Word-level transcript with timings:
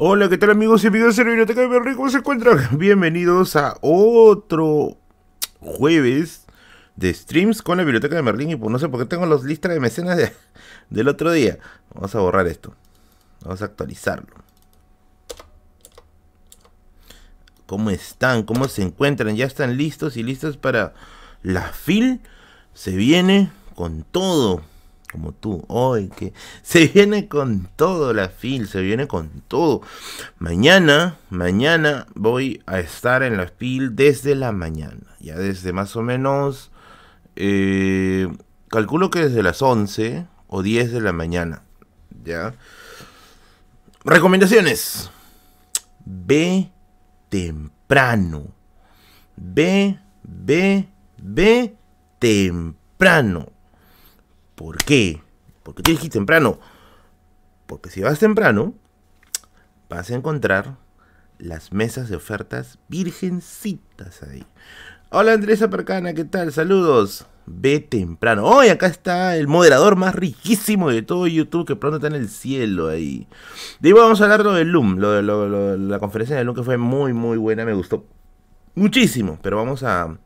Hola, 0.00 0.28
¿qué 0.28 0.38
tal 0.38 0.50
amigos 0.50 0.84
y 0.84 0.86
amigas 0.86 1.16
de 1.16 1.24
la 1.24 1.30
Biblioteca 1.30 1.60
de 1.60 1.68
Merlín? 1.68 1.96
¿Cómo 1.96 2.08
se 2.10 2.18
encuentran? 2.18 2.58
Bienvenidos 2.78 3.56
a 3.56 3.76
otro 3.80 4.96
jueves 5.60 6.44
de 6.96 7.12
streams 7.12 7.62
con 7.62 7.78
la 7.78 7.84
Biblioteca 7.84 8.14
de 8.14 8.22
Merlín. 8.22 8.50
Y 8.50 8.56
pues 8.56 8.70
no 8.70 8.78
sé 8.78 8.88
por 8.88 9.00
qué 9.00 9.06
tengo 9.06 9.26
los 9.26 9.44
listas 9.44 9.72
de 9.72 9.80
mecenas 9.80 10.16
de- 10.16 10.32
del 10.90 11.08
otro 11.08 11.32
día. 11.32 11.58
Vamos 11.94 12.14
a 12.14 12.20
borrar 12.20 12.46
esto. 12.46 12.74
Vamos 13.42 13.60
a 13.62 13.66
actualizarlo. 13.66 14.36
¿Cómo 17.66 17.90
están? 17.90 18.44
¿Cómo 18.44 18.68
se 18.68 18.82
encuentran? 18.82 19.36
¿Ya 19.36 19.46
están 19.46 19.76
listos 19.76 20.16
y 20.16 20.22
listos 20.22 20.56
para 20.56 20.94
la 21.42 21.72
FIL? 21.72 22.20
Se 22.72 22.92
viene 22.92 23.50
con 23.74 24.04
todo. 24.04 24.62
Como 25.10 25.32
tú, 25.32 25.64
hoy 25.68 26.08
que 26.08 26.34
se 26.62 26.86
viene 26.86 27.28
con 27.28 27.68
todo 27.76 28.12
la 28.12 28.28
FIL, 28.28 28.68
se 28.68 28.82
viene 28.82 29.08
con 29.08 29.42
todo. 29.48 29.80
Mañana, 30.38 31.16
mañana 31.30 32.06
voy 32.14 32.62
a 32.66 32.78
estar 32.78 33.22
en 33.22 33.38
la 33.38 33.46
FIL 33.46 33.96
desde 33.96 34.34
la 34.34 34.52
mañana. 34.52 35.16
Ya 35.18 35.36
desde 35.36 35.72
más 35.72 35.96
o 35.96 36.02
menos, 36.02 36.70
eh, 37.36 38.28
calculo 38.68 39.10
que 39.10 39.20
desde 39.20 39.42
las 39.42 39.62
11 39.62 40.26
o 40.46 40.62
10 40.62 40.92
de 40.92 41.00
la 41.00 41.12
mañana. 41.12 41.62
Ya. 42.22 42.54
Recomendaciones. 44.04 45.10
Ve 46.04 46.70
temprano. 47.28 48.48
Ve, 49.36 49.98
ve, 50.22 50.88
ve 51.16 51.76
temprano. 52.18 53.52
¿Por 54.58 54.78
qué? 54.78 55.22
Porque 55.62 55.84
tienes 55.84 56.00
que 56.00 56.06
ir 56.06 56.12
temprano. 56.12 56.58
Porque 57.68 57.90
si 57.90 58.02
vas 58.02 58.18
temprano, 58.18 58.74
vas 59.88 60.10
a 60.10 60.16
encontrar 60.16 60.74
las 61.38 61.72
mesas 61.72 62.08
de 62.08 62.16
ofertas 62.16 62.80
virgencitas 62.88 64.24
ahí. 64.24 64.44
Hola 65.10 65.34
Andrés 65.34 65.64
Percana, 65.70 66.12
¿qué 66.12 66.24
tal? 66.24 66.52
Saludos. 66.52 67.24
Ve 67.46 67.78
temprano. 67.78 68.44
Hoy 68.46 68.68
acá 68.70 68.88
está 68.88 69.36
el 69.36 69.46
moderador 69.46 69.94
más 69.94 70.12
riquísimo 70.16 70.90
de 70.90 71.02
todo 71.02 71.28
YouTube 71.28 71.64
que 71.64 71.76
pronto 71.76 71.98
está 71.98 72.08
en 72.08 72.20
el 72.20 72.28
cielo 72.28 72.88
ahí. 72.88 73.28
De 73.78 73.90
ahí 73.90 73.92
vamos 73.92 74.20
a 74.20 74.24
hablar 74.24 74.40
lo 74.40 74.54
del 74.54 74.72
LUM, 74.72 74.96
lo 74.96 75.12
de 75.12 75.78
la 75.78 76.00
conferencia 76.00 76.36
del 76.36 76.46
LUM 76.48 76.56
que 76.56 76.64
fue 76.64 76.78
muy 76.78 77.12
muy 77.12 77.38
buena, 77.38 77.64
me 77.64 77.74
gustó 77.74 78.06
muchísimo, 78.74 79.38
pero 79.40 79.56
vamos 79.56 79.84
a 79.84 80.18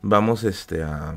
vamos 0.00 0.44
este 0.44 0.82
a 0.82 1.14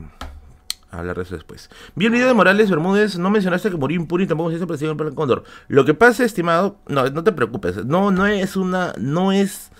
a 0.91 0.99
hablar 0.99 1.17
de 1.17 1.23
eso 1.23 1.35
después. 1.35 1.69
Vi 1.95 2.05
el 2.05 2.11
video 2.11 2.27
de 2.27 2.33
Morales 2.33 2.69
Bermúdez, 2.69 3.17
no 3.17 3.29
mencionaste 3.29 3.69
que 3.69 3.77
murió 3.77 3.99
impune 3.99 4.23
y 4.23 4.27
tampoco 4.27 4.51
se 4.51 4.65
presidente 4.65 4.97
por 4.97 5.07
el 5.07 5.15
Cóndor. 5.15 5.43
Lo 5.67 5.85
que 5.85 5.93
pasa, 5.93 6.23
estimado, 6.23 6.77
no, 6.87 7.09
no 7.09 7.23
te 7.23 7.31
preocupes, 7.31 7.85
no, 7.85 8.11
no 8.11 8.25
es 8.25 8.55
una, 8.55 8.93
no 8.97 9.31
es 9.31 9.71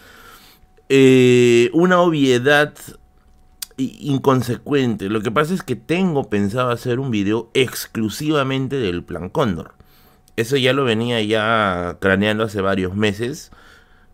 eh, 0.89 1.69
una 1.73 2.01
obviedad 2.01 2.73
inconsecuente. 3.77 5.09
Lo 5.09 5.21
que 5.21 5.31
pasa 5.31 5.53
es 5.53 5.63
que 5.63 5.75
tengo 5.75 6.29
pensado 6.29 6.69
hacer 6.69 6.99
un 6.99 7.11
video 7.11 7.49
exclusivamente 7.53 8.75
del 8.77 9.03
Plan 9.03 9.29
Cóndor. 9.29 9.73
Eso 10.35 10.57
ya 10.57 10.73
lo 10.73 10.83
venía 10.83 11.21
ya 11.21 11.97
craneando 11.99 12.43
hace 12.43 12.61
varios 12.61 12.95
meses. 12.95 13.51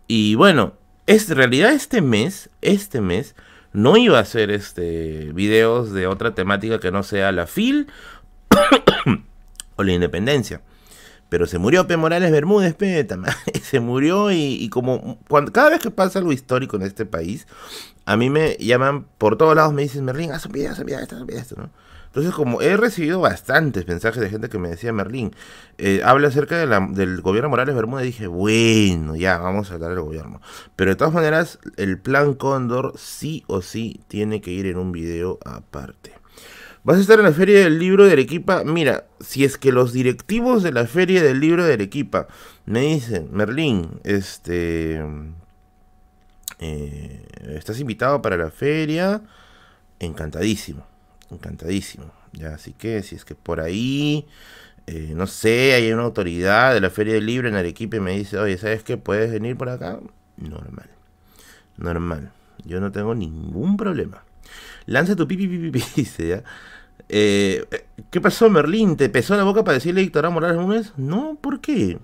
Y 0.08 0.34
bueno, 0.34 0.74
es 1.06 1.30
en 1.30 1.36
realidad 1.36 1.72
este 1.72 2.02
mes, 2.02 2.50
este 2.62 3.00
mes, 3.00 3.34
no 3.76 3.98
iba 3.98 4.16
a 4.16 4.22
hacer 4.22 4.50
este 4.50 5.32
videos 5.34 5.92
de 5.92 6.06
otra 6.06 6.34
temática 6.34 6.80
que 6.80 6.90
no 6.90 7.02
sea 7.02 7.30
la 7.30 7.46
FIL 7.46 7.88
o 9.76 9.82
la 9.82 9.92
independencia. 9.92 10.62
Pero 11.28 11.46
se 11.46 11.58
murió 11.58 11.86
P. 11.86 11.98
Morales 11.98 12.32
Bermúdez, 12.32 12.74
P. 12.74 13.06
Se 13.62 13.80
murió 13.80 14.30
y, 14.30 14.54
y 14.54 14.70
como 14.70 15.18
cuando, 15.28 15.52
cada 15.52 15.70
vez 15.70 15.80
que 15.80 15.90
pasa 15.90 16.20
algo 16.20 16.32
histórico 16.32 16.76
en 16.76 16.82
este 16.82 17.04
país, 17.04 17.46
a 18.06 18.16
mí 18.16 18.30
me 18.30 18.56
llaman 18.56 19.06
por 19.18 19.36
todos 19.36 19.54
lados, 19.54 19.74
me 19.74 19.82
dicen, 19.82 20.06
Merlín, 20.06 20.32
haz 20.32 20.46
un 20.46 20.52
video, 20.52 20.70
haz 20.72 20.78
un 20.78 20.86
video, 20.86 21.00
haz 21.00 21.12
un 21.12 21.26
video, 21.26 21.40
esto, 21.40 21.56
¿no? 21.58 21.70
Entonces, 22.16 22.34
como 22.34 22.62
he 22.62 22.78
recibido 22.78 23.20
bastantes 23.20 23.86
mensajes 23.86 24.22
de 24.22 24.30
gente 24.30 24.48
que 24.48 24.58
me 24.58 24.70
decía, 24.70 24.90
Merlín, 24.90 25.36
eh, 25.76 26.00
habla 26.02 26.28
acerca 26.28 26.56
del 26.56 27.20
gobierno 27.20 27.50
Morales 27.50 27.74
Bermúdez, 27.74 28.06
dije, 28.06 28.26
bueno, 28.26 29.16
ya, 29.16 29.36
vamos 29.36 29.70
a 29.70 29.74
hablar 29.74 29.90
del 29.90 30.00
gobierno. 30.00 30.40
Pero 30.76 30.92
de 30.92 30.96
todas 30.96 31.12
maneras, 31.12 31.58
el 31.76 31.98
plan 31.98 32.32
Cóndor 32.32 32.94
sí 32.96 33.44
o 33.48 33.60
sí 33.60 34.00
tiene 34.08 34.40
que 34.40 34.50
ir 34.50 34.64
en 34.64 34.78
un 34.78 34.92
video 34.92 35.38
aparte. 35.44 36.12
¿Vas 36.84 36.96
a 36.96 37.00
estar 37.02 37.18
en 37.18 37.26
la 37.26 37.32
Feria 37.32 37.58
del 37.60 37.78
Libro 37.78 38.06
de 38.06 38.12
Arequipa? 38.12 38.64
Mira, 38.64 39.04
si 39.20 39.44
es 39.44 39.58
que 39.58 39.70
los 39.70 39.92
directivos 39.92 40.62
de 40.62 40.72
la 40.72 40.86
Feria 40.86 41.22
del 41.22 41.38
Libro 41.38 41.66
de 41.66 41.74
Arequipa 41.74 42.28
me 42.64 42.80
dicen, 42.80 43.28
Merlín, 43.30 44.00
este... 44.04 45.04
eh, 46.60 47.26
¿Estás 47.58 47.78
invitado 47.78 48.22
para 48.22 48.38
la 48.38 48.50
feria? 48.50 49.20
Encantadísimo, 49.98 50.86
encantadísimo. 51.30 52.10
Ya, 52.32 52.54
así 52.54 52.72
que 52.72 53.02
si 53.02 53.16
es 53.16 53.24
que 53.24 53.34
por 53.34 53.60
ahí, 53.60 54.26
eh, 54.86 55.12
no 55.16 55.26
sé, 55.26 55.74
hay 55.74 55.92
una 55.92 56.02
autoridad 56.02 56.74
de 56.74 56.80
la 56.80 56.90
Feria 56.90 57.14
del 57.14 57.26
Libro 57.26 57.48
en 57.48 57.54
Arequipa 57.56 57.96
y 57.96 58.00
me 58.00 58.12
dice, 58.12 58.38
oye, 58.38 58.58
¿sabes 58.58 58.82
qué? 58.82 58.96
¿Puedes 58.96 59.30
venir 59.30 59.56
por 59.56 59.68
acá? 59.68 59.98
Normal, 60.36 60.90
normal. 61.76 62.32
Yo 62.64 62.80
no 62.80 62.92
tengo 62.92 63.14
ningún 63.14 63.76
problema. 63.76 64.24
Lanza 64.86 65.16
tu 65.16 65.26
pipi, 65.26 65.48
pipi, 65.48 65.70
pipi, 65.70 65.84
dice 65.96 66.28
ya. 66.28 66.44
Eh, 67.08 67.64
¿Qué 68.10 68.20
pasó, 68.20 68.50
Merlín? 68.50 68.96
¿Te 68.96 69.08
pesó 69.08 69.36
la 69.36 69.44
boca 69.44 69.64
para 69.64 69.74
decirle 69.74 70.10
A. 70.12 70.30
Morales 70.30 70.56
Núñez? 70.56 70.92
No, 70.96 71.38
¿por 71.40 71.60
qué? 71.60 71.98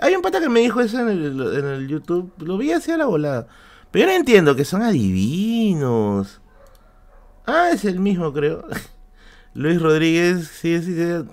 Hay 0.00 0.14
un 0.14 0.22
pata 0.22 0.40
que 0.40 0.48
me 0.48 0.60
dijo 0.60 0.80
eso 0.80 1.00
en 1.00 1.08
el, 1.08 1.58
en 1.58 1.64
el 1.64 1.88
YouTube. 1.88 2.32
Lo 2.38 2.58
vi 2.58 2.72
así 2.72 2.92
a 2.92 2.96
la 2.96 3.06
volada. 3.06 3.46
Pero 3.90 4.06
yo 4.06 4.12
no 4.12 4.16
entiendo 4.16 4.56
que 4.56 4.64
son 4.64 4.82
adivinos. 4.82 6.40
Ah, 7.46 7.70
es 7.72 7.84
el 7.84 8.00
mismo, 8.00 8.32
creo. 8.32 8.64
Luis 9.54 9.80
Rodríguez, 9.80 10.48
sí, 10.48 10.82
sí, 10.82 10.94
sí. 10.94 11.30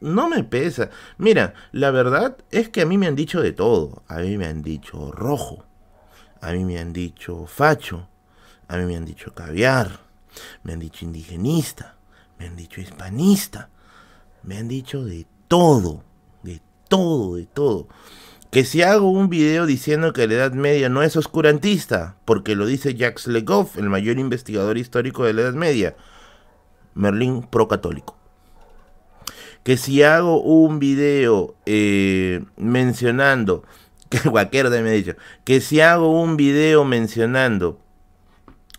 No 0.00 0.28
me 0.28 0.42
pesa. 0.42 0.90
Mira, 1.18 1.54
la 1.72 1.90
verdad 1.90 2.36
es 2.50 2.68
que 2.68 2.82
a 2.82 2.86
mí 2.86 2.98
me 2.98 3.06
han 3.06 3.14
dicho 3.14 3.40
de 3.40 3.52
todo. 3.52 4.02
A 4.08 4.18
mí 4.18 4.36
me 4.36 4.46
han 4.46 4.62
dicho 4.62 5.12
rojo. 5.12 5.64
A 6.40 6.52
mí 6.52 6.64
me 6.64 6.78
han 6.78 6.92
dicho 6.92 7.46
facho. 7.46 8.08
A 8.68 8.76
mí 8.76 8.84
me 8.84 8.96
han 8.96 9.04
dicho 9.04 9.34
caviar. 9.34 10.00
Me 10.62 10.72
han 10.72 10.80
dicho 10.80 11.04
indigenista. 11.04 11.96
Me 12.38 12.46
han 12.46 12.56
dicho 12.56 12.80
hispanista. 12.80 13.68
Me 14.42 14.58
han 14.58 14.68
dicho 14.68 15.04
de 15.04 15.26
todo. 15.48 16.02
De 16.42 16.60
todo, 16.88 17.36
de 17.36 17.46
todo. 17.46 17.88
Que 18.54 18.64
si 18.64 18.82
hago 18.82 19.10
un 19.10 19.30
video 19.30 19.66
diciendo 19.66 20.12
que 20.12 20.28
la 20.28 20.34
Edad 20.34 20.52
Media 20.52 20.88
no 20.88 21.02
es 21.02 21.16
oscurantista, 21.16 22.18
porque 22.24 22.54
lo 22.54 22.66
dice 22.66 22.94
Jacques 22.94 23.26
Legoff, 23.26 23.76
el 23.78 23.90
mayor 23.90 24.20
investigador 24.20 24.78
histórico 24.78 25.24
de 25.24 25.32
la 25.32 25.40
Edad 25.40 25.54
Media, 25.54 25.96
Merlín 26.94 27.42
procatólico. 27.42 28.16
Que 29.64 29.76
si 29.76 30.04
hago 30.04 30.40
un 30.40 30.78
video 30.78 31.56
eh, 31.66 32.44
mencionando, 32.56 33.64
que 34.08 34.20
también 34.20 34.84
me 34.84 34.90
ha 34.90 34.92
dicho, 34.92 35.16
que 35.42 35.60
si 35.60 35.80
hago 35.80 36.22
un 36.22 36.36
video 36.36 36.84
mencionando 36.84 37.80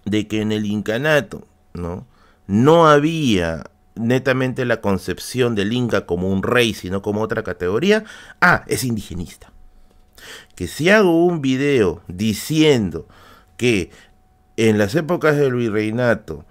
de 0.05 0.25
que 0.29 0.39
en 0.39 0.53
el 0.53 0.67
incanato, 0.67 1.45
¿no? 1.73 2.07
No 2.47 2.87
había 2.87 3.71
netamente 3.95 4.63
la 4.63 4.79
concepción 4.79 5.53
del 5.53 5.73
Inca 5.73 6.05
como 6.05 6.29
un 6.29 6.43
rey, 6.43 6.73
sino 6.73 7.01
como 7.01 7.19
otra 7.19 7.43
categoría, 7.43 8.05
ah, 8.39 8.63
es 8.67 8.85
indigenista. 8.85 9.51
Que 10.55 10.67
si 10.67 10.89
hago 10.89 11.25
un 11.25 11.41
video 11.41 12.01
diciendo 12.07 13.07
que 13.57 13.91
en 14.57 14.77
las 14.77 14.95
épocas 14.95 15.37
del 15.37 15.53
virreinato, 15.53 16.45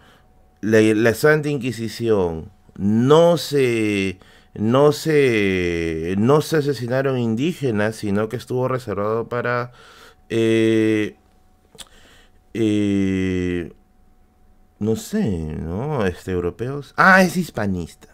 la, 0.61 1.15
Santa 1.15 1.49
Inquisición 1.49 2.51
no 2.77 3.37
se 3.37 4.19
no 4.55 4.93
se 4.93 6.15
no 6.19 6.41
se 6.41 6.59
asesinaron 6.59 7.19
indígenas, 7.19 7.97
sino 7.97 8.29
que 8.29 8.37
estuvo 8.37 8.69
reservado 8.69 9.29
para 9.29 9.73
eh, 10.29 11.17
eh, 12.55 13.73
no 14.79 14.97
sé, 14.97 15.25
¿no? 15.29 16.07
Este, 16.07 16.33
europeos. 16.33 16.95
Ah, 16.97 17.23
es 17.23 17.37
hispanista. 17.37 18.14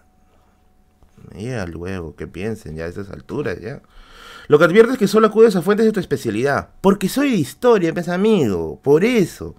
Ya 1.34 1.66
luego, 1.66 2.16
que 2.16 2.26
piensen 2.26 2.76
ya 2.76 2.84
a 2.84 2.88
esas 2.88 3.10
alturas, 3.10 3.60
ya. 3.60 3.82
Lo 4.48 4.58
que 4.58 4.64
adviertes 4.64 4.94
es 4.94 4.98
que 4.98 5.08
solo 5.08 5.28
acudes 5.28 5.54
a 5.56 5.62
fuentes 5.62 5.86
de 5.86 5.92
tu 5.92 6.00
especialidad. 6.00 6.70
Porque 6.80 7.08
soy 7.08 7.30
de 7.30 7.36
historia, 7.36 7.94
pues 7.94 8.08
amigo. 8.08 8.80
Por 8.82 9.04
eso. 9.04 9.54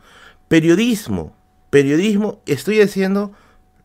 Periodismo. 0.48 1.34
Periodismo, 1.70 2.42
estoy 2.46 2.82
haciendo 2.82 3.32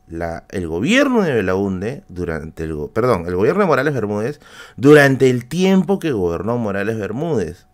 la, 0.09 0.45
el 0.51 0.67
gobierno 0.67 1.23
de 1.23 1.35
Belaunde 1.35 2.03
durante 2.09 2.65
el 2.65 2.77
perdón, 2.93 3.27
el 3.27 3.37
gobierno 3.37 3.61
de 3.61 3.67
Morales 3.67 3.95
Bermúdez 3.95 4.41
durante 4.77 5.31
el 5.31 5.47
tiempo 5.47 5.99
que 5.99 6.13
gobernó 6.13 6.59
Morales 6.59 6.99
Bermúdez. 6.99 7.67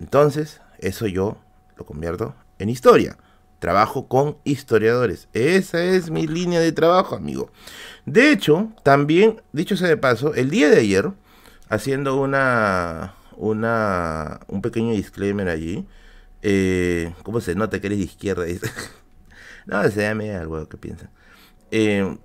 Entonces, 0.00 0.60
eso 0.78 1.06
yo 1.06 1.36
lo 1.76 1.84
convierto 1.84 2.34
en 2.58 2.68
historia. 2.68 3.16
Trabajo 3.62 4.08
con 4.08 4.38
historiadores. 4.42 5.28
Esa 5.34 5.84
es 5.84 6.10
mi 6.10 6.26
línea 6.26 6.58
de 6.58 6.72
trabajo, 6.72 7.14
amigo. 7.14 7.52
De 8.04 8.32
hecho, 8.32 8.72
también, 8.82 9.40
dicho 9.52 9.76
sea 9.76 9.86
de 9.86 9.96
paso, 9.96 10.34
el 10.34 10.50
día 10.50 10.68
de 10.68 10.80
ayer, 10.80 11.12
haciendo 11.68 12.20
una, 12.20 13.14
una, 13.36 14.40
un 14.48 14.62
pequeño 14.62 14.90
disclaimer 14.90 15.48
allí. 15.48 15.86
Eh, 16.42 17.14
¿Cómo 17.22 17.40
se 17.40 17.54
nota 17.54 17.80
que 17.80 17.86
eres 17.86 18.00
de 18.00 18.04
izquierda? 18.06 18.46
no, 19.66 19.88
se 19.90 20.00
llame 20.00 20.34
algo 20.34 20.68
que 20.68 20.76
piensa. 20.76 21.08
Eh, 21.70 22.16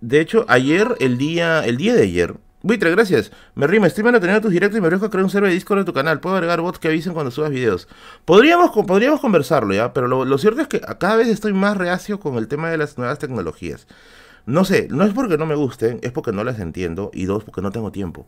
de 0.00 0.20
hecho, 0.20 0.44
ayer, 0.46 0.94
el 1.00 1.18
día, 1.18 1.64
el 1.64 1.78
día 1.78 1.94
de 1.94 2.02
ayer, 2.02 2.36
Buitre, 2.64 2.90
gracias. 2.90 3.30
Me 3.54 3.66
rima, 3.66 3.86
estoy 3.86 4.04
manteniendo 4.04 4.40
tus 4.40 4.50
directos 4.50 4.78
y 4.78 4.80
me 4.80 4.88
dejo 4.88 5.10
crear 5.10 5.22
un 5.22 5.28
server 5.28 5.50
de 5.50 5.54
Discord 5.54 5.80
de 5.80 5.84
tu 5.84 5.92
canal. 5.92 6.18
Puedo 6.20 6.36
agregar 6.36 6.62
bots 6.62 6.78
que 6.78 6.88
avisen 6.88 7.12
cuando 7.12 7.30
subas 7.30 7.50
videos. 7.50 7.88
Podríamos, 8.24 8.70
podríamos 8.86 9.20
conversarlo, 9.20 9.74
¿ya? 9.74 9.92
Pero 9.92 10.24
lo, 10.24 10.38
cierto 10.38 10.62
es 10.62 10.68
que 10.68 10.80
cada 10.80 11.16
vez 11.16 11.28
estoy 11.28 11.52
más 11.52 11.76
reacio 11.76 12.18
con 12.20 12.36
el 12.38 12.48
tema 12.48 12.70
de 12.70 12.78
las 12.78 12.96
nuevas 12.96 13.18
tecnologías. 13.18 13.86
No 14.46 14.64
sé, 14.64 14.88
no 14.90 15.04
es 15.04 15.12
porque 15.12 15.36
no 15.36 15.44
me 15.44 15.54
gusten, 15.54 15.98
es 16.00 16.10
porque 16.10 16.32
no 16.32 16.42
las 16.42 16.58
entiendo. 16.58 17.10
Y 17.12 17.26
dos, 17.26 17.44
porque 17.44 17.60
no 17.60 17.70
tengo 17.70 17.92
tiempo. 17.92 18.26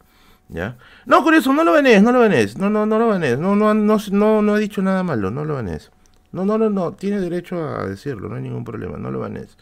¿Ya? 0.51 0.77
No, 1.07 1.25
curioso, 1.25 1.55
no 1.55 1.65
lo 1.65 1.73
venés, 1.73 2.03
no 2.03 2.13
lo 2.13 2.21
venés. 2.21 2.59
No, 2.59 2.69
no, 2.69 2.85
no 2.85 2.99
lo 2.99 3.09
venés. 3.09 3.39
No, 3.39 3.57
no, 3.57 3.73
no, 3.73 3.99
no, 4.11 4.43
no 4.43 4.57
he 4.59 4.61
dicho 4.61 4.83
nada 4.83 5.03
malo, 5.03 5.31
no 5.31 5.47
lo 5.47 5.57
venés. 5.57 5.91
No, 6.33 6.45
no, 6.45 6.59
no, 6.59 6.69
no. 6.69 6.93
Tiene 6.93 7.21
derecho 7.21 7.67
a 7.67 7.87
decirlo, 7.87 8.29
no 8.29 8.37
hay 8.37 8.43
ningún 8.43 8.65
problema, 8.65 8.99
no 8.99 9.11
lo 9.11 9.21
venés. 9.21 9.57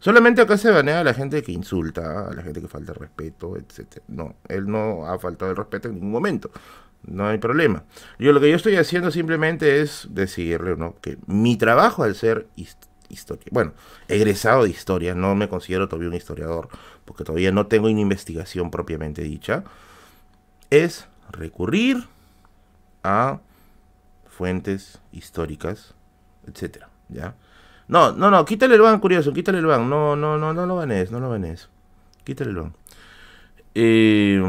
Solamente 0.00 0.40
acá 0.40 0.56
se 0.56 0.70
banea 0.70 1.00
a 1.00 1.04
la 1.04 1.12
gente 1.12 1.42
que 1.42 1.52
insulta, 1.52 2.28
a 2.28 2.32
la 2.32 2.42
gente 2.42 2.60
que 2.60 2.68
falta 2.68 2.94
respeto, 2.94 3.56
etc. 3.56 4.02
No, 4.08 4.34
él 4.48 4.66
no 4.66 5.06
ha 5.06 5.18
faltado 5.18 5.50
el 5.50 5.56
respeto 5.56 5.88
en 5.88 5.94
ningún 5.94 6.10
momento. 6.10 6.50
No 7.02 7.26
hay 7.26 7.38
problema. 7.38 7.84
Yo 8.18 8.32
lo 8.32 8.40
que 8.40 8.50
yo 8.50 8.56
estoy 8.56 8.76
haciendo 8.76 9.10
simplemente 9.10 9.82
es 9.82 10.08
decirle 10.10 10.76
¿no? 10.76 10.96
que 11.00 11.18
mi 11.26 11.56
trabajo 11.56 12.02
al 12.02 12.14
ser 12.14 12.48
historia, 13.08 13.46
bueno, 13.50 13.72
egresado 14.08 14.64
de 14.64 14.70
historia, 14.70 15.14
no 15.14 15.34
me 15.34 15.48
considero 15.48 15.88
todavía 15.88 16.08
un 16.08 16.14
historiador, 16.14 16.68
porque 17.04 17.24
todavía 17.24 17.52
no 17.52 17.66
tengo 17.66 17.88
una 17.88 18.00
investigación 18.00 18.70
propiamente 18.70 19.22
dicha, 19.22 19.64
es 20.70 21.08
recurrir 21.30 22.06
a 23.02 23.40
fuentes 24.28 25.00
históricas, 25.12 25.94
etcétera, 26.46 26.88
¿ya? 27.08 27.34
No, 27.90 28.12
no, 28.12 28.30
no, 28.30 28.44
quítale 28.44 28.76
el 28.76 28.80
ban, 28.82 29.00
curioso, 29.00 29.32
quítale 29.32 29.58
el 29.58 29.66
ban. 29.66 29.90
No, 29.90 30.14
no, 30.14 30.38
no, 30.38 30.54
no 30.54 30.64
lo 30.64 30.76
banes, 30.76 31.10
no 31.10 31.18
lo 31.18 31.28
banes. 31.28 31.68
Quítale 32.22 32.50
el 32.50 32.56
ban. 32.56 32.72
Eh, 33.74 34.40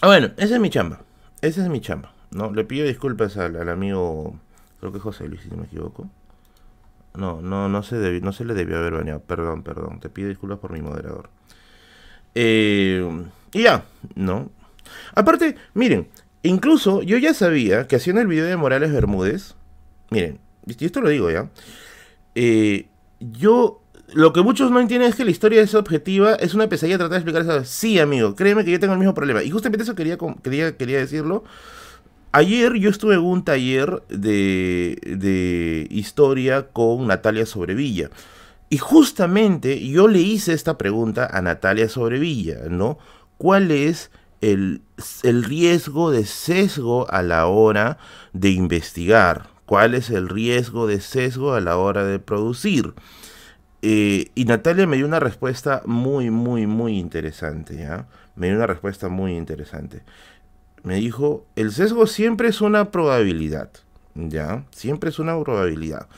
ah, 0.00 0.06
bueno, 0.06 0.30
esa 0.36 0.54
es 0.54 0.60
mi 0.60 0.70
chamba. 0.70 1.00
Esa 1.42 1.64
es 1.64 1.68
mi 1.68 1.80
chamba. 1.80 2.12
No, 2.30 2.52
le 2.52 2.62
pido 2.62 2.86
disculpas 2.86 3.36
al, 3.36 3.68
amigo, 3.68 4.38
creo 4.78 4.92
que 4.92 5.00
José 5.00 5.26
Luis, 5.26 5.40
si 5.40 5.48
no 5.48 5.56
me 5.56 5.64
equivoco. 5.64 6.08
No, 7.14 7.42
no, 7.42 7.68
no 7.68 7.82
se, 7.82 8.20
no 8.20 8.32
se 8.32 8.44
le 8.44 8.54
debió 8.54 8.78
haber 8.78 8.92
baneado. 8.92 9.20
Perdón, 9.22 9.64
perdón. 9.64 9.98
Te 9.98 10.08
pido 10.08 10.28
disculpas 10.28 10.60
por 10.60 10.70
mi 10.70 10.80
moderador. 10.80 11.30
Eh, 12.36 13.24
y 13.54 13.62
ya, 13.64 13.86
¿no? 14.14 14.50
Aparte, 15.16 15.56
miren, 15.74 16.06
incluso 16.44 17.02
yo 17.02 17.18
ya 17.18 17.34
sabía 17.34 17.88
que 17.88 17.96
haciendo 17.96 18.22
el 18.22 18.28
video 18.28 18.44
de 18.44 18.56
Morales 18.56 18.92
Bermúdez, 18.92 19.56
miren, 20.10 20.38
y 20.64 20.84
esto 20.84 21.00
lo 21.00 21.08
digo 21.08 21.28
ya, 21.30 21.48
eh, 22.36 22.88
yo 23.18 23.80
lo 24.12 24.32
que 24.32 24.42
muchos 24.42 24.70
no 24.70 24.78
entienden 24.78 25.08
es 25.08 25.16
que 25.16 25.24
la 25.24 25.30
historia 25.30 25.60
es 25.62 25.74
objetiva, 25.74 26.34
es 26.34 26.54
una 26.54 26.68
pesadilla 26.68 26.98
tratar 26.98 27.12
de 27.12 27.30
explicar 27.30 27.42
eso. 27.42 27.64
Sí, 27.64 27.98
amigo, 27.98 28.36
créeme 28.36 28.64
que 28.64 28.70
yo 28.70 28.78
tengo 28.78 28.92
el 28.92 28.98
mismo 28.98 29.14
problema. 29.14 29.42
Y 29.42 29.50
justamente 29.50 29.82
eso 29.82 29.94
quería, 29.94 30.16
quería, 30.42 30.76
quería 30.76 30.98
decirlo. 30.98 31.44
Ayer 32.32 32.74
yo 32.74 32.90
estuve 32.90 33.14
en 33.14 33.20
un 33.20 33.44
taller 33.44 34.02
de, 34.08 34.98
de 35.02 35.86
historia 35.90 36.68
con 36.68 37.06
Natalia 37.06 37.46
Sobrevilla. 37.46 38.10
Y 38.68 38.78
justamente 38.78 39.86
yo 39.88 40.06
le 40.08 40.20
hice 40.20 40.52
esta 40.52 40.76
pregunta 40.76 41.28
a 41.32 41.40
Natalia 41.40 41.88
Sobrevilla, 41.88 42.68
¿no? 42.68 42.98
¿Cuál 43.38 43.70
es 43.70 44.10
el, 44.40 44.82
el 45.22 45.44
riesgo 45.44 46.10
de 46.10 46.26
sesgo 46.26 47.10
a 47.10 47.22
la 47.22 47.46
hora 47.46 47.98
de 48.32 48.50
investigar? 48.50 49.55
Cuál 49.66 49.94
es 49.94 50.10
el 50.10 50.28
riesgo 50.28 50.86
de 50.86 51.00
sesgo 51.00 51.54
a 51.54 51.60
la 51.60 51.76
hora 51.76 52.04
de 52.04 52.18
producir. 52.18 52.94
Eh, 53.82 54.30
y 54.34 54.44
Natalia 54.46 54.86
me 54.86 54.96
dio 54.96 55.06
una 55.06 55.20
respuesta 55.20 55.82
muy, 55.84 56.30
muy, 56.30 56.66
muy 56.66 56.98
interesante, 56.98 57.76
¿ya? 57.76 58.08
Me 58.34 58.46
dio 58.48 58.56
una 58.56 58.66
respuesta 58.66 59.08
muy 59.08 59.36
interesante. 59.36 60.02
Me 60.82 60.96
dijo, 60.96 61.46
el 61.56 61.72
sesgo 61.72 62.06
siempre 62.06 62.48
es 62.48 62.60
una 62.60 62.90
probabilidad, 62.90 63.70
¿ya? 64.14 64.64
Siempre 64.70 65.10
es 65.10 65.18
una 65.18 65.38
probabilidad. 65.42 66.08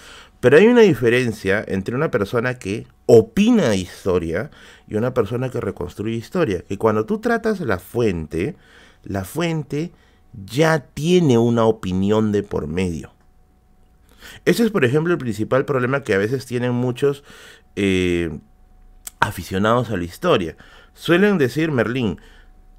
Pero 0.40 0.56
hay 0.56 0.68
una 0.68 0.82
diferencia 0.82 1.64
entre 1.66 1.96
una 1.96 2.10
persona 2.10 2.58
que 2.58 2.86
opina 3.06 3.74
historia 3.74 4.50
y 4.86 4.94
una 4.94 5.12
persona 5.12 5.50
que 5.50 5.60
reconstruye 5.60 6.16
historia. 6.16 6.62
Que 6.62 6.78
cuando 6.78 7.06
tú 7.06 7.18
tratas 7.18 7.60
la 7.60 7.78
fuente, 7.78 8.56
la 9.02 9.24
fuente 9.24 9.90
ya 10.32 10.80
tiene 10.80 11.38
una 11.38 11.64
opinión 11.64 12.30
de 12.30 12.44
por 12.44 12.68
medio. 12.68 13.17
Ese 14.44 14.64
es, 14.64 14.70
por 14.70 14.84
ejemplo, 14.84 15.12
el 15.12 15.19
principal 15.19 15.64
problema 15.64 16.02
que 16.02 16.14
a 16.14 16.19
veces 16.19 16.46
tienen 16.46 16.72
muchos 16.72 17.25
eh, 17.76 18.30
aficionados 19.20 19.90
a 19.90 19.96
la 19.96 20.04
historia. 20.04 20.56
Suelen 20.94 21.38
decir, 21.38 21.70
Merlín, 21.70 22.20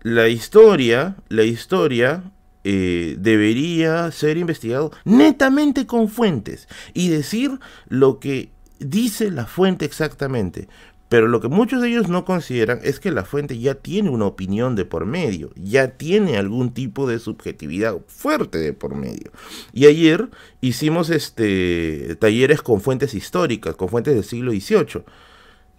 la 0.01 0.27
historia, 0.27 1.15
la 1.27 1.43
historia 1.43 2.23
eh, 2.63 3.15
debería 3.17 4.11
ser 4.11 4.37
investigado 4.37 4.91
netamente 5.05 5.85
con 5.85 6.09
fuentes 6.09 6.67
y 6.93 7.09
decir 7.09 7.59
lo 7.87 8.19
que 8.19 8.51
dice 8.79 9.31
la 9.31 9.45
fuente 9.45 9.85
exactamente. 9.85 10.67
Pero 11.09 11.27
lo 11.27 11.41
que 11.41 11.47
muchos 11.47 11.81
de 11.81 11.89
ellos 11.89 12.07
no 12.07 12.23
consideran 12.23 12.79
es 12.83 12.99
que 12.99 13.11
la 13.11 13.25
fuente 13.25 13.57
ya 13.57 13.73
tiene 13.73 14.11
una 14.11 14.27
opinión 14.27 14.75
de 14.75 14.85
por 14.85 15.07
medio, 15.07 15.49
ya 15.55 15.97
tiene 15.97 16.37
algún 16.37 16.71
tipo 16.71 17.07
de 17.07 17.17
subjetividad 17.17 17.97
fuerte 18.07 18.59
de 18.59 18.73
por 18.73 18.95
medio. 18.95 19.31
Y 19.73 19.87
ayer 19.87 20.29
hicimos 20.61 21.09
este 21.09 22.15
talleres 22.19 22.61
con 22.61 22.79
fuentes 22.79 23.15
históricas, 23.15 23.75
con 23.75 23.89
fuentes 23.89 24.13
del 24.13 24.23
siglo 24.23 24.51
XVIII. 24.51 25.03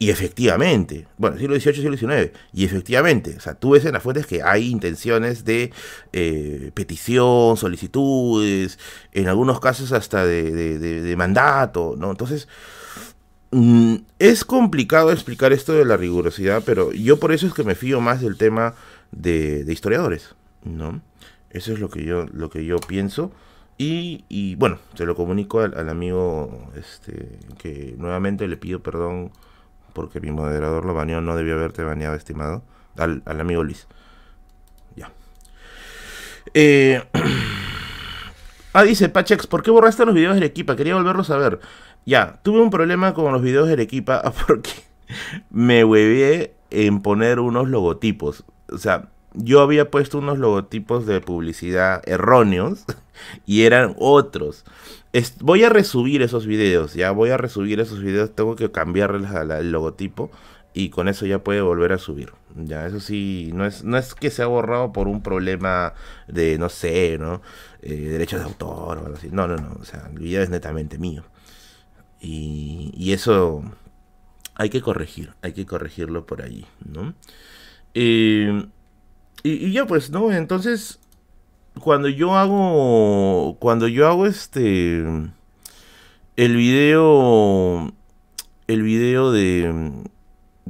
Y 0.00 0.08
efectivamente, 0.08 1.06
bueno, 1.18 1.36
siglo 1.36 1.54
XVIII, 1.60 1.74
siglo 1.74 1.96
XIX, 1.96 2.32
y 2.54 2.64
efectivamente, 2.64 3.34
o 3.36 3.40
sea, 3.40 3.54
tú 3.54 3.72
ves 3.72 3.84
en 3.84 3.92
las 3.92 4.02
fuentes 4.02 4.26
que 4.26 4.42
hay 4.42 4.70
intenciones 4.70 5.44
de 5.44 5.72
eh, 6.14 6.70
petición, 6.72 7.58
solicitudes, 7.58 8.78
en 9.12 9.28
algunos 9.28 9.60
casos 9.60 9.92
hasta 9.92 10.24
de, 10.24 10.52
de, 10.52 10.78
de 10.78 11.16
mandato, 11.16 11.96
¿no? 11.98 12.10
Entonces, 12.10 12.48
Mm, 13.52 13.96
es 14.18 14.44
complicado 14.44 15.10
explicar 15.10 15.52
esto 15.52 15.72
de 15.72 15.84
la 15.84 15.96
rigurosidad, 15.96 16.62
pero 16.64 16.92
yo 16.92 17.18
por 17.18 17.32
eso 17.32 17.46
es 17.46 17.54
que 17.54 17.64
me 17.64 17.74
fío 17.74 18.00
más 18.00 18.20
del 18.20 18.36
tema 18.36 18.74
de, 19.10 19.64
historiadores, 19.68 20.34
¿no? 20.64 21.00
Eso 21.50 21.72
es 21.72 21.80
lo 21.80 21.88
que 21.90 22.04
yo, 22.04 22.26
lo 22.32 22.48
que 22.50 22.64
yo 22.64 22.78
pienso. 22.78 23.32
Y, 23.82 24.56
bueno, 24.56 24.78
se 24.94 25.06
lo 25.06 25.16
comunico 25.16 25.60
al, 25.60 25.88
amigo 25.88 26.70
este, 26.76 27.38
que 27.58 27.94
nuevamente 27.96 28.46
le 28.46 28.58
pido 28.58 28.80
perdón 28.80 29.32
porque 29.94 30.20
mi 30.20 30.30
moderador 30.30 30.84
lo 30.84 30.92
baneó, 30.92 31.22
no 31.22 31.34
debió 31.34 31.54
haberte 31.54 31.82
baneado, 31.82 32.14
estimado. 32.14 32.62
Al, 32.98 33.22
amigo 33.26 33.64
Luis. 33.64 33.86
Ya. 34.96 35.10
Eh, 36.52 37.02
ah, 38.72 38.82
dice 38.82 39.08
Pachex, 39.08 39.46
¿por 39.46 39.62
qué 39.62 39.70
borraste 39.70 40.04
los 40.04 40.14
videos 40.14 40.34
de 40.34 40.40
Arequipa? 40.40 40.76
Quería 40.76 40.94
volverlos 40.94 41.30
a 41.30 41.36
ver. 41.36 41.60
Ya, 42.06 42.40
tuve 42.42 42.60
un 42.60 42.70
problema 42.70 43.14
con 43.14 43.32
los 43.32 43.42
videos 43.42 43.66
de 43.66 43.74
Arequipa 43.74 44.22
porque 44.46 44.70
me 45.50 45.84
huevé 45.84 46.54
en 46.70 47.02
poner 47.02 47.40
unos 47.40 47.68
logotipos. 47.68 48.44
O 48.72 48.78
sea, 48.78 49.08
yo 49.34 49.60
había 49.60 49.90
puesto 49.90 50.18
unos 50.18 50.38
logotipos 50.38 51.06
de 51.06 51.20
publicidad 51.20 52.02
erróneos 52.06 52.84
y 53.46 53.62
eran 53.62 53.94
otros. 53.98 54.64
voy 55.40 55.64
a 55.64 55.68
resubir 55.68 56.22
esos 56.22 56.46
videos, 56.46 56.94
ya 56.94 57.10
voy 57.10 57.30
a 57.30 57.36
resubir 57.36 57.80
esos 57.80 58.00
videos, 58.00 58.34
tengo 58.34 58.56
que 58.56 58.70
cambiarles 58.70 59.30
el 59.30 59.70
logotipo 59.72 60.30
y 60.72 60.90
con 60.90 61.08
eso 61.08 61.26
ya 61.26 61.40
puede 61.40 61.60
volver 61.60 61.92
a 61.92 61.98
subir. 61.98 62.32
Ya, 62.54 62.86
eso 62.86 63.00
sí, 63.00 63.50
no 63.54 63.66
es, 63.66 63.84
no 63.84 63.96
es 63.98 64.14
que 64.14 64.30
se 64.30 64.42
ha 64.42 64.46
borrado 64.46 64.92
por 64.92 65.08
un 65.08 65.22
problema 65.22 65.94
de, 66.28 66.58
no 66.58 66.68
sé, 66.68 67.18
¿no? 67.18 67.42
Eh, 67.82 67.94
derechos 67.94 68.40
de 68.40 68.46
autor 68.46 68.98
o 68.98 69.06
algo 69.06 69.16
así. 69.16 69.28
No, 69.32 69.48
no, 69.48 69.56
no, 69.56 69.76
o 69.80 69.84
sea, 69.84 70.08
el 70.12 70.18
video 70.18 70.42
es 70.42 70.50
netamente 70.50 70.98
mío. 70.98 71.24
Y, 72.20 73.12
eso 73.12 73.62
hay 74.54 74.70
que 74.70 74.82
corregir, 74.82 75.32
hay 75.42 75.52
que 75.52 75.66
corregirlo 75.66 76.26
por 76.26 76.42
allí, 76.42 76.66
¿no? 76.84 77.14
Eh, 77.94 78.66
y, 79.42 79.72
ya 79.72 79.86
pues, 79.86 80.10
¿no? 80.10 80.32
Entonces, 80.32 81.00
cuando 81.80 82.08
yo 82.08 82.36
hago, 82.36 83.56
cuando 83.58 83.88
yo 83.88 84.06
hago 84.06 84.26
este, 84.26 84.98
el 86.36 86.56
video, 86.56 87.92
el 88.68 88.82
video 88.82 89.32
de, 89.32 90.04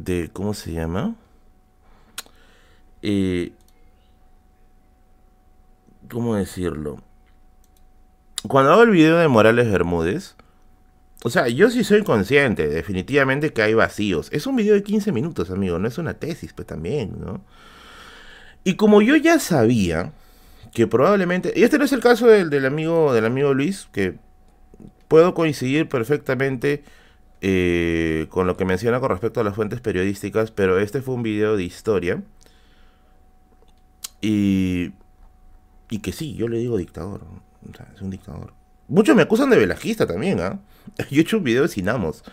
de, 0.05 0.31
¿cómo 0.33 0.55
se 0.55 0.73
llama? 0.73 1.15
Eh, 3.03 3.53
¿Cómo 6.11 6.35
decirlo? 6.35 7.03
Cuando 8.49 8.73
hago 8.73 8.83
el 8.83 8.91
video 8.91 9.19
de 9.19 9.29
Morales 9.29 9.71
Bermúdez, 9.71 10.35
o 11.23 11.31
sea, 11.31 11.49
yo 11.49 11.71
sí 11.71 11.85
soy 11.85 12.03
consciente, 12.03 12.67
definitivamente 12.69 13.53
que 13.53 13.63
hay 13.63 13.75
vacíos. 13.75 14.29
Es 14.33 14.47
un 14.47 14.57
video 14.57 14.75
de 14.75 14.83
15 14.83 15.13
minutos, 15.13 15.51
amigo, 15.51 15.79
no 15.79 15.87
es 15.87 15.99
una 15.99 16.15
tesis, 16.15 16.53
pues 16.55 16.67
también, 16.67 17.17
¿no? 17.21 17.43
Y 18.65 18.75
como 18.75 19.03
yo 19.03 19.17
ya 19.17 19.39
sabía, 19.39 20.13
que 20.73 20.87
probablemente, 20.87 21.53
y 21.55 21.63
este 21.63 21.79
no 21.79 21.85
es 21.85 21.93
el 21.93 22.01
caso 22.01 22.27
del, 22.27 22.49
del 22.49 22.65
amigo, 22.65 23.13
del 23.13 23.27
amigo 23.27 23.53
Luis, 23.53 23.89
que 23.93 24.19
puedo 25.09 25.35
coincidir 25.35 25.89
perfectamente 25.89 26.85
eh, 27.41 28.27
con 28.29 28.47
lo 28.47 28.57
que 28.57 28.65
menciona 28.65 29.01
con 29.01 29.11
respecto 29.11 29.41
a 29.41 29.45
las 29.45 29.55
fuentes 29.55 29.81
periodísticas, 29.81 30.51
pero 30.51 30.79
este 30.79 31.03
fue 31.03 31.15
un 31.15 31.23
video 31.23 31.57
de 31.57 31.65
historia. 31.65 32.23
Y, 34.21 34.93
y 35.89 35.99
que 36.01 36.13
sí, 36.13 36.35
yo 36.35 36.49
le 36.49 36.59
digo 36.59 36.77
dictador. 36.77 37.23
O 37.23 37.75
sea, 37.75 37.89
es 37.95 38.03
un 38.03 38.11
dictador. 38.11 38.53
Muchos 38.89 39.15
me 39.15 39.23
acusan 39.23 39.51
de 39.51 39.57
velajista 39.57 40.07
también, 40.07 40.41
¿ah? 40.41 40.59
Yo 41.11 41.19
he 41.19 41.21
hecho 41.21 41.39
un 41.39 41.45
video 41.45 41.63
de 41.63 41.69
Sinamos. 41.69 42.25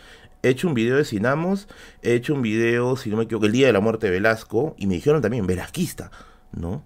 He 0.41 0.49
hecho 0.49 0.67
un 0.67 0.73
video 0.73 0.97
de 0.97 1.05
Sinamos. 1.05 1.67
He 2.01 2.15
hecho 2.15 2.33
un 2.33 2.41
video, 2.41 2.95
si 2.97 3.09
no 3.09 3.17
me 3.17 3.23
equivoco, 3.23 3.45
el 3.45 3.51
día 3.51 3.67
de 3.67 3.73
la 3.73 3.79
muerte 3.79 4.07
de 4.07 4.13
Velasco. 4.13 4.75
Y 4.77 4.87
me 4.87 4.95
dijeron 4.95 5.21
también, 5.21 5.45
velasquista, 5.45 6.09
¿no? 6.51 6.83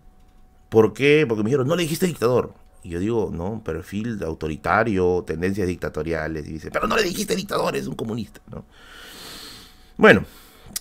¿Por 0.70 0.94
qué? 0.94 1.26
Porque 1.28 1.44
me 1.44 1.50
dijeron, 1.50 1.68
no 1.68 1.76
le 1.76 1.84
dijiste 1.84 2.06
dictador. 2.06 2.54
Y 2.84 2.90
yo 2.90 3.00
digo, 3.00 3.30
no, 3.32 3.64
perfil 3.64 4.22
autoritario, 4.24 5.24
tendencias 5.26 5.68
dictatoriales. 5.68 6.48
Y 6.48 6.54
dice, 6.54 6.72
pero 6.72 6.88
no 6.88 6.96
le 6.96 7.04
dijiste 7.04 7.36
dictador, 7.36 7.76
es 7.76 7.88
un 7.88 7.96
comunista, 7.96 8.42
¿no? 8.50 8.66
Bueno, 9.98 10.26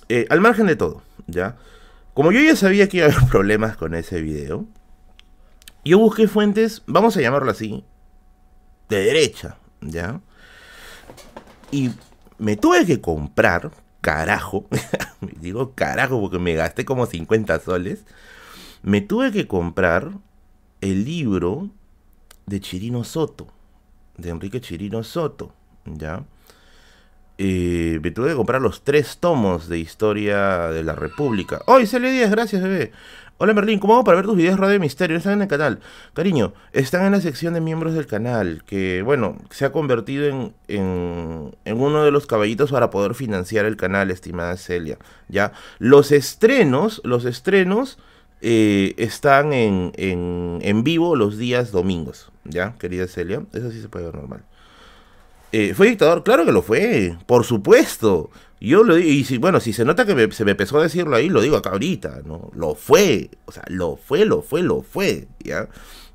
eh, 0.09 0.26
al 0.30 0.40
margen 0.40 0.66
de 0.66 0.76
todo, 0.76 1.02
¿ya? 1.26 1.57
Como 2.14 2.33
yo 2.33 2.40
ya 2.40 2.57
sabía 2.57 2.88
que 2.88 2.99
iba 2.99 3.07
a 3.07 3.11
haber 3.11 3.28
problemas 3.30 3.76
con 3.76 3.95
ese 3.95 4.23
video, 4.23 4.66
yo 5.85 5.99
busqué 5.99 6.28
fuentes, 6.28 6.83
vamos 6.87 7.16
a 7.16 7.21
llamarlo 7.21 7.50
así, 7.50 7.85
de 8.88 9.04
derecha, 9.04 9.57
¿ya? 9.80 10.21
Y 11.71 11.90
me 12.38 12.57
tuve 12.57 12.87
que 12.87 13.00
comprar, 13.00 13.71
carajo, 14.00 14.66
digo 15.40 15.75
carajo 15.75 16.21
porque 16.21 16.38
me 16.38 16.54
gasté 16.54 16.85
como 16.85 17.07
50 17.07 17.61
soles, 17.61 18.04
me 18.83 19.00
tuve 19.00 19.33
que 19.33 19.47
comprar 19.47 20.11
el 20.80 21.04
libro 21.04 21.69
de 22.50 22.61
Chirino 22.61 23.04
Soto, 23.04 23.47
de 24.16 24.28
Enrique 24.28 24.61
Chirino 24.61 25.04
Soto, 25.04 25.52
¿ya? 25.85 26.25
Eh, 27.38 28.00
me 28.02 28.11
tuve 28.11 28.30
que 28.30 28.35
comprar 28.35 28.61
los 28.61 28.83
tres 28.83 29.19
tomos 29.19 29.69
de 29.69 29.78
historia 29.78 30.69
de 30.69 30.83
la 30.83 30.97
República. 30.97 31.62
¡Hoy 31.66 31.87
sale 31.87 32.11
10! 32.11 32.28
Gracias, 32.33 32.61
bebé. 32.61 32.90
Hola 33.38 33.54
Merlín, 33.54 33.78
¿cómo 33.78 33.95
hago 33.95 34.04
para 34.04 34.16
ver 34.16 34.26
tus 34.26 34.37
videos 34.37 34.57
de 34.57 34.62
Radio 34.62 34.80
Misterio? 34.80 35.16
Están 35.16 35.35
en 35.35 35.42
el 35.42 35.49
canal. 35.49 35.78
Cariño, 36.12 36.52
están 36.73 37.07
en 37.07 37.12
la 37.12 37.21
sección 37.21 37.54
de 37.54 37.61
miembros 37.61 37.95
del 37.95 38.07
canal, 38.07 38.64
que 38.66 39.02
bueno, 39.02 39.38
se 39.50 39.64
ha 39.64 39.71
convertido 39.73 40.26
en, 40.26 40.52
en, 40.66 41.57
en 41.64 41.80
uno 41.80 42.02
de 42.02 42.11
los 42.11 42.26
caballitos 42.26 42.73
para 42.73 42.90
poder 42.90 43.14
financiar 43.14 43.64
el 43.64 43.76
canal, 43.76 44.11
estimada 44.11 44.57
Celia. 44.57 44.99
¿Ya? 45.28 45.52
Los 45.78 46.11
estrenos, 46.11 47.00
los 47.04 47.25
estrenos 47.25 47.99
eh, 48.40 48.94
están 48.97 49.52
en, 49.52 49.92
en, 49.97 50.85
vivo 50.85 51.16
los 51.16 51.38
días 51.38 51.73
domingos, 51.73 52.30
¿ya, 52.44 52.75
querida 52.78 53.06
Celia? 53.06 53.44
Eso 53.52 53.70
sí 53.70 53.80
se 53.80 53.88
puede 53.88 54.06
ver 54.06 54.14
normal. 54.14 54.44
Eh, 55.52 55.75
¿Fue 55.75 55.88
dictador? 55.88 56.23
Claro 56.23 56.44
que 56.44 56.52
lo 56.52 56.62
fue, 56.62 57.16
por 57.26 57.44
supuesto. 57.44 58.30
Yo 58.61 58.85
lo 58.85 58.97
digo, 58.97 59.09
y 59.09 59.25
si, 59.25 59.38
bueno, 59.38 59.59
si 59.61 59.73
se 59.73 59.85
nota 59.85 60.04
que 60.04 60.32
se 60.32 60.44
me 60.44 60.52
empezó 60.52 60.78
a 60.78 60.82
decirlo 60.82 61.16
ahí, 61.16 61.28
lo 61.28 61.40
digo 61.40 61.56
acá 61.56 61.70
ahorita, 61.70 62.23
¿no? 62.25 62.50
Lo 62.54 62.75
fue, 62.75 63.30
o 63.47 63.52
sea, 63.52 63.64
lo 63.68 63.97
fue, 63.97 64.25
lo 64.25 64.42
fue, 64.42 64.62
lo 64.62 64.82
fue, 64.82 65.28
¿ya? 65.40 65.68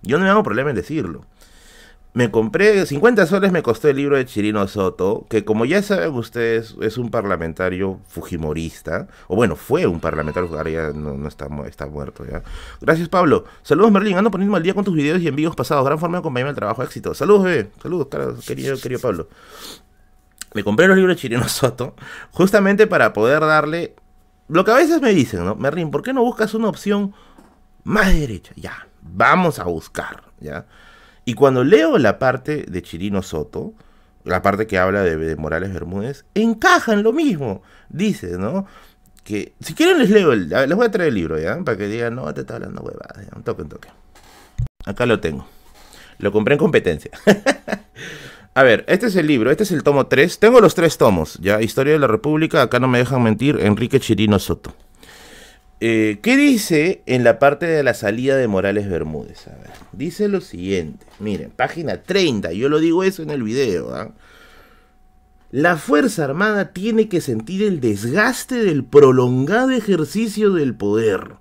Yo 0.03 0.17
no 0.17 0.23
me 0.23 0.29
hago 0.29 0.43
problema 0.43 0.69
en 0.69 0.75
decirlo 0.75 1.25
me 2.15 2.31
compré 2.31 2.85
50 2.85 3.25
soles 3.25 3.51
me 3.51 3.61
costó 3.61 3.89
el 3.89 3.97
libro 3.97 4.15
de 4.15 4.25
Chirino 4.25 4.65
Soto, 4.69 5.25
que 5.29 5.43
como 5.43 5.65
ya 5.65 5.83
saben 5.83 6.13
ustedes 6.13 6.73
es 6.79 6.97
un 6.97 7.11
parlamentario 7.11 7.99
fujimorista, 8.07 9.09
o 9.27 9.35
bueno, 9.35 9.57
fue 9.57 9.85
un 9.85 9.99
parlamentario, 9.99 10.49
ahora 10.55 10.69
ya 10.69 10.91
no, 10.93 11.27
está, 11.27 11.49
está, 11.67 11.87
muerto 11.87 12.25
ya. 12.25 12.41
Gracias 12.79 13.09
Pablo. 13.09 13.43
Saludos 13.63 13.91
Merlín, 13.91 14.17
ando 14.17 14.31
poniendo 14.31 14.55
al 14.55 14.63
día 14.63 14.73
con 14.73 14.85
tus 14.85 14.95
videos 14.95 15.21
y 15.21 15.27
envíos 15.27 15.57
pasados. 15.57 15.85
Gran 15.85 15.99
forma 15.99 16.15
de 16.15 16.19
acompañarme 16.19 16.51
al 16.51 16.55
trabajo, 16.55 16.83
éxito. 16.83 17.13
Saludos 17.13 17.43
bebé, 17.43 17.69
saludos 17.83 18.07
querido, 18.45 18.77
querido 18.79 19.01
Pablo. 19.01 19.27
Me 20.53 20.63
compré 20.63 20.87
los 20.87 20.95
libros 20.95 21.17
de 21.17 21.21
Chirino 21.21 21.49
Soto 21.49 21.95
justamente 22.31 22.87
para 22.87 23.11
poder 23.11 23.41
darle 23.41 23.93
lo 24.47 24.63
que 24.63 24.71
a 24.71 24.75
veces 24.75 25.01
me 25.01 25.13
dicen, 25.13 25.43
¿no? 25.43 25.55
Merlín, 25.55 25.91
¿por 25.91 26.01
qué 26.01 26.13
no 26.13 26.23
buscas 26.23 26.53
una 26.53 26.69
opción 26.69 27.13
más 27.83 28.13
derecha? 28.13 28.53
Ya, 28.55 28.87
vamos 29.01 29.59
a 29.59 29.65
buscar, 29.65 30.23
¿ya? 30.39 30.65
Y 31.25 31.33
cuando 31.33 31.63
leo 31.63 31.97
la 31.97 32.19
parte 32.19 32.65
de 32.67 32.81
Chirino 32.83 33.23
Soto, 33.23 33.73
la 34.23 34.41
parte 34.41 34.67
que 34.67 34.77
habla 34.77 35.01
de, 35.03 35.35
Morales 35.35 35.73
Bermúdez, 35.73 36.25
encaja 36.35 36.93
en 36.93 37.03
lo 37.03 37.13
mismo. 37.13 37.63
Dice, 37.89 38.37
¿no? 38.37 38.65
Que 39.23 39.53
si 39.59 39.73
quieren 39.73 39.97
les 39.97 40.11
leo, 40.11 40.33
el, 40.33 40.49
les 40.49 40.75
voy 40.75 40.85
a 40.85 40.91
traer 40.91 41.09
el 41.09 41.15
libro, 41.15 41.39
¿ya? 41.39 41.57
Para 41.63 41.77
que 41.77 41.87
digan, 41.87 42.15
no, 42.15 42.31
te 42.33 42.41
está 42.41 42.55
hablando 42.55 42.81
huevadas, 42.81 43.25
un 43.35 43.43
toque, 43.43 43.63
un 43.63 43.69
toque. 43.69 43.89
Acá 44.85 45.05
lo 45.05 45.19
tengo. 45.19 45.47
Lo 46.19 46.31
compré 46.31 46.53
en 46.53 46.59
competencia. 46.59 47.11
a 48.53 48.63
ver, 48.63 48.85
este 48.87 49.07
es 49.07 49.15
el 49.15 49.25
libro, 49.25 49.49
este 49.49 49.63
es 49.63 49.71
el 49.71 49.81
tomo 49.81 50.05
3. 50.05 50.39
Tengo 50.39 50.61
los 50.61 50.75
tres 50.75 50.97
tomos, 50.97 51.39
¿ya? 51.41 51.61
Historia 51.61 51.93
de 51.93 51.99
la 51.99 52.07
República, 52.07 52.61
acá 52.61 52.79
no 52.79 52.87
me 52.87 52.99
dejan 52.99 53.23
mentir, 53.23 53.59
Enrique 53.61 53.99
Chirino 53.99 54.37
Soto. 54.37 54.73
Eh, 55.81 56.19
¿Qué 56.21 56.37
dice 56.37 57.03
en 57.05 57.23
la 57.23 57.37
parte 57.37 57.65
de 57.65 57.83
la 57.83 57.93
salida 57.93 58.37
de 58.37 58.47
Morales 58.47 58.89
Bermúdez? 58.89 59.45
Dice 59.91 60.29
lo 60.29 60.39
siguiente. 60.39 61.05
Miren, 61.19 61.51
página 61.51 62.01
30, 62.01 62.53
yo 62.53 62.69
lo 62.69 62.79
digo 62.79 63.03
eso 63.03 63.23
en 63.23 63.29
el 63.29 63.43
video. 63.43 63.93
¿ah? 63.93 64.11
La 65.51 65.75
Fuerza 65.77 66.23
Armada 66.23 66.71
tiene 66.71 67.09
que 67.09 67.19
sentir 67.19 67.63
el 67.63 67.81
desgaste 67.81 68.55
del 68.55 68.85
prolongado 68.85 69.71
ejercicio 69.71 70.51
del 70.51 70.75
poder. 70.75 71.35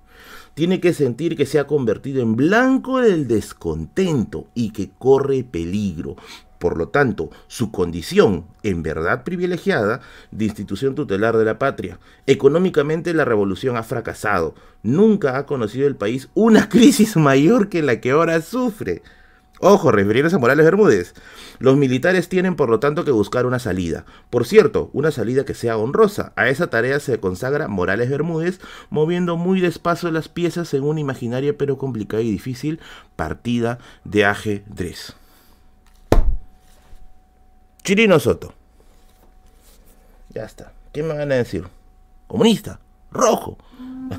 Tiene 0.53 0.79
que 0.79 0.93
sentir 0.93 1.35
que 1.35 1.45
se 1.45 1.59
ha 1.59 1.67
convertido 1.67 2.21
en 2.21 2.35
blanco 2.35 3.01
del 3.01 3.27
descontento 3.27 4.47
y 4.53 4.71
que 4.71 4.89
corre 4.97 5.43
peligro. 5.43 6.15
Por 6.59 6.77
lo 6.77 6.87
tanto, 6.87 7.29
su 7.47 7.71
condición, 7.71 8.45
en 8.63 8.81
verdad 8.81 9.23
privilegiada, 9.23 10.01
de 10.31 10.45
institución 10.45 10.95
tutelar 10.95 11.37
de 11.37 11.45
la 11.45 11.59
patria. 11.59 11.99
Económicamente 12.27 13.13
la 13.13 13.25
revolución 13.25 13.77
ha 13.77 13.83
fracasado. 13.83 14.55
Nunca 14.83 15.37
ha 15.37 15.45
conocido 15.45 15.87
el 15.87 15.95
país 15.95 16.29
una 16.33 16.69
crisis 16.69 17.17
mayor 17.17 17.69
que 17.69 17.81
la 17.81 17.99
que 17.99 18.11
ahora 18.11 18.41
sufre. 18.41 19.01
Ojo, 19.61 19.89
refiriéndose 19.91 20.35
a 20.35 20.39
Morales 20.39 20.65
Bermúdez. 20.65 21.13
Los 21.59 21.77
militares 21.77 22.27
tienen 22.27 22.55
por 22.55 22.69
lo 22.69 22.81
tanto 22.81 23.05
que 23.05 23.11
buscar 23.11 23.45
una 23.45 23.59
salida. 23.59 24.05
Por 24.29 24.45
cierto, 24.45 24.89
una 24.91 25.11
salida 25.11 25.45
que 25.45 25.53
sea 25.53 25.77
honrosa. 25.77 26.33
A 26.35 26.49
esa 26.49 26.69
tarea 26.69 26.99
se 26.99 27.19
consagra 27.21 27.69
Morales 27.69 28.09
Bermúdez, 28.09 28.59
moviendo 28.89 29.37
muy 29.37 29.61
despacio 29.61 30.11
las 30.11 30.27
piezas 30.27 30.73
en 30.73 30.83
una 30.83 30.99
imaginaria 30.99 31.57
pero 31.57 31.77
complicada 31.77 32.21
y 32.21 32.31
difícil 32.31 32.81
partida 33.15 33.79
de 34.03 34.25
ajedrez. 34.25 35.15
Chirino 37.85 38.19
Soto. 38.19 38.51
Ya 40.29 40.43
está. 40.43 40.73
¿Qué 40.91 41.03
me 41.03 41.13
van 41.13 41.31
a 41.31 41.35
decir? 41.35 41.65
¿Comunista? 42.27 42.79
¿Rojo? 43.11 43.57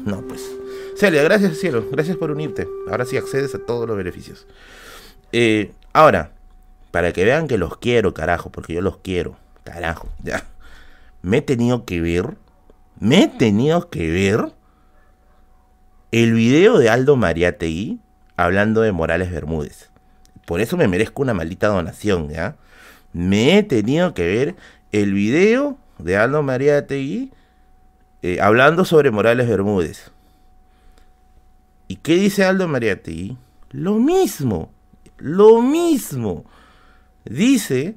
No, 0.04 0.20
pues. 0.22 0.42
Celia, 0.96 1.22
gracias, 1.22 1.58
cielo. 1.58 1.84
Gracias 1.92 2.16
por 2.16 2.32
unirte. 2.32 2.66
Ahora 2.90 3.04
sí 3.04 3.16
accedes 3.16 3.54
a 3.54 3.58
todos 3.58 3.86
los 3.86 3.96
beneficios. 3.96 4.46
Eh, 5.30 5.72
ahora, 5.92 6.32
para 6.90 7.12
que 7.12 7.24
vean 7.24 7.46
que 7.46 7.56
los 7.56 7.76
quiero, 7.76 8.12
carajo, 8.12 8.50
porque 8.50 8.74
yo 8.74 8.80
los 8.80 8.96
quiero. 8.98 9.36
Carajo, 9.62 10.08
ya. 10.24 10.44
Me 11.22 11.38
he 11.38 11.42
tenido 11.42 11.84
que 11.84 12.00
ver. 12.00 12.36
Me 12.98 13.24
he 13.24 13.28
tenido 13.28 13.90
que 13.90 14.10
ver. 14.10 14.52
El 16.10 16.32
video 16.32 16.78
de 16.78 16.90
Aldo 16.90 17.14
Mariategui 17.14 18.00
hablando 18.36 18.80
de 18.80 18.90
Morales 18.90 19.30
Bermúdez. 19.30 19.90
Por 20.46 20.60
eso 20.60 20.76
me 20.76 20.88
merezco 20.88 21.22
una 21.22 21.34
maldita 21.34 21.68
donación, 21.68 22.28
¿ya? 22.28 22.56
Me 23.16 23.56
he 23.56 23.62
tenido 23.62 24.12
que 24.12 24.26
ver 24.26 24.56
el 24.92 25.14
video 25.14 25.78
de 25.96 26.18
Aldo 26.18 26.42
María 26.42 26.86
Tegui 26.86 27.32
eh, 28.20 28.40
hablando 28.42 28.84
sobre 28.84 29.10
Morales 29.10 29.48
Bermúdez. 29.48 30.10
¿Y 31.88 31.96
qué 31.96 32.16
dice 32.16 32.44
Aldo 32.44 32.68
Mariategui? 32.68 33.38
Lo 33.70 33.94
mismo, 33.94 34.70
lo 35.16 35.62
mismo. 35.62 36.44
Dice 37.24 37.96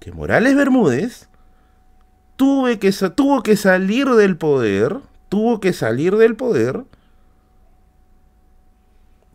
que 0.00 0.10
Morales 0.10 0.56
Bermúdez 0.56 1.28
tuvo 2.34 2.66
que 3.44 3.56
salir 3.56 4.08
del 4.08 4.36
poder, 4.36 4.98
tuvo 5.28 5.60
que 5.60 5.72
salir 5.72 6.16
del 6.16 6.34
poder 6.34 6.82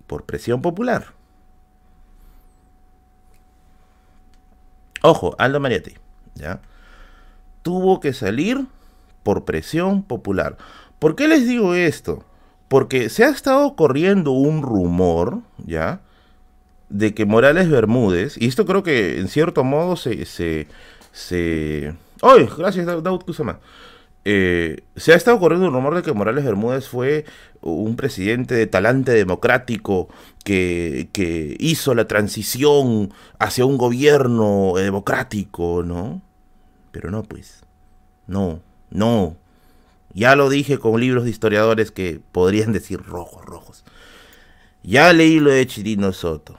por 0.05 0.25
presión 0.25 0.61
popular. 0.61 1.17
Ojo, 5.01 5.35
Aldo 5.37 5.59
Marietti, 5.59 5.95
¿ya? 6.35 6.61
Tuvo 7.61 7.99
que 7.99 8.13
salir 8.13 8.65
por 9.23 9.45
presión 9.45 10.03
popular. 10.03 10.57
¿Por 10.99 11.15
qué 11.15 11.27
les 11.27 11.47
digo 11.47 11.73
esto? 11.73 12.23
Porque 12.67 13.09
se 13.09 13.23
ha 13.23 13.29
estado 13.29 13.75
corriendo 13.75 14.31
un 14.31 14.61
rumor, 14.61 15.39
¿ya? 15.65 16.01
De 16.89 17.13
que 17.13 17.25
Morales 17.25 17.69
Bermúdez, 17.69 18.37
y 18.37 18.47
esto 18.47 18.65
creo 18.65 18.83
que 18.83 19.19
en 19.19 19.27
cierto 19.27 19.63
modo 19.63 19.95
se... 19.95 20.25
se, 20.25 20.67
se... 21.11 21.93
¡Ay! 22.21 22.49
Gracias, 22.57 22.85
Daud 22.85 23.23
Kusama. 23.23 23.59
Eh, 24.25 24.83
se 24.95 25.13
ha 25.13 25.15
estado 25.15 25.39
corriendo 25.39 25.67
un 25.67 25.73
rumor 25.73 25.95
de 25.95 26.01
que 26.01 26.13
Morales 26.13 26.43
Bermúdez 26.43 26.87
fue 26.87 27.25
un 27.61 27.95
presidente 27.95 28.53
de 28.55 28.67
talante 28.67 29.11
democrático 29.11 30.09
que, 30.43 31.09
que 31.13 31.55
hizo 31.59 31.93
la 31.95 32.07
transición 32.07 33.13
hacia 33.39 33.65
un 33.65 33.77
gobierno 33.77 34.73
democrático, 34.75 35.83
¿no? 35.83 36.21
Pero 36.91 37.11
no, 37.11 37.23
pues. 37.23 37.61
No, 38.27 38.61
no. 38.89 39.37
Ya 40.13 40.35
lo 40.35 40.49
dije 40.49 40.79
con 40.79 40.99
libros 40.99 41.23
de 41.23 41.29
historiadores 41.29 41.91
que 41.91 42.21
podrían 42.31 42.73
decir 42.73 43.01
rojos, 43.01 43.45
rojos. 43.45 43.83
Ya 44.83 45.11
leí 45.13 45.39
lo 45.39 45.51
de 45.51 45.67
Chirino 45.67 46.13
Soto. 46.13 46.57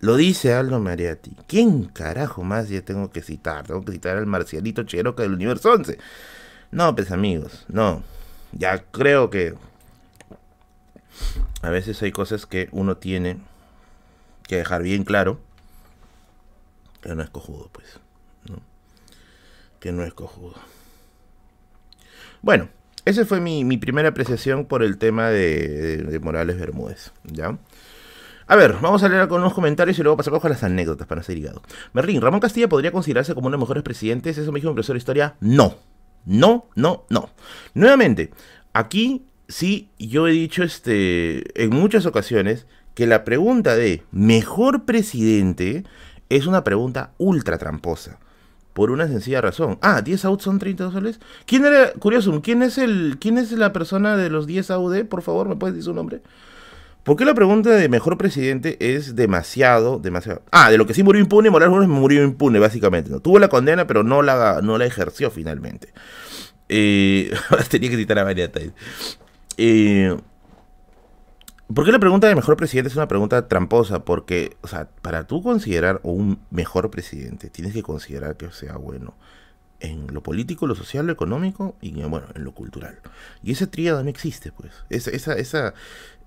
Lo 0.00 0.16
dice 0.16 0.52
Aldo 0.52 0.80
Mariatti. 0.80 1.36
¿Quién 1.46 1.84
carajo 1.84 2.42
más 2.42 2.68
ya 2.68 2.82
tengo 2.82 3.10
que 3.10 3.22
citar? 3.22 3.66
Tengo 3.66 3.84
que 3.84 3.92
citar 3.92 4.16
al 4.16 4.26
marcialito 4.26 4.82
Cheroca 4.82 5.22
del 5.22 5.34
Universo 5.34 5.72
11. 5.72 5.96
No, 6.72 6.94
pues 6.96 7.12
amigos, 7.12 7.64
no. 7.68 8.02
Ya 8.52 8.82
creo 8.90 9.30
que 9.30 9.54
a 11.62 11.70
veces 11.70 12.02
hay 12.02 12.10
cosas 12.10 12.46
que 12.46 12.68
uno 12.72 12.96
tiene 12.96 13.38
que 14.42 14.56
dejar 14.56 14.82
bien 14.82 15.04
claro 15.04 15.38
que 17.02 17.14
no 17.14 17.22
es 17.22 17.30
cojudo, 17.30 17.68
pues. 17.72 18.00
¿no? 18.48 18.56
Que 19.80 19.92
no 19.92 20.04
es 20.04 20.14
cojudo. 20.14 20.54
Bueno, 22.40 22.68
esa 23.04 23.24
fue 23.24 23.40
mi, 23.40 23.76
primera 23.76 24.08
apreciación 24.08 24.64
por 24.64 24.82
el 24.82 24.98
tema 24.98 25.28
de, 25.28 26.18
Morales 26.22 26.58
Bermúdez. 26.58 27.12
¿ya? 27.24 27.58
A 28.46 28.56
ver, 28.56 28.76
vamos 28.80 29.02
a 29.02 29.08
leer 29.08 29.22
algunos 29.22 29.52
comentarios 29.52 29.98
y 29.98 30.02
luego 30.02 30.16
pasamos 30.16 30.40
con 30.40 30.50
las 30.50 30.62
anécdotas 30.62 31.06
para 31.06 31.22
ser 31.22 31.36
ligado. 31.36 31.62
Merlín, 31.92 32.20
¿Ramón 32.20 32.40
Castilla 32.40 32.68
podría 32.68 32.92
considerarse 32.92 33.34
como 33.34 33.48
uno 33.48 33.56
de 33.56 33.58
los 33.58 33.68
mejores 33.68 33.82
presidentes? 33.82 34.38
Eso 34.38 34.52
me 34.52 34.60
dijo 34.60 34.70
un 34.70 34.74
profesor 34.74 34.94
de 34.94 34.98
historia. 34.98 35.34
No. 35.40 35.91
No, 36.24 36.66
no, 36.74 37.04
no. 37.08 37.30
Nuevamente, 37.74 38.30
aquí 38.72 39.24
sí 39.48 39.88
yo 39.98 40.28
he 40.28 40.32
dicho 40.32 40.62
este, 40.62 41.62
en 41.62 41.70
muchas 41.70 42.06
ocasiones 42.06 42.66
que 42.94 43.06
la 43.06 43.24
pregunta 43.24 43.76
de 43.76 44.02
mejor 44.12 44.84
presidente 44.84 45.84
es 46.28 46.46
una 46.46 46.64
pregunta 46.64 47.12
ultra 47.18 47.58
tramposa. 47.58 48.18
Por 48.72 48.90
una 48.90 49.06
sencilla 49.06 49.42
razón. 49.42 49.78
Ah, 49.82 50.00
10 50.00 50.24
out 50.24 50.40
son 50.40 50.58
32 50.58 50.94
soles. 50.94 51.20
¿Quién 51.44 51.66
era, 51.66 51.92
curioso, 51.92 52.40
quién 52.42 52.62
es 52.62 52.78
el, 52.78 53.18
quién 53.20 53.36
es 53.36 53.52
la 53.52 53.72
persona 53.72 54.16
de 54.16 54.30
los 54.30 54.46
10 54.46 54.70
AUD? 54.70 55.04
Por 55.04 55.20
favor, 55.20 55.46
¿me 55.46 55.56
puedes 55.56 55.74
decir 55.74 55.84
su 55.84 55.94
nombre? 55.94 56.22
¿Por 57.02 57.16
qué 57.16 57.24
la 57.24 57.34
pregunta 57.34 57.70
de 57.70 57.88
mejor 57.88 58.16
presidente 58.16 58.76
es 58.78 59.16
demasiado, 59.16 59.98
demasiado? 59.98 60.42
Ah, 60.52 60.70
de 60.70 60.78
lo 60.78 60.86
que 60.86 60.94
sí 60.94 61.02
murió 61.02 61.20
impune, 61.20 61.50
Morales 61.50 61.88
murió 61.88 62.22
impune, 62.22 62.60
básicamente. 62.60 63.10
¿no? 63.10 63.18
Tuvo 63.18 63.40
la 63.40 63.48
condena, 63.48 63.88
pero 63.88 64.04
no 64.04 64.22
la, 64.22 64.60
no 64.62 64.78
la 64.78 64.86
ejerció 64.86 65.30
finalmente. 65.30 65.92
Eh, 66.68 67.32
tenía 67.68 67.90
que 67.90 67.96
citar 67.96 68.20
a 68.20 68.24
María 68.24 68.50
eh, 69.56 70.16
¿Por 71.74 71.84
qué 71.84 71.92
la 71.92 71.98
pregunta 71.98 72.28
de 72.28 72.36
mejor 72.36 72.56
presidente 72.56 72.88
es 72.88 72.96
una 72.96 73.08
pregunta 73.08 73.48
tramposa? 73.48 74.04
Porque, 74.04 74.56
o 74.60 74.68
sea, 74.68 74.88
para 75.00 75.26
tú 75.26 75.42
considerar 75.42 76.00
un 76.04 76.38
mejor 76.50 76.90
presidente, 76.90 77.50
tienes 77.50 77.72
que 77.72 77.82
considerar 77.82 78.36
que 78.36 78.50
sea 78.52 78.76
bueno 78.76 79.14
en 79.82 80.06
lo 80.12 80.22
político, 80.22 80.66
lo 80.66 80.74
social, 80.74 81.06
lo 81.06 81.12
económico 81.12 81.76
y, 81.80 81.92
bueno, 81.92 82.26
en 82.34 82.44
lo 82.44 82.52
cultural. 82.52 82.98
Y 83.42 83.52
ese 83.52 83.66
tríada 83.66 84.02
no 84.02 84.10
existe, 84.10 84.52
pues. 84.52 84.72
Esa, 84.88 85.10
esa, 85.10 85.34
esa, 85.34 85.74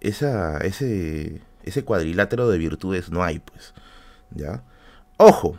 esa, 0.02 0.58
ese, 0.60 1.42
ese 1.64 1.84
cuadrilátero 1.84 2.50
de 2.50 2.58
virtudes 2.58 3.10
no 3.10 3.24
hay, 3.24 3.40
pues. 3.40 3.74
¿Ya? 4.32 4.64
Ojo, 5.18 5.58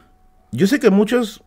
yo 0.52 0.66
sé 0.66 0.78
que 0.78 0.90
muchos 0.90 1.42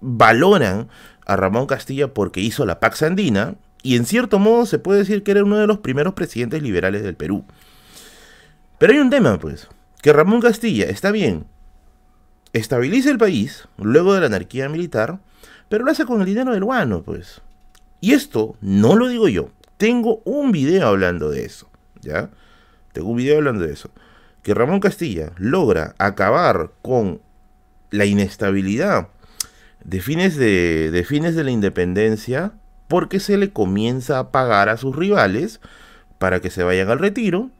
valoran 0.00 0.88
a 1.26 1.36
Ramón 1.36 1.66
Castilla 1.66 2.14
porque 2.14 2.40
hizo 2.40 2.64
la 2.64 2.80
Pax 2.80 3.02
Andina, 3.02 3.54
y 3.82 3.96
en 3.96 4.06
cierto 4.06 4.38
modo 4.38 4.64
se 4.64 4.78
puede 4.78 5.00
decir 5.00 5.22
que 5.22 5.32
era 5.32 5.44
uno 5.44 5.56
de 5.56 5.66
los 5.66 5.78
primeros 5.78 6.14
presidentes 6.14 6.62
liberales 6.62 7.02
del 7.02 7.16
Perú. 7.16 7.44
Pero 8.78 8.92
hay 8.92 9.00
un 9.00 9.10
tema, 9.10 9.38
pues, 9.38 9.68
que 10.00 10.12
Ramón 10.12 10.40
Castilla, 10.40 10.86
está 10.86 11.10
bien, 11.10 11.46
estabiliza 12.52 13.10
el 13.10 13.18
país 13.18 13.68
luego 13.76 14.14
de 14.14 14.20
la 14.20 14.26
anarquía 14.26 14.68
militar, 14.68 15.18
pero 15.68 15.84
lo 15.84 15.90
hace 15.90 16.04
con 16.04 16.20
el 16.20 16.26
dinero 16.26 16.52
del 16.52 16.64
guano, 16.64 17.02
pues. 17.02 17.40
Y 18.00 18.12
esto 18.12 18.56
no 18.60 18.96
lo 18.96 19.08
digo 19.08 19.28
yo, 19.28 19.50
tengo 19.76 20.20
un 20.24 20.52
video 20.52 20.88
hablando 20.88 21.30
de 21.30 21.44
eso, 21.44 21.68
¿ya? 22.00 22.30
Tengo 22.92 23.10
un 23.10 23.16
video 23.16 23.36
hablando 23.36 23.64
de 23.64 23.72
eso. 23.72 23.90
Que 24.42 24.54
Ramón 24.54 24.80
Castilla 24.80 25.32
logra 25.36 25.94
acabar 25.98 26.72
con 26.82 27.20
la 27.90 28.04
inestabilidad 28.04 29.08
de 29.84 30.00
fines 30.00 30.36
de, 30.36 30.90
de 30.90 31.04
fines 31.04 31.34
de 31.34 31.44
la 31.44 31.50
independencia 31.50 32.52
porque 32.88 33.20
se 33.20 33.38
le 33.38 33.52
comienza 33.52 34.18
a 34.18 34.30
pagar 34.30 34.68
a 34.68 34.76
sus 34.76 34.94
rivales 34.94 35.60
para 36.18 36.40
que 36.40 36.50
se 36.50 36.62
vayan 36.62 36.90
al 36.90 36.98
retiro, 36.98 37.50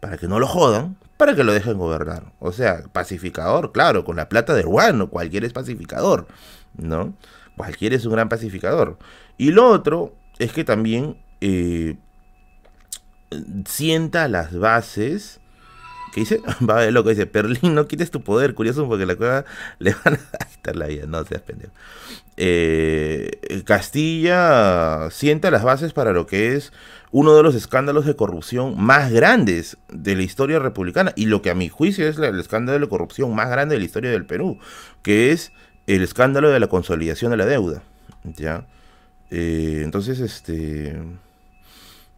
para 0.00 0.16
que 0.16 0.28
no 0.28 0.38
lo 0.38 0.46
jodan, 0.46 0.96
para 1.16 1.34
que 1.34 1.44
lo 1.44 1.52
dejen 1.52 1.76
gobernar. 1.76 2.32
O 2.38 2.52
sea, 2.52 2.84
pacificador, 2.92 3.72
claro, 3.72 4.04
con 4.04 4.16
la 4.16 4.28
plata 4.28 4.54
del 4.54 4.66
guano, 4.66 5.10
cualquier 5.10 5.44
es 5.44 5.52
pacificador, 5.52 6.26
¿no? 6.76 7.14
Cualquier 7.56 7.92
es 7.92 8.04
un 8.04 8.12
gran 8.12 8.28
pacificador. 8.28 8.98
Y 9.38 9.50
lo 9.50 9.68
otro 9.68 10.14
es 10.38 10.52
que 10.52 10.64
también 10.64 11.16
eh, 11.40 11.96
sienta 13.66 14.28
las 14.28 14.58
bases 14.58 15.40
¿Qué 16.12 16.20
dice? 16.20 16.40
Va 16.68 16.78
a 16.78 16.84
ver 16.84 16.92
lo 16.92 17.04
que 17.04 17.10
dice. 17.10 17.26
Perlín, 17.26 17.74
no 17.74 17.86
quites 17.86 18.10
tu 18.10 18.22
poder, 18.22 18.54
curioso, 18.54 18.86
porque 18.88 19.06
la 19.06 19.16
cueva 19.16 19.44
le 19.78 19.94
van 20.04 20.14
a 20.14 20.44
quitar 20.46 20.76
la 20.76 20.86
vida. 20.86 21.06
No 21.06 21.24
seas 21.24 21.42
pendejo. 21.42 21.72
Eh, 22.36 23.62
Castilla 23.64 25.10
sienta 25.10 25.50
las 25.50 25.62
bases 25.62 25.92
para 25.92 26.12
lo 26.12 26.26
que 26.26 26.56
es 26.56 26.72
uno 27.12 27.34
de 27.34 27.42
los 27.42 27.54
escándalos 27.54 28.06
de 28.06 28.16
corrupción 28.16 28.80
más 28.80 29.12
grandes 29.12 29.76
de 29.88 30.14
la 30.14 30.22
historia 30.22 30.58
republicana 30.58 31.12
y 31.16 31.26
lo 31.26 31.42
que 31.42 31.50
a 31.50 31.54
mi 31.54 31.68
juicio 31.68 32.08
es 32.08 32.18
el 32.18 32.38
escándalo 32.38 32.78
de 32.78 32.88
corrupción 32.88 33.34
más 33.34 33.50
grande 33.50 33.74
de 33.74 33.80
la 33.80 33.84
historia 33.84 34.10
del 34.10 34.26
Perú, 34.26 34.58
que 35.02 35.32
es 35.32 35.52
el 35.86 36.02
escándalo 36.02 36.50
de 36.50 36.60
la 36.60 36.68
consolidación 36.68 37.30
de 37.30 37.36
la 37.36 37.46
deuda. 37.46 37.82
¿Ya? 38.24 38.66
Eh, 39.30 39.82
entonces, 39.84 40.20
este... 40.20 40.96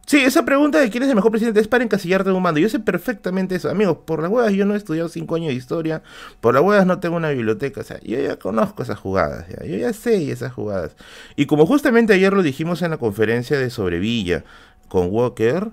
Sí, 0.05 0.19
esa 0.19 0.45
pregunta 0.45 0.81
de 0.81 0.91
quién 0.91 1.05
es 1.05 1.09
el 1.09 1.15
mejor 1.15 1.31
presidente 1.31 1.61
es 1.61 1.69
para 1.69 1.85
encasillarte 1.85 2.29
en 2.29 2.37
un 2.37 2.43
mando. 2.43 2.61
Yo 2.61 2.69
sé 2.69 2.81
perfectamente 2.81 3.55
eso. 3.55 3.71
Amigos, 3.71 3.99
por 4.05 4.21
las 4.21 4.31
huevas 4.31 4.53
yo 4.53 4.67
no 4.67 4.75
he 4.75 4.77
estudiado 4.77 5.09
cinco 5.09 5.37
años 5.37 5.49
de 5.49 5.55
historia. 5.55 6.03
Por 6.41 6.55
las 6.55 6.63
huevas 6.63 6.87
no 6.87 6.99
tengo 6.99 7.17
una 7.17 7.31
biblioteca. 7.31 7.81
O 7.81 7.85
sea, 7.85 8.01
yo 8.01 8.21
ya 8.21 8.37
conozco 8.37 8.83
esas 8.83 8.99
jugadas. 8.99 9.47
Yo 9.65 9.77
ya 9.77 9.93
sé 9.93 10.31
esas 10.31 10.53
jugadas. 10.53 10.97
Y 11.37 11.47
como 11.47 11.67
justamente 11.67 12.13
ayer 12.13 12.33
lo 12.33 12.43
dijimos 12.43 12.83
en 12.83 12.91
la 12.91 12.99
conferencia 12.99 13.59
de 13.59 13.71
Sobrevilla 13.71 14.45
con 14.89 15.09
Walker, 15.11 15.71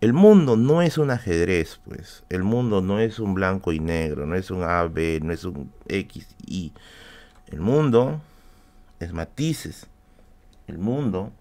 el 0.00 0.12
mundo 0.12 0.56
no 0.56 0.82
es 0.82 0.98
un 0.98 1.10
ajedrez, 1.10 1.78
pues. 1.84 2.24
El 2.28 2.42
mundo 2.42 2.82
no 2.82 2.98
es 2.98 3.20
un 3.20 3.34
blanco 3.34 3.72
y 3.72 3.78
negro. 3.78 4.26
No 4.26 4.34
es 4.34 4.50
un 4.50 4.64
A, 4.64 4.82
B, 4.88 5.20
no 5.22 5.32
es 5.32 5.44
un 5.44 5.72
X, 5.88 6.26
Y. 6.44 6.72
El 7.50 7.60
mundo 7.60 8.20
es 8.98 9.12
matices. 9.12 9.86
El 10.66 10.78
mundo 10.78 11.32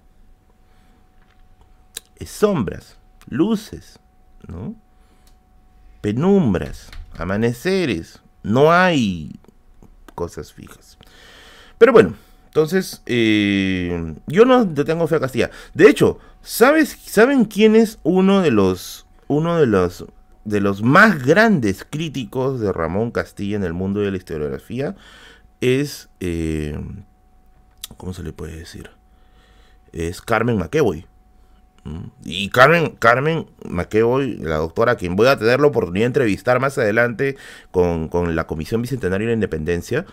sombras, 2.26 2.98
luces, 3.28 4.00
¿no? 4.48 4.76
penumbras, 6.02 6.90
amaneceres, 7.18 8.22
no 8.44 8.72
hay 8.72 9.32
cosas 10.16 10.54
fijas. 10.54 10.98
Pero 11.78 11.92
bueno, 11.92 12.14
entonces 12.46 13.02
eh, 13.06 14.16
yo 14.28 14.46
no 14.46 14.68
tengo 14.74 15.08
fe 15.08 15.16
a 15.16 15.20
Castilla. 15.20 15.52
De 15.74 15.90
hecho, 15.90 16.20
¿sabes, 16.42 16.98
¿saben 17.06 17.46
quién 17.46 17.76
es 17.76 18.00
uno 18.04 18.42
de 18.42 18.52
los 18.52 19.06
uno 19.28 19.60
de 19.60 19.68
los 19.68 20.06
de 20.46 20.62
los 20.62 20.82
más 20.82 21.24
grandes 21.24 21.86
críticos 21.88 22.60
de 22.60 22.72
Ramón 22.72 23.12
Castilla 23.12 23.58
en 23.58 23.64
el 23.64 23.74
mundo 23.74 24.00
de 24.00 24.12
la 24.12 24.18
historiografía? 24.18 24.96
Es 25.62 26.10
eh, 26.20 26.78
¿cómo 28.00 28.14
se 28.14 28.24
le 28.24 28.34
puede 28.34 28.56
decir? 28.56 28.90
Es 29.92 30.22
Carmen 30.22 30.58
McEvoy. 30.58 31.06
Y 32.24 32.50
Carmen, 32.50 32.92
Carmen 33.00 33.48
McEvoy, 33.68 34.38
la 34.38 34.58
doctora, 34.58 34.96
quien 34.96 35.16
voy 35.16 35.28
a 35.28 35.38
tener 35.38 35.60
la 35.60 35.68
oportunidad 35.68 36.04
de 36.04 36.08
entrevistar 36.08 36.60
más 36.60 36.78
adelante 36.78 37.36
con, 37.72 38.10
la 38.36 38.48
Comisión 38.48 38.82
Bicentenaria 38.82 39.26
de 39.26 39.32
la 39.32 39.36
Independencia, 39.36 40.06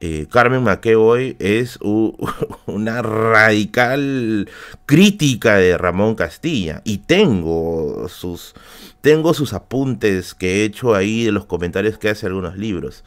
eh, 0.00 0.26
Carmen 0.30 0.64
McEvoy 0.64 1.36
es 1.38 1.78
una 2.66 3.02
radical 3.02 4.50
crítica 4.84 5.56
de 5.56 5.78
Ramón 5.78 6.16
Castilla. 6.16 6.82
Y 6.84 6.98
tengo 6.98 8.08
sus, 8.08 8.54
tengo 9.00 9.32
sus 9.32 9.52
apuntes 9.52 10.34
que 10.34 10.62
he 10.62 10.64
hecho 10.64 10.94
ahí 10.94 11.24
de 11.24 11.32
los 11.32 11.46
comentarios 11.46 11.98
que 11.98 12.08
hace 12.08 12.26
algunos 12.26 12.58
libros. 12.58 13.04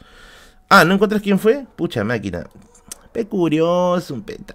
Ah, 0.68 0.84
¿no 0.84 0.94
encuentras 0.94 1.22
quién 1.22 1.38
fue? 1.38 1.66
Pucha 1.76 2.02
máquina. 2.04 2.46
Pe 3.12 3.26
curioso, 3.26 4.14
un 4.14 4.22
peta. 4.22 4.54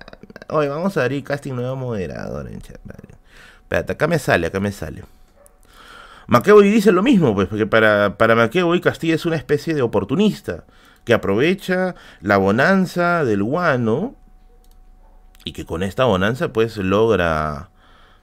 Oye, 0.49 0.67
vamos 0.67 0.97
a 0.97 1.03
abrir 1.03 1.23
casting 1.23 1.53
nuevo 1.53 1.75
moderador. 1.75 2.49
Espérate, 2.49 3.93
acá 3.93 4.07
me 4.07 4.19
sale, 4.19 4.47
acá 4.47 4.59
me 4.59 4.71
sale. 4.71 5.03
McEvoy 6.27 6.69
dice 6.69 6.91
lo 6.91 7.03
mismo, 7.03 7.33
pues, 7.33 7.47
porque 7.47 7.65
para, 7.65 8.17
para 8.17 8.35
McEvoy 8.35 8.79
Castilla 8.81 9.15
es 9.15 9.25
una 9.25 9.35
especie 9.35 9.73
de 9.73 9.81
oportunista 9.81 10.65
que 11.03 11.13
aprovecha 11.13 11.95
la 12.21 12.37
bonanza 12.37 13.25
del 13.25 13.43
guano 13.43 14.15
y 15.43 15.53
que 15.53 15.65
con 15.65 15.83
esta 15.83 16.05
bonanza 16.05 16.53
pues 16.53 16.77
logra 16.77 17.69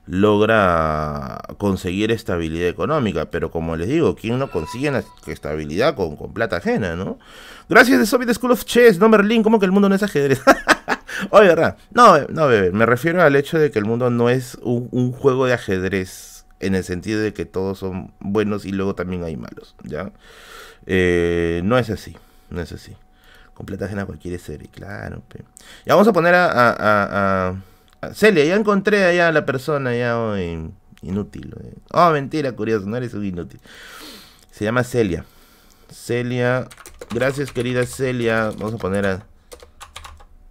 logra 0.09 1.39
conseguir 1.59 2.11
estabilidad 2.11 2.69
económica, 2.69 3.27
pero 3.31 3.51
como 3.51 3.77
les 3.77 3.89
digo, 3.89 4.17
¿quién 4.17 4.39
no 4.39 4.51
consigue 4.51 4.91
estabilidad 5.27 5.95
con, 5.95 6.17
plata 6.33 6.57
ajena, 6.57 6.97
no? 6.97 7.19
Gracias 7.69 7.99
de 7.99 8.07
Soviet 8.07 8.33
School 8.33 8.53
of 8.53 8.65
Chess, 8.65 8.99
no 8.99 9.11
Merlin, 9.11 9.43
¿cómo 9.43 9.61
que 9.61 9.67
el 9.67 9.73
mundo 9.73 9.89
no 9.89 9.95
es 9.95 10.03
ajedrez? 10.03 10.41
Oye, 11.31 11.49
¿verdad? 11.49 11.77
No, 11.91 12.19
no, 12.29 12.49
bebé, 12.49 12.73
me 12.73 12.87
refiero 12.87 13.23
al 13.23 13.37
hecho 13.37 13.59
de 13.59 13.71
que 13.71 13.79
el 13.79 13.85
mundo 13.85 14.09
no 14.09 14.31
es 14.31 14.57
un, 14.63 15.13
juego 15.13 15.45
de 15.45 15.53
ajedrez 15.53 16.47
en 16.61 16.75
el 16.75 16.85
sentido 16.85 17.21
de 17.21 17.35
que 17.35 17.45
todos 17.45 17.79
son 17.79 18.13
buenos 18.19 18.65
y 18.65 18.73
luego 18.73 18.95
también 18.95 19.25
hay 19.25 19.37
malos, 19.37 19.77
¿ya? 19.83 20.11
Eh, 20.87 21.61
no 21.65 21.77
es 21.77 21.91
así, 21.91 22.17
no 22.49 22.63
es 22.63 22.73
así. 22.73 22.97
Con 23.53 23.67
plata 23.67 23.85
ajena 23.85 24.07
cualquier 24.07 24.39
serie, 24.41 24.69
claro. 24.69 25.23
Ya 25.85 25.95
vamos 25.95 26.09
a 26.09 26.13
poner 26.13 26.35
a, 26.35 27.57
Celia, 28.15 28.45
ya 28.45 28.55
encontré 28.55 29.05
allá 29.05 29.29
a 29.29 29.33
la 29.33 29.45
persona 29.45 29.95
ya 29.95 30.17
inútil. 31.03 31.55
Oh, 31.93 32.11
mentira, 32.11 32.53
curioso, 32.53 32.87
no 32.87 32.97
eres 32.97 33.15
un 33.15 33.25
inútil. 33.25 33.61
Se 34.51 34.65
llama 34.65 34.85
Celia. 34.85 35.25
Celia, 35.91 36.69
gracias 37.11 37.53
querida 37.53 37.85
Celia. 37.87 38.51
Vamos 38.57 38.75
a 38.75 38.79
poner 38.79 39.07
a 39.07 39.27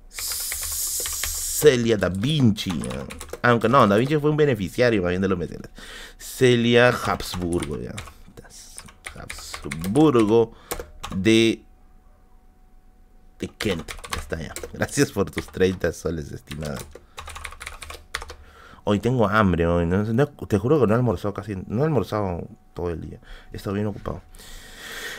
Celia 0.09 1.97
Da 1.97 2.09
Vinci. 2.09 2.71
Aunque 3.41 3.69
no, 3.69 3.87
Da 3.87 3.97
Vinci 3.97 4.17
fue 4.17 4.29
un 4.29 4.37
beneficiario 4.37 5.01
más 5.01 5.09
bien 5.11 5.21
de 5.21 5.27
los 5.27 5.37
mecenas. 5.37 5.69
Celia 6.17 6.89
Habsburgo, 6.89 7.79
ya. 7.79 7.93
Habsburgo 9.15 10.53
de 11.15 11.63
de 13.39 13.47
Kent. 13.47 13.91
Ya 14.13 14.19
está 14.19 14.41
ya. 14.41 14.53
Gracias 14.73 15.11
por 15.11 15.29
tus 15.31 15.47
30 15.47 15.91
soles, 15.93 16.31
estimada. 16.31 16.77
Hoy 18.89 19.01
tengo 19.01 19.27
hambre, 19.27 19.67
hoy. 19.67 19.85
te 20.47 20.57
juro 20.57 20.79
que 20.79 20.87
no 20.87 20.93
he 20.93 20.95
almorzado 20.95 21.33
casi. 21.33 21.57
No 21.67 21.81
he 21.81 21.83
almorzado 21.83 22.47
todo 22.73 22.89
el 22.89 23.01
día. 23.01 23.19
He 23.51 23.57
estado 23.57 23.73
bien 23.73 23.85
ocupado. 23.85 24.21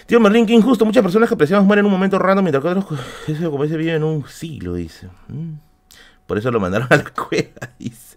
Tío 0.07 0.19
Merlin, 0.21 0.47
qué 0.47 0.55
injusto. 0.55 0.87
Muchas 0.87 1.03
personas 1.03 1.29
que 1.29 1.35
apreciamos 1.35 1.67
mueren 1.67 1.83
en 1.83 1.87
un 1.87 1.93
momento 1.93 2.19
random 2.19 2.45
mientras 2.45 2.65
que 2.65 2.71
otros, 2.71 2.99
eso 3.29 3.51
como 3.51 3.65
ese 3.65 3.77
vive 3.77 3.95
en 3.95 4.05
un 4.05 4.27
siglo, 4.27 4.73
dice. 4.73 5.09
Mm. 5.29 5.57
Por 6.27 6.39
eso 6.39 6.51
lo 6.51 6.61
mandaron 6.61 6.89
a 6.91 6.97
la 6.97 7.05
cueva, 7.29 7.75
dice. 7.79 8.17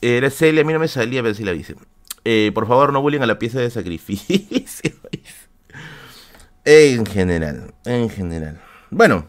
Era 0.00 0.30
Celia, 0.30 0.62
a 0.62 0.64
mí 0.64 0.72
no 0.72 0.78
me 0.78 0.86
salía, 0.86 1.20
pero 1.20 1.34
sí 1.34 1.42
la 1.42 1.50
dice. 1.50 1.74
Eh, 2.24 2.52
por 2.54 2.68
favor, 2.68 2.92
no 2.92 3.02
bullying 3.02 3.22
a 3.22 3.26
la 3.26 3.40
pieza 3.40 3.58
de 3.58 3.70
sacrificio. 3.70 4.38
En 6.64 7.04
general, 7.06 7.74
en 7.84 8.08
general. 8.08 8.60
Bueno, 8.88 9.26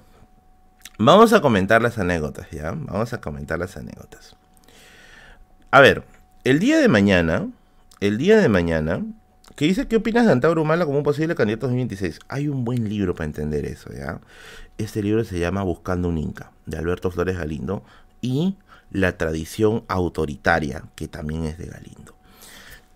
vamos 1.00 1.34
a 1.34 1.42
comentar 1.42 1.82
las 1.82 1.98
anécdotas, 1.98 2.48
¿ya? 2.52 2.74
Vamos 2.78 3.12
a 3.12 3.22
comentar 3.22 3.58
las 3.58 3.76
anécdotas. 3.76 4.36
A 5.74 5.82
ver, 5.82 6.04
el 6.44 6.60
día 6.60 6.78
de 6.78 6.88
mañana, 6.88 7.50
el 8.00 8.20
día 8.20 8.38
de 8.38 8.48
mañana, 8.48 9.04
¿qué 9.56 9.66
dice 9.66 9.88
qué 9.88 9.96
opinas 9.96 10.28
de 10.28 10.32
Antauro 10.32 10.62
Humala 10.62 10.86
como 10.86 11.00
un 11.00 11.04
posible 11.04 11.34
candidato 11.34 11.66
2026. 11.66 12.20
Hay 12.28 12.48
un 12.48 12.64
buen 12.64 12.88
libro 12.88 13.16
para 13.16 13.26
entender 13.26 13.66
eso, 13.66 13.92
¿ya? 13.92 14.22
Este 14.78 15.02
libro 15.02 15.24
se 15.24 15.40
llama 15.40 15.64
Buscando 15.64 16.10
un 16.10 16.20
Inca, 16.20 16.52
de 16.68 16.78
Alberto 16.78 17.10
Flores 17.10 17.40
Galindo, 17.40 17.84
y 18.22 18.56
La 18.92 19.18
tradición 19.18 19.84
autoritaria, 19.88 20.84
que 20.94 21.08
también 21.08 21.46
es 21.46 21.58
de 21.58 21.66
Galindo. 21.66 22.16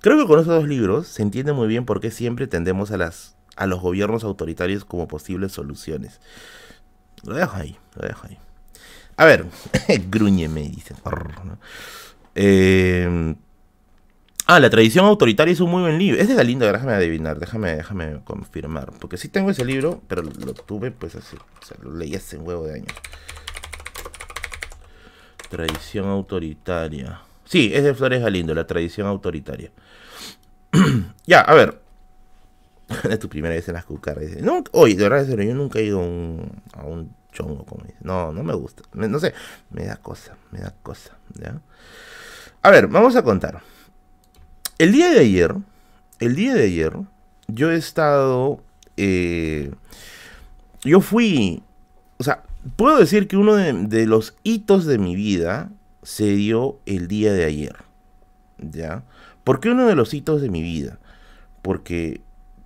Creo 0.02 0.20
que 0.20 0.28
con 0.28 0.40
esos 0.40 0.54
dos 0.54 0.68
libros 0.68 1.08
se 1.08 1.24
entiende 1.24 1.54
muy 1.54 1.68
bien 1.68 1.84
por 1.84 2.00
qué 2.00 2.12
siempre 2.12 2.46
tendemos 2.46 2.92
a 2.92 2.98
las 2.98 3.36
a 3.56 3.66
los 3.66 3.82
gobiernos 3.82 4.24
autoritarios 4.24 4.86
como 4.86 5.08
posibles 5.08 5.52
soluciones. 5.52 6.20
Lo 7.24 7.34
dejo 7.34 7.58
ahí, 7.58 7.76
lo 7.96 8.08
dejo 8.08 8.28
ahí. 8.28 8.38
A 9.16 9.26
ver, 9.26 9.48
gruñeme, 10.12 10.62
dice. 10.62 10.94
Eh, 12.40 13.36
ah, 14.46 14.60
la 14.60 14.70
tradición 14.70 15.06
autoritaria 15.06 15.52
es 15.52 15.60
un 15.60 15.72
muy 15.72 15.82
buen 15.82 15.98
libro. 15.98 16.22
Es 16.22 16.28
de 16.28 16.36
Galindo, 16.36 16.72
déjame 16.72 16.94
adivinar, 16.94 17.40
déjame, 17.40 17.76
déjame 17.76 18.22
confirmar. 18.24 18.94
Porque 19.00 19.18
sí 19.18 19.28
tengo 19.28 19.50
ese 19.50 19.66
libro, 19.66 20.02
pero 20.08 20.22
lo, 20.22 20.54
tuve 20.54 20.92
pues 20.92 21.16
así. 21.16 21.36
O 21.36 21.66
sea, 21.66 21.78
lo 21.82 21.96
leí 21.96 22.16
hace 22.16 22.38
un 22.38 22.48
huevo 22.48 22.68
de 22.68 22.76
años. 22.76 22.94
Tradición 25.50 26.08
autoritaria. 26.08 27.22
Sí, 27.44 27.72
es 27.74 27.84
de 27.84 27.96
Flores 27.96 28.22
Galindo, 28.22 28.54
la 28.54 28.68
tradición 28.68 29.08
autoritaria. 29.08 29.72
ya, 31.26 31.42
a 31.42 31.56
ver, 31.56 31.82
es 33.10 33.20
tu 33.20 33.30
primera 33.30 33.56
vez 33.56 33.68
en 33.68 33.74
las 33.74 33.86
cucarras. 33.86 34.30
no, 34.42 34.64
oye, 34.74 34.96
de 34.96 35.10
verdad, 35.10 35.28
yo 35.28 35.56
nunca 35.56 35.80
he 35.80 35.86
ido 35.86 36.00
a 36.00 36.84
un 36.84 37.16
chongo, 37.32 37.66
como 37.66 37.84
dice. 37.84 37.98
No, 38.02 38.32
no 38.32 38.44
me 38.44 38.54
gusta. 38.54 38.84
no 38.94 39.20
sé, 39.20 39.34
me 39.72 39.86
da 39.86 39.96
cosa, 39.96 40.36
me 40.52 40.60
da 40.60 40.74
cosa. 40.84 41.18
¿ya? 41.36 41.62
A 42.68 42.70
ver, 42.70 42.88
vamos 42.90 43.16
a 43.16 43.24
contar. 43.24 43.62
El 44.78 44.92
día 44.92 45.10
de 45.10 45.22
ayer, 45.22 45.56
el 46.20 46.36
día 46.36 46.54
de 46.54 46.64
ayer, 46.64 46.92
yo 47.48 47.72
he 47.72 47.78
estado. 47.78 48.62
Eh, 48.98 49.72
yo 50.84 51.00
fui. 51.00 51.64
O 52.18 52.26
sea, 52.26 52.44
puedo 52.76 52.98
decir 52.98 53.30
que 53.30 53.38
uno 53.38 53.56
de, 53.56 54.06
los 54.06 54.36
hitos 54.44 54.86
de 54.86 54.98
mi 54.98 55.16
vida 55.16 55.72
se 56.04 56.26
dio 56.26 56.78
el 56.86 57.08
día 57.08 57.32
de 57.32 57.46
ayer. 57.46 57.78
¿Ya? 58.58 59.06
¿Por 59.46 59.62
qué 59.62 59.70
uno 59.70 59.88
de 59.88 59.96
los 59.96 60.14
hitos 60.14 60.42
de 60.42 60.50
mi 60.50 60.62
vida? 60.62 61.00
Porque 61.62 62.20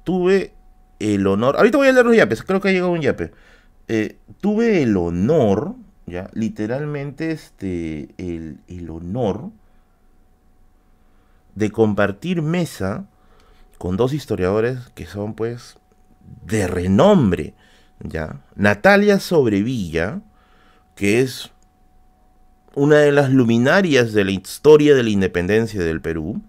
tuve 0.03 0.55
el 0.97 1.27
honor, 1.27 1.57
ahorita 1.57 1.77
voy 1.77 1.89
a 1.89 1.91
leer 1.91 2.07
los 2.07 2.17
yapes, 2.17 2.41
creo 2.41 2.59
que 2.59 2.69
ha 2.69 2.71
llegado 2.71 2.91
un 2.91 3.01
yape. 3.01 3.33
Eh, 3.87 4.17
tuve 4.39 4.81
el 4.81 4.97
honor, 4.97 5.75
ya, 6.07 6.27
literalmente 6.33 7.29
este, 7.29 8.09
el 8.17 8.89
honor 8.89 9.51
de 11.55 11.71
compartir 11.71 12.41
mesa 12.41 13.05
con 13.77 13.97
dos 13.97 14.13
historiadores 14.13 14.77
que 14.95 15.05
son 15.05 15.33
pues 15.33 15.77
de 16.45 16.67
renombre, 16.67 17.53
ya. 17.99 18.41
Natalia 18.55 19.19
Sobrevilla, 19.19 20.21
que 20.95 21.21
es 21.21 21.51
una 22.75 22.97
de 22.97 23.11
las 23.11 23.29
luminarias 23.31 24.13
de 24.13 24.23
la 24.23 24.31
historia 24.31 24.95
de 24.95 25.03
la 25.03 25.09
independencia 25.09 25.81
del 25.81 26.01
Perú, 26.01 26.41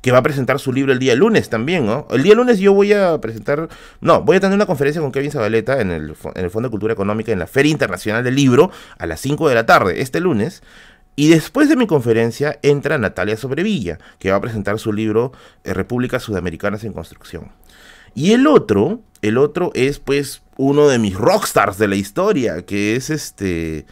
que 0.00 0.12
va 0.12 0.18
a 0.18 0.22
presentar 0.22 0.60
su 0.60 0.72
libro 0.72 0.92
el 0.92 0.98
día 0.98 1.16
lunes 1.16 1.48
también, 1.48 1.84
¿no? 1.84 2.06
El 2.10 2.22
día 2.22 2.34
lunes 2.34 2.60
yo 2.60 2.72
voy 2.72 2.92
a 2.92 3.20
presentar, 3.20 3.68
no, 4.00 4.22
voy 4.22 4.36
a 4.36 4.40
tener 4.40 4.54
una 4.54 4.66
conferencia 4.66 5.02
con 5.02 5.10
Kevin 5.10 5.32
Zabaleta 5.32 5.80
en 5.80 5.90
el, 5.90 6.14
en 6.34 6.44
el 6.44 6.50
Fondo 6.50 6.68
de 6.68 6.70
Cultura 6.70 6.92
Económica 6.92 7.32
en 7.32 7.40
la 7.40 7.48
Feria 7.48 7.72
Internacional 7.72 8.22
del 8.22 8.36
Libro 8.36 8.70
a 8.98 9.06
las 9.06 9.20
5 9.20 9.48
de 9.48 9.54
la 9.54 9.66
tarde, 9.66 10.00
este 10.00 10.20
lunes. 10.20 10.62
Y 11.16 11.28
después 11.30 11.70
de 11.70 11.76
mi 11.76 11.86
conferencia 11.86 12.58
entra 12.62 12.98
Natalia 12.98 13.38
Sobrevilla, 13.38 13.98
que 14.18 14.30
va 14.30 14.36
a 14.36 14.40
presentar 14.40 14.78
su 14.78 14.92
libro 14.92 15.32
eh, 15.64 15.72
Repúblicas 15.72 16.22
Sudamericanas 16.22 16.84
en 16.84 16.92
Construcción. 16.92 17.52
Y 18.14 18.32
el 18.32 18.46
otro, 18.46 19.00
el 19.22 19.38
otro 19.38 19.70
es 19.74 19.98
pues 19.98 20.42
uno 20.58 20.88
de 20.88 20.98
mis 20.98 21.14
rockstars 21.14 21.78
de 21.78 21.88
la 21.88 21.96
historia, 21.96 22.62
que 22.66 22.96
es 22.96 23.08
este 23.08 23.86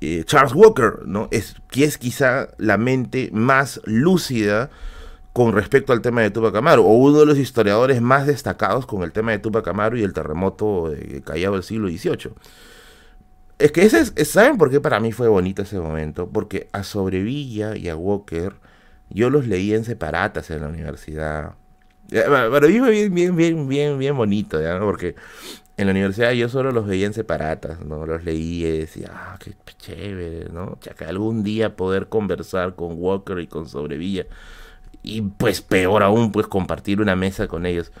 eh, 0.00 0.24
Charles 0.24 0.54
Walker, 0.54 1.00
¿no? 1.04 1.28
Es, 1.30 1.56
que 1.70 1.84
es 1.84 1.98
quizá 1.98 2.48
la 2.56 2.78
mente 2.78 3.28
más 3.32 3.80
lúcida 3.84 4.70
con 5.34 5.52
respecto 5.52 5.92
al 5.92 6.00
tema 6.00 6.22
de 6.22 6.30
Tupac 6.30 6.56
Amaru, 6.56 6.84
o 6.84 6.94
uno 6.94 7.20
de 7.20 7.26
los 7.26 7.38
historiadores 7.38 8.00
más 8.00 8.26
destacados 8.26 8.86
con 8.86 9.02
el 9.02 9.12
tema 9.12 9.30
de 9.30 9.38
Tupac 9.38 9.66
Amaru 9.68 9.98
y 9.98 10.02
el 10.02 10.12
terremoto 10.12 10.90
de 10.90 11.22
Callao 11.22 11.52
del 11.52 11.62
siglo 11.62 11.88
XVIII. 11.88 12.32
Es 13.60 13.72
que 13.72 13.82
ese 13.82 14.00
es, 14.00 14.28
¿saben 14.28 14.56
por 14.56 14.70
qué 14.70 14.80
para 14.80 15.00
mí 15.00 15.12
fue 15.12 15.28
bonito 15.28 15.62
ese 15.62 15.78
momento? 15.78 16.28
Porque 16.28 16.68
a 16.72 16.82
Sobrevilla 16.82 17.76
y 17.76 17.88
a 17.88 17.96
Walker 17.96 18.54
yo 19.10 19.30
los 19.30 19.46
leí 19.46 19.74
en 19.74 19.84
separatas 19.84 20.50
en 20.50 20.62
la 20.62 20.68
universidad. 20.68 21.54
Pero 22.08 22.60
fue 22.60 22.90
bien, 22.90 23.14
bien, 23.14 23.36
bien, 23.36 23.68
bien, 23.68 23.98
bien 23.98 24.16
bonito, 24.16 24.60
¿ya? 24.60 24.78
Porque 24.80 25.14
en 25.76 25.86
la 25.86 25.92
universidad 25.92 26.32
yo 26.32 26.48
solo 26.48 26.72
los 26.72 26.86
veía 26.86 27.06
en 27.06 27.12
separatas, 27.12 27.80
¿no? 27.80 28.06
Los 28.06 28.24
leí 28.24 28.64
y 28.64 28.78
decía, 28.78 29.10
ah, 29.12 29.38
qué 29.38 29.54
chévere, 29.78 30.48
¿no? 30.52 30.78
que 30.80 31.04
algún 31.04 31.42
día 31.42 31.76
poder 31.76 32.08
conversar 32.08 32.74
con 32.74 32.94
Walker 32.96 33.38
y 33.38 33.46
con 33.46 33.68
Sobrevilla 33.68 34.26
y 35.02 35.22
pues 35.22 35.60
peor 35.62 36.02
aún, 36.02 36.32
pues 36.32 36.46
compartir 36.46 37.00
una 37.00 37.16
mesa 37.16 37.48
con 37.48 37.66
ellos. 37.66 37.92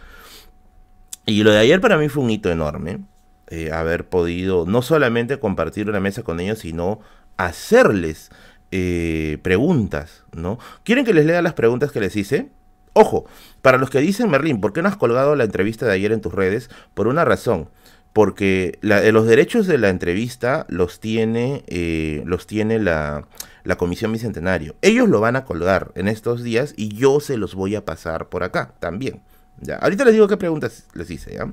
Y 1.26 1.42
lo 1.42 1.52
de 1.52 1.58
ayer 1.58 1.80
para 1.80 1.98
mí 1.98 2.08
fue 2.08 2.22
un 2.22 2.30
hito 2.30 2.50
enorme, 2.50 3.00
eh, 3.50 3.72
haber 3.72 4.08
podido 4.08 4.64
no 4.66 4.80
solamente 4.82 5.38
compartir 5.38 5.88
una 5.88 6.00
mesa 6.00 6.22
con 6.22 6.40
ellos, 6.40 6.60
sino 6.60 7.00
hacerles 7.36 8.30
eh, 8.70 9.38
preguntas, 9.42 10.24
¿no? 10.32 10.58
¿Quieren 10.84 11.04
que 11.04 11.14
les 11.14 11.26
lea 11.26 11.42
las 11.42 11.54
preguntas 11.54 11.90
que 11.90 12.00
les 12.00 12.14
hice? 12.14 12.48
Ojo, 12.92 13.24
para 13.62 13.78
los 13.78 13.90
que 13.90 14.00
dicen, 14.00 14.30
Merlín, 14.30 14.60
¿por 14.60 14.72
qué 14.72 14.82
no 14.82 14.88
has 14.88 14.96
colgado 14.96 15.34
la 15.36 15.44
entrevista 15.44 15.86
de 15.86 15.92
ayer 15.92 16.12
en 16.12 16.20
tus 16.20 16.32
redes? 16.32 16.70
Por 16.94 17.06
una 17.08 17.24
razón, 17.24 17.68
porque 18.12 18.78
los 18.82 19.26
derechos 19.26 19.66
de 19.66 19.78
la 19.78 19.88
entrevista 19.88 20.66
los 20.68 21.00
tiene, 21.00 21.64
eh, 21.68 22.22
los 22.26 22.46
tiene 22.46 22.78
la, 22.78 23.26
la 23.64 23.76
Comisión 23.76 24.12
Bicentenario. 24.12 24.74
Ellos 24.82 25.08
lo 25.08 25.20
van 25.20 25.36
a 25.36 25.44
colgar 25.44 25.92
en 25.94 26.08
estos 26.08 26.42
días 26.42 26.74
y 26.76 26.94
yo 26.94 27.20
se 27.20 27.36
los 27.36 27.54
voy 27.54 27.76
a 27.76 27.84
pasar 27.84 28.28
por 28.28 28.42
acá 28.42 28.74
también. 28.80 29.22
¿ya? 29.60 29.76
Ahorita 29.76 30.04
les 30.04 30.14
digo 30.14 30.28
qué 30.28 30.36
preguntas 30.36 30.86
les 30.94 31.10
hice. 31.10 31.34
¿ya? 31.34 31.52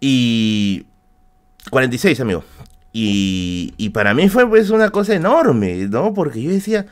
Y 0.00 0.86
46, 1.70 2.20
amigo. 2.20 2.44
Y, 2.92 3.74
y 3.76 3.90
para 3.90 4.14
mí 4.14 4.28
fue 4.28 4.48
pues 4.48 4.70
una 4.70 4.90
cosa 4.90 5.14
enorme, 5.14 5.88
¿no? 5.88 6.14
Porque 6.14 6.42
yo 6.42 6.50
decía, 6.50 6.86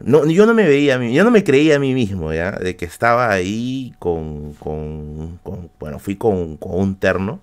no, 0.00 0.26
yo 0.26 0.44
no 0.46 0.54
me 0.54 0.66
veía 0.66 0.96
a 0.96 0.98
mí, 0.98 1.14
yo 1.14 1.24
no 1.24 1.30
me 1.30 1.44
creía 1.44 1.76
a 1.76 1.78
mí 1.78 1.94
mismo, 1.94 2.32
¿ya? 2.32 2.52
De 2.52 2.76
que 2.76 2.84
estaba 2.84 3.30
ahí 3.30 3.94
con, 3.98 4.54
con, 4.54 5.38
con 5.42 5.70
bueno, 5.78 5.98
fui 5.98 6.16
con, 6.16 6.56
con 6.56 6.74
un 6.74 6.96
terno. 6.96 7.40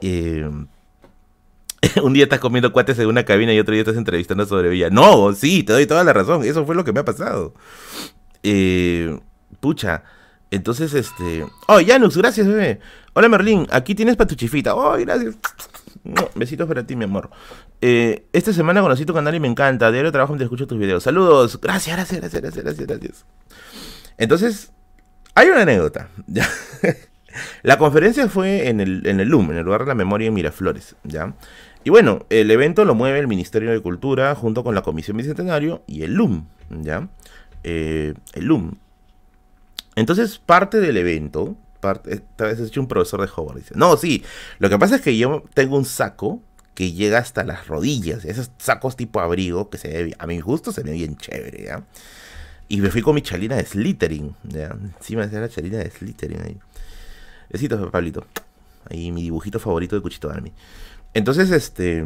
Eh, 0.00 0.48
un 2.02 2.12
día 2.12 2.24
estás 2.24 2.40
comiendo 2.40 2.72
cuates 2.72 2.98
en 2.98 3.06
una 3.06 3.24
cabina 3.24 3.52
y 3.52 3.60
otro 3.60 3.72
día 3.72 3.82
estás 3.82 3.96
entrevistando 3.96 4.46
sobre 4.46 4.70
Villa. 4.70 4.90
No, 4.90 5.32
sí, 5.34 5.62
te 5.62 5.72
doy 5.72 5.86
toda 5.86 6.04
la 6.04 6.12
razón. 6.12 6.44
Eso 6.44 6.64
fue 6.64 6.74
lo 6.74 6.84
que 6.84 6.92
me 6.92 7.00
ha 7.00 7.04
pasado. 7.04 7.54
Eh, 8.42 9.18
pucha. 9.60 10.02
Entonces, 10.50 10.94
este. 10.94 11.46
Oh, 11.68 11.78
Janus, 11.86 12.16
gracias, 12.16 12.46
bebé. 12.46 12.80
Hola, 13.12 13.28
Merlín. 13.28 13.66
Aquí 13.70 13.94
tienes 13.94 14.16
para 14.16 14.28
tu 14.28 14.34
chifita. 14.34 14.74
Oh, 14.74 14.96
gracias. 14.98 15.36
besitos 16.34 16.66
para 16.66 16.86
ti, 16.86 16.96
mi 16.96 17.04
amor. 17.04 17.30
Eh, 17.80 18.26
esta 18.32 18.52
semana 18.52 18.80
conocí 18.82 19.04
tu 19.04 19.14
canal 19.14 19.34
y 19.34 19.40
me 19.40 19.48
encanta. 19.48 19.90
Diario 19.90 20.10
trabajo 20.12 20.32
mientras 20.32 20.46
escucho 20.46 20.66
tus 20.66 20.78
videos. 20.78 21.02
Saludos. 21.02 21.60
Gracias, 21.60 21.96
gracias, 21.96 22.20
gracias, 22.20 22.42
gracias, 22.42 22.64
gracias. 22.64 22.86
gracias. 22.88 23.24
Entonces, 24.18 24.72
hay 25.34 25.48
una 25.48 25.62
anécdota. 25.62 26.08
la 27.62 27.78
conferencia 27.78 28.28
fue 28.28 28.68
en 28.68 28.80
el, 28.80 29.06
en 29.06 29.20
el 29.20 29.28
LUM, 29.28 29.52
en 29.52 29.58
el 29.58 29.64
lugar 29.64 29.82
de 29.82 29.86
la 29.86 29.94
memoria 29.94 30.28
en 30.28 30.34
Miraflores. 30.34 30.96
¿ya? 31.04 31.34
Y 31.84 31.90
bueno, 31.90 32.26
el 32.28 32.50
evento 32.50 32.84
lo 32.84 32.94
mueve 32.94 33.18
el 33.18 33.28
Ministerio 33.28 33.70
de 33.70 33.80
Cultura 33.80 34.34
junto 34.34 34.62
con 34.62 34.74
la 34.74 34.82
Comisión 34.82 35.16
Bicentenario 35.16 35.82
y 35.86 36.02
el 36.02 36.14
LUM, 36.14 36.46
¿ya? 36.68 37.08
Eh, 37.64 38.14
el 38.34 38.44
LUM. 38.44 38.74
Entonces, 39.96 40.38
parte 40.38 40.80
del 40.80 40.96
evento, 40.96 41.56
parte, 41.80 42.14
esta 42.14 42.44
vez 42.44 42.60
es 42.60 42.76
un 42.76 42.86
profesor 42.86 43.20
de 43.20 43.30
Howard, 43.34 43.58
dice, 43.58 43.74
no, 43.76 43.96
sí, 43.96 44.22
lo 44.58 44.68
que 44.68 44.78
pasa 44.78 44.96
es 44.96 45.02
que 45.02 45.16
yo 45.16 45.44
tengo 45.54 45.76
un 45.76 45.84
saco 45.84 46.40
que 46.74 46.92
llega 46.92 47.18
hasta 47.18 47.44
las 47.44 47.66
rodillas, 47.66 48.24
esos 48.24 48.50
sacos 48.58 48.96
tipo 48.96 49.20
abrigo 49.20 49.68
que 49.68 49.78
se 49.78 49.88
ve, 49.88 50.16
a 50.18 50.26
mi 50.26 50.40
gusto 50.40 50.72
se 50.72 50.82
ve 50.82 50.92
bien 50.92 51.16
chévere, 51.16 51.64
¿ya? 51.64 51.82
Y 52.68 52.80
me 52.80 52.90
fui 52.90 53.02
con 53.02 53.16
mi 53.16 53.22
chalina 53.22 53.56
de 53.56 53.66
Slittering, 53.66 54.34
¿ya? 54.44 54.76
Encima 54.96 55.26
de 55.26 55.40
la 55.40 55.48
chalina 55.48 55.78
de 55.78 55.90
Slittering 55.90 56.40
ahí. 56.40 56.58
Besitos, 57.50 57.90
Pablito. 57.90 58.24
Ahí 58.88 59.10
mi 59.10 59.22
dibujito 59.22 59.58
favorito 59.58 59.96
de 59.96 60.02
Cuchito 60.02 60.30
Army. 60.30 60.52
Entonces, 61.12 61.50
este, 61.50 62.04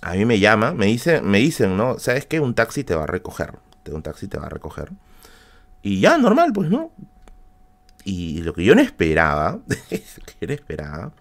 a 0.00 0.12
mí 0.14 0.24
me 0.24 0.38
llama, 0.38 0.72
me, 0.72 0.86
dice, 0.86 1.20
me 1.20 1.38
dicen, 1.38 1.76
¿no? 1.76 1.98
¿Sabes 1.98 2.26
qué? 2.26 2.40
Un 2.40 2.54
taxi 2.54 2.84
te 2.84 2.94
va 2.94 3.04
a 3.04 3.06
recoger. 3.06 3.58
Un 3.90 4.02
taxi 4.02 4.28
te 4.28 4.38
va 4.38 4.46
a 4.46 4.50
recoger. 4.50 4.90
Y 5.82 6.00
ya, 6.00 6.18
normal, 6.18 6.52
pues, 6.52 6.70
¿no? 6.70 6.92
Y 8.04 8.42
lo 8.42 8.54
que 8.54 8.64
yo 8.64 8.74
no 8.74 8.80
esperaba, 8.80 9.60
lo 9.68 9.76
que 9.88 10.34
yo 10.40 10.46
no 10.46 10.52
esperaba, 10.52 11.12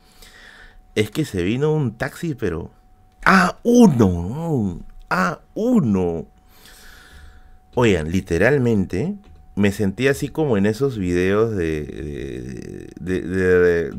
es 0.96 1.12
que 1.12 1.26
se 1.26 1.44
vino 1.44 1.74
un 1.74 1.98
taxi, 1.98 2.34
pero 2.34 2.72
A1, 3.24 4.80
A1. 5.10 6.26
Oigan, 7.76 8.12
literalmente, 8.12 9.16
me 9.58 9.72
sentí 9.72 10.08
así 10.08 10.30
como 10.30 10.56
en 10.56 10.66
esos 10.66 10.98
videos 10.98 11.56
de, 11.56 12.90
de, 13.00 13.92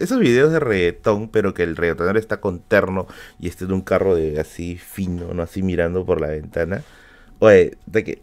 esos 0.00 0.18
videos 0.18 0.52
de 0.52 0.60
reggaetón, 0.60 1.28
pero 1.28 1.54
que 1.54 1.64
el 1.64 1.76
reggaetonero 1.76 2.18
está 2.18 2.40
con 2.40 2.60
terno 2.60 3.06
y 3.38 3.48
está 3.48 3.64
en 3.64 3.72
un 3.72 3.82
carro 3.82 4.14
de 4.14 4.40
así 4.40 4.76
fino, 4.76 5.34
no 5.34 5.42
así 5.42 5.62
mirando 5.62 6.06
por 6.06 6.20
la 6.20 6.28
ventana. 6.28 6.82
Oye, 7.40 7.76
de 7.86 8.04
que 8.04 8.22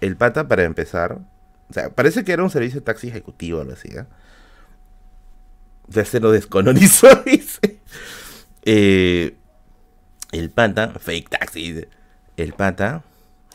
el 0.00 0.16
pata 0.16 0.48
para 0.48 0.64
empezar, 0.64 1.18
o 1.70 1.72
sea, 1.72 1.90
parece 1.90 2.24
que 2.24 2.32
era 2.32 2.42
un 2.42 2.50
servicio 2.50 2.80
de 2.80 2.84
taxi 2.84 3.08
ejecutivo 3.08 3.58
o 3.58 3.60
algo 3.62 3.74
así, 3.74 3.88
¿eh? 3.88 4.04
Ya 5.88 6.04
se 6.04 6.20
lo 6.20 6.30
descolonizó, 6.32 7.08
dice. 7.26 7.80
Eh, 8.64 9.36
el 10.32 10.50
pata, 10.50 10.94
fake 10.98 11.30
taxi, 11.30 11.86
el 12.36 12.52
pata, 12.52 13.02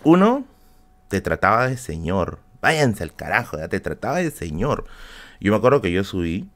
uno, 0.03 0.45
te 1.09 1.21
trataba 1.21 1.67
de 1.67 1.77
señor 1.77 2.39
váyanse 2.63 3.03
al 3.03 3.13
carajo, 3.13 3.57
ya 3.57 3.67
te 3.67 3.79
trataba 3.81 4.17
de 4.19 4.31
señor. 4.31 4.85
Yo 5.41 5.51
me 5.51 5.57
acuerdo 5.57 5.81
que 5.81 5.91
yo 5.91 6.03
subí, 6.05 6.49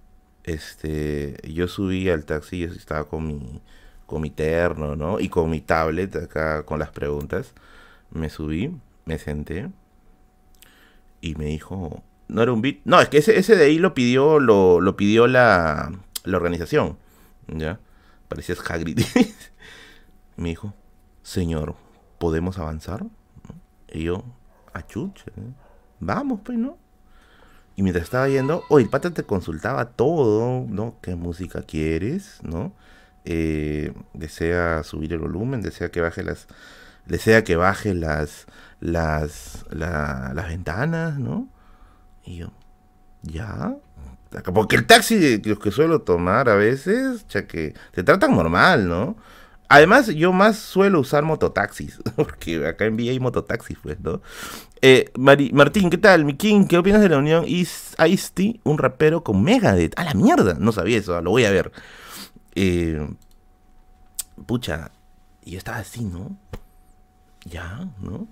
este, 0.45 1.37
yo 1.43 1.67
subí 1.67 2.09
al 2.09 2.25
taxi, 2.25 2.59
yo 2.59 2.67
estaba 2.73 3.07
con 3.09 3.27
mi, 3.27 3.61
con 4.07 4.21
mi 4.21 4.31
terno, 4.31 4.95
¿no? 4.95 5.19
Y 5.19 5.29
con 5.29 5.49
mi 5.49 5.61
tablet 5.61 6.15
acá 6.15 6.63
con 6.63 6.79
las 6.79 6.91
preguntas. 6.91 7.53
Me 8.11 8.29
subí, 8.29 8.71
me 9.07 9.17
senté 9.17 9.69
y 11.21 11.35
me 11.35 11.45
dijo, 11.45 12.03
no 12.27 12.43
era 12.43 12.51
un 12.51 12.61
beat, 12.61 12.77
no, 12.85 12.99
es 12.99 13.09
que 13.09 13.17
ese, 13.17 13.37
ese 13.39 13.55
de 13.55 13.65
ahí 13.65 13.79
lo 13.79 13.93
pidió, 13.93 14.39
lo, 14.39 14.81
lo 14.81 14.95
pidió 14.95 15.27
la, 15.27 15.91
la 16.23 16.37
organización, 16.37 16.97
¿ya? 17.47 17.79
Parecía 18.27 18.55
Hagrid. 18.67 18.99
me 20.35 20.49
dijo, 20.49 20.73
señor, 21.23 21.75
¿podemos 22.19 22.59
avanzar? 22.59 23.05
Y 23.91 24.03
yo, 24.03 24.23
achuche, 24.73 25.31
¿eh? 25.37 25.53
vamos, 25.99 26.41
pues, 26.43 26.57
¿no? 26.57 26.77
Y 27.75 27.83
mientras 27.83 28.05
estaba 28.05 28.27
yendo, 28.27 28.63
oye, 28.69 28.85
el 28.85 28.89
pata 28.89 29.13
te 29.13 29.23
consultaba 29.23 29.91
todo, 29.91 30.65
¿no? 30.67 30.95
¿Qué 31.01 31.15
música 31.15 31.61
quieres, 31.61 32.39
¿no? 32.41 32.73
Eh, 33.23 33.93
desea 34.13 34.83
subir 34.83 35.13
el 35.13 35.19
volumen, 35.19 35.61
desea 35.61 35.91
que 35.91 36.01
baje 36.01 36.23
las, 36.23 36.47
desea 37.05 37.43
que 37.43 37.55
baje 37.55 37.93
las, 37.93 38.47
las, 38.79 39.65
las 39.69 40.47
ventanas, 40.47 41.17
¿no? 41.19 41.47
Y 42.23 42.37
yo, 42.37 42.51
ya, 43.23 43.75
porque 44.53 44.75
el 44.75 44.85
taxi 44.85 45.41
los 45.43 45.59
que 45.59 45.71
suelo 45.71 46.01
tomar 46.01 46.49
a 46.49 46.55
veces, 46.55 47.25
ya 47.29 47.47
que 47.47 47.73
te 47.91 48.03
tratan 48.03 48.35
normal, 48.35 48.87
¿no? 48.87 49.15
Además, 49.69 50.07
yo 50.07 50.31
más 50.31 50.57
suelo 50.57 50.99
usar 51.01 51.23
mototaxis, 51.23 51.99
porque 52.15 52.65
acá 52.65 52.85
en 52.85 52.95
Villa 52.95 53.11
hay 53.11 53.19
mototaxis, 53.19 53.77
pues, 53.81 53.99
¿no? 53.99 54.21
Eh, 54.81 55.11
Martín, 55.17 55.89
¿qué 55.89 55.97
tal? 55.97 56.23
Mi 56.23 56.35
King, 56.35 56.65
¿qué 56.67 56.77
opinas 56.77 57.01
de 57.01 57.09
la 57.09 57.17
unión 57.17 57.45
Ice-T, 57.47 58.61
un 58.63 58.77
rapero 58.77 59.23
con 59.23 59.43
Megadeth? 59.43 59.97
¡A 59.99 60.03
la 60.03 60.13
mierda! 60.13 60.55
No 60.59 60.71
sabía 60.71 60.97
eso, 60.97 61.19
lo 61.21 61.31
voy 61.31 61.45
a 61.45 61.51
ver. 61.51 61.71
Eh, 62.55 63.09
pucha, 64.45 64.91
yo 65.43 65.57
estaba 65.57 65.79
así, 65.79 66.05
¿no? 66.05 66.37
Ya, 67.45 67.89
¿no? 67.99 68.27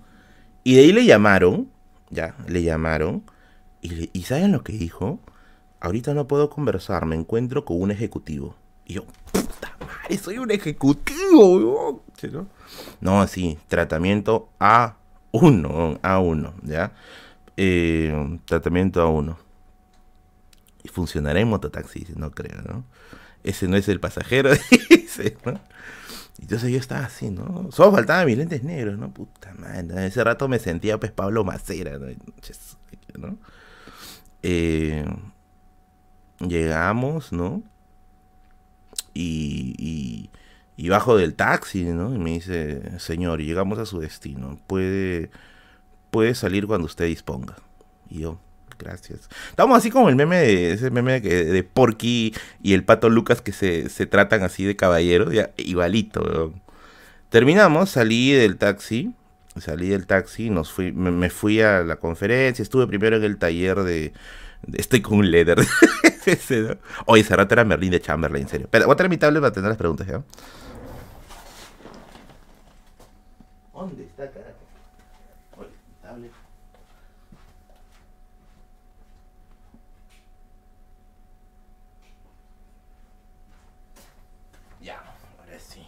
Y 0.66 0.74
de 0.74 0.80
ahí 0.80 0.92
le 0.92 1.04
llamaron, 1.04 1.70
ya, 2.10 2.34
le 2.48 2.60
llamaron, 2.64 3.22
y, 3.82 4.10
y 4.12 4.22
¿saben 4.24 4.50
lo 4.50 4.64
que 4.64 4.72
dijo? 4.72 5.20
Ahorita 5.78 6.12
no 6.12 6.26
puedo 6.26 6.50
conversar, 6.50 7.06
me 7.06 7.14
encuentro 7.14 7.64
con 7.64 7.80
un 7.80 7.92
ejecutivo. 7.92 8.56
Y 8.84 8.94
yo, 8.94 9.04
puta 9.30 9.76
madre, 9.78 10.18
soy 10.18 10.38
un 10.38 10.50
ejecutivo, 10.50 11.60
¿no? 11.60 12.02
No, 13.00 13.24
sí, 13.28 13.56
tratamiento 13.68 14.48
A1, 14.58 16.00
A1, 16.00 16.52
¿ya? 16.64 16.92
Eh, 17.56 18.40
tratamiento 18.44 19.08
A1. 19.08 19.36
Y 20.82 20.88
funcionará 20.88 21.38
en 21.38 21.46
mototaxi, 21.46 22.08
no 22.16 22.32
creo, 22.32 22.60
¿no? 22.62 22.84
Ese 23.44 23.68
no 23.68 23.76
es 23.76 23.88
el 23.88 24.00
pasajero, 24.00 24.50
dice. 24.90 25.36
Entonces 26.40 26.70
yo 26.70 26.78
estaba 26.78 27.06
así, 27.06 27.30
¿no? 27.30 27.70
Solo 27.72 27.92
faltaba 27.92 28.24
mis 28.24 28.36
lentes 28.36 28.62
negros, 28.62 28.98
¿no? 28.98 29.12
Puta 29.12 29.54
madre. 29.54 30.06
Ese 30.06 30.22
rato 30.22 30.48
me 30.48 30.58
sentía 30.58 30.98
pues 31.00 31.12
Pablo 31.12 31.44
Macera, 31.44 31.98
¿no? 33.18 33.38
Eh, 34.42 35.04
llegamos, 36.40 37.32
¿no? 37.32 37.62
y, 39.16 40.30
y, 40.76 40.88
bajo 40.88 41.16
del 41.16 41.34
taxi, 41.34 41.84
¿no? 41.84 42.14
Y 42.14 42.18
me 42.18 42.32
dice, 42.32 42.98
señor, 42.98 43.40
llegamos 43.40 43.78
a 43.78 43.86
su 43.86 43.98
destino, 43.98 44.58
puede, 44.66 45.30
puede 46.10 46.34
salir 46.34 46.66
cuando 46.66 46.86
usted 46.86 47.06
disponga. 47.06 47.56
Y 48.10 48.20
yo, 48.20 48.38
gracias. 48.78 49.28
Estamos 49.50 49.76
así 49.76 49.90
como 49.90 50.08
el 50.08 50.16
meme 50.16 50.38
de 50.38 50.72
ese 50.72 50.90
meme 50.90 51.20
de, 51.20 51.44
de 51.44 51.62
Porky 51.62 52.34
y 52.62 52.74
el 52.74 52.84
pato 52.84 53.08
Lucas 53.08 53.42
que 53.42 53.52
se, 53.52 53.88
se 53.88 54.06
tratan 54.06 54.42
así 54.42 54.64
de 54.64 54.76
caballeros, 54.76 55.32
ya, 55.32 55.50
igualito. 55.56 56.52
Terminamos, 57.28 57.90
salí 57.90 58.32
del 58.32 58.56
taxi, 58.56 59.12
salí 59.60 59.88
del 59.88 60.06
taxi, 60.06 60.50
nos 60.50 60.72
fui, 60.72 60.92
me, 60.92 61.30
fui 61.30 61.60
a 61.60 61.82
la 61.82 61.96
conferencia, 61.96 62.62
estuve 62.62 62.86
primero 62.86 63.16
en 63.16 63.24
el 63.24 63.38
taller 63.38 63.82
de, 63.82 64.12
estoy 64.74 65.02
con 65.02 65.18
un 65.18 65.30
leather. 65.30 65.58
Oye, 67.06 67.22
ese 67.22 67.36
rato 67.36 67.54
era 67.54 67.64
Merlin 67.64 67.90
de 67.90 68.00
Chamberlain, 68.00 68.44
en 68.44 68.48
serio. 68.48 68.68
Pero 68.70 68.86
voy 68.86 68.94
a 68.94 68.96
tener 68.96 69.10
mi 69.10 69.16
tablet 69.16 69.40
para 69.40 69.52
tener 69.52 69.68
las 69.68 69.78
preguntas, 69.78 70.06
¿ya? 70.06 70.22
¿Dónde 73.72 74.04
está, 74.04 74.30
carajo? 74.30 74.56
Oye, 75.58 75.68
tablet. 76.02 76.32
Ya, 84.80 85.02
ahora 85.38 85.58
sí. 85.58 85.86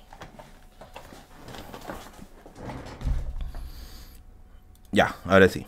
Ya, 4.93 5.17
ahora 5.25 5.49
sí. 5.49 5.67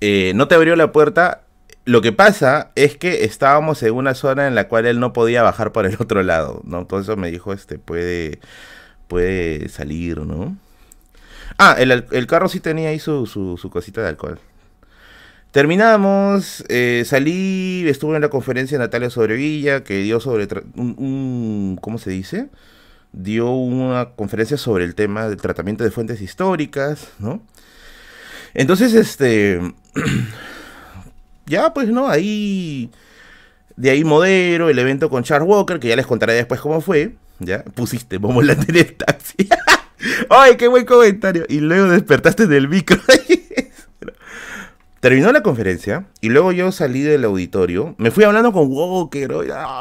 Eh, 0.00 0.32
no 0.34 0.48
te 0.48 0.54
abrió 0.54 0.76
la 0.76 0.92
puerta 0.92 1.44
lo 1.86 2.00
que 2.00 2.12
pasa 2.12 2.70
es 2.76 2.96
que 2.96 3.24
estábamos 3.24 3.82
en 3.82 3.92
una 3.92 4.14
zona 4.14 4.46
en 4.46 4.54
la 4.54 4.68
cual 4.68 4.86
él 4.86 5.00
no 5.00 5.12
podía 5.12 5.42
bajar 5.42 5.72
por 5.72 5.84
el 5.86 5.96
otro 6.00 6.22
lado, 6.22 6.62
¿no? 6.64 6.80
Entonces 6.80 7.16
me 7.16 7.30
dijo, 7.30 7.52
este, 7.52 7.78
puede, 7.78 8.40
puede 9.06 9.68
salir, 9.68 10.18
¿no? 10.20 10.56
Ah, 11.58 11.76
el, 11.78 12.26
carro 12.26 12.48
sí 12.48 12.60
tenía 12.60 12.88
ahí 12.88 12.98
su, 12.98 13.26
su, 13.26 13.70
cosita 13.70 14.00
de 14.02 14.08
alcohol. 14.08 14.40
Terminamos, 15.52 16.64
eh, 16.68 17.04
salí, 17.06 17.84
estuve 17.86 18.16
en 18.16 18.22
la 18.22 18.28
conferencia 18.28 18.76
de 18.76 18.84
Natalia 18.84 19.10
Sobrevilla, 19.10 19.84
que 19.84 19.98
dio 19.98 20.18
sobre 20.18 20.48
un, 20.74 21.78
¿cómo 21.80 21.98
se 21.98 22.10
dice? 22.10 22.48
Dio 23.12 23.50
una 23.52 24.10
conferencia 24.16 24.56
sobre 24.56 24.84
el 24.84 24.96
tema 24.96 25.28
del 25.28 25.36
tratamiento 25.36 25.84
de 25.84 25.92
fuentes 25.92 26.20
históricas, 26.20 27.08
¿no? 27.20 27.40
Entonces, 28.54 28.94
este, 28.94 29.60
ya 31.46 31.74
pues, 31.74 31.88
¿no? 31.88 32.08
Ahí, 32.08 32.90
de 33.76 33.90
ahí 33.90 34.04
modero 34.04 34.68
el 34.68 34.78
evento 34.78 35.10
con 35.10 35.24
Charles 35.24 35.48
Walker, 35.48 35.80
que 35.80 35.88
ya 35.88 35.96
les 35.96 36.06
contaré 36.06 36.34
después 36.34 36.60
cómo 36.60 36.80
fue, 36.80 37.16
¿ya? 37.40 37.64
Pusiste 37.64 38.18
la 38.18 38.52
en 38.52 38.76
el 38.76 38.94
taxi. 38.94 39.48
¡Ay, 40.30 40.56
qué 40.56 40.68
buen 40.68 40.84
comentario! 40.84 41.44
Y 41.48 41.60
luego 41.60 41.88
despertaste 41.88 42.46
del 42.46 42.68
micro. 42.68 43.00
Terminó 45.00 45.32
la 45.32 45.42
conferencia 45.42 46.06
y 46.22 46.30
luego 46.30 46.52
yo 46.52 46.72
salí 46.72 47.02
del 47.02 47.24
auditorio. 47.24 47.94
Me 47.98 48.10
fui 48.10 48.24
hablando 48.24 48.52
con 48.52 48.68
Walker. 48.70 49.30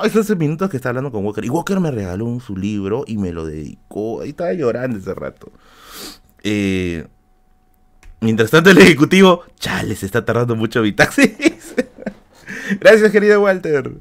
esos 0.04 0.38
minutos 0.38 0.70
que 0.70 0.76
estaba 0.76 0.90
hablando 0.90 1.14
con 1.14 1.24
Walker. 1.24 1.46
Y 1.46 1.50
Walker 1.50 1.80
me 1.80 1.92
regaló 1.92 2.42
su 2.42 2.58
libro 2.58 3.06
y 3.08 3.18
me 3.18 3.32
lo 3.32 3.46
dedicó. 3.46 4.20
Ahí 4.22 4.32
estaba 4.32 4.52
llorando 4.52 5.00
ese 5.00 5.14
rato. 5.14 5.50
Eh, 6.44 7.08
mientras 8.24 8.50
tanto, 8.52 8.70
el 8.70 8.78
ejecutivo, 8.80 9.44
chale, 9.60 9.96
se 9.96 10.06
está 10.06 10.26
tardando 10.26 10.56
mucho 10.56 10.82
mi 10.82 10.92
taxi. 10.92 11.36
Gracias, 12.80 13.12
querido 13.12 13.42
Walter. 13.42 13.92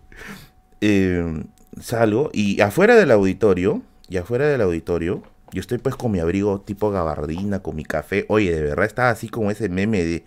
Eh, 0.81 1.45
salgo 1.81 2.31
y 2.33 2.61
afuera 2.61 2.97
del 2.97 3.11
auditorio, 3.11 3.83
y 4.09 4.17
afuera 4.17 4.47
del 4.47 4.61
auditorio, 4.61 5.23
yo 5.53 5.61
estoy 5.61 5.79
pues 5.79 5.97
con 5.97 6.11
mi 6.11 6.21
abrigo 6.21 6.61
tipo 6.61 6.91
gabardina, 6.91 7.61
con 7.61 7.77
mi 7.77 7.85
café. 7.85 8.25
Oye, 8.29 8.55
de 8.55 8.63
verdad 8.63 8.87
estaba 8.87 9.11
así 9.11 9.29
como 9.29 9.51
ese 9.51 9.69
meme 9.69 10.03
de... 10.03 10.25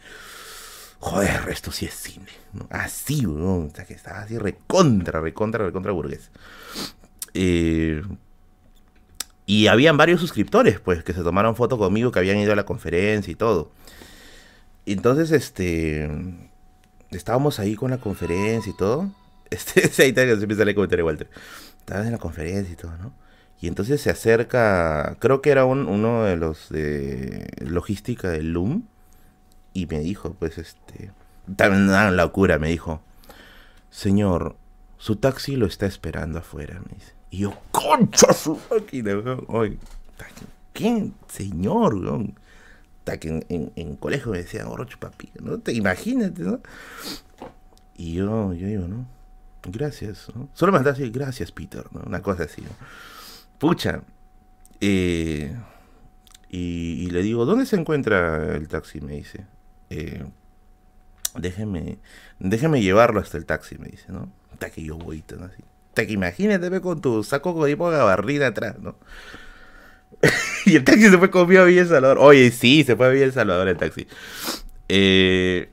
Joder, 0.99 1.49
esto 1.49 1.71
sí 1.71 1.85
es 1.85 1.93
cine. 1.93 2.27
Así, 2.69 3.23
¿no? 3.23 3.57
O 3.57 3.69
sea, 3.73 3.85
que 3.85 3.93
estaba 3.93 4.19
así 4.19 4.37
recontra, 4.37 5.21
recontra, 5.21 5.65
recontra 5.65 5.91
burgués. 5.91 6.31
Eh, 7.33 8.01
y 9.45 9.67
habían 9.67 9.97
varios 9.97 10.21
suscriptores, 10.21 10.79
pues, 10.79 11.03
que 11.03 11.13
se 11.13 11.21
tomaron 11.21 11.55
foto 11.55 11.77
conmigo, 11.77 12.11
que 12.11 12.19
habían 12.19 12.37
ido 12.37 12.53
a 12.53 12.55
la 12.55 12.65
conferencia 12.65 13.31
y 13.31 13.35
todo. 13.35 13.71
Entonces, 14.85 15.31
este... 15.31 16.09
Estábamos 17.11 17.59
ahí 17.59 17.75
con 17.75 17.91
la 17.91 17.97
conferencia 17.97 18.71
y 18.71 18.77
todo. 18.77 19.11
Este, 19.51 19.81
ahí 20.01 20.09
está, 20.09 20.25
se 20.25 20.41
empieza 20.41 20.63
a 20.63 20.73
comentario, 20.73 21.05
Walter. 21.05 21.29
Estabas 21.77 22.07
en 22.07 22.13
la 22.13 22.17
conferencia 22.17 22.73
y 22.73 22.75
todo, 22.75 22.97
¿no? 22.97 23.13
Y 23.61 23.67
entonces 23.67 24.01
se 24.01 24.09
acerca, 24.09 25.17
creo 25.19 25.41
que 25.41 25.51
era 25.51 25.65
un, 25.65 25.87
uno 25.87 26.23
de 26.23 26.35
los 26.35 26.69
de 26.69 27.47
logística 27.59 28.27
del 28.29 28.53
Loom, 28.53 28.87
y 29.71 29.85
me 29.85 29.99
dijo, 29.99 30.33
pues 30.39 30.57
este, 30.57 31.11
también 31.55 31.83
una 31.83 32.09
locura, 32.09 32.57
me 32.57 32.69
dijo, 32.69 33.01
señor, 33.91 34.55
su 34.97 35.17
taxi 35.17 35.55
lo 35.57 35.67
está 35.67 35.85
esperando 35.85 36.39
afuera, 36.39 36.81
me 36.87 36.95
dice. 36.95 37.13
Y 37.35 37.39
yo, 37.39 37.53
concha 37.69 38.31
su 38.31 38.57
máquina, 38.71 39.11
Oye, 39.47 39.77
¿quién? 40.71 41.13
Señor, 41.27 41.95
weón. 41.95 42.33
Que 43.03 43.27
en, 43.49 43.73
en, 43.75 43.95
colegio 43.97 44.31
me 44.31 44.37
decían, 44.37 44.67
orocho 44.67 44.97
papi, 44.97 45.29
¿no? 45.41 45.59
Te 45.59 45.73
imagínate, 45.73 46.41
¿no? 46.41 46.61
Y 47.97 48.13
yo, 48.13 48.53
yo 48.53 48.67
digo, 48.67 48.87
¿no? 48.87 49.05
Gracias, 49.63 50.27
¿no? 50.33 50.47
Solo 50.53 50.71
me 50.71 50.89
así, 50.89 51.09
gracias, 51.09 51.51
Peter, 51.51 51.85
¿no? 51.91 52.03
Una 52.05 52.21
cosa 52.21 52.43
así, 52.43 52.61
¿no? 52.61 52.69
Pucha. 53.59 54.01
Eh, 54.79 55.53
y, 56.49 57.09
le 57.09 57.21
digo, 57.21 57.43
¿dónde 57.43 57.65
se 57.65 57.75
encuentra 57.75 58.55
el 58.55 58.69
taxi? 58.69 59.01
Me 59.01 59.17
dice. 59.17 59.45
Eh, 59.89 60.25
déjeme, 61.37 61.99
déjeme 62.39 62.81
llevarlo 62.81 63.19
hasta 63.19 63.37
el 63.37 63.45
taxi, 63.45 63.77
me 63.77 63.89
dice, 63.89 64.05
¿no? 64.07 64.31
Hasta 64.53 64.69
que 64.69 64.81
yo 64.81 64.97
voy, 64.97 65.21
¿no? 65.37 65.45
Así. 65.45 65.61
Hasta 65.95 66.07
que 66.07 66.11
imagínate 66.11 66.81
con 66.81 66.99
tu 66.99 67.23
saco 67.23 67.65
tipo 67.65 67.89
gabarrina 67.89 68.47
atrás, 68.47 68.75
¿no? 68.81 68.97
y 70.65 70.75
el 70.75 70.83
taxi 70.83 71.09
se 71.09 71.17
fue 71.17 71.31
conmigo 71.31 71.61
a 71.61 71.63
Villa 71.63 71.85
Salvador. 71.85 72.17
Oye, 72.19 72.51
sí, 72.51 72.83
se 72.83 72.97
fue 72.97 73.05
a 73.05 73.09
Villa 73.11 73.31
Salvador 73.31 73.69
el 73.69 73.77
taxi. 73.77 74.05
Eh, 74.89 75.69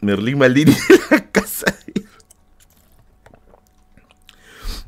Merlín 0.00 0.38
Maldini 0.38 0.72
en 0.88 1.00
la 1.10 1.26
casa. 1.26 1.66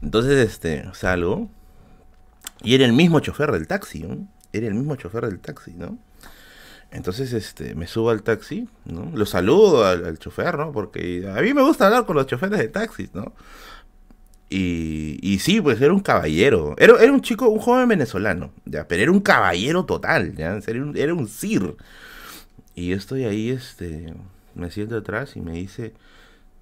Entonces, 0.01 0.49
este, 0.49 0.89
salgo 0.95 1.51
y 2.63 2.75
era 2.75 2.87
el 2.87 2.95
mismo 2.95 3.21
chofer 3.21 3.53
del 3.53 3.67
taxi, 3.67 4.05
¿no? 4.05 4.27
Era 4.55 4.67
el 4.67 4.73
mismo 4.73 4.97
chofer 4.97 5.27
del 5.27 5.41
taxi, 5.41 5.75
¿no? 5.75 5.99
Entonces, 6.91 7.35
este, 7.35 7.75
me 7.75 7.87
subo 7.87 8.09
al 8.09 8.23
taxi, 8.23 8.67
¿no? 8.87 9.11
Lo 9.15 9.27
saludo 9.27 9.85
al, 9.85 10.19
chofer, 10.19 10.57
¿no? 10.57 10.73
Porque 10.73 11.31
a 11.31 11.43
mí 11.43 11.53
me 11.53 11.63
gusta 11.63 11.85
hablar 11.85 12.07
con 12.07 12.17
los 12.17 12.27
choferes 12.27 12.59
de 12.59 12.69
taxis, 12.69 13.15
¿no? 13.15 13.35
Y, 14.55 15.19
y 15.23 15.39
sí, 15.39 15.63
pues 15.63 15.81
era 15.81 15.95
un 15.95 16.01
caballero. 16.01 16.75
Era, 16.77 17.03
era, 17.03 17.11
un 17.11 17.23
chico, 17.23 17.49
un 17.49 17.59
joven 17.59 17.89
venezolano, 17.89 18.53
ya, 18.67 18.87
pero 18.87 19.03
era 19.03 19.11
un 19.11 19.21
caballero 19.21 19.87
total, 19.87 20.37
ya, 20.37 20.59
era 20.67 20.83
un, 20.83 20.95
era 20.95 21.15
un 21.15 21.27
sir. 21.27 21.75
Y 22.75 22.89
yo 22.89 22.97
estoy 22.97 23.25
ahí, 23.25 23.49
este, 23.49 24.13
me 24.55 24.71
siento 24.71 24.99
atrás 24.99 25.37
y 25.37 25.41
me 25.41 25.53
dice, 25.53 25.95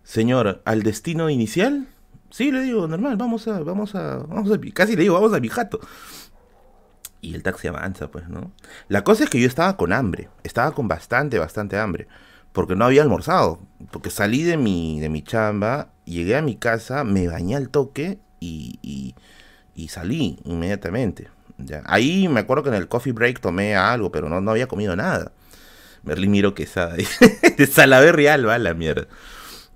señor, 0.04 0.62
¿al 0.64 0.84
destino 0.84 1.30
inicial? 1.30 1.88
Sí, 2.30 2.52
le 2.52 2.62
digo, 2.62 2.86
normal, 2.86 3.16
vamos 3.16 3.48
a, 3.48 3.58
vamos 3.58 3.96
a, 3.96 4.18
vamos 4.18 4.52
a, 4.52 4.60
casi 4.72 4.94
le 4.94 5.02
digo, 5.02 5.14
vamos 5.14 5.34
a 5.34 5.40
mi 5.40 5.48
jato. 5.48 5.80
Y 7.20 7.34
el 7.34 7.42
taxi 7.42 7.66
avanza, 7.66 8.08
pues, 8.08 8.28
¿no? 8.28 8.52
La 8.86 9.02
cosa 9.02 9.24
es 9.24 9.30
que 9.30 9.40
yo 9.40 9.48
estaba 9.48 9.76
con 9.76 9.92
hambre, 9.92 10.28
estaba 10.44 10.70
con 10.76 10.86
bastante, 10.86 11.40
bastante 11.40 11.76
hambre, 11.76 12.06
porque 12.52 12.76
no 12.76 12.84
había 12.84 13.02
almorzado, 13.02 13.60
porque 13.90 14.10
salí 14.10 14.42
de 14.42 14.56
mi, 14.56 15.00
de 15.00 15.08
mi 15.08 15.22
chamba, 15.22 15.92
llegué 16.04 16.36
a 16.36 16.42
mi 16.42 16.56
casa, 16.56 17.04
me 17.04 17.28
bañé 17.28 17.56
al 17.56 17.68
toque 17.68 18.18
y, 18.40 18.78
y, 18.82 19.14
y 19.74 19.88
salí 19.88 20.38
inmediatamente. 20.44 21.28
¿ya? 21.58 21.82
Ahí 21.86 22.28
me 22.28 22.40
acuerdo 22.40 22.64
que 22.64 22.70
en 22.70 22.76
el 22.76 22.88
coffee 22.88 23.12
break 23.12 23.40
tomé 23.40 23.76
algo, 23.76 24.10
pero 24.10 24.28
no, 24.28 24.40
no 24.40 24.50
había 24.50 24.66
comido 24.66 24.96
nada. 24.96 25.32
Merlin 26.02 26.30
miro 26.30 26.54
que 26.54 26.66
de 27.56 27.66
Salaver 27.66 28.16
Real, 28.16 28.48
va 28.48 28.58
la 28.58 28.74
mierda. 28.74 29.06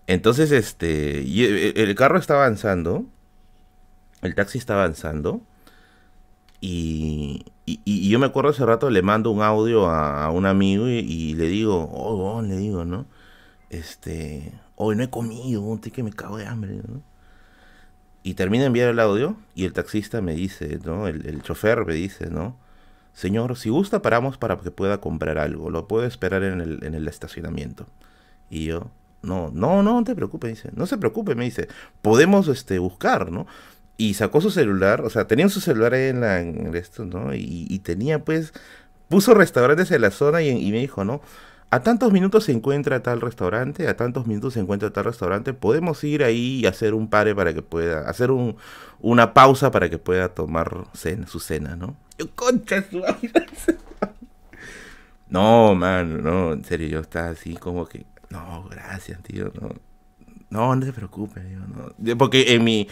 Entonces, 0.06 0.52
este, 0.52 1.20
e, 1.20 1.72
e, 1.76 1.82
el 1.82 1.94
carro 1.94 2.18
está 2.18 2.34
avanzando, 2.34 3.06
el 4.22 4.34
taxi 4.34 4.58
está 4.58 4.74
avanzando, 4.74 5.42
y, 6.66 7.44
y, 7.66 8.08
yo 8.08 8.18
me 8.18 8.24
acuerdo 8.24 8.50
hace 8.50 8.64
rato, 8.64 8.88
le 8.88 9.02
mando 9.02 9.30
un 9.30 9.42
audio 9.42 9.86
a, 9.90 10.30
un 10.30 10.46
amigo 10.46 10.88
y, 10.88 11.34
le 11.34 11.48
digo, 11.48 11.90
oh, 11.92 12.36
oh, 12.36 12.42
le 12.42 12.56
digo, 12.56 12.86
¿no? 12.86 13.04
Este, 13.68 14.50
hoy 14.74 14.96
no 14.96 15.02
he 15.02 15.10
comido, 15.10 15.74
estoy 15.74 15.92
que 15.92 16.02
me 16.02 16.10
cago 16.10 16.38
de 16.38 16.46
hambre, 16.46 16.76
¿no? 16.76 17.02
Y 18.22 18.32
termina 18.32 18.62
de 18.62 18.68
enviar 18.68 18.88
el 18.88 18.98
audio 18.98 19.36
y 19.54 19.66
el 19.66 19.74
taxista 19.74 20.22
me 20.22 20.34
dice, 20.34 20.78
¿no? 20.82 21.06
El, 21.06 21.26
el 21.26 21.42
chofer 21.42 21.84
me 21.84 21.92
dice, 21.92 22.30
¿no? 22.30 22.56
Señor, 23.12 23.58
si 23.58 23.68
gusta 23.68 24.00
paramos 24.00 24.38
para 24.38 24.56
que 24.56 24.70
pueda 24.70 25.02
comprar 25.02 25.36
algo, 25.36 25.68
lo 25.68 25.86
puedo 25.86 26.06
esperar 26.06 26.42
en 26.44 26.62
el, 26.62 26.82
en 26.82 26.94
el 26.94 27.08
estacionamiento. 27.08 27.86
Y 28.48 28.64
yo, 28.64 28.90
no, 29.24 29.50
no, 29.52 29.82
no, 29.82 30.02
te 30.04 30.14
preocupes, 30.14 30.50
dice. 30.50 30.70
No 30.74 30.86
se 30.86 30.98
preocupe, 30.98 31.34
me 31.34 31.44
dice. 31.44 31.68
Podemos 32.02 32.48
este, 32.48 32.78
buscar, 32.78 33.30
¿no? 33.30 33.46
Y 33.96 34.14
sacó 34.14 34.40
su 34.40 34.50
celular, 34.50 35.02
o 35.02 35.10
sea, 35.10 35.26
tenía 35.26 35.48
su 35.48 35.60
celular 35.60 35.94
en, 35.94 36.20
la, 36.20 36.40
en 36.40 36.74
esto, 36.74 37.04
¿no? 37.04 37.32
Y, 37.34 37.78
tenía, 37.80 38.24
pues, 38.24 38.52
puso 39.08 39.34
restaurantes 39.34 39.90
en 39.92 40.00
la 40.00 40.10
zona 40.10 40.42
y, 40.42 40.72
me 40.72 40.78
dijo, 40.78 41.04
¿no? 41.04 41.20
A 41.70 41.82
tantos 41.82 42.12
minutos 42.12 42.44
se 42.44 42.52
encuentra 42.52 43.02
tal 43.02 43.20
restaurante, 43.20 43.88
a 43.88 43.96
tantos 43.96 44.26
minutos 44.26 44.54
se 44.54 44.60
encuentra 44.60 44.90
tal 44.92 45.04
restaurante, 45.04 45.54
podemos 45.54 46.02
ir 46.04 46.22
ahí 46.24 46.60
y 46.60 46.66
hacer 46.66 46.94
un 46.94 47.08
pare 47.08 47.34
para 47.34 47.54
que 47.54 47.62
pueda, 47.62 48.08
hacer 48.08 48.30
un, 48.30 48.56
una 49.00 49.34
pausa 49.34 49.70
para 49.70 49.88
que 49.90 49.98
pueda 49.98 50.28
tomar 50.28 50.86
su 51.26 51.40
cena, 51.40 51.76
¿no? 51.76 51.96
Yo, 52.18 52.30
concha 52.34 52.84
su 52.88 53.02
No, 55.28 55.74
man, 55.74 56.22
no, 56.22 56.52
en 56.52 56.64
serio, 56.64 56.88
yo 56.88 57.00
estaba 57.00 57.30
así 57.30 57.54
como 57.56 57.86
que 57.86 58.06
no, 58.34 58.64
gracias, 58.68 59.22
tío, 59.22 59.52
no. 59.60 59.70
No, 60.50 60.74
no 60.76 60.86
te 60.86 60.92
preocupes, 60.92 61.44
no. 61.44 62.16
Porque 62.16 62.54
en 62.54 62.64
mi, 62.64 62.88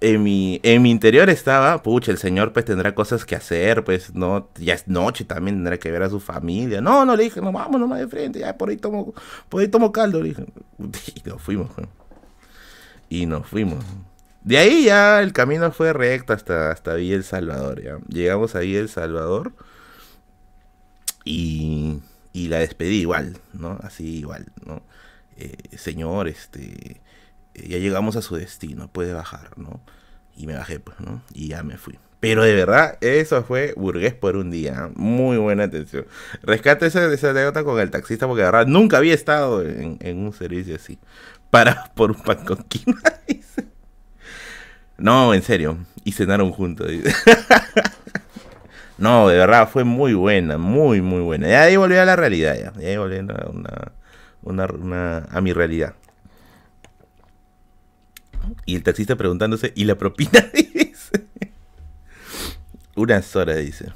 en 0.00 0.22
mi, 0.22 0.60
en 0.62 0.82
mi 0.82 0.90
interior 0.90 1.28
estaba, 1.30 1.82
pucha, 1.82 2.12
el 2.12 2.18
señor 2.18 2.52
pues 2.52 2.64
tendrá 2.64 2.94
cosas 2.94 3.24
que 3.24 3.36
hacer, 3.36 3.84
pues 3.84 4.14
no, 4.14 4.48
ya 4.56 4.74
es 4.74 4.88
noche 4.88 5.24
también, 5.24 5.56
tendrá 5.56 5.78
que 5.78 5.90
ver 5.90 6.02
a 6.02 6.10
su 6.10 6.20
familia. 6.20 6.80
No, 6.80 7.04
no, 7.04 7.16
le 7.16 7.24
dije, 7.24 7.40
no, 7.40 7.52
vamos 7.52 7.80
nomás 7.80 8.00
de 8.00 8.08
frente, 8.08 8.40
ya 8.40 8.56
por 8.56 8.70
ahí 8.70 8.76
tomo, 8.76 9.14
por 9.48 9.60
ahí 9.60 9.68
tomo 9.68 9.92
caldo, 9.92 10.22
le 10.22 10.30
dije. 10.30 10.44
Y 11.24 11.28
nos 11.28 11.42
fuimos, 11.42 11.70
y 13.08 13.26
nos 13.26 13.46
fuimos. 13.46 13.84
De 14.42 14.58
ahí 14.58 14.84
ya 14.84 15.20
el 15.20 15.32
camino 15.32 15.70
fue 15.72 15.92
recto 15.92 16.32
hasta, 16.32 16.70
hasta 16.70 16.94
Villa 16.94 17.22
Salvador. 17.22 17.82
Llegamos 18.08 18.54
a 18.54 18.60
Villa 18.60 18.86
Salvador 18.88 19.52
y 21.24 22.00
y 22.32 22.48
la 22.48 22.58
despedí 22.58 23.00
igual, 23.00 23.38
¿no? 23.52 23.78
Así 23.82 24.18
igual, 24.18 24.46
¿no? 24.64 24.82
eh, 25.38 25.76
señor, 25.76 26.28
este, 26.28 27.00
ya 27.66 27.78
llegamos 27.78 28.16
a 28.16 28.22
su 28.22 28.36
destino, 28.36 28.88
puede 28.88 29.12
bajar, 29.12 29.56
¿no? 29.56 29.80
Y 30.36 30.46
me 30.46 30.54
bajé, 30.54 30.80
pues, 30.80 31.00
¿no? 31.00 31.22
Y 31.32 31.48
ya 31.48 31.62
me 31.62 31.78
fui. 31.78 31.98
Pero 32.20 32.42
de 32.42 32.54
verdad, 32.54 32.98
eso 33.00 33.44
fue 33.44 33.74
burgués 33.76 34.12
por 34.12 34.36
un 34.36 34.50
día. 34.50 34.90
Muy 34.96 35.36
buena 35.36 35.64
atención. 35.64 36.06
Rescate 36.42 36.86
esa, 36.86 37.12
esa 37.12 37.30
anécdota 37.30 37.62
con 37.62 37.78
el 37.78 37.90
taxista 37.90 38.26
porque 38.26 38.42
de 38.42 38.50
verdad 38.50 38.66
nunca 38.66 38.96
había 38.96 39.14
estado 39.14 39.62
en, 39.62 40.18
un 40.18 40.32
servicio 40.32 40.74
así. 40.74 40.98
Para 41.50 41.84
por 41.94 42.10
un 42.10 42.20
pan 42.20 42.44
con 42.44 42.64
quina. 42.64 43.00
no, 44.98 45.32
en 45.32 45.42
serio. 45.42 45.78
Y 46.02 46.12
cenaron 46.12 46.50
juntos. 46.50 46.88
no, 48.98 49.28
de 49.28 49.38
verdad 49.38 49.68
fue 49.68 49.84
muy 49.84 50.14
buena, 50.14 50.58
muy, 50.58 51.00
muy 51.00 51.20
buena. 51.20 51.48
Y 51.48 51.52
ahí 51.52 51.76
volví 51.76 51.96
a 51.96 52.04
la 52.04 52.16
realidad 52.16 52.56
ya. 52.56 52.82
Y 52.82 52.86
ahí 52.86 52.96
volví 52.96 53.18
a, 53.18 53.22
una, 54.42 54.42
una, 54.42 55.18
a 55.30 55.40
mi 55.40 55.52
realidad. 55.52 55.94
Y 58.66 58.76
el 58.76 58.82
taxista 58.82 59.16
preguntándose, 59.16 59.72
¿y 59.74 59.84
la 59.84 59.96
propina? 59.96 60.44
Unas 62.96 63.36
horas, 63.36 63.58
dice. 63.58 63.92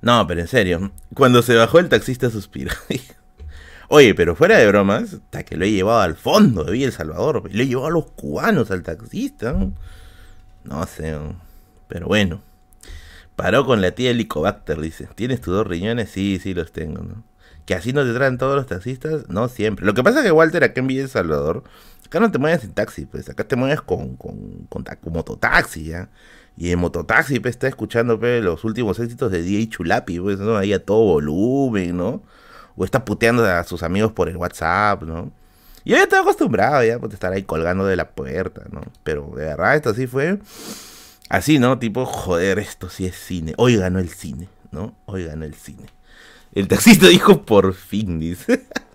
No, 0.00 0.26
pero 0.26 0.40
en 0.40 0.48
serio, 0.48 0.92
cuando 1.14 1.42
se 1.42 1.54
bajó 1.54 1.78
el 1.78 1.88
taxista 1.88 2.30
suspiró. 2.30 2.72
Oye, 3.88 4.14
pero 4.14 4.36
fuera 4.36 4.58
de 4.58 4.66
bromas, 4.66 5.14
hasta 5.14 5.44
que 5.44 5.56
lo 5.56 5.64
he 5.64 5.70
llevado 5.70 6.00
al 6.00 6.14
fondo 6.14 6.64
de 6.64 6.72
Villa 6.72 6.86
El 6.86 6.92
Salvador. 6.92 7.48
Lo 7.50 7.62
he 7.62 7.66
llevado 7.66 7.88
a 7.88 7.90
los 7.90 8.10
cubanos 8.12 8.70
al 8.70 8.82
taxista. 8.82 9.56
No 10.64 10.86
sé, 10.86 11.18
pero 11.88 12.06
bueno. 12.06 12.42
Paró 13.34 13.64
con 13.64 13.80
la 13.80 13.92
tía 13.92 14.10
Helicobacter, 14.10 14.80
dice. 14.80 15.08
¿Tienes 15.14 15.40
tus 15.40 15.54
dos 15.54 15.66
riñones? 15.66 16.10
Sí, 16.10 16.38
sí 16.42 16.54
los 16.54 16.72
tengo, 16.72 17.02
¿no? 17.02 17.24
Que 17.64 17.74
así 17.74 17.92
no 17.92 18.04
te 18.04 18.12
traen 18.12 18.38
todos 18.38 18.56
los 18.56 18.66
taxistas, 18.66 19.28
no 19.28 19.48
siempre. 19.48 19.86
Lo 19.86 19.94
que 19.94 20.02
pasa 20.02 20.18
es 20.18 20.24
que 20.24 20.32
Walter 20.32 20.64
acá 20.64 20.80
en 20.80 20.86
Villa 20.86 21.02
El 21.02 21.08
Salvador, 21.08 21.64
acá 22.08 22.20
no 22.20 22.30
te 22.30 22.38
mueves 22.38 22.64
en 22.64 22.72
taxi, 22.72 23.04
pues 23.06 23.28
acá 23.28 23.44
te 23.44 23.54
mueves 23.54 23.82
con, 23.82 24.16
con, 24.16 24.66
con, 24.68 24.82
con 24.82 25.12
mototaxi, 25.12 25.84
¿ya? 25.84 26.08
Y 26.56 26.72
en 26.72 26.78
mototaxi, 26.80 27.38
pues, 27.38 27.54
está 27.54 27.68
escuchando, 27.68 28.18
pues, 28.18 28.42
los 28.42 28.64
últimos 28.64 28.98
éxitos 28.98 29.30
de 29.30 29.42
DJ 29.42 29.68
Chulapi, 29.68 30.18
pues, 30.18 30.40
¿no? 30.40 30.56
Ahí 30.56 30.72
a 30.72 30.84
todo 30.84 31.04
volumen, 31.04 31.96
¿no? 31.96 32.22
O 32.76 32.84
está 32.84 33.04
puteando 33.04 33.44
a 33.44 33.62
sus 33.64 33.82
amigos 33.82 34.12
por 34.12 34.28
el 34.28 34.36
WhatsApp, 34.36 35.02
¿no? 35.02 35.30
Y 35.84 35.90
yo 35.90 35.96
ya 35.96 36.02
estaba 36.02 36.22
acostumbrado 36.22 36.82
ya, 36.82 36.98
pues, 36.98 37.14
estar 37.14 37.32
ahí 37.32 37.44
colgando 37.44 37.86
de 37.86 37.96
la 37.96 38.10
puerta, 38.10 38.62
¿no? 38.72 38.80
Pero 39.04 39.32
de 39.36 39.44
verdad, 39.44 39.76
esto 39.76 39.94
sí 39.94 40.06
fue 40.06 40.40
así, 41.28 41.58
¿no? 41.58 41.78
Tipo, 41.78 42.06
joder, 42.06 42.58
esto 42.58 42.88
sí 42.88 43.06
es 43.06 43.16
cine. 43.16 43.54
Hoy 43.56 43.76
ganó 43.76 44.00
el 44.00 44.08
cine, 44.08 44.48
¿no? 44.72 44.96
Hoy 45.06 45.24
ganó 45.24 45.44
el 45.44 45.54
cine. 45.54 45.86
El 46.52 46.66
taxista 46.66 47.06
dijo, 47.06 47.42
por 47.42 47.74
fin, 47.74 48.18
dice. 48.18 48.64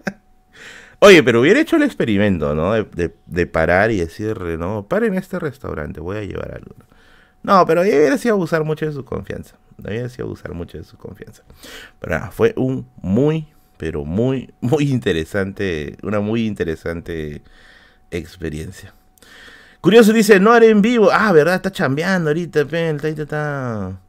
Oye, 1.06 1.22
pero 1.22 1.42
hubiera 1.42 1.60
hecho 1.60 1.76
el 1.76 1.84
experimento, 1.84 2.56
¿no? 2.56 2.72
De, 2.72 3.14
de, 3.26 3.46
parar 3.46 3.92
y 3.92 3.98
decirle, 3.98 4.58
no, 4.58 4.88
paren 4.88 5.16
este 5.16 5.38
restaurante, 5.38 6.00
voy 6.00 6.16
a 6.16 6.24
llevar 6.24 6.54
algo. 6.56 6.76
No, 7.44 7.66
pero 7.66 7.82
hubiera 7.82 8.18
sido 8.18 8.36
abusar 8.36 8.64
mucho 8.64 8.86
de 8.86 8.94
su 8.94 9.04
confianza. 9.04 9.58
Hubiera 9.78 10.08
sido 10.08 10.28
abusar 10.28 10.54
mucho 10.54 10.78
de 10.78 10.86
su 10.86 10.96
confianza. 10.96 11.44
Pero 12.00 12.16
nada, 12.18 12.32
fue 12.32 12.54
un 12.56 12.88
muy, 13.02 13.48
pero 13.76 14.06
muy, 14.06 14.54
muy 14.62 14.90
interesante, 14.92 15.98
una 16.04 16.22
muy 16.22 16.46
interesante 16.46 17.42
experiencia. 18.10 18.94
Curioso 19.82 20.14
dice, 20.14 20.40
no 20.40 20.54
haré 20.54 20.70
en 20.70 20.82
vivo. 20.82 21.10
Ah, 21.12 21.34
verdad, 21.34 21.56
está 21.56 21.70
chambeando 21.70 22.30
ahorita, 22.30 22.62
el 22.62 23.02
taita 23.02 23.24
está, 23.24 24.00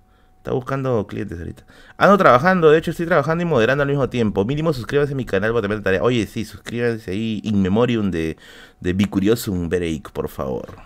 está 0.45 0.53
buscando 0.53 1.07
clientes 1.07 1.39
ahorita. 1.39 1.65
Ando 1.97 2.19
trabajando, 2.19 2.71
de 2.71 2.79
hecho 2.79 2.91
estoy 2.91 3.07
trabajando 3.07 3.43
y 3.43 3.47
moderando 3.47 3.81
al 3.83 3.89
mismo 3.89 4.11
tiempo. 4.11 4.45
Mínimo 4.45 4.75
suscríbase 4.75 5.15
a 5.15 5.17
mi 5.17 5.25
canal 5.25 5.55
para 5.55 5.83
tarea. 5.83 6.03
Oye, 6.03 6.27
sí, 6.27 6.45
suscríbanse 6.45 7.13
ahí, 7.13 7.41
in 7.45 7.63
memoriam 7.63 8.11
de, 8.11 8.37
de 8.79 8.93
Bicuriosum 8.93 9.71
Break, 9.71 10.11
por 10.11 10.29
favor. 10.29 10.77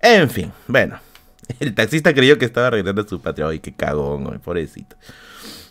En 0.00 0.28
fin, 0.28 0.50
bueno. 0.66 0.98
El 1.60 1.72
taxista 1.72 2.12
creyó 2.12 2.36
que 2.36 2.46
estaba 2.46 2.66
arreglando 2.66 3.06
su 3.06 3.20
patria. 3.20 3.46
Ay, 3.46 3.60
qué 3.60 3.72
cagón, 3.72 4.40
pobrecito. 4.40 4.96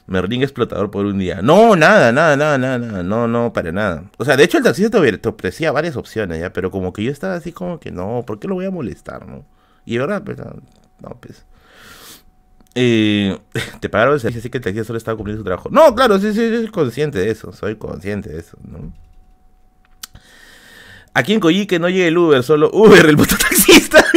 Merlín 0.05 0.41
explotador 0.41 0.89
por 0.89 1.05
un 1.05 1.17
día. 1.19 1.41
No, 1.41 1.75
nada, 1.75 2.13
nada, 2.13 2.37
nada, 2.37 2.57
nada, 2.57 3.03
no, 3.03 3.27
no, 3.27 3.51
para 3.51 3.73
nada. 3.73 4.05
O 4.17 4.23
sea, 4.23 4.37
de 4.37 4.45
hecho 4.45 4.59
el 4.59 4.63
taxista 4.63 5.01
te, 5.01 5.27
ofrecía 5.27 5.73
varias 5.73 5.97
opciones, 5.97 6.39
ya, 6.39 6.53
pero 6.53 6.71
como 6.71 6.93
que 6.93 7.03
yo 7.03 7.11
estaba 7.11 7.35
así 7.35 7.51
como 7.51 7.81
que 7.81 7.91
no, 7.91 8.23
¿por 8.25 8.39
qué 8.39 8.47
lo 8.47 8.55
voy 8.55 8.65
a 8.65 8.71
molestar, 8.71 9.27
no? 9.27 9.43
Y 9.85 9.95
de 9.95 9.99
verdad, 9.99 10.23
pues, 10.23 10.37
no, 10.37 11.17
pues. 11.19 11.45
Te 13.79 13.89
pagaron 13.89 14.13
el 14.13 14.19
servicio, 14.19 14.39
así 14.39 14.49
que 14.49 14.59
el 14.59 14.63
taxista 14.63 14.85
solo 14.85 14.97
estaba 14.97 15.15
cumpliendo 15.15 15.41
su 15.41 15.45
trabajo. 15.45 15.69
No, 15.71 15.95
claro, 15.95 16.19
sí, 16.19 16.33
sí, 16.33 16.49
soy 16.49 16.67
consciente 16.67 17.19
de 17.19 17.31
eso, 17.31 17.51
soy 17.51 17.75
consciente 17.75 18.29
de 18.29 18.39
eso, 18.39 18.57
¿no? 18.63 18.93
Aquí 21.13 21.33
en 21.33 21.39
Coyique 21.39 21.79
no 21.79 21.89
llega 21.89 22.05
el 22.05 22.17
Uber, 22.17 22.43
solo 22.43 22.69
Uber, 22.71 23.05
el 23.05 23.17
mototaxista. 23.17 24.05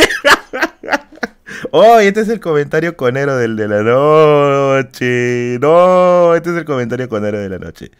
Oh, 1.72 1.98
este 2.00 2.22
es 2.22 2.28
el 2.28 2.40
comentario 2.40 2.96
conero 2.96 3.36
del 3.36 3.54
de 3.54 3.68
la 3.68 3.82
noche. 3.82 5.58
No, 5.60 6.34
este 6.34 6.50
es 6.50 6.56
el 6.56 6.64
comentario 6.64 7.08
conero 7.08 7.38
de 7.38 7.48
la 7.48 7.58
noche. 7.58 7.92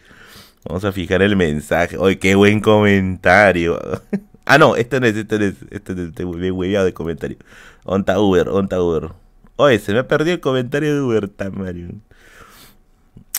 Vamos 0.65 0.83
a 0.83 0.91
fijar 0.91 1.21
el 1.21 1.37
mensaje. 1.37 1.97
¡Ay, 2.01 2.17
qué 2.17 2.35
buen 2.35 2.59
comentario! 2.59 3.79
ah, 4.45 4.57
no, 4.57 4.75
este 4.75 4.99
no 4.99 5.05
es, 5.07 5.15
este 5.15 5.39
no 5.39 5.45
es, 5.45 5.55
este 5.69 5.93
es, 5.93 5.99
este 5.99 6.25
hueveado 6.25 6.85
de 6.85 6.93
comentario. 6.93 7.37
Onta 7.85 8.19
Uber, 8.19 8.49
onta 8.49 8.81
Uber. 8.81 9.11
Oye, 9.63 9.77
se 9.77 9.93
me 9.93 9.99
ha 9.99 10.07
perdido 10.07 10.33
el 10.33 10.41
comentario 10.41 10.95
de 10.95 11.01
Uber, 11.01 11.29
Tamario. 11.29 11.89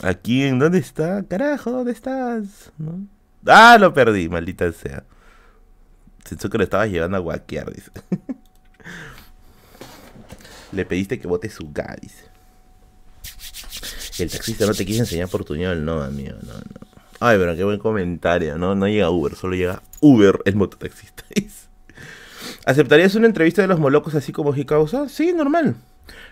Aquí, 0.05 0.45
¿en 0.45 0.61
dónde 0.61 0.79
está? 0.79 1.25
Carajo, 1.25 1.73
¿dónde 1.73 1.91
estás? 1.91 2.71
Ah, 3.45 3.77
lo 3.81 3.93
perdí, 3.93 4.29
maldita 4.29 4.71
sea. 4.71 5.03
Pensó 6.29 6.49
que 6.49 6.59
lo 6.59 6.65
estabas 6.65 6.91
llevando 6.91 7.17
a 7.17 7.21
guaquear, 7.21 7.73
dice. 7.73 7.91
Le 10.71 10.85
pediste 10.87 11.19
que 11.19 11.27
vote 11.27 11.51
su 11.51 11.69
dice. 12.01 12.25
El 14.21 14.31
taxista 14.31 14.65
no 14.65 14.75
te 14.75 14.87
quiso 14.87 15.01
enseñar 15.01 15.29
por 15.29 15.45
no, 15.51 16.03
amigo, 16.03 16.37
no, 16.47 16.53
no. 16.53 16.87
Ay, 17.19 17.37
pero 17.37 17.57
qué 17.57 17.65
buen 17.65 17.81
comentario, 17.81 18.59
¿no? 18.59 18.77
No 18.77 18.87
llega 18.87 19.11
Uber, 19.11 19.35
solo 19.35 19.57
llega 19.57 19.83
Uber, 20.01 20.39
el 20.45 20.55
mototaxista. 20.55 21.25
¿Aceptarías 22.65 23.17
una 23.17 23.27
entrevista 23.27 23.61
de 23.61 23.67
los 23.67 23.81
molocos 23.81 24.15
así 24.15 24.31
como 24.31 24.55
Hikausa? 24.55 25.09
Sí, 25.09 25.33
normal. 25.33 25.75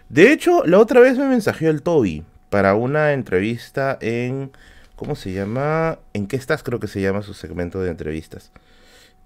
De 0.09 0.33
hecho, 0.33 0.65
la 0.65 0.79
otra 0.79 1.01
vez 1.01 1.17
me 1.19 1.27
mensajeó 1.27 1.71
el 1.71 1.83
Toby 1.83 2.25
para 2.49 2.75
una 2.75 3.13
entrevista 3.13 3.99
en. 4.01 4.51
¿Cómo 4.97 5.15
se 5.17 5.33
llama? 5.33 5.99
¿En 6.13 6.27
qué 6.27 6.37
estás? 6.37 6.63
Creo 6.63 6.79
que 6.79 6.89
se 6.89 7.01
llama 7.01 7.23
su 7.23 7.33
segmento 7.33 7.81
de 7.81 7.91
entrevistas. 7.91 8.53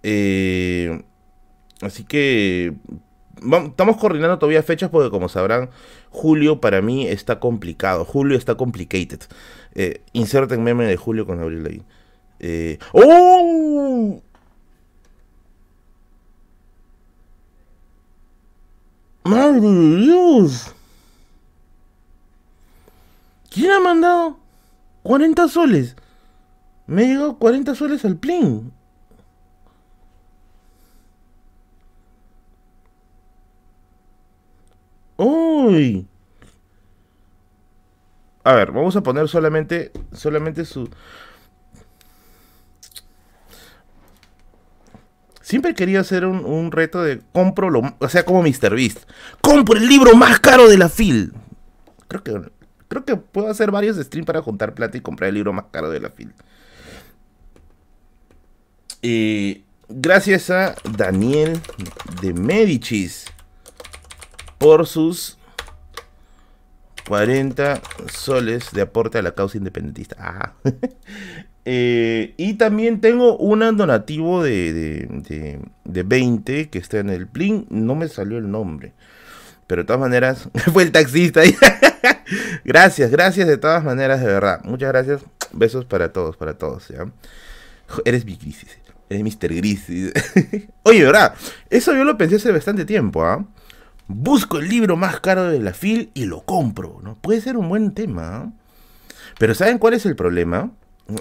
Eh, 0.05 1.03
así 1.81 2.05
que 2.05 2.75
estamos 3.37 3.97
coordinando 3.97 4.39
todavía 4.39 4.63
fechas 4.63 4.91
porque 4.91 5.11
como 5.11 5.29
sabrán, 5.29 5.71
julio 6.11 6.61
para 6.61 6.81
mí 6.83 7.09
está 7.09 7.41
complicado. 7.41 8.05
Julio 8.05 8.39
está 8.39 8.55
complicated. 8.55 9.21
Eh, 9.75 10.03
inserten 10.13 10.63
meme 10.63 10.87
de 10.87 10.97
julio 10.97 11.27
con 11.27 11.41
abril. 11.41 11.83
Eh, 12.41 12.79
¡Oh! 12.93 14.23
¡Madre 19.25 19.61
de 19.61 19.97
Dios! 19.97 20.75
¿Quién 23.51 23.71
ha 23.71 23.81
mandado 23.81 24.39
40 25.03 25.49
soles? 25.49 25.97
Me 26.87 27.05
ha 27.05 27.07
llegado 27.07 27.39
40 27.39 27.75
soles 27.75 28.05
al 28.05 28.17
plin. 28.17 28.73
Uy. 35.17 36.07
A 38.45 38.53
ver, 38.55 38.73
vamos 38.73 38.95
a 38.97 39.03
poner 39.03 39.29
solamente, 39.29 39.91
solamente 40.13 40.65
su... 40.67 40.89
Siempre 45.45 45.75
querido 45.75 46.01
hacer 46.01 46.25
un, 46.25 46.73
reto 46.73 47.03
de 47.03 47.21
compro 47.33 47.69
lo, 47.69 47.83
o 47.99 48.09
sea, 48.09 48.25
como 48.25 48.43
Beast 48.43 48.65
Compro 49.43 49.79
el 49.79 49.87
libro 49.87 50.17
más 50.17 50.41
caro 50.41 50.71
de 50.71 50.79
la 50.79 50.89
FIL. 50.89 51.35
Creo 52.09 52.25
que, 52.25 52.51
creo 52.89 53.05
que 53.05 53.17
puedo 53.17 53.51
hacer 53.51 53.71
varios 53.71 53.99
streams 53.99 54.27
para 54.27 54.41
juntar 54.41 54.75
plata 54.75 54.97
y 54.97 55.03
comprar 55.03 55.29
el 55.29 55.35
libro 55.35 55.53
más 55.53 55.67
caro 55.71 55.91
de 55.91 56.01
la 56.01 56.09
FIL. 56.09 56.33
Eh, 59.03 59.65
gracias 59.91 60.49
a 60.49 60.77
Daniel 60.97 61.61
de 62.23 62.33
Medicis 62.33 63.27
por 64.57 64.87
sus 64.87 65.37
40 67.07 67.83
soles 68.11 68.73
de 68.73 68.81
aporte 68.81 69.19
a 69.19 69.23
la 69.23 69.35
causa 69.35 69.59
independentista. 69.59 70.17
Ah. 70.19 70.55
Eh, 71.65 72.35
y 72.37 72.55
también 72.55 73.01
tengo 73.01 73.39
un 73.39 73.61
donativo 73.77 74.43
de, 74.43 75.09
de, 75.85 76.03
20 76.03 76.69
que 76.69 76.79
está 76.79 76.99
en 76.99 77.11
el 77.11 77.27
Plin. 77.27 77.67
No 77.71 77.95
me 77.95 78.09
salió 78.09 78.39
el 78.39 78.51
nombre. 78.51 78.93
Pero 79.67 79.83
de 79.83 79.87
todas 79.87 80.01
maneras, 80.01 80.49
fue 80.73 80.83
el 80.83 80.93
taxista. 80.93 81.43
gracias, 82.65 83.11
gracias 83.11 83.49
de 83.49 83.57
todas 83.57 83.83
maneras, 83.85 84.21
de 84.21 84.27
verdad. 84.27 84.61
Muchas 84.65 84.91
gracias. 84.91 85.23
Besos 85.53 85.85
para 85.85 86.13
todos, 86.13 86.37
para 86.37 86.55
todos. 86.59 86.93
Eres 88.05 88.25
mi 88.25 88.37
crisis. 88.37 88.79
Eres 89.09 89.23
Mr. 89.23 89.55
Gris. 89.55 89.87
Oye, 90.83 91.05
¿verdad? 91.05 91.35
Eso 91.71 91.95
yo 91.95 92.05
lo 92.05 92.19
pensé 92.19 92.37
hace 92.37 92.53
bastante 92.53 92.85
tiempo, 92.85 93.25
¿ah? 93.25 93.45
Busco 94.07 94.59
el 94.59 94.69
libro 94.69 94.97
más 94.97 95.21
caro 95.21 95.49
de 95.49 95.61
la 95.61 95.73
FIL 95.73 96.11
y 96.13 96.27
lo 96.27 96.43
compro, 96.43 97.01
¿no? 97.03 97.15
Puede 97.15 97.41
ser 97.41 97.57
un 97.57 97.71
buen 97.71 97.95
tema. 97.95 98.37
¿ah? 98.37 98.53
Pero 99.39 99.55
¿saben 99.55 99.79
cuál 99.79 99.95
es 99.95 100.05
el 100.05 100.15
problema? 100.15 100.73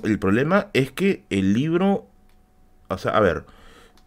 El 0.03 0.19
problema 0.19 0.69
es 0.73 0.91
que 0.91 1.25
el 1.29 1.53
libro... 1.53 2.07
O 2.88 2.97
sea, 2.97 3.11
a 3.11 3.19
ver. 3.19 3.45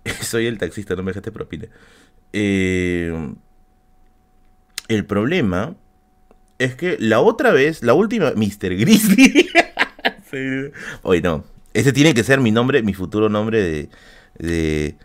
Soy 0.23 0.47
el 0.47 0.59
taxista, 0.59 0.95
no 0.97 1.03
me 1.03 1.11
dejaste 1.11 1.33
propina. 1.33 1.67
Eh, 2.33 3.35
el 4.89 5.05
problema 5.05 5.77
es 6.59 6.75
que 6.75 6.97
la 6.99 7.21
otra 7.21 7.53
vez, 7.53 7.83
la 7.83 7.95
última, 7.95 8.33
Mr. 8.33 8.77
Grizzly. 8.77 9.49
Oye, 11.03 11.21
no. 11.23 11.45
Ese 11.75 11.93
tiene 11.93 12.15
que 12.15 12.25
ser 12.25 12.41
mi 12.41 12.51
nombre, 12.51 12.83
mi 12.83 12.95
futuro 12.95 13.29
nombre 13.29 13.63
de. 13.63 13.89
de. 14.39 14.97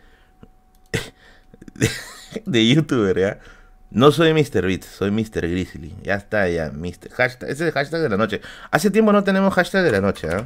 de, 2.46 2.68
youtuber, 2.68 3.20
¿ya? 3.20 3.40
No 3.92 4.10
soy 4.14 4.34
Mr. 4.34 4.66
Beat, 4.66 4.86
soy 4.86 5.12
Mr. 5.12 5.42
Grizzly. 5.50 5.94
Ya 6.02 6.16
está, 6.16 6.48
ya. 6.48 6.72
Mr. 6.72 7.12
Hashtag, 7.12 7.50
ese 7.50 7.64
es 7.64 7.68
el 7.68 7.72
hashtag 7.74 8.00
de 8.02 8.10
la 8.10 8.16
noche. 8.16 8.40
Hace 8.72 8.90
tiempo 8.90 9.12
no 9.12 9.26
tenemos 9.26 9.54
hashtag 9.54 9.84
de 9.84 9.92
la 9.92 10.00
noche, 10.00 10.30
¿eh? 10.30 10.46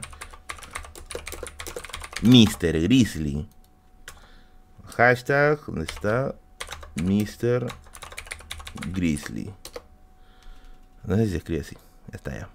Mr. 2.24 2.82
Grizzly. 2.82 3.48
Hashtag, 4.98 5.60
¿dónde 5.68 5.84
está? 5.84 6.34
Mr. 6.96 7.68
Grizzly. 8.91 9.54
No 11.04 11.16
sé 11.16 11.26
si 11.26 11.32
se 11.32 11.38
escribe 11.38 11.62
así. 11.62 11.78
Ya 12.12 12.16
está 12.16 12.32
ya. 12.34 12.50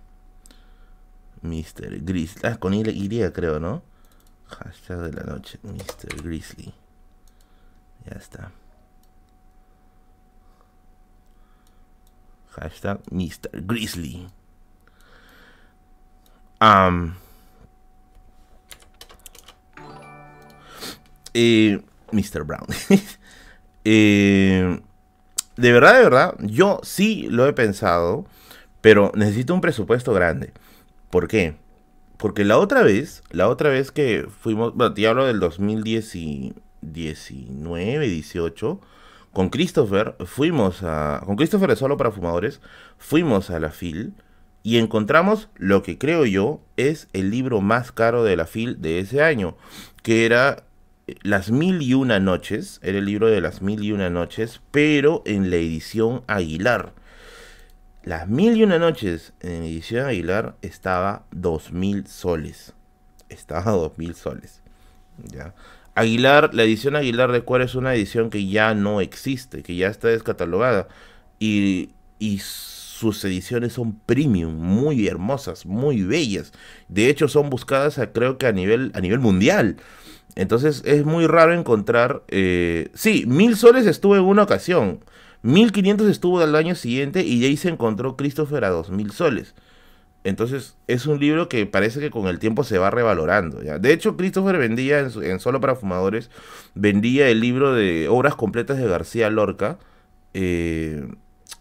Mr. 1.42 2.00
Grizzly. 2.00 2.40
Ah, 2.42 2.56
con 2.56 2.74
Y 2.74 3.30
creo, 3.30 3.60
¿no? 3.60 3.84
Hashtag 4.48 4.98
de 5.02 5.12
la 5.12 5.22
noche. 5.22 5.60
Mr. 5.62 6.20
Grizzly. 6.20 6.74
Ya 8.06 8.16
está. 8.18 8.50
Hashtag 12.56 13.00
Mr. 13.10 13.66
Grizzly. 13.66 14.28
Um, 16.60 17.14
eh, 21.32 21.80
Mr. 22.12 22.44
Brown. 22.44 22.66
eh, 23.84 24.80
de 25.56 25.72
verdad, 25.72 25.96
de 25.96 26.02
verdad, 26.02 26.34
yo 26.40 26.80
sí 26.82 27.28
lo 27.30 27.46
he 27.46 27.52
pensado, 27.52 28.26
pero 28.80 29.12
necesito 29.14 29.54
un 29.54 29.60
presupuesto 29.60 30.12
grande. 30.12 30.52
¿Por 31.10 31.28
qué? 31.28 31.54
Porque 32.16 32.44
la 32.44 32.58
otra 32.58 32.82
vez, 32.82 33.22
la 33.30 33.48
otra 33.48 33.70
vez 33.70 33.92
que 33.92 34.26
fuimos, 34.28 34.74
bueno, 34.74 34.94
te 34.94 35.06
hablo 35.06 35.26
del 35.26 35.38
2019, 35.40 38.08
18, 38.08 38.80
con 39.32 39.48
Christopher, 39.48 40.16
fuimos 40.24 40.82
a, 40.82 41.22
con 41.24 41.36
Christopher 41.36 41.70
de 41.70 41.76
Solo 41.76 41.96
para 41.96 42.10
Fumadores, 42.10 42.60
fuimos 42.98 43.50
a 43.50 43.60
la 43.60 43.70
FIL 43.70 44.14
y 44.62 44.78
encontramos 44.78 45.48
lo 45.56 45.82
que 45.82 45.98
creo 45.98 46.26
yo 46.26 46.60
es 46.76 47.08
el 47.12 47.30
libro 47.30 47.60
más 47.60 47.92
caro 47.92 48.24
de 48.24 48.36
la 48.36 48.46
FIL 48.46 48.80
de 48.80 48.98
ese 48.98 49.22
año, 49.22 49.56
que 50.02 50.26
era 50.26 50.64
las 51.22 51.50
mil 51.50 51.82
y 51.82 51.94
una 51.94 52.20
noches, 52.20 52.80
era 52.82 52.98
el 52.98 53.06
libro 53.06 53.28
de 53.28 53.40
las 53.40 53.62
mil 53.62 53.82
y 53.82 53.92
una 53.92 54.10
noches, 54.10 54.60
pero 54.70 55.22
en 55.24 55.50
la 55.50 55.56
edición 55.56 56.22
Aguilar. 56.26 56.92
Las 58.02 58.28
mil 58.28 58.56
y 58.56 58.62
una 58.62 58.78
noches 58.78 59.32
en 59.40 59.62
edición 59.62 60.06
Aguilar 60.06 60.56
estaba 60.62 61.24
dos 61.30 61.72
mil 61.72 62.06
soles. 62.06 62.74
Estaba 63.28 63.72
dos 63.72 63.98
mil 63.98 64.14
soles. 64.14 64.62
¿ya? 65.24 65.54
Aguilar, 66.00 66.54
la 66.54 66.62
edición 66.62 66.96
Aguilar 66.96 67.30
de 67.30 67.42
Cuero 67.42 67.62
es 67.62 67.74
una 67.74 67.94
edición 67.94 68.30
que 68.30 68.46
ya 68.46 68.74
no 68.74 69.02
existe, 69.02 69.62
que 69.62 69.76
ya 69.76 69.88
está 69.88 70.08
descatalogada. 70.08 70.88
Y, 71.38 71.90
y 72.18 72.38
sus 72.38 73.22
ediciones 73.24 73.74
son 73.74 73.98
premium, 74.06 74.54
muy 74.54 75.06
hermosas, 75.06 75.66
muy 75.66 76.02
bellas. 76.02 76.52
De 76.88 77.10
hecho, 77.10 77.28
son 77.28 77.50
buscadas 77.50 78.00
creo 78.14 78.38
que 78.38 78.46
a 78.46 78.52
nivel, 78.52 78.92
a 78.94 79.00
nivel 79.02 79.18
mundial. 79.18 79.76
Entonces 80.36 80.82
es 80.86 81.04
muy 81.04 81.26
raro 81.26 81.52
encontrar... 81.52 82.22
Eh, 82.28 82.88
sí, 82.94 83.24
mil 83.26 83.54
soles 83.56 83.86
estuvo 83.86 84.16
en 84.16 84.22
una 84.22 84.44
ocasión. 84.44 85.04
Mil 85.42 85.70
quinientos 85.70 86.08
estuvo 86.08 86.40
al 86.40 86.56
año 86.56 86.76
siguiente 86.76 87.24
y 87.26 87.44
ahí 87.44 87.58
se 87.58 87.68
encontró 87.68 88.16
Christopher 88.16 88.64
a 88.64 88.70
dos 88.70 88.88
mil 88.88 89.10
soles. 89.10 89.54
Entonces 90.22 90.76
es 90.86 91.06
un 91.06 91.18
libro 91.18 91.48
que 91.48 91.64
parece 91.66 91.98
que 91.98 92.10
con 92.10 92.26
el 92.26 92.38
tiempo 92.38 92.62
se 92.62 92.78
va 92.78 92.90
revalorando. 92.90 93.58
De 93.58 93.92
hecho, 93.92 94.16
Christopher 94.16 94.58
vendía 94.58 94.98
en, 95.00 95.40
Solo 95.40 95.60
para 95.60 95.76
Fumadores, 95.76 96.30
vendía 96.74 97.28
el 97.28 97.40
libro 97.40 97.74
de 97.74 98.08
obras 98.08 98.34
completas 98.34 98.76
de 98.76 98.86
García 98.86 99.30
Lorca 99.30 99.78
eh, 100.34 101.08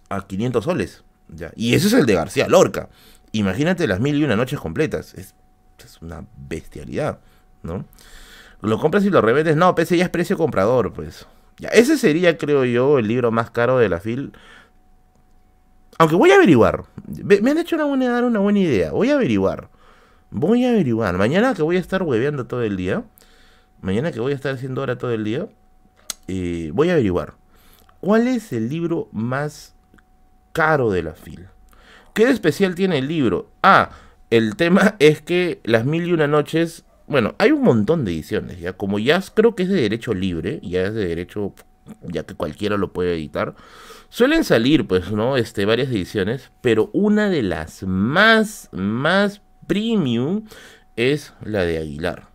a 0.10 0.28
500 0.28 0.64
soles. 0.64 1.04
¿ya? 1.30 1.52
Y 1.56 1.74
ese 1.74 1.88
es 1.88 1.94
el 1.94 2.06
de 2.06 2.16
García 2.16 2.48
Lorca. 2.50 2.90
Imagínate 3.32 3.88
las 3.88 4.00
mil 4.00 4.16
y 4.16 4.24
una 4.24 4.36
noches 4.36 4.60
completas. 4.60 5.14
Es, 5.14 5.36
una 6.02 6.26
bestialidad, 6.36 7.20
¿no? 7.64 7.86
lo 8.62 8.80
compras 8.80 9.06
y 9.06 9.10
lo 9.10 9.22
revendes. 9.22 9.56
No, 9.56 9.74
pese 9.76 9.96
ya 9.96 10.04
es 10.04 10.10
precio 10.10 10.38
comprador, 10.38 10.92
pues. 10.92 11.26
Ese 11.72 11.98
sería, 11.98 12.38
creo 12.38 12.66
yo, 12.66 13.00
el 13.00 13.08
libro 13.08 13.32
más 13.32 13.52
caro 13.52 13.78
de 13.78 13.88
la 13.88 14.00
FIL. 14.00 14.34
Aunque 16.00 16.16
voy 16.16 16.32
a 16.32 16.36
averiguar. 16.36 16.86
Me 17.24 17.52
han 17.52 17.58
hecho 17.58 17.76
una 17.76 17.86
buena, 17.86 18.10
dar 18.10 18.24
una 18.24 18.40
buena 18.40 18.60
idea. 18.60 18.92
Voy 18.92 19.12
a 19.12 19.16
averiguar. 19.16 19.70
Voy 20.32 20.66
a 20.66 20.70
averiguar. 20.70 21.18
Mañana 21.18 21.54
que 21.54 21.62
voy 21.62 21.76
a 21.76 21.80
estar 21.80 22.02
hueveando 22.02 22.48
todo 22.48 22.64
el 22.64 22.78
día. 22.78 23.04
Mañana 23.82 24.12
que 24.12 24.20
voy 24.20 24.32
a 24.32 24.36
estar 24.36 24.56
haciendo 24.56 24.82
hora 24.82 24.98
todo 24.98 25.12
el 25.12 25.24
día. 25.24 25.48
Eh, 26.28 26.72
voy 26.74 26.90
a 26.90 26.94
averiguar. 26.94 27.34
¿Cuál 28.00 28.28
es 28.28 28.52
el 28.54 28.70
libro 28.70 29.10
más 29.12 29.76
caro 30.54 30.90
de 30.90 31.04
la 31.04 31.14
FIL? 31.14 31.48
¿Qué 32.14 32.24
especial 32.24 32.76
tiene 32.76 32.98
el 32.98 33.08
libro? 33.08 33.52
Ah, 33.62 33.92
el 34.30 34.56
tema 34.56 34.96
es 35.00 35.22
que 35.22 35.60
las 35.64 35.86
mil 35.86 36.08
y 36.08 36.14
una 36.14 36.28
noches 36.28 36.86
bueno, 37.10 37.34
hay 37.40 37.52
un 37.52 37.64
montón 37.64 38.06
de 38.06 38.12
ediciones, 38.12 38.60
ya 38.60 38.74
como 38.74 39.00
ya 39.00 39.20
creo 39.34 39.56
que 39.56 39.64
es 39.64 39.70
de 39.70 39.82
derecho 39.82 40.14
libre, 40.14 40.60
ya 40.62 40.84
es 40.84 40.94
de 40.94 41.08
derecho, 41.08 41.56
ya 42.04 42.22
que 42.22 42.36
cualquiera 42.36 42.78
lo 42.78 42.94
puede 42.94 43.16
editar. 43.16 43.56
Suelen 44.10 44.44
salir, 44.44 44.88
pues, 44.88 45.12
¿no? 45.12 45.38
Este, 45.38 45.66
varias 45.66 45.90
ediciones, 45.90 46.52
pero 46.62 46.90
una 46.94 47.30
de 47.30 47.44
las 47.44 47.84
más, 47.84 48.70
más 48.72 49.42
premium 49.68 50.46
es 50.96 51.34
la 51.44 51.64
de 51.64 51.78
Aguilar. 51.78 52.28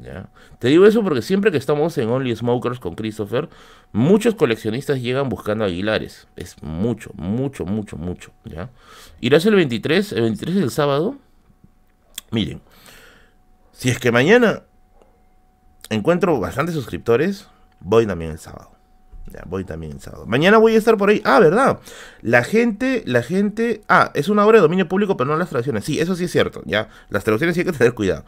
¿ya? 0.00 0.28
Te 0.58 0.68
digo 0.68 0.86
eso 0.86 1.02
porque 1.02 1.22
siempre 1.22 1.50
que 1.50 1.58
estamos 1.58 1.96
en 1.98 2.10
Only 2.10 2.36
Smokers 2.36 2.78
con 2.78 2.94
Christopher, 2.94 3.48
muchos 3.92 4.34
coleccionistas 4.34 5.00
llegan 5.00 5.28
buscando 5.28 5.64
Aguilares. 5.64 6.28
Es 6.36 6.62
mucho, 6.62 7.10
mucho, 7.14 7.64
mucho, 7.64 7.96
mucho. 7.96 8.30
¿ya? 8.44 8.70
¿Irás 9.20 9.46
el 9.46 9.54
23? 9.54 10.12
¿El 10.12 10.22
23 10.22 10.56
es 10.56 10.62
el 10.62 10.70
sábado? 10.70 11.16
Miren, 12.30 12.60
si 13.72 13.88
es 13.88 13.98
que 13.98 14.12
mañana 14.12 14.62
encuentro 15.90 16.38
bastantes 16.38 16.74
suscriptores, 16.74 17.48
voy 17.80 18.06
también 18.06 18.32
el 18.32 18.38
sábado. 18.38 18.70
Ya, 19.32 19.42
voy 19.46 19.64
también 19.64 19.92
el 19.92 20.00
sábado. 20.00 20.26
Mañana 20.26 20.58
voy 20.58 20.74
a 20.74 20.78
estar 20.78 20.96
por 20.96 21.08
ahí. 21.08 21.22
Ah, 21.24 21.40
¿verdad? 21.40 21.78
La 22.20 22.44
gente, 22.44 23.02
la 23.06 23.22
gente... 23.22 23.82
Ah, 23.88 24.10
es 24.14 24.28
una 24.28 24.44
obra 24.44 24.58
de 24.58 24.62
dominio 24.62 24.88
público, 24.88 25.16
pero 25.16 25.30
no 25.30 25.36
las 25.36 25.48
traducciones. 25.48 25.84
Sí, 25.84 26.00
eso 26.00 26.14
sí 26.14 26.24
es 26.24 26.30
cierto. 26.30 26.62
Ya, 26.66 26.88
las 27.08 27.24
traducciones 27.24 27.54
sí 27.54 27.60
hay 27.60 27.66
que 27.66 27.72
tener 27.72 27.94
cuidado. 27.94 28.24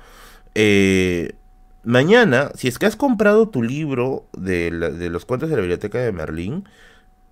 Eh, 0.54 1.34
mañana, 1.82 2.50
si 2.54 2.68
es 2.68 2.78
que 2.78 2.86
has 2.86 2.96
comprado 2.96 3.48
tu 3.48 3.62
libro 3.62 4.26
de, 4.32 4.70
de 4.70 5.10
los 5.10 5.24
cuentos 5.24 5.50
de 5.50 5.56
la 5.56 5.60
biblioteca 5.60 5.98
de 5.98 6.12
Merlín, 6.12 6.64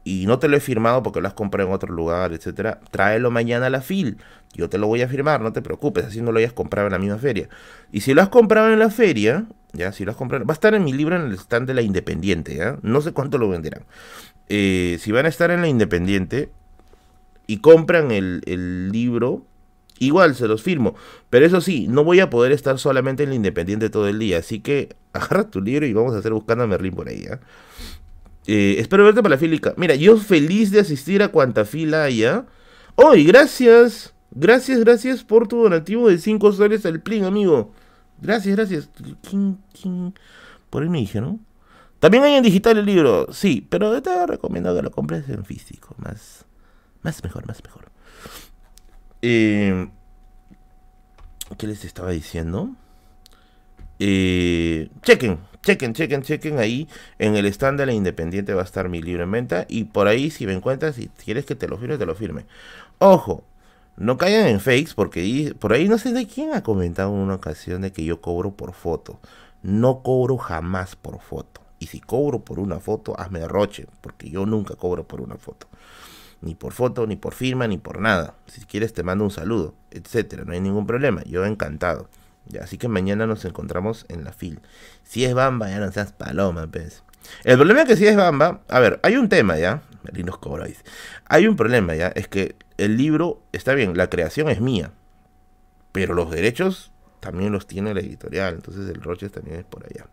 y 0.04 0.26
no 0.26 0.38
te 0.38 0.48
lo 0.48 0.56
he 0.56 0.60
firmado 0.60 1.02
porque 1.02 1.20
lo 1.20 1.28
has 1.28 1.34
comprado 1.34 1.68
en 1.68 1.74
otro 1.74 1.92
lugar, 1.92 2.32
etcétera, 2.32 2.80
tráelo 2.90 3.30
mañana 3.30 3.66
a 3.66 3.70
la 3.70 3.80
FIL. 3.80 4.18
Yo 4.54 4.68
te 4.68 4.76
lo 4.78 4.86
voy 4.86 5.02
a 5.02 5.08
firmar, 5.08 5.40
no 5.40 5.52
te 5.52 5.62
preocupes, 5.62 6.04
así 6.04 6.20
no 6.20 6.32
lo 6.32 6.38
hayas 6.38 6.52
comprado 6.52 6.88
en 6.88 6.92
la 6.92 6.98
misma 6.98 7.18
feria. 7.18 7.48
Y 7.90 8.00
si 8.00 8.12
lo 8.12 8.22
has 8.22 8.28
comprado 8.28 8.72
en 8.72 8.78
la 8.78 8.90
feria, 8.90 9.46
ya, 9.72 9.92
si 9.92 10.04
lo 10.04 10.10
has 10.10 10.16
comprado, 10.16 10.44
va 10.44 10.52
a 10.52 10.54
estar 10.54 10.74
en 10.74 10.84
mi 10.84 10.92
libro 10.92 11.16
en 11.16 11.22
el 11.22 11.34
stand 11.34 11.66
de 11.66 11.74
la 11.74 11.82
Independiente, 11.82 12.54
¿ya? 12.54 12.78
No 12.82 13.00
sé 13.00 13.12
cuánto 13.12 13.38
lo 13.38 13.48
venderán. 13.48 13.84
Eh, 14.48 14.98
si 15.00 15.12
van 15.12 15.24
a 15.24 15.30
estar 15.30 15.50
en 15.50 15.62
la 15.62 15.68
Independiente 15.68 16.50
y 17.46 17.58
compran 17.58 18.10
el, 18.10 18.90
libro, 18.92 19.46
igual 19.98 20.34
se 20.34 20.46
los 20.48 20.62
firmo. 20.62 20.94
Pero 21.30 21.46
eso 21.46 21.62
sí, 21.62 21.86
no 21.88 22.04
voy 22.04 22.20
a 22.20 22.28
poder 22.28 22.52
estar 22.52 22.78
solamente 22.78 23.22
en 23.22 23.30
la 23.30 23.36
Independiente 23.36 23.88
todo 23.88 24.08
el 24.08 24.18
día. 24.18 24.38
Así 24.38 24.60
que 24.60 24.94
agarra 25.14 25.48
tu 25.48 25.62
libro 25.62 25.86
y 25.86 25.92
vamos 25.94 26.14
a 26.14 26.18
hacer 26.18 26.32
buscando 26.32 26.64
a 26.64 26.66
Merlín 26.66 26.94
por 26.94 27.08
ahí. 27.08 27.26
Eh, 28.46 28.76
espero 28.78 29.04
verte 29.04 29.22
para 29.22 29.34
la 29.34 29.38
fílica. 29.38 29.74
Mira, 29.76 29.94
yo 29.94 30.16
feliz 30.16 30.70
de 30.70 30.80
asistir 30.80 31.22
a 31.22 31.28
cuanta 31.28 31.64
fila 31.64 32.04
haya. 32.04 32.46
Hoy, 32.96 33.24
gracias. 33.24 34.14
Gracias, 34.34 34.80
gracias 34.80 35.22
por 35.24 35.46
tu 35.46 35.62
donativo 35.62 36.08
de 36.08 36.18
5 36.18 36.52
soles 36.52 36.86
al 36.86 37.00
plin, 37.00 37.24
amigo. 37.24 37.72
Gracias, 38.20 38.56
gracias. 38.56 38.88
Por 40.70 40.82
ahí 40.82 40.88
me 40.88 41.04
¿no? 41.14 41.38
También 42.00 42.24
hay 42.24 42.34
en 42.34 42.42
digital 42.42 42.78
el 42.78 42.86
libro, 42.86 43.28
sí, 43.32 43.64
pero 43.68 44.02
te 44.02 44.26
recomiendo 44.26 44.74
que 44.74 44.82
lo 44.82 44.90
compres 44.90 45.28
en 45.28 45.44
físico. 45.44 45.94
Más, 45.98 46.46
más 47.02 47.22
mejor, 47.22 47.46
más 47.46 47.62
mejor. 47.62 47.92
Eh, 49.20 49.88
¿Qué 51.58 51.66
les 51.66 51.84
estaba 51.84 52.10
diciendo? 52.10 52.70
Eh, 53.98 54.90
chequen, 55.02 55.38
chequen, 55.62 55.94
chequen, 55.94 56.22
chequen 56.22 56.58
ahí. 56.58 56.88
En 57.18 57.36
el 57.36 57.46
stand 57.46 57.78
de 57.78 57.86
la 57.86 57.92
Independiente 57.92 58.54
va 58.54 58.62
a 58.62 58.64
estar 58.64 58.88
mi 58.88 59.02
libro 59.02 59.24
en 59.24 59.30
venta. 59.30 59.66
Y 59.68 59.84
por 59.84 60.08
ahí, 60.08 60.30
si 60.30 60.46
me 60.46 60.52
encuentras, 60.52 60.96
si 60.96 61.08
quieres 61.08 61.46
que 61.46 61.54
te 61.54 61.68
lo 61.68 61.78
firme, 61.78 61.98
te 61.98 62.06
lo 62.06 62.14
firme. 62.14 62.46
Ojo, 62.98 63.44
no 63.96 64.16
caigan 64.16 64.46
en 64.46 64.60
fakes 64.60 64.92
porque 64.94 65.54
por 65.58 65.72
ahí 65.72 65.88
no 65.88 65.98
sé 65.98 66.12
de 66.12 66.26
quién 66.26 66.54
ha 66.54 66.62
comentado 66.62 67.10
en 67.10 67.20
una 67.20 67.34
ocasión 67.34 67.82
de 67.82 67.92
que 67.92 68.04
yo 68.04 68.20
cobro 68.20 68.52
por 68.52 68.72
foto. 68.72 69.20
No 69.62 70.02
cobro 70.02 70.38
jamás 70.38 70.96
por 70.96 71.20
foto. 71.20 71.60
Y 71.78 71.86
si 71.86 72.00
cobro 72.00 72.40
por 72.40 72.58
una 72.60 72.78
foto, 72.78 73.18
hazme 73.18 73.46
roche, 73.48 73.86
porque 74.00 74.30
yo 74.30 74.46
nunca 74.46 74.76
cobro 74.76 75.04
por 75.04 75.20
una 75.20 75.36
foto. 75.36 75.66
Ni 76.40 76.54
por 76.54 76.72
foto, 76.72 77.06
ni 77.06 77.16
por 77.16 77.34
firma, 77.34 77.66
ni 77.68 77.78
por 77.78 78.00
nada. 78.00 78.34
Si 78.46 78.60
quieres 78.62 78.92
te 78.92 79.02
mando 79.02 79.24
un 79.24 79.30
saludo, 79.30 79.74
etcétera. 79.90 80.44
No 80.44 80.52
hay 80.52 80.60
ningún 80.60 80.86
problema. 80.86 81.22
Yo 81.24 81.44
encantado. 81.44 82.08
Así 82.60 82.78
que 82.78 82.88
mañana 82.88 83.26
nos 83.26 83.44
encontramos 83.44 84.04
en 84.08 84.24
la 84.24 84.32
fil. 84.32 84.60
Si 85.04 85.24
es 85.24 85.34
Bamba, 85.34 85.70
ya 85.70 85.78
no 85.78 85.90
seas 85.92 86.12
paloma, 86.12 86.66
pues. 86.70 87.02
El 87.44 87.56
problema 87.56 87.82
es 87.82 87.88
que 87.88 87.96
si 87.96 88.06
es 88.06 88.16
Bamba, 88.16 88.60
a 88.68 88.80
ver, 88.80 89.00
hay 89.02 89.16
un 89.16 89.28
tema 89.28 89.58
ya. 89.58 89.82
Nos 90.12 90.38
cobráis. 90.38 90.84
Hay 91.26 91.46
un 91.46 91.56
problema 91.56 91.94
ya, 91.94 92.08
es 92.08 92.26
que 92.26 92.56
el 92.76 92.96
libro 92.96 93.42
está 93.52 93.74
bien, 93.74 93.96
la 93.96 94.10
creación 94.10 94.48
es 94.48 94.60
mía. 94.60 94.92
Pero 95.92 96.14
los 96.14 96.30
derechos 96.30 96.92
también 97.20 97.52
los 97.52 97.66
tiene 97.66 97.94
la 97.94 98.00
editorial. 98.00 98.54
Entonces 98.54 98.88
el 98.88 99.00
Roches 99.00 99.30
también 99.30 99.60
es 99.60 99.64
por 99.64 99.84
allá. 99.84 100.06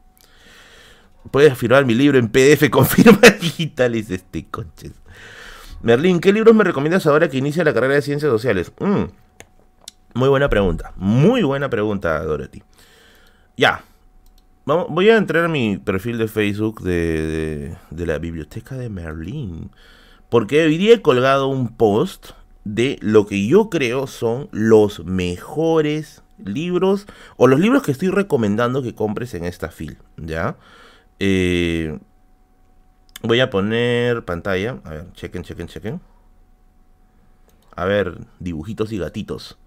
Puedes 1.31 1.57
firmar 1.57 1.85
mi 1.85 1.95
libro 1.95 2.17
en 2.17 2.29
PDF 2.29 2.69
con 2.69 2.85
firma 2.87 3.19
digital, 3.41 3.93
dice 3.93 4.15
este 4.15 4.45
conches. 4.45 4.93
Merlín, 5.81 6.19
¿qué 6.19 6.33
libros 6.33 6.53
me 6.53 6.63
recomiendas 6.63 7.07
ahora 7.07 7.29
que 7.29 7.37
inicia 7.37 7.63
la 7.63 7.73
carrera 7.73 7.95
de 7.95 8.01
ciencias 8.01 8.29
sociales? 8.29 8.71
Mm, 8.79 9.05
muy 10.19 10.29
buena 10.29 10.49
pregunta. 10.49 10.93
Muy 10.97 11.41
buena 11.43 11.69
pregunta, 11.69 12.23
Dorothy. 12.23 12.61
Ya. 13.57 13.83
Voy 14.65 15.09
a 15.09 15.17
entrar 15.17 15.45
a 15.45 15.47
mi 15.47 15.77
perfil 15.77 16.19
de 16.19 16.27
Facebook 16.27 16.81
de, 16.81 17.75
la 17.89 18.19
biblioteca 18.19 18.75
de 18.75 18.89
Merlín. 18.89 19.71
Porque 20.29 20.63
hoy 20.63 20.77
día 20.77 20.93
he 20.93 21.01
colgado 21.01 21.47
un 21.47 21.75
post 21.75 22.31
de 22.65 22.99
lo 23.01 23.25
que 23.25 23.47
yo 23.47 23.69
creo 23.71 24.05
son 24.05 24.47
los 24.51 25.03
mejores 25.05 26.21
libros 26.37 27.07
o 27.35 27.47
los 27.47 27.59
libros 27.59 27.81
que 27.81 27.91
estoy 27.91 28.09
recomendando 28.09 28.83
que 28.83 28.93
compres 28.93 29.33
en 29.33 29.45
esta 29.45 29.71
fil. 29.71 29.97
¿Ya? 30.17 30.57
Eh, 31.17 31.97
Voy 33.21 33.39
a 33.41 33.49
poner 33.49 34.23
pantalla. 34.23 34.79
A 34.83 34.89
ver, 34.91 35.13
chequen, 35.13 35.43
chequen, 35.43 35.67
chequen. 35.67 36.01
A 37.75 37.85
ver, 37.85 38.17
dibujitos 38.39 38.91
y 38.91 38.97
gatitos. 38.97 39.57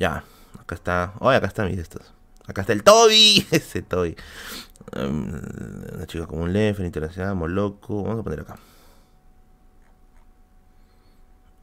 Ya, 0.00 0.24
acá 0.58 0.74
está. 0.74 1.12
Oh, 1.20 1.28
acá 1.28 1.46
están 1.46 1.68
mis 1.68 1.78
estos. 1.78 2.14
Acá 2.46 2.62
está 2.62 2.72
el 2.72 2.82
Toby. 2.82 3.46
Ese 3.50 3.82
Toby. 3.82 4.16
Um, 4.96 5.28
una 5.94 6.06
chica 6.06 6.26
como 6.26 6.42
un 6.42 6.54
Lefen, 6.54 6.86
internacional, 6.86 7.36
loco. 7.52 8.02
Vamos 8.02 8.20
a 8.20 8.22
poner 8.24 8.40
acá. 8.40 8.56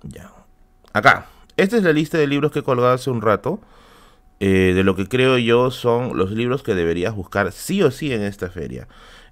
Ya. 0.04 0.32
Acá. 0.94 1.26
Esta 1.58 1.78
es 1.78 1.84
la 1.84 1.92
lista 1.92 2.20
de 2.20 2.28
libros 2.28 2.52
que 2.52 2.60
he 2.60 2.64
colgado 2.64 2.94
hace 2.94 3.10
un 3.10 3.24
rato. 3.24 3.60
Eh, 4.40 4.74
de 4.76 4.84
lo 4.84 4.96
que 4.96 5.08
creo 5.08 5.40
yo 5.40 5.72
son 5.72 6.16
los 6.16 6.30
libros 6.30 6.62
que 6.62 6.76
deberías 6.76 7.16
buscar 7.16 7.52
sí 7.52 7.82
o 7.82 7.90
sí 7.90 8.14
en 8.14 8.22
esta 8.22 8.52
feria. 8.52 8.88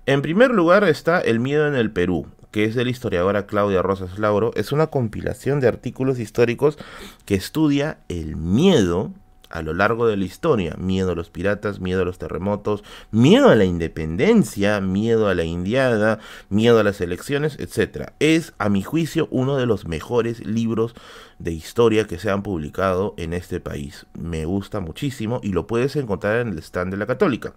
En 0.07 0.23
primer 0.23 0.49
lugar 0.49 0.83
está 0.83 1.21
El 1.21 1.39
miedo 1.39 1.67
en 1.67 1.75
el 1.75 1.91
Perú, 1.91 2.25
que 2.55 2.63
es 2.63 2.73
de 2.73 2.85
la 2.85 2.89
historiadora 2.89 3.47
Claudia 3.47 3.81
Rosas 3.81 4.17
Lauro. 4.17 4.53
Es 4.55 4.71
una 4.71 4.87
compilación 4.87 5.59
de 5.59 5.67
artículos 5.67 6.19
históricos 6.19 6.77
que 7.25 7.35
estudia 7.35 7.97
el 8.07 8.37
miedo 8.37 9.11
a 9.49 9.61
lo 9.61 9.73
largo 9.73 10.07
de 10.07 10.17
la 10.17 10.25
historia. 10.25 10.75
Miedo 10.77 11.11
a 11.11 11.15
los 11.15 11.29
piratas, 11.29 11.79
miedo 11.79 12.01
a 12.01 12.05
los 12.05 12.17
terremotos, 12.17 12.83
miedo 13.11 13.49
a 13.49 13.55
la 13.55 13.65
independencia, 13.65 14.81
miedo 14.81 15.27
a 15.27 15.35
la 15.35 15.43
indiada, 15.43 16.19
miedo 16.49 16.79
a 16.79 16.83
las 16.83 17.01
elecciones, 17.01 17.57
etc. 17.59 18.11
Es, 18.19 18.53
a 18.57 18.69
mi 18.69 18.83
juicio, 18.83 19.27
uno 19.31 19.57
de 19.57 19.65
los 19.65 19.85
mejores 19.85 20.45
libros 20.45 20.95
de 21.39 21.51
historia 21.51 22.07
que 22.07 22.17
se 22.17 22.29
han 22.29 22.43
publicado 22.43 23.13
en 23.17 23.33
este 23.33 23.59
país. 23.59 24.05
Me 24.13 24.45
gusta 24.45 24.79
muchísimo 24.79 25.39
y 25.43 25.49
lo 25.49 25.67
puedes 25.67 25.95
encontrar 25.95 26.39
en 26.39 26.49
el 26.49 26.59
stand 26.59 26.91
de 26.91 26.97
la 26.97 27.07
Católica. 27.07 27.53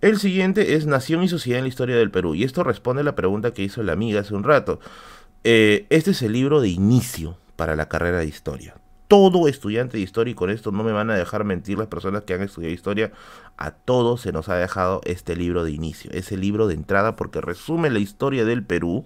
El 0.00 0.18
siguiente 0.18 0.74
es 0.74 0.86
Nación 0.86 1.22
y 1.22 1.28
Sociedad 1.28 1.58
en 1.58 1.64
la 1.64 1.68
Historia 1.68 1.96
del 1.96 2.10
Perú. 2.10 2.34
Y 2.34 2.44
esto 2.44 2.64
responde 2.64 3.00
a 3.00 3.04
la 3.04 3.16
pregunta 3.16 3.52
que 3.52 3.62
hizo 3.62 3.82
la 3.82 3.92
amiga 3.92 4.20
hace 4.20 4.34
un 4.34 4.44
rato. 4.44 4.80
Eh, 5.42 5.86
este 5.90 6.12
es 6.12 6.22
el 6.22 6.32
libro 6.32 6.60
de 6.60 6.68
inicio 6.68 7.36
para 7.56 7.76
la 7.76 7.88
carrera 7.88 8.18
de 8.18 8.26
historia 8.26 8.74
todo 9.08 9.48
estudiante 9.48 9.96
de 9.96 10.02
historia, 10.02 10.32
y 10.32 10.34
con 10.34 10.50
esto 10.50 10.72
no 10.72 10.82
me 10.82 10.92
van 10.92 11.10
a 11.10 11.14
dejar 11.14 11.44
mentir 11.44 11.78
las 11.78 11.88
personas 11.88 12.22
que 12.22 12.34
han 12.34 12.42
estudiado 12.42 12.74
historia, 12.74 13.12
a 13.56 13.70
todos 13.70 14.22
se 14.22 14.32
nos 14.32 14.48
ha 14.48 14.56
dejado 14.56 15.00
este 15.04 15.36
libro 15.36 15.64
de 15.64 15.72
inicio, 15.72 16.10
ese 16.12 16.36
libro 16.36 16.66
de 16.66 16.74
entrada 16.74 17.16
porque 17.16 17.40
resume 17.40 17.90
la 17.90 17.98
historia 17.98 18.44
del 18.44 18.64
Perú, 18.64 19.04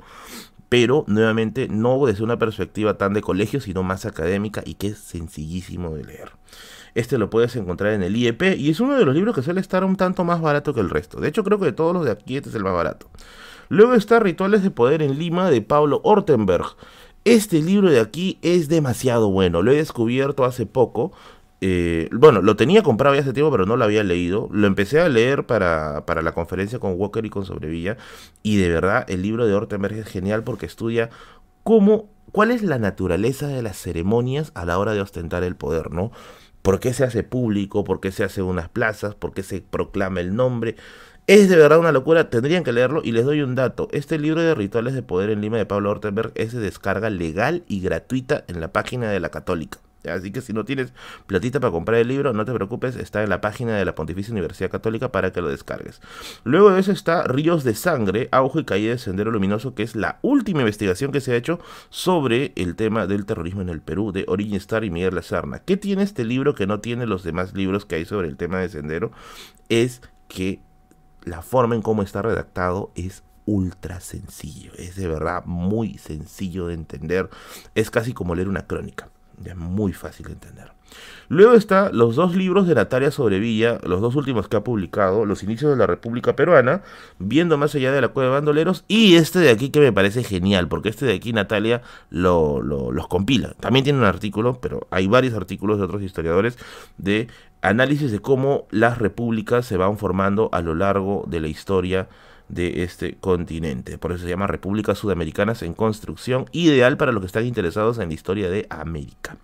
pero 0.68 1.04
nuevamente 1.06 1.68
no 1.68 2.04
desde 2.06 2.24
una 2.24 2.38
perspectiva 2.38 2.98
tan 2.98 3.14
de 3.14 3.22
colegio, 3.22 3.60
sino 3.60 3.82
más 3.82 4.04
académica 4.04 4.62
y 4.64 4.74
que 4.74 4.88
es 4.88 4.98
sencillísimo 4.98 5.94
de 5.94 6.04
leer. 6.04 6.32
Este 6.94 7.18
lo 7.18 7.30
puedes 7.30 7.54
encontrar 7.56 7.92
en 7.92 8.02
el 8.02 8.16
IEP 8.16 8.56
y 8.58 8.70
es 8.70 8.80
uno 8.80 8.98
de 8.98 9.04
los 9.04 9.14
libros 9.14 9.34
que 9.34 9.42
suele 9.42 9.60
estar 9.60 9.84
un 9.84 9.96
tanto 9.96 10.24
más 10.24 10.40
barato 10.40 10.74
que 10.74 10.80
el 10.80 10.90
resto. 10.90 11.20
De 11.20 11.28
hecho, 11.28 11.44
creo 11.44 11.58
que 11.58 11.66
de 11.66 11.72
todos 11.72 11.94
los 11.94 12.04
de 12.04 12.10
aquí 12.10 12.36
este 12.36 12.50
es 12.50 12.54
el 12.54 12.64
más 12.64 12.74
barato. 12.74 13.08
Luego 13.68 13.94
está 13.94 14.18
Rituales 14.18 14.62
de 14.62 14.70
Poder 14.70 15.02
en 15.02 15.18
Lima 15.18 15.50
de 15.50 15.60
Pablo 15.60 16.00
Ortenberg. 16.02 16.64
Este 17.24 17.60
libro 17.60 17.90
de 17.90 18.00
aquí 18.00 18.38
es 18.42 18.68
demasiado 18.68 19.30
bueno, 19.30 19.62
lo 19.62 19.72
he 19.72 19.76
descubierto 19.76 20.44
hace 20.44 20.66
poco. 20.66 21.12
Eh, 21.60 22.08
bueno, 22.12 22.40
lo 22.40 22.56
tenía 22.56 22.82
comprado 22.82 23.16
ya 23.16 23.22
hace 23.22 23.32
tiempo, 23.32 23.50
pero 23.50 23.66
no 23.66 23.76
lo 23.76 23.84
había 23.84 24.04
leído. 24.04 24.48
Lo 24.52 24.66
empecé 24.66 25.00
a 25.00 25.08
leer 25.08 25.44
para, 25.44 26.06
para 26.06 26.22
la 26.22 26.32
conferencia 26.32 26.78
con 26.78 26.94
Walker 26.96 27.24
y 27.24 27.30
con 27.30 27.44
Sobrevilla. 27.44 27.96
Y 28.42 28.56
de 28.56 28.68
verdad, 28.68 29.04
el 29.08 29.22
libro 29.22 29.46
de 29.46 29.54
Ortenberg 29.54 29.96
es 29.96 30.06
genial 30.06 30.44
porque 30.44 30.66
estudia 30.66 31.10
cómo, 31.64 32.08
cuál 32.32 32.50
es 32.50 32.62
la 32.62 32.78
naturaleza 32.78 33.48
de 33.48 33.62
las 33.62 33.76
ceremonias 33.76 34.52
a 34.54 34.64
la 34.64 34.78
hora 34.78 34.94
de 34.94 35.00
ostentar 35.00 35.42
el 35.42 35.56
poder, 35.56 35.90
¿no? 35.90 36.12
¿Por 36.62 36.80
qué 36.80 36.92
se 36.92 37.04
hace 37.04 37.22
público? 37.22 37.84
¿Por 37.84 38.00
qué 38.00 38.12
se 38.12 38.24
hace 38.24 38.42
unas 38.42 38.68
plazas? 38.68 39.14
¿Por 39.14 39.32
qué 39.32 39.42
se 39.42 39.60
proclama 39.60 40.20
el 40.20 40.34
nombre? 40.34 40.76
Es 41.28 41.50
de 41.50 41.56
verdad 41.56 41.78
una 41.78 41.92
locura, 41.92 42.30
tendrían 42.30 42.64
que 42.64 42.72
leerlo 42.72 43.02
y 43.04 43.12
les 43.12 43.26
doy 43.26 43.42
un 43.42 43.54
dato. 43.54 43.88
Este 43.92 44.18
libro 44.18 44.40
de 44.40 44.54
rituales 44.54 44.94
de 44.94 45.02
poder 45.02 45.28
en 45.28 45.42
Lima 45.42 45.58
de 45.58 45.66
Pablo 45.66 45.90
Ortenberg 45.90 46.32
es 46.34 46.52
de 46.52 46.60
descarga 46.60 47.10
legal 47.10 47.64
y 47.68 47.82
gratuita 47.82 48.44
en 48.48 48.62
la 48.62 48.72
página 48.72 49.10
de 49.10 49.20
la 49.20 49.28
Católica. 49.28 49.78
Así 50.08 50.32
que 50.32 50.40
si 50.40 50.54
no 50.54 50.64
tienes 50.64 50.94
platita 51.26 51.60
para 51.60 51.70
comprar 51.70 52.00
el 52.00 52.08
libro, 52.08 52.32
no 52.32 52.46
te 52.46 52.54
preocupes, 52.54 52.96
está 52.96 53.22
en 53.22 53.28
la 53.28 53.42
página 53.42 53.76
de 53.76 53.84
la 53.84 53.94
Pontificia 53.94 54.32
Universidad 54.32 54.70
Católica 54.70 55.12
para 55.12 55.30
que 55.30 55.42
lo 55.42 55.50
descargues. 55.50 56.00
Luego 56.44 56.70
de 56.70 56.80
eso 56.80 56.92
está 56.92 57.24
Ríos 57.24 57.62
de 57.62 57.74
Sangre, 57.74 58.30
Auge 58.32 58.60
y 58.60 58.64
Caída 58.64 58.92
de 58.92 58.98
Sendero 58.98 59.30
Luminoso, 59.30 59.74
que 59.74 59.82
es 59.82 59.96
la 59.96 60.20
última 60.22 60.60
investigación 60.60 61.12
que 61.12 61.20
se 61.20 61.32
ha 61.32 61.36
hecho 61.36 61.60
sobre 61.90 62.52
el 62.56 62.74
tema 62.74 63.06
del 63.06 63.26
terrorismo 63.26 63.60
en 63.60 63.68
el 63.68 63.82
Perú, 63.82 64.12
de 64.12 64.24
Origin 64.28 64.54
Star 64.54 64.82
y 64.82 64.88
Miguel 64.88 65.16
Lazarna. 65.16 65.58
¿Qué 65.58 65.76
tiene 65.76 66.04
este 66.04 66.24
libro 66.24 66.54
que 66.54 66.66
no 66.66 66.80
tiene 66.80 67.04
los 67.04 67.22
demás 67.22 67.52
libros 67.52 67.84
que 67.84 67.96
hay 67.96 68.06
sobre 68.06 68.28
el 68.28 68.38
tema 68.38 68.60
de 68.60 68.70
Sendero? 68.70 69.12
Es 69.68 70.00
que 70.28 70.60
la 71.28 71.42
forma 71.42 71.74
en 71.74 71.82
cómo 71.82 72.02
está 72.02 72.22
redactado 72.22 72.90
es 72.94 73.22
ultra 73.44 74.00
sencillo, 74.00 74.72
es 74.76 74.96
de 74.96 75.08
verdad 75.08 75.44
muy 75.46 75.96
sencillo 75.98 76.66
de 76.66 76.74
entender, 76.74 77.30
es 77.74 77.90
casi 77.90 78.12
como 78.12 78.34
leer 78.34 78.48
una 78.48 78.66
crónica, 78.66 79.10
es 79.44 79.56
muy 79.56 79.92
fácil 79.92 80.26
de 80.26 80.32
entender. 80.32 80.77
Luego 81.28 81.52
está 81.52 81.90
los 81.92 82.16
dos 82.16 82.34
libros 82.34 82.66
de 82.66 82.74
Natalia 82.74 83.10
Sobrevilla, 83.10 83.78
los 83.82 84.00
dos 84.00 84.16
últimos 84.16 84.48
que 84.48 84.56
ha 84.56 84.64
publicado, 84.64 85.26
Los 85.26 85.42
inicios 85.42 85.70
de 85.70 85.76
la 85.76 85.86
República 85.86 86.34
Peruana, 86.34 86.82
Viendo 87.18 87.58
más 87.58 87.74
allá 87.74 87.92
de 87.92 88.00
la 88.00 88.08
cueva 88.08 88.30
de 88.30 88.34
bandoleros, 88.36 88.84
y 88.88 89.16
este 89.16 89.38
de 89.40 89.50
aquí 89.50 89.70
que 89.70 89.80
me 89.80 89.92
parece 89.92 90.24
genial, 90.24 90.68
porque 90.68 90.88
este 90.88 91.04
de 91.04 91.14
aquí 91.14 91.32
Natalia 91.32 91.82
lo, 92.10 92.62
los 92.62 93.08
compila. 93.08 93.54
También 93.60 93.84
tiene 93.84 93.98
un 93.98 94.06
artículo, 94.06 94.58
pero 94.60 94.86
hay 94.90 95.06
varios 95.06 95.34
artículos 95.34 95.78
de 95.78 95.84
otros 95.84 96.02
historiadores 96.02 96.58
de 96.96 97.28
análisis 97.60 98.10
de 98.10 98.20
cómo 98.20 98.66
las 98.70 98.98
repúblicas 98.98 99.66
se 99.66 99.76
van 99.76 99.98
formando 99.98 100.48
a 100.52 100.62
lo 100.62 100.74
largo 100.74 101.24
de 101.26 101.40
la 101.40 101.48
historia 101.48 102.08
de 102.48 102.82
este 102.82 103.16
continente. 103.16 103.98
Por 103.98 104.12
eso 104.12 104.24
se 104.24 104.30
llama 104.30 104.46
Repúblicas 104.46 104.98
Sudamericanas 104.98 105.62
en 105.62 105.74
Construcción, 105.74 106.46
ideal 106.52 106.96
para 106.96 107.12
los 107.12 107.20
que 107.20 107.26
están 107.26 107.46
interesados 107.46 107.98
en 107.98 108.08
la 108.08 108.14
historia 108.14 108.50
de 108.50 108.66
América. 108.70 109.36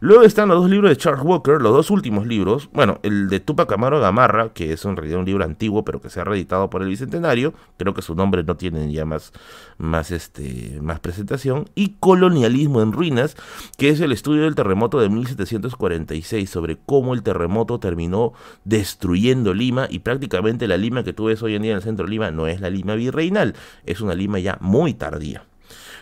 Luego 0.00 0.22
están 0.22 0.48
los 0.48 0.60
dos 0.60 0.70
libros 0.70 0.90
de 0.90 0.96
Charles 0.96 1.24
Walker, 1.24 1.60
los 1.60 1.72
dos 1.72 1.90
últimos 1.90 2.26
libros. 2.26 2.68
Bueno, 2.72 2.98
el 3.02 3.28
de 3.28 3.40
Tupac 3.40 3.70
Amaro 3.72 4.00
Gamarra, 4.00 4.52
que 4.52 4.72
es 4.72 4.84
en 4.84 4.96
realidad 4.96 5.20
un 5.20 5.26
libro 5.26 5.44
antiguo, 5.44 5.84
pero 5.84 6.00
que 6.00 6.10
se 6.10 6.20
ha 6.20 6.24
reeditado 6.24 6.68
por 6.70 6.82
el 6.82 6.88
Bicentenario. 6.88 7.54
Creo 7.76 7.94
que 7.94 8.02
su 8.02 8.14
nombre 8.14 8.42
no 8.42 8.56
tiene 8.56 8.90
ya 8.92 9.04
más, 9.04 9.32
más, 9.76 10.10
este, 10.10 10.78
más 10.82 11.00
presentación. 11.00 11.68
Y 11.74 11.96
Colonialismo 12.00 12.82
en 12.82 12.92
Ruinas, 12.92 13.36
que 13.76 13.90
es 13.90 14.00
el 14.00 14.12
estudio 14.12 14.42
del 14.42 14.54
terremoto 14.54 15.00
de 15.00 15.08
1746, 15.08 16.50
sobre 16.50 16.78
cómo 16.84 17.14
el 17.14 17.22
terremoto 17.22 17.78
terminó 17.78 18.32
destruyendo 18.64 19.54
Lima 19.54 19.86
y 19.88 20.00
prácticamente 20.00 20.66
la 20.66 20.76
Lima 20.76 21.04
que 21.04 21.12
tú 21.12 21.26
ves 21.26 21.42
hoy 21.42 21.54
en 21.54 21.62
día 21.62 21.70
en 21.72 21.76
el 21.76 21.82
centro 21.82 22.06
de 22.06 22.10
Lima 22.10 22.30
no 22.30 22.47
es 22.50 22.60
la 22.60 22.70
Lima 22.70 22.94
virreinal, 22.94 23.54
es 23.86 24.00
una 24.00 24.14
Lima 24.14 24.38
ya 24.38 24.58
muy 24.60 24.94
tardía. 24.94 25.44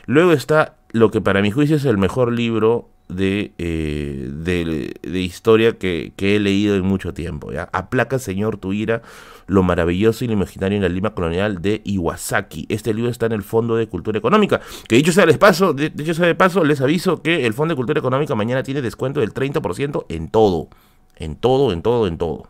Luego 0.07 0.33
está 0.33 0.77
lo 0.93 1.11
que 1.11 1.21
para 1.21 1.43
mi 1.43 1.51
juicio 1.51 1.77
es 1.77 1.85
el 1.85 1.99
mejor 1.99 2.33
libro 2.33 2.89
de, 3.09 3.53
eh, 3.59 4.31
de, 5.03 5.21
historia 5.21 5.79
que, 5.79 6.13
he 6.17 6.39
leído 6.39 6.77
en 6.77 6.85
mucho 6.85 7.15
tiempo. 7.15 7.53
¿ya? 7.53 7.69
Aplaca, 7.73 8.19
Señor, 8.19 8.59
tu 8.59 8.73
ira, 8.73 9.03
lo 9.47 9.63
maravilloso 9.63 10.25
y 10.25 10.29
lo 10.29 10.35
imaginario 10.35 10.77
en 10.77 10.83
la 10.83 10.89
Lima 10.89 11.15
colonial 11.15 11.63
de 11.63 11.83
Iwasaki. 11.85 12.67
Este 12.69 12.93
libro 12.95 13.11
está 13.11 13.27
en 13.27 13.33
el 13.33 13.43
Fondo 13.43 13.77
de 13.77 13.89
Cultura 13.89 14.19
Económica. 14.19 14.61
Que 14.89 14.97
dicho 14.97 15.13
sea, 15.13 15.27
les 15.27 15.39
paso, 15.39 15.73
de, 15.73 15.91
dicho 15.91 16.15
sea 16.15 16.27
de 16.27 16.35
paso, 16.35 16.65
les 16.65 16.81
aviso 16.81 17.23
que 17.23 17.47
el 17.47 17.55
Fondo 17.55 17.73
de 17.73 17.77
Cultura 17.77 17.99
Económica 17.99 18.35
mañana 18.35 18.63
tiene 18.63 18.83
descuento 18.83 19.21
del 19.21 19.33
30% 19.33 20.07
en 20.09 20.29
todo. 20.29 20.69
En 21.17 21.37
todo, 21.37 21.73
en 21.73 21.83
todo, 21.83 22.07
en 22.07 22.19
todo. 22.19 22.49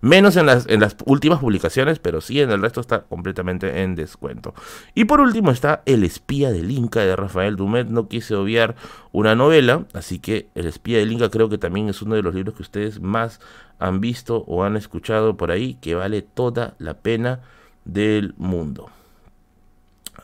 Menos 0.00 0.36
en 0.36 0.46
las, 0.46 0.66
en 0.68 0.80
las 0.80 0.96
últimas 1.06 1.38
publicaciones, 1.38 1.98
pero 1.98 2.20
sí 2.20 2.40
en 2.40 2.50
el 2.50 2.60
resto 2.60 2.80
está 2.80 3.02
completamente 3.02 3.82
en 3.82 3.94
descuento. 3.94 4.54
Y 4.94 5.04
por 5.04 5.20
último 5.20 5.50
está 5.50 5.82
El 5.86 6.04
espía 6.04 6.50
del 6.50 6.70
Inca 6.70 7.00
de 7.00 7.16
Rafael 7.16 7.56
Dumet. 7.56 7.88
No 7.88 8.08
quise 8.08 8.34
obviar 8.34 8.76
una 9.12 9.34
novela, 9.34 9.86
así 9.92 10.18
que 10.18 10.48
El 10.54 10.66
espía 10.66 10.98
del 10.98 11.12
Inca 11.12 11.30
creo 11.30 11.48
que 11.48 11.58
también 11.58 11.88
es 11.88 12.02
uno 12.02 12.14
de 12.14 12.22
los 12.22 12.34
libros 12.34 12.54
que 12.54 12.62
ustedes 12.62 13.00
más 13.00 13.40
han 13.78 14.00
visto 14.00 14.44
o 14.46 14.64
han 14.64 14.76
escuchado 14.76 15.36
por 15.36 15.50
ahí, 15.50 15.74
que 15.74 15.94
vale 15.94 16.22
toda 16.22 16.74
la 16.78 16.94
pena 16.94 17.40
del 17.84 18.34
mundo. 18.36 18.90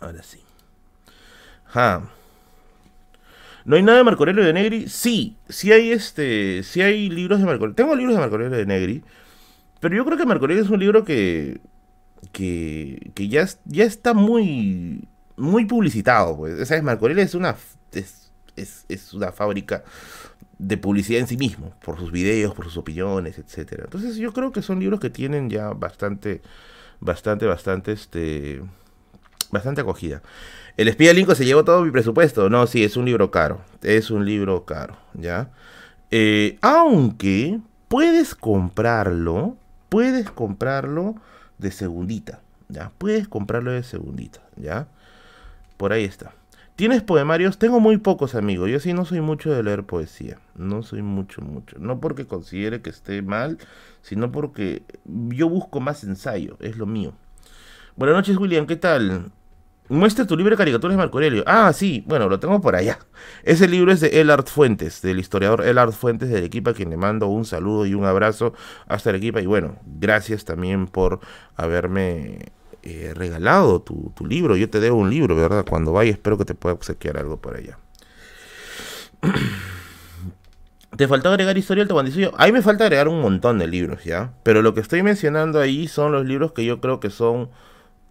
Ahora 0.00 0.22
sí. 0.22 0.40
¿No 3.70 3.76
hay 3.76 3.84
nada 3.84 3.98
de 3.98 4.04
Marco 4.04 4.24
Aurelio 4.24 4.42
de 4.42 4.52
Negri? 4.52 4.88
Sí, 4.88 5.36
sí 5.48 5.70
hay 5.70 5.92
este, 5.92 6.64
sí 6.64 6.82
hay 6.82 7.08
libros 7.08 7.38
de 7.38 7.46
Marco 7.46 7.72
Tengo 7.72 7.94
libros 7.94 8.16
de 8.16 8.20
Marco 8.20 8.34
Aurelio 8.34 8.58
de 8.58 8.66
Negri, 8.66 9.04
pero 9.78 9.94
yo 9.94 10.04
creo 10.04 10.18
que 10.18 10.26
Marco 10.26 10.48
es 10.48 10.68
un 10.68 10.80
libro 10.80 11.04
que 11.04 11.60
que, 12.32 13.12
que 13.14 13.28
ya, 13.28 13.46
ya 13.66 13.84
está 13.84 14.12
muy 14.12 15.06
muy 15.36 15.66
publicitado, 15.66 16.36
pues. 16.36 16.66
¿Sabes? 16.66 16.82
Marco 16.82 17.08
es 17.08 17.34
una 17.36 17.54
es, 17.92 18.32
es, 18.56 19.14
una 19.14 19.30
fábrica 19.30 19.84
de 20.58 20.76
publicidad 20.76 21.20
en 21.20 21.28
sí 21.28 21.36
mismo, 21.36 21.72
por 21.84 21.96
sus 21.96 22.10
videos, 22.10 22.52
por 22.54 22.64
sus 22.64 22.76
opiniones, 22.76 23.38
etcétera. 23.38 23.84
Entonces 23.84 24.16
yo 24.16 24.32
creo 24.32 24.50
que 24.50 24.62
son 24.62 24.80
libros 24.80 24.98
que 24.98 25.10
tienen 25.10 25.48
ya 25.48 25.68
bastante 25.74 26.42
bastante 26.98 27.46
bastante 27.46 27.92
este 27.92 28.62
bastante 29.50 29.80
acogida. 29.80 30.22
El 30.76 30.88
espía 30.88 31.12
Lincoln 31.12 31.36
se 31.36 31.44
llevó 31.44 31.64
todo 31.64 31.84
mi 31.84 31.90
presupuesto. 31.90 32.48
No, 32.48 32.66
sí, 32.66 32.84
es 32.84 32.96
un 32.96 33.04
libro 33.04 33.30
caro. 33.30 33.60
Es 33.82 34.10
un 34.10 34.24
libro 34.24 34.64
caro, 34.64 34.96
¿ya? 35.14 35.50
Eh, 36.10 36.58
aunque 36.60 37.60
puedes 37.88 38.34
comprarlo, 38.34 39.56
puedes 39.88 40.30
comprarlo 40.30 41.16
de 41.58 41.70
segundita, 41.70 42.40
¿ya? 42.68 42.90
Puedes 42.98 43.28
comprarlo 43.28 43.72
de 43.72 43.82
segundita, 43.82 44.40
¿ya? 44.56 44.88
Por 45.76 45.92
ahí 45.92 46.04
está. 46.04 46.32
¿Tienes 46.80 47.02
poemarios? 47.02 47.58
Tengo 47.58 47.78
muy 47.78 47.98
pocos 47.98 48.34
amigos. 48.34 48.70
Yo 48.70 48.80
sí 48.80 48.94
no 48.94 49.04
soy 49.04 49.20
mucho 49.20 49.52
de 49.52 49.62
leer 49.62 49.84
poesía. 49.84 50.38
No 50.54 50.82
soy 50.82 51.02
mucho, 51.02 51.42
mucho. 51.42 51.76
No 51.78 52.00
porque 52.00 52.26
considere 52.26 52.80
que 52.80 52.88
esté 52.88 53.20
mal, 53.20 53.58
sino 54.00 54.32
porque 54.32 54.82
yo 55.04 55.50
busco 55.50 55.80
más 55.80 56.04
ensayo. 56.04 56.56
Es 56.58 56.78
lo 56.78 56.86
mío. 56.86 57.12
Buenas 57.96 58.16
noches, 58.16 58.38
William. 58.38 58.66
¿Qué 58.66 58.76
tal? 58.76 59.30
Muestra 59.90 60.24
tu 60.24 60.36
libro 60.36 60.52
de 60.52 60.56
caricaturas 60.56 60.94
de 60.94 60.98
Marco 60.98 61.18
Aurelio. 61.18 61.42
Ah, 61.48 61.72
sí, 61.72 62.04
bueno, 62.06 62.28
lo 62.28 62.38
tengo 62.38 62.60
por 62.60 62.76
allá. 62.76 63.00
Ese 63.42 63.66
libro 63.66 63.90
es 63.90 63.98
de 63.98 64.20
Elard 64.20 64.46
Fuentes, 64.46 65.02
del 65.02 65.18
historiador 65.18 65.66
Elard 65.66 65.90
Fuentes 65.90 66.28
del 66.30 66.44
equipo, 66.44 66.70
a 66.70 66.74
quien 66.74 66.90
le 66.90 66.96
mando 66.96 67.26
un 67.26 67.44
saludo 67.44 67.84
y 67.86 67.94
un 67.94 68.04
abrazo 68.04 68.54
hasta 68.86 69.10
el 69.10 69.16
equipo. 69.16 69.40
Y 69.40 69.46
bueno, 69.46 69.78
gracias 69.84 70.44
también 70.44 70.86
por 70.86 71.18
haberme 71.56 72.52
eh, 72.84 73.14
regalado 73.16 73.82
tu, 73.82 74.14
libro. 74.28 74.54
Yo 74.54 74.70
te 74.70 74.78
debo 74.78 74.96
un 74.96 75.10
libro, 75.10 75.34
¿verdad? 75.34 75.66
Cuando 75.68 75.92
vaya, 75.92 76.12
espero 76.12 76.38
que 76.38 76.44
te 76.44 76.54
pueda 76.54 76.76
obsequiar 76.76 77.18
algo 77.18 77.40
por 77.40 77.56
allá. 77.56 77.76
¿Te 80.96 81.08
faltó 81.08 81.30
agregar 81.30 81.58
historia 81.58 81.82
al? 81.82 82.32
Ahí 82.36 82.52
me 82.52 82.62
falta 82.62 82.84
agregar 82.84 83.08
un 83.08 83.20
montón 83.20 83.58
de 83.58 83.66
libros, 83.66 84.04
¿ya? 84.04 84.34
Pero 84.44 84.62
lo 84.62 84.72
que 84.72 84.80
estoy 84.80 85.02
mencionando 85.02 85.58
ahí 85.58 85.88
son 85.88 86.12
los 86.12 86.24
libros 86.24 86.52
que 86.52 86.64
yo 86.64 86.80
creo 86.80 87.00
que 87.00 87.10
son 87.10 87.50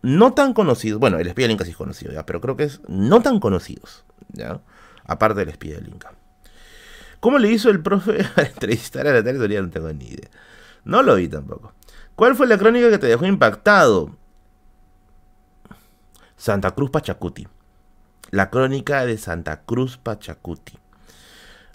no 0.02 0.34
tan 0.34 0.54
conocidos. 0.54 1.00
Bueno, 1.00 1.20
el 1.20 1.28
espía 1.28 1.44
del 1.46 1.52
Inca 1.52 1.66
sí 1.66 1.72
es 1.72 1.78
conocido, 1.78 2.12
ya, 2.12 2.26
pero 2.26 2.42
creo 2.42 2.56
que 2.56 2.64
es 2.64 2.82
no 2.88 3.22
tan 3.22 3.40
conocidos, 3.40 4.06
ya. 4.30 4.62
Aparte 5.06 5.40
del 5.40 5.50
espía 5.50 5.76
del 5.76 5.88
Inca. 5.88 6.14
¿Cómo 7.20 7.38
le 7.38 7.52
hizo 7.52 7.70
el 7.70 7.82
profe 7.82 8.26
a 8.36 8.42
entrevistar 8.42 9.08
a 9.08 9.22
la 9.22 9.34
Soria? 9.34 9.62
No 9.62 9.70
tengo 9.70 9.92
ni 9.92 10.06
idea. 10.06 10.30
No 10.86 11.04
lo 11.04 11.16
vi 11.16 11.28
tampoco. 11.28 11.74
¿Cuál 12.16 12.36
fue 12.36 12.48
la 12.48 12.58
crónica 12.58 12.90
que 12.90 12.98
te 12.98 13.08
dejó 13.08 13.26
impactado? 13.26 14.16
Santa 16.38 16.72
Cruz 16.72 16.90
Pachacuti. 16.90 17.48
La 18.32 18.50
crónica 18.50 19.06
de 19.06 19.18
Santa 19.18 19.62
Cruz 19.62 19.98
Pachacuti. 19.98 20.78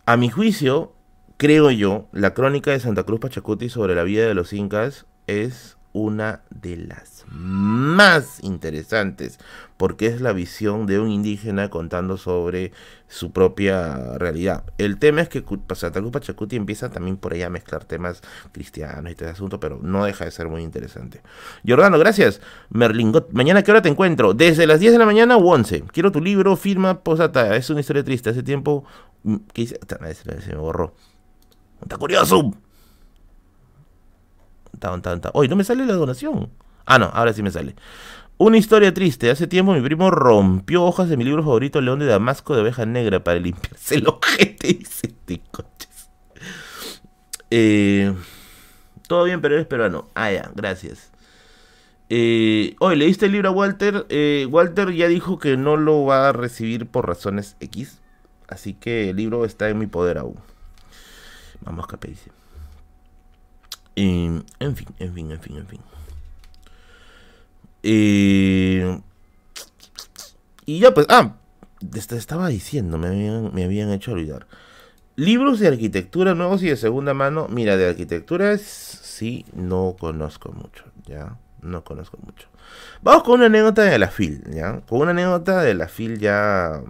A 0.06 0.16
mi 0.16 0.30
juicio, 0.30 0.94
creo 1.36 1.70
yo, 1.70 2.08
la 2.12 2.34
crónica 2.34 2.70
de 2.70 2.80
Santa 2.80 3.04
Cruz 3.04 3.20
Pachacuti 3.20 3.68
sobre 3.68 3.94
la 3.94 4.04
vida 4.04 4.26
de 4.26 4.34
los 4.34 4.52
incas 4.52 5.06
es 5.26 5.76
una 5.94 6.42
de 6.50 6.76
las 6.76 7.24
más 7.30 8.42
interesantes, 8.42 9.38
porque 9.76 10.08
es 10.08 10.20
la 10.20 10.32
visión 10.32 10.86
de 10.86 10.98
un 10.98 11.08
indígena 11.08 11.70
contando 11.70 12.18
sobre 12.18 12.72
su 13.06 13.30
propia 13.30 14.18
realidad. 14.18 14.64
El 14.76 14.98
tema 14.98 15.22
es 15.22 15.28
que 15.28 15.44
Santa 15.74 16.00
Cruz 16.00 16.12
Pachacuti 16.12 16.56
empieza 16.56 16.90
también 16.90 17.16
por 17.16 17.32
allá 17.32 17.46
a 17.46 17.50
mezclar 17.50 17.84
temas 17.84 18.22
cristianos 18.50 19.06
y 19.06 19.12
este 19.12 19.26
asunto, 19.26 19.60
pero 19.60 19.78
no 19.80 20.04
deja 20.04 20.24
de 20.24 20.32
ser 20.32 20.48
muy 20.48 20.62
interesante. 20.62 21.22
Jordano, 21.66 21.96
gracias. 21.98 22.40
Merlingot, 22.70 23.30
mañana 23.30 23.62
qué 23.62 23.70
hora 23.70 23.80
te 23.80 23.88
encuentro? 23.88 24.34
Desde 24.34 24.66
las 24.66 24.80
10 24.80 24.94
de 24.94 24.98
la 24.98 25.06
mañana 25.06 25.36
o 25.36 25.46
11. 25.46 25.84
Quiero 25.92 26.10
tu 26.10 26.20
libro, 26.20 26.56
firma, 26.56 27.00
posata. 27.00 27.54
Es 27.54 27.70
una 27.70 27.80
historia 27.80 28.02
triste. 28.02 28.30
Hace 28.30 28.42
tiempo 28.42 28.84
mm, 29.22 29.36
¿qué 29.52 29.62
hice? 29.62 29.78
Se 30.16 30.50
me 30.50 30.56
borró. 30.56 30.92
Está 31.80 31.96
curioso. 31.98 32.52
Oye, 35.32 35.48
no 35.48 35.56
me 35.56 35.64
sale 35.64 35.86
la 35.86 35.94
donación. 35.94 36.50
Ah, 36.86 36.98
no, 36.98 37.06
ahora 37.06 37.32
sí 37.32 37.42
me 37.42 37.50
sale. 37.50 37.74
Una 38.36 38.58
historia 38.58 38.92
triste. 38.92 39.30
Hace 39.30 39.46
tiempo 39.46 39.72
mi 39.72 39.80
primo 39.80 40.10
rompió 40.10 40.82
hojas 40.84 41.08
de 41.08 41.16
mi 41.16 41.24
libro 41.24 41.42
favorito, 41.42 41.80
León 41.80 42.00
de 42.00 42.06
Damasco 42.06 42.54
de 42.54 42.62
Oveja 42.62 42.84
Negra, 42.84 43.22
para 43.22 43.38
limpiarse 43.38 43.96
el 43.96 44.08
ojete. 44.08 44.68
Dice 44.78 45.06
este 45.06 45.40
coches. 45.50 46.10
Eh, 47.50 48.12
todo 49.06 49.24
bien, 49.24 49.40
pero 49.40 49.54
eres 49.54 49.66
peruano. 49.66 50.10
Ah, 50.14 50.32
ya, 50.32 50.50
gracias. 50.54 51.12
Eh, 52.10 52.76
oye, 52.80 52.96
¿leíste 52.96 53.26
el 53.26 53.32
libro 53.32 53.50
a 53.50 53.52
Walter? 53.52 54.06
Eh, 54.08 54.46
Walter 54.50 54.92
ya 54.92 55.08
dijo 55.08 55.38
que 55.38 55.56
no 55.56 55.76
lo 55.76 56.04
va 56.04 56.28
a 56.28 56.32
recibir 56.32 56.86
por 56.86 57.06
razones 57.06 57.56
X. 57.60 58.00
Así 58.48 58.74
que 58.74 59.10
el 59.10 59.16
libro 59.16 59.44
está 59.44 59.68
en 59.68 59.78
mi 59.78 59.86
poder 59.86 60.18
aún. 60.18 60.36
Vamos, 61.62 61.86
a 61.90 62.06
dice. 62.06 62.30
En 63.96 64.44
fin, 64.76 64.88
en 64.98 65.14
fin, 65.14 65.30
en 65.30 65.40
fin, 65.40 65.56
en 65.56 65.66
fin. 65.66 65.80
Eh, 67.82 69.00
y 70.66 70.80
ya 70.80 70.94
pues, 70.94 71.06
ah, 71.10 71.36
estaba 71.94 72.48
diciendo, 72.48 72.98
me 72.98 73.08
habían, 73.08 73.54
me 73.54 73.64
habían 73.64 73.90
hecho 73.90 74.12
olvidar. 74.12 74.46
Libros 75.16 75.60
de 75.60 75.68
arquitectura 75.68 76.34
nuevos 76.34 76.62
y 76.62 76.68
de 76.68 76.76
segunda 76.76 77.14
mano. 77.14 77.46
Mira, 77.48 77.76
de 77.76 77.88
arquitectura 77.88 78.58
sí, 78.58 79.44
no 79.52 79.96
conozco 79.98 80.50
mucho, 80.50 80.84
¿ya? 81.06 81.36
No 81.62 81.84
conozco 81.84 82.18
mucho. 82.24 82.48
Vamos 83.02 83.22
con 83.22 83.34
una 83.34 83.46
anécdota 83.46 83.82
de 83.82 83.98
la 83.98 84.08
FIL, 84.08 84.42
¿ya? 84.50 84.80
Con 84.80 85.02
una 85.02 85.12
anécdota 85.12 85.62
de 85.62 85.74
la 85.74 85.88
FIL 85.88 86.18
ya... 86.18 86.82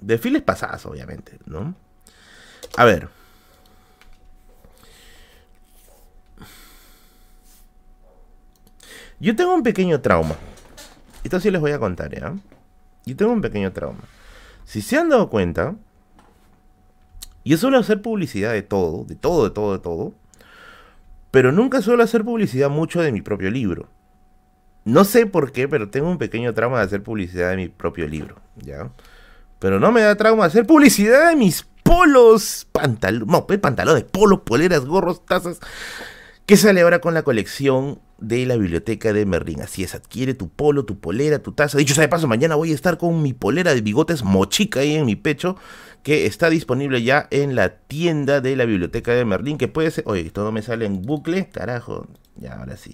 De 0.00 0.18
files 0.18 0.42
pasadas, 0.42 0.84
obviamente, 0.86 1.38
¿no? 1.46 1.74
A 2.76 2.84
ver. 2.84 3.08
Yo 9.22 9.36
tengo 9.36 9.54
un 9.54 9.62
pequeño 9.62 10.00
trauma. 10.00 10.34
Esto 11.22 11.38
sí 11.38 11.48
les 11.52 11.60
voy 11.60 11.70
a 11.70 11.78
contar, 11.78 12.12
¿ya? 12.12 12.34
Yo 13.06 13.14
tengo 13.14 13.30
un 13.30 13.40
pequeño 13.40 13.72
trauma. 13.72 14.00
Si 14.64 14.82
se 14.82 14.98
han 14.98 15.10
dado 15.10 15.30
cuenta, 15.30 15.76
yo 17.44 17.56
suelo 17.56 17.78
hacer 17.78 18.02
publicidad 18.02 18.52
de 18.52 18.62
todo, 18.62 19.04
de 19.04 19.14
todo, 19.14 19.44
de 19.44 19.50
todo, 19.50 19.72
de 19.74 19.78
todo. 19.78 20.12
Pero 21.30 21.52
nunca 21.52 21.82
suelo 21.82 22.02
hacer 22.02 22.24
publicidad 22.24 22.68
mucho 22.68 23.00
de 23.00 23.12
mi 23.12 23.22
propio 23.22 23.48
libro. 23.52 23.88
No 24.84 25.04
sé 25.04 25.26
por 25.26 25.52
qué, 25.52 25.68
pero 25.68 25.88
tengo 25.88 26.10
un 26.10 26.18
pequeño 26.18 26.52
trauma 26.52 26.78
de 26.78 26.86
hacer 26.86 27.04
publicidad 27.04 27.50
de 27.50 27.58
mi 27.58 27.68
propio 27.68 28.08
libro, 28.08 28.40
¿ya? 28.56 28.90
Pero 29.60 29.78
no 29.78 29.92
me 29.92 30.00
da 30.00 30.16
trauma 30.16 30.46
hacer 30.46 30.66
publicidad 30.66 31.28
de 31.28 31.36
mis 31.36 31.64
polos, 31.84 32.66
pantalones, 32.72 33.28
no, 33.28 33.46
pues, 33.46 33.60
pantalones, 33.60 34.02
polos, 34.02 34.40
poleras, 34.40 34.84
gorros, 34.84 35.24
tazas, 35.24 35.60
que 36.44 36.56
sale 36.56 36.80
ahora 36.80 37.00
con 37.00 37.14
la 37.14 37.22
colección 37.22 38.00
de 38.22 38.46
la 38.46 38.56
biblioteca 38.56 39.12
de 39.12 39.26
Merlín. 39.26 39.60
Así 39.60 39.82
es, 39.82 39.94
adquiere 39.94 40.34
tu 40.34 40.48
polo, 40.48 40.84
tu 40.84 40.98
polera, 41.00 41.40
tu 41.40 41.52
taza. 41.52 41.78
Dicho 41.78 41.94
sea 41.94 42.02
de 42.02 42.08
paso, 42.08 42.28
mañana 42.28 42.54
voy 42.54 42.72
a 42.72 42.74
estar 42.74 42.96
con 42.98 43.22
mi 43.22 43.32
polera 43.32 43.74
de 43.74 43.80
bigotes 43.80 44.22
mochica 44.24 44.80
ahí 44.80 44.94
en 44.94 45.04
mi 45.04 45.16
pecho, 45.16 45.56
que 46.02 46.26
está 46.26 46.48
disponible 46.50 47.02
ya 47.02 47.28
en 47.30 47.54
la 47.54 47.76
tienda 47.78 48.40
de 48.40 48.56
la 48.56 48.64
biblioteca 48.64 49.12
de 49.12 49.24
Merlín, 49.24 49.58
que 49.58 49.68
puede 49.68 49.90
ser... 49.90 50.04
Oye, 50.06 50.30
todo 50.30 50.52
me 50.52 50.62
sale 50.62 50.86
en 50.86 51.02
bucle, 51.02 51.48
carajo. 51.50 52.06
Ya, 52.36 52.54
ahora 52.54 52.76
sí. 52.76 52.92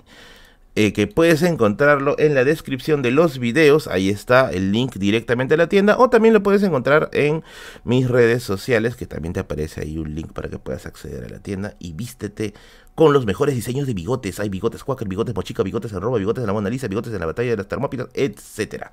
eh, 0.79 0.93
que 0.93 1.09
puedes 1.09 1.43
encontrarlo 1.43 2.15
en 2.21 2.37
la 2.37 2.45
descripción 2.45 3.03
de 3.03 3.11
los 3.11 3.41
videos. 3.41 3.89
Ahí 3.89 4.11
está 4.11 4.53
el 4.53 4.71
link 4.71 4.95
directamente 4.95 5.55
a 5.55 5.57
la 5.57 5.69
tienda. 5.69 5.99
O 5.99 6.09
también 6.09 6.33
lo 6.35 6.45
puedes 6.45 6.63
encontrar 6.63 7.11
en 7.13 7.43
mis 7.83 8.09
redes 8.09 8.45
sociales, 8.45 8.95
que 8.95 9.05
también 9.05 9.33
te 9.33 9.41
aparece 9.41 9.81
ahí 9.81 9.99
un 9.99 10.15
link 10.15 10.33
para 10.33 10.49
que 10.49 10.61
puedas 10.61 10.87
acceder 10.87 11.25
a 11.25 11.29
la 11.29 11.41
tienda 11.41 11.75
y 11.81 11.95
vístete 11.95 12.55
con 12.99 13.13
los 13.13 13.27
mejores 13.27 13.55
diseños 13.55 13.87
de 13.87 13.95
bigotes. 13.95 14.41
Hay 14.41 14.49
bigotes 14.49 14.83
Quaker, 14.83 15.07
bigotes 15.07 15.33
Mochica, 15.33 15.63
bigotes 15.63 15.93
en 15.93 16.01
roba, 16.01 16.19
bigotes 16.19 16.43
en 16.43 16.49
la 16.49 16.53
Mona 16.53 16.69
Lisa, 16.69 16.89
bigotes 16.89 17.13
en 17.13 17.21
la 17.21 17.27
batalla 17.27 17.51
de 17.51 17.57
las 17.59 17.69
termópilas, 17.69 18.09
etc. 18.13 18.87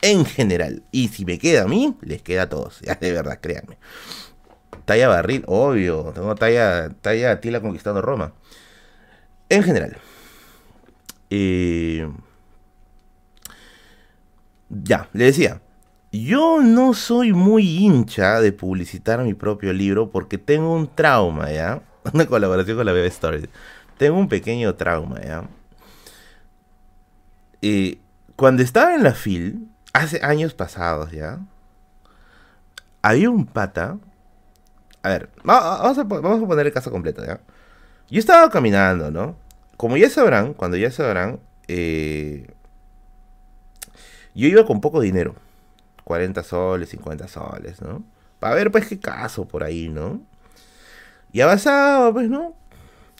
En 0.00 0.24
general. 0.24 0.82
Y 0.90 1.08
si 1.08 1.26
me 1.26 1.38
queda 1.38 1.64
a 1.64 1.66
mí, 1.66 1.94
les 2.00 2.22
queda 2.22 2.44
a 2.44 2.48
todos. 2.48 2.80
Ya 2.86 2.94
de 2.94 3.12
verdad, 3.12 3.38
créanme. 3.38 3.76
Talla 4.86 5.08
barril, 5.08 5.44
obvio. 5.46 6.10
Tengo 6.14 6.34
talla, 6.36 6.88
talla 7.02 7.38
tila 7.42 7.60
conquistando 7.60 8.00
Roma. 8.00 8.32
En 9.50 9.62
general. 9.62 9.98
Eh, 11.28 12.10
ya, 14.70 15.10
le 15.12 15.24
decía, 15.26 15.60
yo 16.10 16.62
no 16.62 16.94
soy 16.94 17.34
muy 17.34 17.76
hincha 17.76 18.40
de 18.40 18.52
publicitar 18.52 19.22
mi 19.22 19.34
propio 19.34 19.74
libro 19.74 20.10
porque 20.10 20.38
tengo 20.38 20.74
un 20.74 20.88
trauma, 20.94 21.52
¿ya? 21.52 21.82
Una 22.12 22.26
colaboración 22.26 22.76
con 22.76 22.86
la 22.86 22.92
Web 22.92 23.06
Story. 23.06 23.48
Tengo 23.96 24.18
un 24.18 24.28
pequeño 24.28 24.74
trauma, 24.74 25.20
¿ya? 25.20 25.44
Eh, 27.62 27.98
cuando 28.36 28.62
estaba 28.62 28.94
en 28.94 29.02
la 29.02 29.12
FIL, 29.12 29.68
hace 29.92 30.20
años 30.22 30.54
pasados, 30.54 31.10
¿ya? 31.12 31.40
Había 33.02 33.30
un 33.30 33.46
pata. 33.46 33.98
A 35.02 35.08
ver, 35.08 35.30
vamos 35.44 35.98
a, 35.98 36.02
vamos 36.04 36.42
a 36.42 36.46
poner 36.46 36.66
el 36.66 36.72
caso 36.72 36.90
completo, 36.90 37.24
¿ya? 37.24 37.40
Yo 38.08 38.18
estaba 38.18 38.48
caminando, 38.50 39.10
¿no? 39.10 39.36
como 39.80 39.96
ya 39.96 40.10
sabrán, 40.10 40.52
cuando 40.52 40.76
ya 40.76 40.90
sabrán, 40.90 41.40
eh, 41.66 42.46
yo 44.34 44.46
iba 44.46 44.66
con 44.66 44.82
poco 44.82 45.00
dinero. 45.00 45.36
40 46.04 46.42
soles, 46.42 46.90
50 46.90 47.28
soles, 47.28 47.80
¿no? 47.80 48.04
Para 48.40 48.56
ver, 48.56 48.70
pues, 48.70 48.86
qué 48.86 49.00
caso 49.00 49.48
por 49.48 49.64
ahí, 49.64 49.88
¿no? 49.88 50.20
Y 51.32 51.40
avanzaba, 51.40 52.12
pues, 52.12 52.28
¿no? 52.28 52.54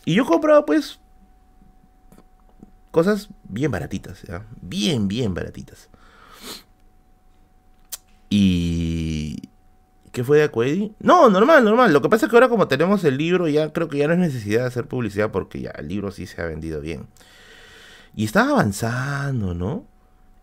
Y 0.05 0.15
yo 0.15 0.25
compraba, 0.25 0.65
pues, 0.65 0.99
cosas 2.91 3.29
bien 3.43 3.71
baratitas, 3.71 4.21
¿ya? 4.23 4.45
Bien, 4.61 5.07
bien 5.07 5.33
baratitas. 5.33 5.89
Y, 8.29 9.49
¿Qué 10.11 10.25
fue 10.25 10.39
de 10.39 10.43
Acuedi? 10.43 10.93
No, 10.99 11.29
normal, 11.29 11.63
normal. 11.63 11.93
Lo 11.93 12.01
que 12.01 12.09
pasa 12.09 12.25
es 12.25 12.29
que 12.29 12.35
ahora 12.35 12.49
como 12.49 12.67
tenemos 12.67 13.03
el 13.05 13.17
libro, 13.17 13.47
ya 13.47 13.71
creo 13.71 13.87
que 13.87 13.97
ya 13.97 14.07
no 14.07 14.13
es 14.13 14.19
necesidad 14.19 14.61
de 14.61 14.67
hacer 14.67 14.87
publicidad 14.87 15.31
porque 15.31 15.61
ya 15.61 15.71
el 15.71 15.87
libro 15.87 16.11
sí 16.11 16.27
se 16.27 16.41
ha 16.41 16.45
vendido 16.45 16.81
bien. 16.81 17.07
Y 18.13 18.25
estaba 18.25 18.51
avanzando, 18.51 19.53
¿no? 19.53 19.85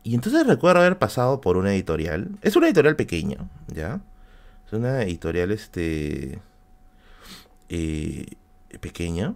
Y 0.02 0.14
entonces 0.14 0.46
recuerdo 0.46 0.80
haber 0.80 0.98
pasado 0.98 1.42
por 1.42 1.58
una 1.58 1.74
editorial. 1.74 2.30
Es 2.40 2.56
una 2.56 2.66
editorial 2.66 2.96
pequeña, 2.96 3.38
¿ya? 3.68 4.00
Es 4.66 4.72
una 4.72 5.02
editorial, 5.02 5.50
este... 5.50 6.40
Eh, 7.68 8.26
pequeña. 8.80 9.34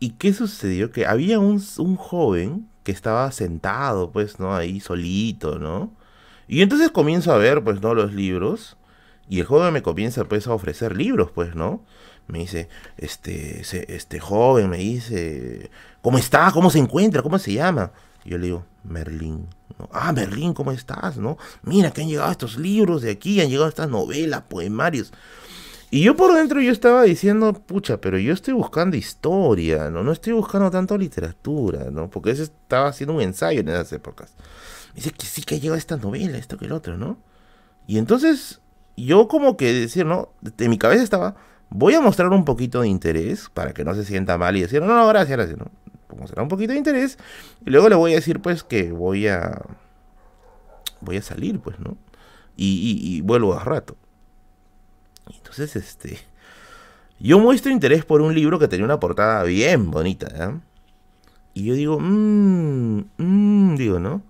¿Y 0.00 0.10
qué 0.10 0.32
sucedió? 0.32 0.92
Que 0.92 1.06
había 1.06 1.38
un, 1.38 1.62
un 1.78 1.96
joven 1.96 2.68
que 2.84 2.92
estaba 2.92 3.30
sentado, 3.32 4.12
pues, 4.12 4.38
¿no? 4.38 4.54
Ahí 4.54 4.80
solito, 4.80 5.58
¿no? 5.58 5.92
Y 6.46 6.62
entonces 6.62 6.90
comienzo 6.90 7.32
a 7.32 7.36
ver, 7.38 7.62
pues, 7.64 7.82
¿no? 7.82 7.94
Los 7.94 8.12
libros. 8.12 8.76
Y 9.28 9.40
el 9.40 9.46
joven 9.46 9.72
me 9.74 9.82
comienza, 9.82 10.24
pues, 10.24 10.46
a 10.46 10.54
ofrecer 10.54 10.96
libros, 10.96 11.30
pues, 11.32 11.54
¿no? 11.54 11.84
Me 12.28 12.40
dice, 12.40 12.68
este, 12.96 13.62
este 13.94 14.20
joven 14.20 14.70
me 14.70 14.78
dice, 14.78 15.70
¿cómo 16.02 16.18
está? 16.18 16.50
¿Cómo 16.52 16.70
se 16.70 16.78
encuentra? 16.78 17.22
¿Cómo 17.22 17.38
se 17.38 17.54
llama? 17.54 17.92
Yo 18.28 18.38
le 18.38 18.46
digo, 18.46 18.64
Merlín. 18.84 19.46
Ah, 19.92 20.12
Merlín, 20.12 20.54
¿cómo 20.54 20.72
estás? 20.72 21.16
¿No? 21.16 21.38
Mira 21.62 21.90
que 21.90 22.02
han 22.02 22.08
llegado 22.08 22.30
estos 22.30 22.58
libros 22.58 23.02
de 23.02 23.10
aquí, 23.10 23.40
han 23.40 23.48
llegado 23.48 23.68
estas 23.68 23.88
novelas, 23.88 24.42
poemarios. 24.48 25.12
Y 25.90 26.02
yo 26.02 26.16
por 26.16 26.34
dentro 26.34 26.60
yo 26.60 26.70
estaba 26.70 27.02
diciendo, 27.04 27.52
pucha, 27.54 28.00
pero 28.00 28.18
yo 28.18 28.34
estoy 28.34 28.52
buscando 28.52 28.96
historia, 28.96 29.90
¿no? 29.90 30.02
No 30.02 30.12
estoy 30.12 30.34
buscando 30.34 30.70
tanto 30.70 30.98
literatura, 30.98 31.90
¿no? 31.90 32.10
Porque 32.10 32.32
ese 32.32 32.42
estaba 32.42 32.88
haciendo 32.88 33.14
un 33.14 33.22
ensayo 33.22 33.60
en 33.60 33.68
esas 33.68 33.92
épocas 33.92 34.34
dice 34.98 35.12
que 35.12 35.26
sí 35.26 35.42
que 35.42 35.54
ha 35.54 35.58
llegado 35.58 35.78
esta 35.78 35.96
novela, 35.96 36.38
esto 36.38 36.58
que 36.58 36.66
el 36.66 36.72
otro, 36.72 36.96
¿no? 36.96 37.18
Y 37.86 37.98
entonces 37.98 38.60
yo 38.96 39.28
como 39.28 39.56
que 39.56 39.72
decir, 39.72 40.04
¿no? 40.04 40.30
De 40.40 40.68
mi 40.68 40.76
cabeza 40.76 41.02
estaba, 41.02 41.36
voy 41.70 41.94
a 41.94 42.00
mostrar 42.00 42.28
un 42.30 42.44
poquito 42.44 42.80
de 42.80 42.88
interés 42.88 43.48
para 43.54 43.72
que 43.72 43.84
no 43.84 43.94
se 43.94 44.04
sienta 44.04 44.36
mal 44.38 44.56
y 44.56 44.62
decir, 44.62 44.82
no, 44.82 44.88
no, 44.88 45.06
gracias, 45.06 45.36
gracias, 45.36 45.58
¿no? 45.58 45.66
Mostrar 46.16 46.42
un 46.42 46.48
poquito 46.48 46.72
de 46.72 46.78
interés 46.78 47.18
y 47.64 47.70
luego 47.70 47.88
le 47.88 47.94
voy 47.94 48.12
a 48.12 48.16
decir 48.16 48.40
pues 48.40 48.64
que 48.64 48.92
voy 48.92 49.28
a, 49.28 49.62
voy 51.00 51.16
a 51.16 51.22
salir, 51.22 51.60
pues, 51.60 51.78
¿no? 51.78 51.96
Y, 52.56 53.20
vuelvo 53.20 53.54
a 53.54 53.62
rato. 53.62 53.96
Entonces, 55.32 55.76
este, 55.76 56.18
yo 57.20 57.38
muestro 57.38 57.70
interés 57.70 58.04
por 58.04 58.20
un 58.20 58.34
libro 58.34 58.58
que 58.58 58.66
tenía 58.66 58.84
una 58.84 58.98
portada 58.98 59.44
bien 59.44 59.90
bonita, 59.90 60.26
¿eh? 60.26 60.58
Y 61.54 61.64
yo 61.64 61.74
digo, 61.74 61.98
mmm, 62.00 63.04
mmm, 63.16 63.76
digo, 63.76 64.00
¿no? 64.00 64.22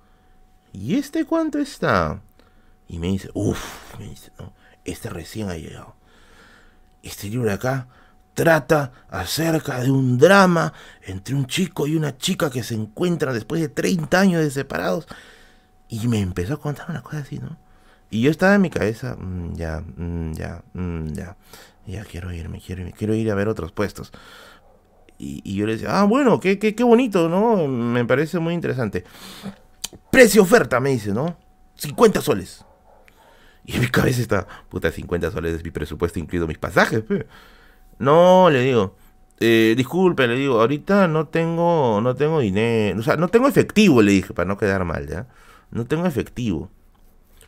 ¿y 0.73 0.97
este 0.97 1.25
cuánto 1.25 1.59
está? 1.59 2.23
Y 2.87 2.99
me 2.99 3.09
dice, 3.09 3.31
uff, 3.35 3.99
me 3.99 4.09
dice, 4.09 4.31
no, 4.39 4.53
este 4.85 5.11
recién 5.11 5.51
ha 5.51 5.57
llegado. 5.57 5.95
Este 7.03 7.29
libro 7.29 7.49
de 7.49 7.55
acá 7.55 7.89
trata 8.39 8.93
acerca 9.11 9.81
de 9.81 9.91
un 9.91 10.17
drama 10.17 10.73
entre 11.03 11.35
un 11.35 11.49
chico 11.49 11.89
y 11.89 11.97
una 11.97 12.17
chica 12.17 12.51
que 12.51 12.63
se 12.63 12.75
encuentran 12.75 13.35
después 13.35 13.61
de 13.61 13.69
30 13.69 14.21
años 14.21 14.41
de 14.41 14.53
separados. 14.53 15.09
Y 15.89 16.07
me 16.07 16.21
empezó 16.21 16.55
a 16.55 16.61
contar 16.61 16.89
una 16.89 17.03
cosa 17.03 17.19
así, 17.19 17.41
¿no? 17.41 17.59
Y 18.11 18.23
yo 18.23 18.31
estaba 18.31 18.55
en 18.55 18.61
mi 18.61 18.71
cabeza, 18.71 19.17
mm, 19.17 19.55
ya, 19.57 19.81
mm, 19.81 20.33
ya, 20.35 20.63
mm, 20.73 21.07
ya, 21.15 21.37
ya 21.85 22.05
quiero 22.05 22.33
irme, 22.33 22.63
quiero 22.65 22.83
irme, 22.83 22.93
quiero 22.93 23.13
ir 23.13 23.29
a 23.29 23.35
ver 23.35 23.49
otros 23.49 23.73
puestos. 23.73 24.13
Y, 25.19 25.57
yo 25.57 25.67
le 25.67 25.73
decía, 25.73 25.99
ah, 25.99 26.05
bueno, 26.05 26.39
qué, 26.39 26.61
qué, 26.61 26.77
qué 26.77 26.85
bonito, 26.85 27.29
¿no? 27.29 27.67
Me 27.67 28.05
parece 28.05 28.39
muy 28.39 28.55
interesante. 28.55 29.03
Precio 30.13 30.43
oferta, 30.43 30.79
me 30.79 30.91
dice, 30.91 31.13
¿no? 31.13 31.37
50 31.75 32.21
soles. 32.21 32.65
Y 33.65 33.75
en 33.75 33.81
mi 33.81 33.89
cabeza 33.89 34.21
está, 34.21 34.47
puta, 34.69 34.93
50 34.93 35.33
soles 35.33 35.57
es 35.57 35.65
mi 35.65 35.73
presupuesto, 35.73 36.21
incluido 36.21 36.47
mis 36.47 36.59
pasajes. 36.59 37.03
No, 37.99 38.51
le 38.51 38.63
digo, 38.63 38.97
eh, 39.41 39.75
disculpe, 39.77 40.27
le 40.27 40.37
digo, 40.37 40.61
ahorita 40.61 41.09
no 41.09 41.29
tengo, 41.29 42.01
no 42.01 42.15
tengo 42.15 42.41
dinero, 42.41 43.01
o 43.01 43.03
sea, 43.03 43.17
no 43.17 43.29
tengo 43.29 43.49
efectivo, 43.49 44.03
le 44.03 44.13
dije, 44.13 44.35
para 44.35 44.49
no 44.49 44.57
quedar 44.59 44.85
mal, 44.85 45.07
¿ya? 45.09 45.27
No 45.71 45.87
tengo 45.87 46.07
efectivo. 46.07 46.71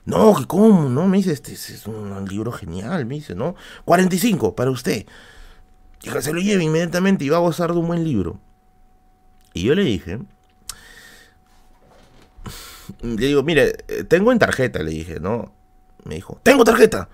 No, 0.04 0.34
que 0.34 0.46
cómo, 0.46 0.88
no, 0.88 1.06
me 1.06 1.18
dice, 1.18 1.32
este, 1.32 1.52
es 1.52 1.86
un 1.86 2.26
libro 2.28 2.52
genial, 2.52 3.06
me 3.06 3.16
dice, 3.16 3.34
¿no? 3.34 3.54
45 3.84 4.56
para 4.56 4.70
usted. 4.70 5.06
Y 6.02 6.08
se 6.08 6.32
lo 6.32 6.40
lleve 6.40 6.64
inmediatamente 6.64 7.24
y 7.24 7.28
va 7.28 7.36
a 7.36 7.40
gozar 7.40 7.72
de 7.72 7.78
un 7.78 7.86
buen 7.86 8.04
libro. 8.04 8.40
Y 9.52 9.64
yo 9.64 9.74
le 9.74 9.84
dije, 9.84 10.18
le 13.02 13.26
digo, 13.26 13.42
mire, 13.42 13.76
eh, 13.88 14.04
tengo 14.04 14.32
en 14.32 14.38
tarjeta, 14.38 14.82
le 14.82 14.90
dije, 14.92 15.20
¿no? 15.20 15.52
Me 16.04 16.14
dijo, 16.14 16.40
tengo 16.42 16.64
tarjeta, 16.64 17.08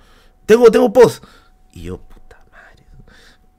tengo, 0.44 0.70
tengo 0.70 0.92
post. 0.92 1.24
Y 1.72 1.82
yo. 1.82 2.00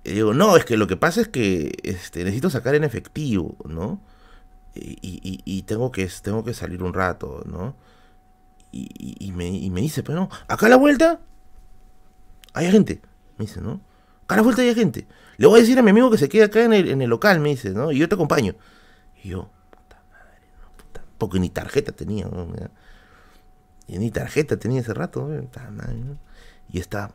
Y 0.07 0.13
digo, 0.13 0.33
no, 0.33 0.55
es 0.55 0.63
que 0.63 0.77
lo 0.77 0.87
que 0.87 0.95
pasa 0.95 1.19
es 1.19 1.27
que 1.27 1.77
este, 1.83 2.23
necesito 2.23 2.49
sacar 2.49 2.75
en 2.75 2.85
efectivo, 2.85 3.57
¿no? 3.65 3.99
Y, 4.73 5.41
y, 5.43 5.61
tengo, 5.63 5.91
que, 5.91 6.09
tengo 6.21 6.45
que 6.45 6.53
salir 6.53 6.81
un 6.81 6.93
rato, 6.93 7.43
¿no? 7.45 7.75
Y, 8.71 9.33
me, 9.35 9.69
me 9.69 9.81
dice, 9.81 10.03
pero 10.03 10.19
no, 10.19 10.29
acá 10.47 10.67
a 10.67 10.69
la 10.69 10.75
vuelta 10.75 11.19
hay 12.53 12.71
gente, 12.71 13.01
me 13.37 13.45
dice, 13.45 13.59
¿no? 13.59 13.81
Acá 14.23 14.35
a 14.35 14.37
la 14.37 14.43
vuelta 14.43 14.61
hay 14.61 14.73
gente. 14.75 15.07
Le 15.37 15.47
voy 15.47 15.59
a 15.59 15.61
decir 15.61 15.77
a 15.77 15.81
mi 15.81 15.89
amigo 15.89 16.09
que 16.09 16.17
se 16.17 16.29
quede 16.29 16.43
acá 16.43 16.63
en 16.63 16.73
el, 16.73 16.87
en 16.89 17.01
el 17.01 17.09
local, 17.09 17.39
me 17.41 17.49
dice, 17.49 17.71
¿no? 17.71 17.91
Y 17.91 17.97
yo 17.97 18.07
te 18.07 18.15
acompaño. 18.15 18.55
Y 19.23 19.29
yo, 19.29 19.49
porque 21.17 21.39
ni 21.39 21.49
tarjeta 21.49 21.91
tenía, 21.91 22.29
Y 23.87 23.97
ni 23.97 24.09
tarjeta 24.11 24.55
tenía 24.55 24.79
ese 24.79 24.93
rato, 24.93 25.29
Y 26.69 26.79
está, 26.79 27.11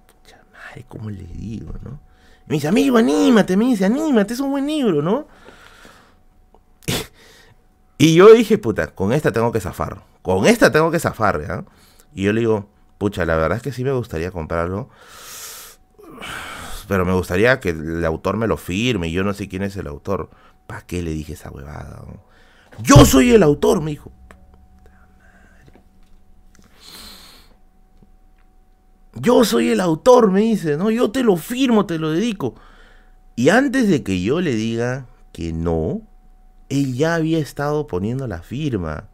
madre, 0.53 0.85
¿cómo 0.89 1.09
le 1.09 1.25
digo, 1.25 1.73
no? 1.83 2.12
Me 2.47 2.57
dice, 2.57 2.69
amigo, 2.69 2.99
anímate, 2.99 3.57
me 3.57 3.67
dice, 3.67 3.85
anímate, 3.85 4.35
es 4.35 4.41
un 4.41 4.51
buen 4.51 4.67
libro, 4.67 5.03
¿no? 5.03 5.27
y 7.99 8.15
yo 8.15 8.33
dije, 8.33 8.59
puta, 8.59 8.89
con 8.89 9.13
esta 9.13 9.33
tengo 9.33 9.53
que 9.53 9.61
zafar. 9.61 10.03
Con 10.23 10.47
esta 10.47 10.71
tengo 10.71 10.91
que 10.91 10.99
zafar, 10.99 11.41
¿ya? 11.47 11.65
Y 12.15 12.25
yo 12.25 12.33
le 12.33 12.41
digo, 12.41 12.69
pucha, 12.99 13.25
la 13.25 13.37
verdad 13.37 13.57
es 13.57 13.63
que 13.63 13.73
sí 13.73 13.85
me 13.85 13.93
gustaría 13.93 14.31
comprarlo. 14.31 14.89
Pero 16.89 17.05
me 17.05 17.13
gustaría 17.13 17.59
que 17.61 17.71
el 17.71 18.05
autor 18.05 18.37
me 18.37 18.47
lo 18.47 18.57
firme. 18.57 19.09
Y 19.09 19.13
yo 19.13 19.25
no 19.25 19.33
sé 19.35 19.49
quién 19.49 19.63
es 19.63 19.77
el 19.77 19.87
autor. 19.87 20.31
¿Para 20.67 20.83
qué 20.83 21.03
le 21.03 21.11
dije 21.11 21.33
esa 21.33 21.51
huevada? 21.51 22.03
Yo 22.81 23.05
soy 23.05 23.33
el 23.33 23.43
autor, 23.43 23.81
me 23.81 23.93
dijo. 23.93 24.13
Yo 29.15 29.45
soy 29.45 29.71
el 29.71 29.81
autor, 29.81 30.31
me 30.31 30.41
dice, 30.41 30.77
¿no? 30.77 30.91
Yo 30.91 31.11
te 31.11 31.23
lo 31.23 31.37
firmo, 31.37 31.87
te 31.87 31.99
lo 31.99 32.11
dedico. 32.11 32.55
Y 33.37 33.51
antes 33.51 33.89
de 33.89 34.03
que 34.03 34.23
yo 34.23 34.41
le 34.41 34.55
diga 34.55 35.07
que 35.33 35.53
no, 35.53 36.03
él 36.69 36.95
ya 36.95 37.15
había 37.15 37.39
estado 37.39 37.87
poniendo 37.87 38.27
la 38.27 38.43
firma. 38.43 39.09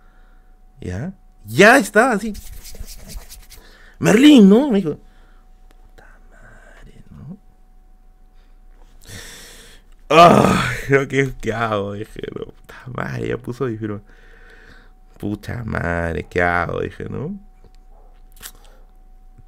¿Ya? 0.81 1.15
Ya 1.45 1.79
estaba 1.79 2.13
así. 2.13 2.33
Merlín, 3.99 4.49
¿no? 4.49 4.71
Me 4.71 4.79
dijo. 4.79 4.99
Puta 5.69 6.07
madre, 6.31 7.03
¿no? 7.11 7.39
Ay, 10.09 11.07
¿qué, 11.09 11.35
¿qué 11.41 11.53
hago? 11.53 11.95
Dije, 11.95 12.21
no, 12.39 12.47
puta 12.47 12.85
madre, 12.95 13.29
ya 13.29 13.39
puso 13.39 13.65
mi 13.65 13.77
firma. 13.77 14.01
Puta 15.19 15.65
madre, 15.65 16.25
¿qué 16.31 16.41
hago? 16.41 16.81
Dije, 16.81 17.09
¿no? 17.09 17.48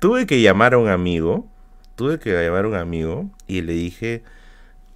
Tuve 0.00 0.26
que 0.26 0.40
llamar 0.40 0.74
a 0.74 0.78
un 0.78 0.88
amigo. 0.88 1.46
Tuve 1.94 2.18
que 2.18 2.32
llamar 2.32 2.64
a 2.64 2.68
un 2.68 2.74
amigo 2.74 3.30
y 3.46 3.60
le 3.60 3.74
dije, 3.74 4.24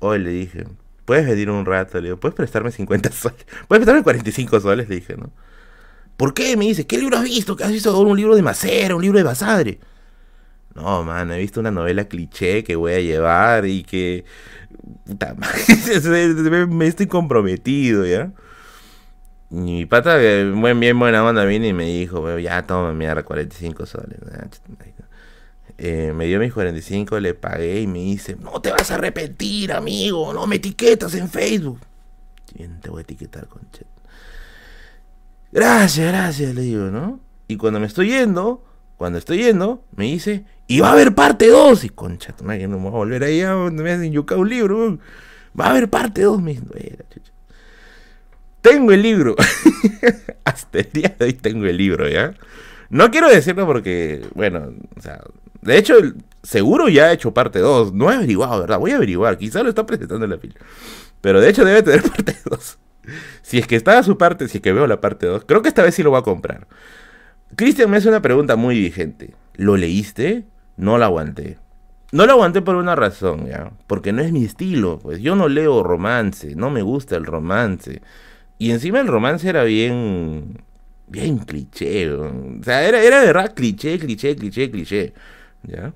hoy 0.00 0.18
le 0.18 0.30
dije, 0.30 0.64
¿puedes 1.04 1.26
venir 1.26 1.50
un 1.50 1.66
rato? 1.66 1.98
Le 1.98 2.04
digo, 2.04 2.16
¿puedes 2.18 2.34
prestarme 2.34 2.72
50 2.72 3.12
soles? 3.12 3.46
¿Puedes 3.68 3.84
prestarme 3.84 4.02
45 4.02 4.60
soles? 4.60 4.88
Le 4.88 4.96
dije, 4.96 5.16
¿no? 5.16 5.30
¿Por 6.16 6.32
qué? 6.32 6.56
Me 6.56 6.64
dice, 6.64 6.86
¿qué 6.86 6.96
libro 6.96 7.18
has 7.18 7.24
visto? 7.24 7.54
¿Qué 7.54 7.64
has 7.64 7.72
visto 7.72 7.98
un 7.98 8.16
libro 8.16 8.34
de 8.34 8.42
Macera, 8.42 8.96
un 8.96 9.02
libro 9.02 9.18
de 9.18 9.24
Basadre? 9.24 9.78
No, 10.74 11.04
man, 11.04 11.30
he 11.30 11.38
visto 11.38 11.60
una 11.60 11.70
novela 11.70 12.06
cliché 12.06 12.64
que 12.64 12.74
voy 12.74 12.94
a 12.94 13.00
llevar 13.00 13.66
y 13.66 13.84
que... 13.84 14.24
Puta 15.06 15.34
me 16.68 16.86
estoy 16.86 17.06
comprometido, 17.06 18.06
¿ya? 18.06 18.32
Y 19.50 19.56
mi 19.56 19.86
pata, 19.86 20.16
buen, 20.54 20.80
bien 20.80 20.98
buena 20.98 21.24
onda, 21.24 21.44
vino 21.44 21.66
y 21.66 21.72
me 21.72 21.84
dijo, 21.84 22.38
ya 22.38 22.66
toma, 22.66 22.92
mierda, 22.92 23.22
45 23.22 23.86
soles. 23.86 24.18
Eh, 25.76 26.12
me 26.14 26.26
dio 26.26 26.38
mis 26.38 26.52
45, 26.52 27.18
le 27.18 27.34
pagué 27.34 27.80
y 27.80 27.86
me 27.86 27.98
dice, 27.98 28.36
no 28.36 28.60
te 28.60 28.70
vas 28.70 28.90
a 28.90 28.94
arrepentir, 28.94 29.72
amigo, 29.72 30.32
no 30.32 30.46
me 30.46 30.56
etiquetas 30.56 31.14
en 31.14 31.28
Facebook. 31.28 31.80
Bien, 32.54 32.80
te 32.80 32.90
voy 32.90 33.00
a 33.00 33.02
etiquetar, 33.02 33.48
conchet. 33.48 33.86
Gracias, 35.50 36.06
gracias, 36.08 36.54
le 36.54 36.62
digo, 36.62 36.84
¿no? 36.86 37.20
Y 37.48 37.56
cuando 37.56 37.80
me 37.80 37.86
estoy 37.86 38.08
yendo, 38.08 38.64
cuando 38.96 39.18
estoy 39.18 39.38
yendo, 39.38 39.84
me 39.96 40.04
dice, 40.04 40.44
y 40.66 40.80
va 40.80 40.88
a 40.88 40.92
haber 40.92 41.14
parte 41.14 41.48
2. 41.48 41.84
Y 41.84 41.88
concha, 41.90 42.34
no 42.40 42.46
me 42.46 42.66
voy 42.66 42.86
a 42.86 42.90
volver 42.90 43.24
ahí 43.24 43.40
donde 43.40 43.82
me 43.82 43.92
hacen 43.92 44.12
yuca 44.12 44.36
un 44.36 44.48
libro. 44.48 44.98
Va 45.58 45.66
a 45.66 45.70
haber 45.70 45.90
parte 45.90 46.22
2, 46.22 46.40
me 46.40 46.54
dice, 46.54 46.64
Tengo 48.60 48.92
el 48.92 49.02
libro. 49.02 49.36
Hasta 50.44 50.78
el 50.78 50.90
día 50.92 51.14
de 51.18 51.24
hoy 51.26 51.32
tengo 51.34 51.66
el 51.66 51.76
libro, 51.76 52.08
¿ya? 52.08 52.34
No 52.88 53.10
quiero 53.10 53.28
decirlo 53.28 53.66
porque, 53.66 54.26
bueno, 54.34 54.72
o 54.96 55.00
sea, 55.00 55.20
de 55.64 55.78
hecho, 55.78 55.94
seguro 56.42 56.88
ya 56.88 57.06
ha 57.06 57.12
hecho 57.12 57.32
parte 57.34 57.58
2. 57.58 57.92
No 57.92 58.10
he 58.10 58.14
averiguado, 58.14 58.60
¿verdad? 58.60 58.78
Voy 58.78 58.92
a 58.92 58.96
averiguar. 58.96 59.38
Quizá 59.38 59.62
lo 59.62 59.70
está 59.70 59.86
presentando 59.86 60.24
en 60.24 60.30
la 60.30 60.38
fila. 60.38 60.54
Pero 61.20 61.40
de 61.40 61.48
hecho 61.48 61.64
debe 61.64 61.82
tener 61.82 62.02
parte 62.10 62.36
2. 62.48 62.78
Si 63.42 63.58
es 63.58 63.66
que 63.66 63.76
está 63.76 63.98
a 63.98 64.02
su 64.02 64.16
parte, 64.16 64.48
si 64.48 64.58
es 64.58 64.62
que 64.62 64.72
veo 64.72 64.86
la 64.86 65.00
parte 65.00 65.26
2, 65.26 65.44
creo 65.46 65.62
que 65.62 65.68
esta 65.68 65.82
vez 65.82 65.94
sí 65.94 66.02
lo 66.02 66.10
voy 66.10 66.20
a 66.20 66.22
comprar. 66.22 66.66
Cristian 67.56 67.90
me 67.90 67.98
hace 67.98 68.08
una 68.08 68.22
pregunta 68.22 68.56
muy 68.56 68.78
vigente. 68.78 69.34
¿Lo 69.54 69.76
leíste? 69.76 70.44
No 70.76 70.98
lo 70.98 71.04
aguanté. 71.04 71.58
No 72.12 72.26
lo 72.26 72.32
aguanté 72.32 72.62
por 72.62 72.76
una 72.76 72.94
razón, 72.94 73.46
¿ya? 73.46 73.72
Porque 73.86 74.12
no 74.12 74.22
es 74.22 74.32
mi 74.32 74.44
estilo. 74.44 74.98
Pues 75.00 75.20
yo 75.20 75.34
no 75.36 75.48
leo 75.48 75.82
romance, 75.82 76.54
no 76.54 76.70
me 76.70 76.82
gusta 76.82 77.16
el 77.16 77.24
romance. 77.26 78.02
Y 78.58 78.70
encima 78.70 79.00
el 79.00 79.08
romance 79.08 79.48
era 79.48 79.64
bien. 79.64 80.62
bien 81.08 81.38
cliché. 81.38 82.10
O 82.12 82.62
sea, 82.62 82.86
era, 82.86 83.02
era 83.02 83.20
de 83.20 83.26
verdad 83.26 83.54
cliché, 83.54 83.98
cliché, 83.98 84.36
cliché, 84.36 84.70
cliché. 84.70 85.14
¿Ya? 85.66 85.92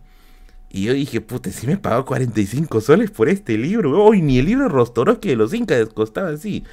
Y 0.71 0.85
yo 0.85 0.93
dije, 0.93 1.21
puta, 1.21 1.51
si 1.51 1.67
me 1.67 1.79
pagado 1.79 2.05
45 2.05 2.81
soles 2.81 3.11
por 3.11 3.29
este 3.29 3.57
libro. 3.57 4.03
Hoy 4.03 4.21
ni 4.21 4.39
el 4.39 4.47
libro 4.47 4.69
Rostorowski 4.69 5.31
de 5.31 5.37
los 5.37 5.55
Incas 5.55 5.89
costaba 5.89 6.31
así. 6.31 6.65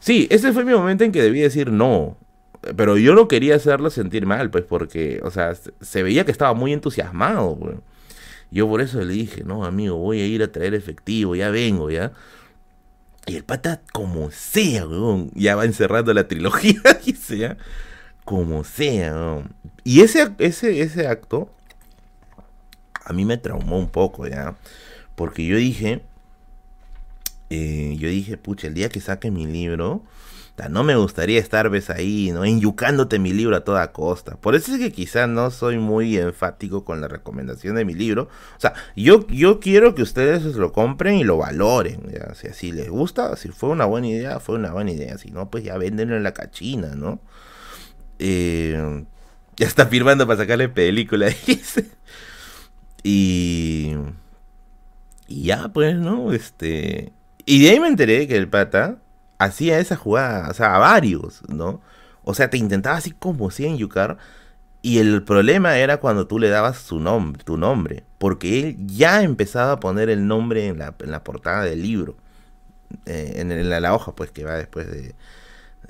Sí, 0.00 0.26
ese 0.30 0.52
fue 0.52 0.64
mi 0.64 0.72
momento 0.72 1.04
en 1.04 1.12
que 1.12 1.22
debí 1.22 1.40
decir 1.40 1.70
no. 1.70 2.16
Pero 2.76 2.96
yo 2.98 3.14
no 3.14 3.28
quería 3.28 3.54
hacerlo 3.56 3.90
sentir 3.90 4.26
mal, 4.26 4.50
pues, 4.50 4.64
porque, 4.64 5.20
o 5.22 5.30
sea, 5.30 5.54
se 5.54 6.02
veía 6.02 6.24
que 6.24 6.32
estaba 6.32 6.54
muy 6.54 6.72
entusiasmado. 6.72 7.56
Yo 8.50 8.68
por 8.68 8.80
eso 8.80 9.00
le 9.02 9.12
dije, 9.12 9.44
no, 9.44 9.64
amigo, 9.64 9.96
voy 9.96 10.20
a 10.20 10.26
ir 10.26 10.42
a 10.42 10.50
traer 10.50 10.74
efectivo, 10.74 11.36
ya 11.36 11.50
vengo, 11.50 11.90
ya. 11.90 12.12
Y 13.26 13.36
el 13.36 13.44
pata, 13.44 13.82
como 13.92 14.30
sea, 14.32 14.86
weón, 14.86 15.30
ya 15.34 15.54
va 15.54 15.64
encerrando 15.66 16.12
la 16.14 16.26
trilogía, 16.26 16.80
dice, 17.04 17.38
ya. 17.38 17.56
Como 18.24 18.64
sea. 18.64 19.44
Y 19.84 20.00
ese, 20.00 20.30
ese, 20.38 20.80
ese 20.80 21.06
acto 21.06 21.50
a 23.08 23.12
mí 23.12 23.24
me 23.24 23.38
traumó 23.38 23.78
un 23.78 23.88
poco, 23.88 24.26
ya. 24.26 24.56
Porque 25.14 25.44
yo 25.44 25.56
dije, 25.56 26.02
eh, 27.50 27.96
yo 27.98 28.08
dije, 28.08 28.36
pucha, 28.36 28.68
el 28.68 28.74
día 28.74 28.88
que 28.88 29.00
saque 29.00 29.30
mi 29.30 29.46
libro, 29.46 30.04
no 30.68 30.82
me 30.82 30.96
gustaría 30.96 31.38
estar, 31.38 31.70
ves 31.70 31.88
ahí, 31.88 32.32
¿no? 32.32 32.44
Enyucándote 32.44 33.20
mi 33.20 33.32
libro 33.32 33.54
a 33.54 33.60
toda 33.60 33.92
costa. 33.92 34.36
Por 34.36 34.56
eso 34.56 34.72
es 34.72 34.78
que 34.78 34.90
quizás 34.90 35.28
no 35.28 35.52
soy 35.52 35.78
muy 35.78 36.18
enfático 36.18 36.84
con 36.84 37.00
la 37.00 37.06
recomendación 37.06 37.76
de 37.76 37.84
mi 37.84 37.94
libro. 37.94 38.24
O 38.56 38.60
sea, 38.60 38.74
yo, 38.96 39.24
yo 39.28 39.60
quiero 39.60 39.94
que 39.94 40.02
ustedes 40.02 40.42
lo 40.56 40.72
compren 40.72 41.14
y 41.14 41.24
lo 41.24 41.36
valoren. 41.36 42.12
O 42.28 42.34
sea, 42.34 42.52
si 42.52 42.72
les 42.72 42.88
gusta, 42.90 43.36
si 43.36 43.50
fue 43.50 43.68
una 43.68 43.84
buena 43.84 44.08
idea, 44.08 44.40
fue 44.40 44.56
una 44.56 44.72
buena 44.72 44.90
idea. 44.90 45.16
Si 45.18 45.30
no, 45.30 45.48
pues 45.48 45.62
ya 45.62 45.78
véndenlo 45.78 46.16
en 46.16 46.24
la 46.24 46.32
cachina, 46.32 46.96
¿no? 46.96 47.20
Eh, 48.18 49.04
ya 49.56 49.66
está 49.66 49.86
firmando 49.86 50.26
para 50.26 50.40
sacarle 50.40 50.68
película, 50.68 51.28
dice. 51.46 51.86
Y... 53.02 53.94
Y 55.26 55.44
ya, 55.44 55.68
pues, 55.68 55.96
¿no? 55.96 56.32
Este... 56.32 57.12
Y 57.44 57.62
de 57.62 57.70
ahí 57.70 57.80
me 57.80 57.88
enteré 57.88 58.26
que 58.28 58.36
el 58.36 58.48
pata 58.48 58.98
hacía 59.38 59.78
esa 59.78 59.96
jugada, 59.96 60.50
o 60.50 60.54
sea, 60.54 60.74
a 60.74 60.78
varios, 60.78 61.42
¿no? 61.48 61.80
O 62.24 62.34
sea, 62.34 62.50
te 62.50 62.58
intentaba 62.58 62.96
así 62.96 63.12
como 63.12 63.50
si 63.50 63.64
en 63.64 63.78
Yucar. 63.78 64.18
Y 64.82 64.98
el 64.98 65.22
problema 65.22 65.78
era 65.78 65.96
cuando 65.98 66.26
tú 66.26 66.38
le 66.38 66.50
dabas 66.50 66.76
su 66.78 67.00
nombre, 67.00 67.42
tu 67.42 67.56
nombre. 67.56 68.04
Porque 68.18 68.60
él 68.60 68.76
ya 68.86 69.22
empezaba 69.22 69.72
a 69.72 69.80
poner 69.80 70.10
el 70.10 70.26
nombre 70.26 70.66
en 70.66 70.78
la, 70.78 70.94
en 70.98 71.10
la 71.10 71.24
portada 71.24 71.64
del 71.64 71.82
libro. 71.82 72.16
Eh, 73.06 73.34
en, 73.36 73.70
la, 73.70 73.94
hoja, 73.94 74.14
pues, 74.14 74.30
que 74.30 74.44
va 74.44 74.54
después 74.54 74.90
de, 74.90 75.14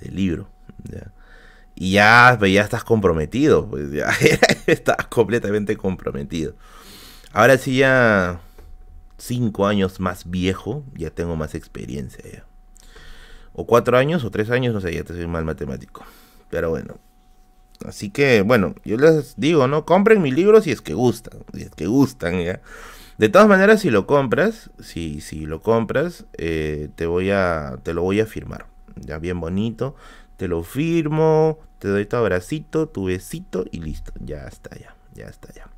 del 0.00 0.14
libro. 0.14 0.48
Y 1.74 1.92
ya, 1.92 2.36
pues, 2.38 2.52
ya 2.52 2.62
estás 2.62 2.84
comprometido. 2.84 3.68
Pues 3.68 3.90
ya 3.90 4.10
estás 4.66 5.06
completamente 5.08 5.76
comprometido. 5.76 6.54
Ahora 7.32 7.58
sí 7.58 7.78
ya 7.78 8.40
cinco 9.18 9.66
años 9.66 10.00
más 10.00 10.30
viejo, 10.30 10.84
ya 10.94 11.10
tengo 11.10 11.36
más 11.36 11.54
experiencia 11.54 12.44
O 13.52 13.66
cuatro 13.66 13.98
años 13.98 14.24
o 14.24 14.30
tres 14.30 14.50
años, 14.50 14.72
no 14.72 14.80
sé, 14.80 14.94
ya 14.94 15.04
te 15.04 15.14
soy 15.14 15.26
mal 15.26 15.44
matemático. 15.44 16.04
Pero 16.50 16.70
bueno. 16.70 16.96
Así 17.84 18.10
que, 18.10 18.42
bueno, 18.42 18.74
yo 18.84 18.96
les 18.96 19.34
digo, 19.36 19.68
¿no? 19.68 19.84
Compren 19.84 20.20
mi 20.22 20.32
libro 20.32 20.60
si 20.60 20.72
es 20.72 20.80
que 20.80 20.94
gustan. 20.94 21.40
Si 21.54 21.62
es 21.62 21.70
que 21.70 21.86
gustan, 21.86 22.42
¿ya? 22.42 22.60
De 23.18 23.28
todas 23.28 23.48
maneras, 23.48 23.80
si 23.80 23.90
lo 23.90 24.06
compras, 24.06 24.70
si, 24.80 25.20
si 25.20 25.46
lo 25.46 25.60
compras, 25.60 26.24
eh, 26.38 26.88
te 26.96 27.06
voy 27.06 27.30
a, 27.30 27.78
te 27.82 27.94
lo 27.94 28.02
voy 28.02 28.20
a 28.20 28.26
firmar. 28.26 28.66
Ya 28.96 29.18
bien 29.18 29.40
bonito. 29.40 29.96
Te 30.36 30.48
lo 30.48 30.62
firmo, 30.62 31.58
te 31.80 31.88
doy 31.88 32.06
tu 32.06 32.16
abracito, 32.16 32.88
tu 32.88 33.06
besito 33.06 33.64
y 33.70 33.80
listo. 33.80 34.12
Ya 34.20 34.46
está, 34.46 34.76
ya. 34.78 34.94
Ya 35.14 35.26
está, 35.26 35.52
ya. 35.52 35.68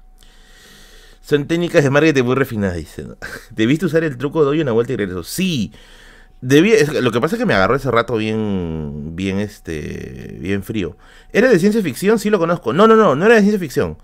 Son 1.30 1.46
técnicas 1.46 1.84
de 1.84 1.90
marketing 1.90 2.24
muy 2.24 2.34
refinadas, 2.34 2.74
dice. 2.74 3.06
¿Debiste 3.50 3.86
usar 3.86 4.02
el 4.02 4.18
truco 4.18 4.42
de 4.42 4.50
hoy 4.50 4.60
una 4.62 4.72
vuelta 4.72 4.94
y 4.94 4.96
regreso? 4.96 5.22
Sí. 5.22 5.72
Debí, 6.40 6.72
lo 7.00 7.12
que 7.12 7.20
pasa 7.20 7.36
es 7.36 7.38
que 7.38 7.46
me 7.46 7.54
agarró 7.54 7.76
ese 7.76 7.88
rato 7.88 8.16
bien, 8.16 9.14
bien, 9.14 9.38
este, 9.38 10.38
bien 10.40 10.64
frío. 10.64 10.96
¿Era 11.32 11.48
de 11.48 11.60
ciencia 11.60 11.82
ficción? 11.82 12.18
Sí 12.18 12.30
lo 12.30 12.40
conozco. 12.40 12.72
No, 12.72 12.88
no, 12.88 12.96
no, 12.96 13.14
no 13.14 13.26
era 13.26 13.36
de 13.36 13.42
ciencia 13.42 13.60
ficción. 13.60 13.96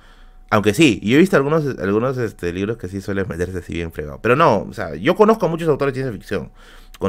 Aunque 0.50 0.72
sí, 0.72 1.00
yo 1.02 1.16
he 1.16 1.18
visto 1.18 1.36
algunos, 1.36 1.64
algunos 1.80 2.16
este, 2.18 2.52
libros 2.52 2.76
que 2.76 2.86
sí 2.86 3.00
suelen 3.00 3.26
meterse 3.26 3.58
así 3.58 3.72
bien 3.72 3.90
fregado. 3.90 4.20
Pero 4.22 4.36
no, 4.36 4.58
o 4.58 4.72
sea, 4.72 4.94
yo 4.94 5.16
conozco 5.16 5.46
a 5.46 5.48
muchos 5.48 5.68
autores 5.68 5.94
de 5.94 6.02
ciencia 6.02 6.16
ficción. 6.16 6.52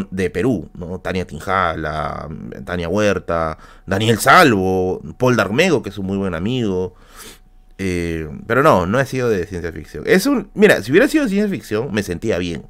de 0.09 0.31
Perú, 0.31 0.67
¿no? 0.73 0.99
Tania 0.99 1.27
Tinjala, 1.27 2.27
Tania 2.65 2.89
Huerta, 2.89 3.59
Daniel 3.85 4.17
Salvo, 4.17 4.99
Paul 5.19 5.35
Darmego, 5.35 5.83
que 5.83 5.89
es 5.89 5.97
un 5.99 6.07
muy 6.07 6.17
buen 6.17 6.33
amigo. 6.33 6.95
Eh, 7.77 8.27
pero 8.47 8.63
no, 8.63 8.85
no 8.87 8.97
ha 8.97 9.05
sido 9.05 9.29
de 9.29 9.45
ciencia 9.45 9.71
ficción. 9.71 10.03
Es 10.07 10.25
un. 10.25 10.49
Mira, 10.53 10.81
si 10.81 10.91
hubiera 10.91 11.07
sido 11.07 11.25
de 11.25 11.29
ciencia 11.29 11.49
ficción, 11.49 11.93
me 11.93 12.03
sentía 12.03 12.37
bien. 12.37 12.65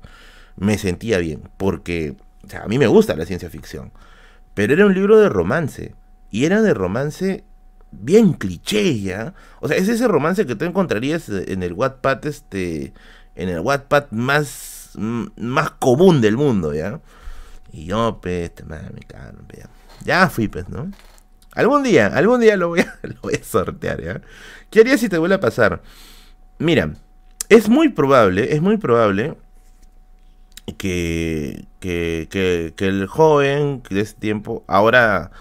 Me 0.56 0.78
sentía 0.78 1.18
bien. 1.20 1.44
Porque. 1.58 2.16
O 2.46 2.50
sea, 2.50 2.64
a 2.64 2.68
mí 2.68 2.78
me 2.78 2.88
gusta 2.88 3.16
la 3.16 3.26
ciencia 3.26 3.50
ficción. 3.50 3.92
Pero 4.54 4.74
era 4.74 4.86
un 4.86 4.94
libro 4.94 5.18
de 5.18 5.30
romance. 5.30 5.96
Y 6.30 6.46
era 6.46 6.62
de 6.62 6.74
romance 6.74 7.44
bien 7.92 8.34
cliché, 8.34 9.00
¿ya? 9.00 9.34
O 9.62 9.68
sea, 9.68 9.78
es 9.78 9.88
ese 9.88 10.08
romance 10.08 10.46
que 10.46 10.56
tú 10.56 10.66
encontrarías 10.66 11.30
en 11.30 11.64
el 11.64 11.74
Wattpad, 11.74 12.26
este. 12.26 12.94
En 13.36 13.50
el 13.50 13.62
Wattpad 13.62 14.12
más. 14.12 14.92
más 14.96 15.72
común 15.72 16.22
del 16.22 16.36
mundo, 16.38 16.74
¿ya? 16.74 17.00
Y 17.72 17.86
yo, 17.86 18.20
pues, 18.22 18.50
este, 18.50 18.64
me 18.64 18.78
cago, 19.08 19.38
ya. 19.56 19.70
ya 20.04 20.30
fui, 20.30 20.48
pues, 20.48 20.68
¿no? 20.70 20.92
Algún 21.58 21.82
día, 21.82 22.06
algún 22.06 22.40
día 22.40 22.56
lo 22.56 22.70
voy 22.70 22.82
a, 22.82 23.00
lo 23.02 23.16
voy 23.22 23.34
a 23.34 23.44
sortear, 23.44 24.00
¿ya? 24.00 24.22
¿Qué 24.70 24.82
harías 24.82 25.00
si 25.00 25.10
te 25.10 25.18
vuelve 25.18 25.36
a 25.36 25.40
pasar? 25.40 25.82
Mira, 26.60 26.94
es 27.50 27.68
muy 27.68 27.90
probable, 27.90 28.54
es 28.54 28.62
muy 28.62 28.78
probable 28.78 29.36
que, 30.78 31.66
que, 31.80 32.28
que, 32.30 32.74
que 32.78 32.88
el 32.88 33.08
joven 33.08 33.82
de 33.90 34.02
ese 34.02 34.14
tiempo 34.14 34.64
ahora, 34.68 35.32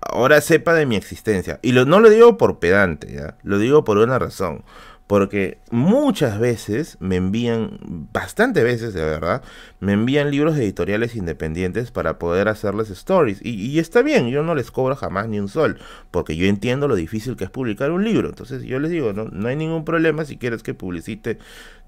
ahora 0.00 0.40
sepa 0.40 0.72
de 0.72 0.86
mi 0.86 0.94
existencia. 0.94 1.58
Y 1.62 1.72
lo, 1.72 1.84
no 1.84 1.98
lo 1.98 2.10
digo 2.10 2.38
por 2.38 2.60
pedante, 2.60 3.12
¿ya? 3.12 3.36
lo 3.42 3.58
digo 3.58 3.82
por 3.82 3.98
una 3.98 4.20
razón. 4.20 4.62
Porque 5.10 5.58
muchas 5.72 6.38
veces 6.38 6.96
me 7.00 7.16
envían, 7.16 7.80
bastante 8.12 8.62
veces 8.62 8.94
de 8.94 9.02
verdad, 9.02 9.42
me 9.80 9.92
envían 9.92 10.30
libros 10.30 10.56
editoriales 10.56 11.16
independientes 11.16 11.90
para 11.90 12.16
poder 12.20 12.46
hacerles 12.46 12.90
stories. 12.90 13.40
Y, 13.42 13.76
está 13.80 14.02
bien, 14.02 14.28
yo 14.28 14.44
no 14.44 14.54
les 14.54 14.70
cobro 14.70 14.94
jamás 14.94 15.26
ni 15.26 15.40
un 15.40 15.48
sol, 15.48 15.78
porque 16.12 16.36
yo 16.36 16.46
entiendo 16.46 16.86
lo 16.86 16.94
difícil 16.94 17.34
que 17.34 17.42
es 17.42 17.50
publicar 17.50 17.90
un 17.90 18.04
libro. 18.04 18.28
Entonces 18.28 18.62
yo 18.62 18.78
les 18.78 18.92
digo, 18.92 19.12
no, 19.12 19.24
no 19.24 19.48
hay 19.48 19.56
ningún 19.56 19.84
problema 19.84 20.24
si 20.24 20.36
quieres 20.36 20.62
que 20.62 20.74
publicite 20.74 21.38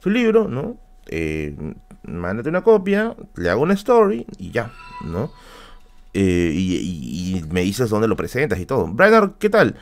su 0.01 0.11
libro, 0.11 0.49
¿no? 0.49 0.77
Eh, 1.07 1.55
mándate 2.03 2.49
una 2.49 2.63
copia, 2.63 3.15
le 3.37 3.51
hago 3.51 3.63
una 3.63 3.75
story 3.75 4.27
y 4.37 4.51
ya, 4.51 4.73
¿no? 5.05 5.31
Eh, 6.13 6.53
y, 6.57 7.45
me 7.53 7.63
dices 7.63 7.89
dónde 7.89 8.09
lo 8.09 8.17
presentas 8.17 8.59
y 8.59 8.67
todo. 8.67 8.89
Brian, 8.89 9.37
¿qué 9.39 9.49
tal? 9.49 9.77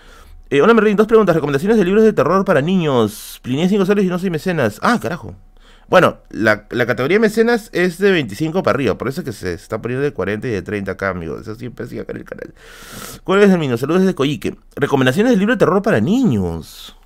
Eh, 0.52 0.60
hola 0.60 0.74
Merlin, 0.74 0.96
dos 0.96 1.06
preguntas. 1.06 1.36
Recomendaciones 1.36 1.78
de 1.78 1.84
libros 1.84 2.02
de 2.02 2.12
terror 2.12 2.44
para 2.44 2.60
niños. 2.60 3.38
Pliné 3.40 3.68
5 3.68 3.86
soles 3.86 4.04
y 4.04 4.08
no 4.08 4.18
soy 4.18 4.30
mecenas. 4.30 4.80
Ah, 4.82 4.98
carajo. 5.00 5.36
Bueno, 5.88 6.18
la, 6.28 6.66
categoría 6.68 7.20
mecenas 7.20 7.70
es 7.72 7.98
de 7.98 8.10
25 8.10 8.62
para 8.64 8.76
arriba, 8.76 8.98
por 8.98 9.08
eso 9.08 9.20
es 9.20 9.24
que 9.24 9.32
se 9.32 9.54
está 9.54 9.80
poniendo 9.82 10.04
de 10.04 10.12
40 10.12 10.46
y 10.46 10.50
de 10.50 10.62
30 10.62 10.92
acá, 10.92 11.10
amigos. 11.10 11.42
Eso 11.42 11.54
siempre 11.54 11.86
sigue 11.86 12.00
acá 12.00 12.12
en 12.12 12.18
el 12.18 12.24
canal. 12.24 12.52
¿Cuál 13.22 13.42
es 13.42 13.50
el 13.50 13.58
mío? 13.58 13.76
Saludos 13.76 14.02
desde 14.02 14.14
Coyique. 14.14 14.56
Recomendaciones 14.74 15.32
de 15.32 15.38
libro 15.38 15.54
de 15.54 15.58
terror 15.58 15.82
para 15.82 16.00
niños. 16.00 16.96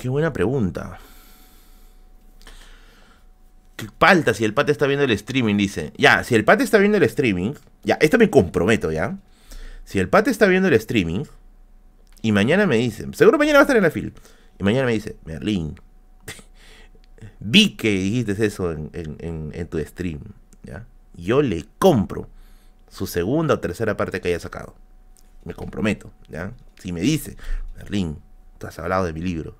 Qué 0.00 0.08
buena 0.08 0.32
pregunta. 0.32 0.98
¿Qué 3.76 3.88
falta 3.98 4.32
si 4.32 4.44
el 4.44 4.54
pate 4.54 4.72
está 4.72 4.86
viendo 4.86 5.04
el 5.04 5.10
streaming? 5.10 5.56
Dice. 5.56 5.92
Ya, 5.98 6.24
si 6.24 6.34
el 6.34 6.44
pate 6.44 6.64
está 6.64 6.78
viendo 6.78 6.96
el 6.96 7.04
streaming. 7.04 7.52
Ya, 7.84 7.96
esto 8.00 8.16
me 8.18 8.30
comprometo, 8.30 8.90
¿ya? 8.90 9.18
Si 9.88 9.98
el 9.98 10.10
pate 10.10 10.30
está 10.30 10.46
viendo 10.46 10.68
el 10.68 10.74
streaming 10.74 11.24
y 12.20 12.32
mañana 12.32 12.66
me 12.66 12.76
dice, 12.76 13.06
seguro 13.14 13.38
mañana 13.38 13.56
va 13.56 13.60
a 13.60 13.62
estar 13.62 13.76
en 13.78 13.84
la 13.84 13.90
fila, 13.90 14.10
y 14.58 14.62
mañana 14.62 14.84
me 14.84 14.92
dice, 14.92 15.16
Merlín, 15.24 15.80
vi 17.40 17.74
que 17.74 17.88
dijiste 17.92 18.44
eso 18.44 18.70
en, 18.70 19.68
tu 19.70 19.78
stream, 19.78 20.20
¿ya? 20.62 20.84
Yo 21.14 21.40
le 21.40 21.64
compro 21.78 22.28
su 22.90 23.06
segunda 23.06 23.54
o 23.54 23.60
tercera 23.60 23.96
parte 23.96 24.20
que 24.20 24.28
haya 24.28 24.40
sacado. 24.40 24.74
Me 25.46 25.54
comprometo, 25.54 26.12
¿ya? 26.28 26.52
Si 26.78 26.92
me 26.92 27.00
dice, 27.00 27.38
Merlín, 27.78 28.18
tú 28.58 28.66
has 28.66 28.78
hablado 28.78 29.06
de 29.06 29.14
mi 29.14 29.22
libro, 29.22 29.56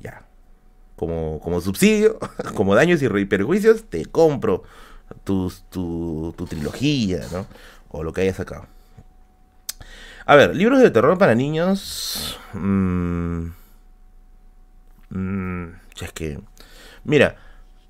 ya. 0.00 0.26
Como, 0.96 1.38
como 1.38 1.60
subsidio, 1.60 2.18
como 2.56 2.74
daños 2.74 3.00
y 3.00 3.24
perjuicios, 3.26 3.84
te 3.84 4.04
compro 4.04 4.64
tu, 5.22 5.52
tu, 5.70 6.46
trilogía, 6.48 7.20
¿no? 7.30 7.46
O 7.88 8.02
lo 8.02 8.12
que 8.12 8.22
haya 8.22 8.34
sacado. 8.34 8.66
A 10.26 10.36
ver, 10.36 10.54
libros 10.54 10.80
de 10.80 10.90
terror 10.90 11.18
para 11.18 11.34
niños. 11.34 12.38
Mmm, 12.52 13.48
es 16.00 16.12
que. 16.12 16.40
Mira, 17.04 17.36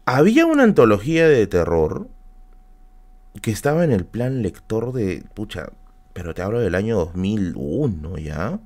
había 0.05 0.47
una 0.47 0.64
antología 0.64 1.28
de 1.28 1.47
terror 1.47 2.09
que 3.41 3.51
estaba 3.51 3.85
en 3.85 3.93
el 3.93 4.05
plan 4.05 4.43
lector 4.43 4.93
de. 4.93 5.24
Pucha, 5.35 5.70
pero 6.12 6.35
te 6.35 6.43
hablo 6.43 6.61
del 6.61 6.74
año 6.74 6.97
2001 6.97 8.18
ya. 8.18 8.61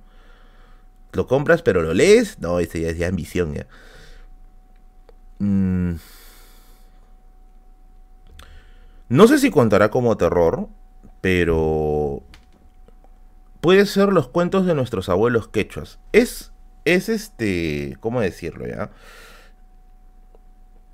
¿Lo 1.12 1.26
compras 1.26 1.62
pero 1.62 1.82
lo 1.82 1.94
lees? 1.94 2.38
No, 2.40 2.60
ese 2.60 2.80
ya 2.80 2.90
es 2.90 2.98
ya 2.98 3.08
ambición 3.08 3.54
ya. 3.54 3.66
Mm. 5.38 5.94
No 9.08 9.28
sé 9.28 9.38
si 9.38 9.50
contará 9.50 9.90
como 9.90 10.16
terror, 10.16 10.68
pero 11.20 12.05
puede 13.66 13.84
ser 13.86 14.12
los 14.12 14.28
cuentos 14.28 14.64
de 14.64 14.76
nuestros 14.76 15.08
abuelos 15.08 15.48
quechuas. 15.48 15.98
Es, 16.12 16.52
es 16.84 17.08
este, 17.08 17.96
¿cómo 17.98 18.20
decirlo 18.20 18.64
ya? 18.64 18.92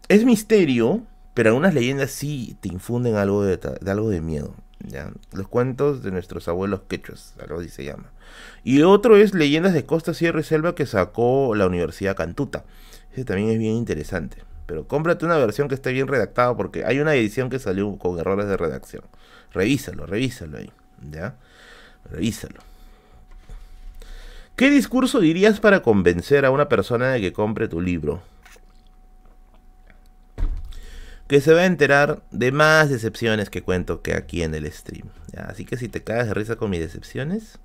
Es 0.08 0.24
misterio, 0.24 1.02
pero 1.34 1.50
algunas 1.50 1.74
leyendas 1.74 2.12
sí 2.12 2.56
te 2.62 2.68
infunden 2.68 3.16
algo 3.16 3.44
de, 3.44 3.60
algo 3.86 4.08
de 4.08 4.22
miedo. 4.22 4.54
¿ya? 4.78 5.12
Los 5.32 5.48
cuentos 5.48 6.02
de 6.02 6.12
nuestros 6.12 6.48
abuelos 6.48 6.80
quechuas, 6.88 7.34
algo 7.42 7.60
así 7.60 7.68
se 7.68 7.84
llama. 7.84 8.10
Y 8.64 8.80
otro 8.80 9.18
es 9.18 9.34
Leyendas 9.34 9.74
de 9.74 9.84
Costa, 9.84 10.14
Sierra 10.14 10.40
y 10.40 10.44
Selva 10.44 10.74
que 10.74 10.86
sacó 10.86 11.54
la 11.54 11.66
Universidad 11.66 12.16
Cantuta. 12.16 12.64
Ese 13.12 13.26
también 13.26 13.50
es 13.50 13.58
bien 13.58 13.74
interesante. 13.74 14.38
Pero 14.64 14.88
cómprate 14.88 15.26
una 15.26 15.36
versión 15.36 15.68
que 15.68 15.74
esté 15.74 15.92
bien 15.92 16.08
redactada 16.08 16.56
porque 16.56 16.86
hay 16.86 17.00
una 17.00 17.14
edición 17.14 17.50
que 17.50 17.58
salió 17.58 17.98
con 17.98 18.18
errores 18.18 18.46
de 18.46 18.56
redacción. 18.56 19.04
Revísalo, 19.52 20.06
revísalo 20.06 20.56
ahí. 20.56 20.72
¿Ya? 21.10 21.36
Revísalo. 22.10 22.60
¿Qué 24.56 24.70
discurso 24.70 25.20
dirías 25.20 25.60
para 25.60 25.82
convencer 25.82 26.44
a 26.44 26.50
una 26.50 26.68
persona 26.68 27.10
de 27.10 27.20
que 27.20 27.32
compre 27.32 27.68
tu 27.68 27.80
libro? 27.80 28.22
Que 31.26 31.40
se 31.40 31.54
va 31.54 31.62
a 31.62 31.66
enterar 31.66 32.22
de 32.30 32.52
más 32.52 32.90
decepciones 32.90 33.48
que 33.48 33.62
cuento 33.62 34.02
que 34.02 34.14
aquí 34.14 34.42
en 34.42 34.54
el 34.54 34.70
stream. 34.70 35.08
Así 35.36 35.64
que 35.64 35.78
si 35.78 35.88
te 35.88 36.04
caes 36.04 36.26
de 36.26 36.34
risa 36.34 36.56
con 36.56 36.70
mis 36.70 36.80
decepciones, 36.80 37.58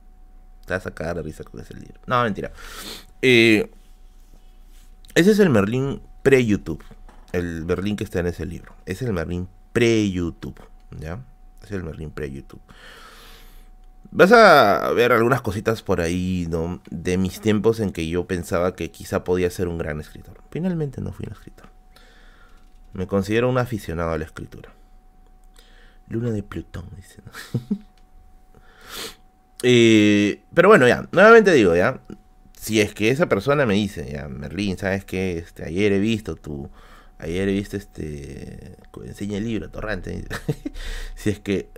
te 0.66 0.74
vas 0.74 0.88
a 0.88 0.92
caer 0.92 1.18
de 1.18 1.24
risa 1.24 1.44
con 1.44 1.60
ese 1.60 1.74
libro. 1.74 2.00
No, 2.06 2.24
mentira. 2.24 2.52
Eh, 3.22 3.70
ese 5.16 5.32
es 5.32 5.40
el 5.40 5.50
Merlín 5.50 6.02
pre-YouTube. 6.24 6.84
El 7.34 7.66
Merlín 7.66 7.98
que 7.98 8.06
está 8.06 8.20
en 8.20 8.28
ese 8.28 8.46
libro. 8.46 8.74
Es 8.86 9.02
el 9.02 9.12
Merlín 9.12 9.50
pre-YouTube. 9.74 10.60
¿Ya? 11.00 11.20
Es 11.64 11.72
el 11.72 11.84
Merlín 11.84 12.12
pre-YouTube. 12.12 12.62
Vas 14.12 14.32
a 14.32 14.92
ver 14.94 15.12
algunas 15.12 15.42
cositas 15.42 15.84
por 15.84 16.02
ahí, 16.02 16.48
¿no? 16.50 16.82
De 16.90 17.18
mis 17.18 17.42
tiempos 17.42 17.80
en 17.80 17.92
que 17.92 18.08
yo 18.08 18.26
pensaba 18.26 18.76
que 18.76 18.92
quizá 18.92 19.24
podía 19.24 19.50
ser 19.50 19.68
un 19.68 19.78
gran 19.78 20.00
escritor. 20.00 20.42
Finalmente 20.50 21.02
no 21.02 21.12
fui 21.12 21.26
un 21.28 21.34
escritor. 21.34 21.70
Me 22.94 23.06
considero 23.06 23.50
un 23.50 23.58
aficionado 23.58 24.12
a 24.12 24.18
la 24.18 24.26
escritura. 24.26 24.72
Luna 26.10 26.32
de 26.32 26.44
Plutón, 26.44 26.86
dice. 26.96 27.22
Eh, 29.64 30.44
pero 30.54 30.70
bueno, 30.70 30.88
ya, 30.88 31.08
nuevamente 31.12 31.52
digo, 31.52 31.76
ya. 31.76 32.00
Si 32.54 32.80
es 32.80 32.94
que 32.94 33.10
esa 33.10 33.28
persona 33.28 33.66
me 33.66 33.74
dice, 33.74 34.08
ya, 34.12 34.28
Merlín, 34.28 34.78
¿sabes 34.78 35.04
qué? 35.04 35.40
Este, 35.40 35.66
ayer 35.66 35.94
he 35.94 36.00
visto 36.00 36.36
tu. 36.36 36.70
Ayer 37.18 37.50
he 37.50 37.54
visto 37.54 37.76
este. 37.76 38.78
Enseña 39.04 39.40
el 39.40 39.46
libro, 39.46 39.70
Torrante. 39.72 40.26
si 41.16 41.32
es 41.32 41.40
que 41.40 41.72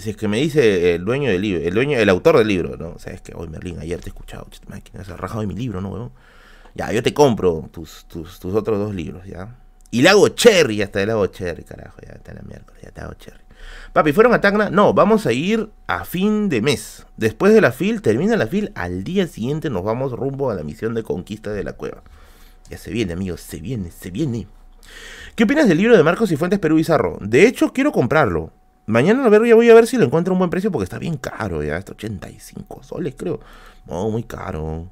si 0.00 0.10
es 0.10 0.16
que 0.16 0.28
me 0.28 0.38
dice 0.38 0.94
el 0.94 1.04
dueño 1.04 1.30
del 1.30 1.40
libro, 1.40 1.62
el 1.62 1.74
dueño, 1.74 1.98
el 1.98 2.08
autor 2.08 2.38
del 2.38 2.48
libro, 2.48 2.76
¿no? 2.76 2.90
O 2.90 2.98
sea, 2.98 3.12
es 3.12 3.20
que 3.20 3.32
hoy 3.34 3.48
Merlín, 3.48 3.78
ayer 3.78 4.00
te 4.00 4.06
he 4.06 4.10
escuchado, 4.10 4.46
máquina, 4.68 5.00
has 5.00 5.08
rajado 5.08 5.40
de 5.40 5.46
mi 5.46 5.54
libro, 5.54 5.80
¿no, 5.80 6.12
Ya, 6.74 6.92
yo 6.92 7.02
te 7.02 7.14
compro 7.14 7.68
tus, 7.72 8.04
tus, 8.06 8.38
tus, 8.38 8.54
otros 8.54 8.78
dos 8.78 8.94
libros, 8.94 9.26
¿ya? 9.26 9.56
Y 9.90 10.02
le 10.02 10.10
hago 10.10 10.28
cherry, 10.28 10.82
hasta 10.82 11.04
le 11.04 11.12
hago 11.12 11.26
cherry, 11.26 11.64
carajo, 11.64 11.98
ya 12.06 12.12
está 12.12 12.34
la 12.34 12.42
miércoles, 12.42 12.82
ya 12.82 12.90
te 12.90 13.00
hago 13.00 13.14
cherry. 13.14 13.42
Papi, 13.92 14.12
¿fueron 14.12 14.34
a 14.34 14.40
Tacna? 14.40 14.70
No, 14.70 14.92
vamos 14.92 15.26
a 15.26 15.32
ir 15.32 15.70
a 15.86 16.04
fin 16.04 16.48
de 16.48 16.60
mes. 16.60 17.06
Después 17.16 17.52
de 17.52 17.60
la 17.60 17.72
FIL, 17.72 18.02
termina 18.02 18.36
la 18.36 18.46
FIL, 18.46 18.70
al 18.74 19.02
día 19.02 19.26
siguiente 19.26 19.70
nos 19.70 19.82
vamos 19.82 20.12
rumbo 20.12 20.50
a 20.50 20.54
la 20.54 20.62
misión 20.62 20.94
de 20.94 21.02
conquista 21.02 21.52
de 21.52 21.64
la 21.64 21.72
cueva. 21.72 22.02
Ya 22.70 22.78
se 22.78 22.90
viene, 22.90 23.14
amigos, 23.14 23.40
se 23.40 23.60
viene, 23.60 23.90
se 23.90 24.10
viene. 24.10 24.46
¿Qué 25.34 25.44
opinas 25.44 25.68
del 25.68 25.78
libro 25.78 25.96
de 25.96 26.02
Marcos 26.02 26.30
y 26.32 26.36
Fuentes 26.36 26.58
Perú 26.58 26.76
Bizarro? 26.76 27.18
De 27.20 27.46
hecho, 27.46 27.72
quiero 27.72 27.92
comprarlo. 27.92 28.52
Mañana 28.88 29.28
lo 29.28 29.44
ya 29.44 29.54
voy 29.54 29.68
a 29.68 29.74
ver 29.74 29.86
si 29.86 29.98
lo 29.98 30.04
encuentro 30.06 30.32
a 30.32 30.34
un 30.34 30.38
buen 30.38 30.48
precio 30.48 30.72
porque 30.72 30.84
está 30.84 30.98
bien 30.98 31.18
caro 31.18 31.62
ya. 31.62 31.76
Está 31.76 31.92
85 31.92 32.82
soles, 32.82 33.14
creo. 33.18 33.38
No, 33.86 34.08
muy 34.08 34.22
caro. 34.22 34.88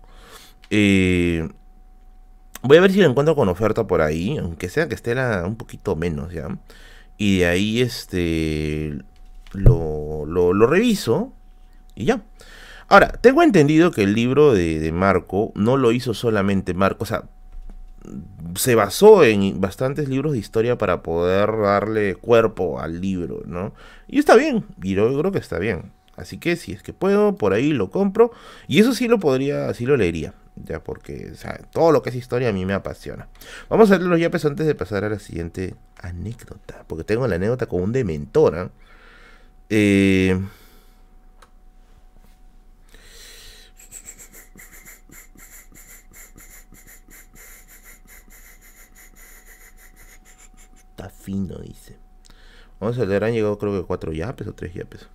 Eh, 0.69 1.49
voy 2.61 2.77
a 2.77 2.83
ver 2.83 2.93
si 2.93 3.01
lo 3.01 3.09
encuentro 3.09 3.35
con 3.35 3.49
oferta 3.49 3.87
por 3.87 4.03
ahí. 4.03 4.37
Aunque 4.37 4.69
sea 4.69 4.87
que 4.87 4.95
esté 4.95 5.15
un 5.45 5.57
poquito 5.57 5.97
menos 5.97 6.31
ya. 6.31 6.49
Y 7.17 7.39
de 7.39 7.47
ahí 7.47 7.81
este. 7.81 8.99
Lo, 9.53 10.27
lo, 10.27 10.67
reviso. 10.67 11.33
Y 11.95 12.05
ya. 12.05 12.23
Ahora, 12.89 13.09
tengo 13.23 13.43
entendido 13.43 13.93
que 13.93 14.03
el 14.03 14.13
libro 14.13 14.53
de, 14.53 14.79
de 14.79 14.93
Marco 14.93 15.53
no 15.55 15.79
lo 15.79 15.91
hizo 15.93 16.13
solamente 16.13 16.75
Marco. 16.75 17.05
O 17.05 17.07
sea, 17.07 17.25
se 18.57 18.75
basó 18.75 19.25
en 19.25 19.61
bastantes 19.61 20.09
libros 20.09 20.33
de 20.33 20.39
historia 20.39 20.79
para 20.79 21.03
poder 21.03 21.51
darle 21.57 22.15
cuerpo 22.15 22.81
al 22.81 23.01
libro, 23.01 23.43
¿no? 23.47 23.73
Y 24.09 24.19
está 24.19 24.37
bien, 24.37 24.65
y 24.83 24.95
yo 24.95 25.19
creo 25.19 25.33
que 25.33 25.39
está 25.39 25.59
bien. 25.59 25.93
Así 26.17 26.39
que 26.39 26.57
si 26.57 26.73
es 26.73 26.83
que 26.83 26.93
puedo, 26.93 27.37
por 27.37 27.53
ahí 27.53 27.73
lo 27.73 27.91
compro. 27.91 28.33
Y 28.67 28.81
eso 28.81 28.95
sí 28.95 29.07
lo 29.07 29.19
podría, 29.19 29.73
sí 29.75 29.85
lo 29.87 29.97
leería. 29.97 30.35
Ya 30.57 30.83
porque, 30.83 31.33
todo 31.71 31.93
lo 31.93 32.03
que 32.03 32.09
es 32.09 32.17
historia 32.17 32.49
a 32.49 32.53
mí 32.53 32.65
me 32.65 32.73
apasiona. 32.73 33.29
Vamos 33.69 33.91
a 33.91 33.99
leerlo 33.99 34.17
ya 34.17 34.31
pues 34.31 34.45
antes 34.47 34.67
de 34.67 34.75
pasar 34.75 35.05
a 35.05 35.11
la 35.11 35.19
siguiente 35.19 35.75
anécdota. 35.99 36.85
Porque 36.87 37.05
tengo 37.05 37.29
la 37.29 37.37
anécdota 37.37 37.67
con 37.67 37.83
un 37.83 37.93
dementora. 37.93 38.71
Eh, 39.69 40.41
fino, 51.11 51.59
dice. 51.59 51.99
Vamos 52.81 52.99
a 52.99 53.05
leer, 53.05 53.25
han 53.25 53.33
llegado 53.33 53.59
creo 53.59 53.81
que 53.81 53.87
cuatro 53.87 54.13
yapes 54.13 54.47
o 54.47 54.55
tres 54.55 54.75
yapes. 54.75 55.09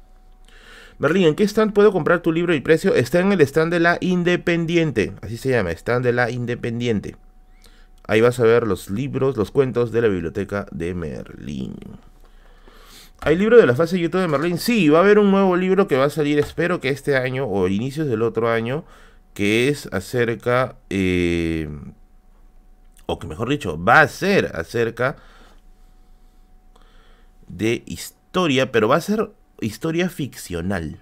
Merlin, 0.97 1.27
¿en 1.27 1.35
qué 1.35 1.43
stand 1.43 1.73
puedo 1.73 1.91
comprar 1.91 2.21
tu 2.21 2.31
libro 2.31 2.53
y 2.53 2.61
precio? 2.61 2.93
Está 2.93 3.19
en 3.19 3.31
el 3.31 3.41
stand 3.41 3.73
de 3.73 3.79
la 3.79 3.97
Independiente. 4.01 5.13
Así 5.21 5.37
se 5.37 5.49
llama, 5.49 5.71
stand 5.71 6.05
de 6.05 6.13
la 6.13 6.29
Independiente. 6.29 7.15
Ahí 8.07 8.21
vas 8.21 8.39
a 8.39 8.43
ver 8.43 8.67
los 8.67 8.89
libros, 8.89 9.37
los 9.37 9.51
cuentos 9.51 9.91
de 9.91 10.01
la 10.01 10.07
biblioteca 10.07 10.67
de 10.71 10.93
Merlín. 10.93 11.75
¿Hay 13.21 13.35
libro 13.35 13.57
de 13.57 13.65
la 13.65 13.75
fase 13.75 13.99
YouTube 13.99 14.21
de 14.21 14.27
Merlín? 14.27 14.57
Sí, 14.57 14.89
va 14.89 14.99
a 14.99 15.01
haber 15.01 15.19
un 15.19 15.31
nuevo 15.31 15.55
libro 15.55 15.87
que 15.87 15.97
va 15.97 16.05
a 16.05 16.09
salir, 16.09 16.39
espero 16.39 16.79
que 16.79 16.89
este 16.89 17.15
año 17.15 17.45
o 17.45 17.67
inicios 17.67 18.07
del 18.07 18.23
otro 18.23 18.49
año, 18.49 18.83
que 19.33 19.69
es 19.69 19.87
acerca, 19.91 20.75
eh, 20.89 21.69
o 23.05 23.19
que 23.19 23.27
mejor 23.27 23.49
dicho, 23.49 23.81
va 23.81 24.01
a 24.01 24.07
ser 24.07 24.51
acerca 24.55 25.17
de 27.55 27.83
historia, 27.85 28.71
pero 28.71 28.87
va 28.87 28.95
a 28.95 29.01
ser 29.01 29.31
historia 29.59 30.09
ficcional. 30.09 30.99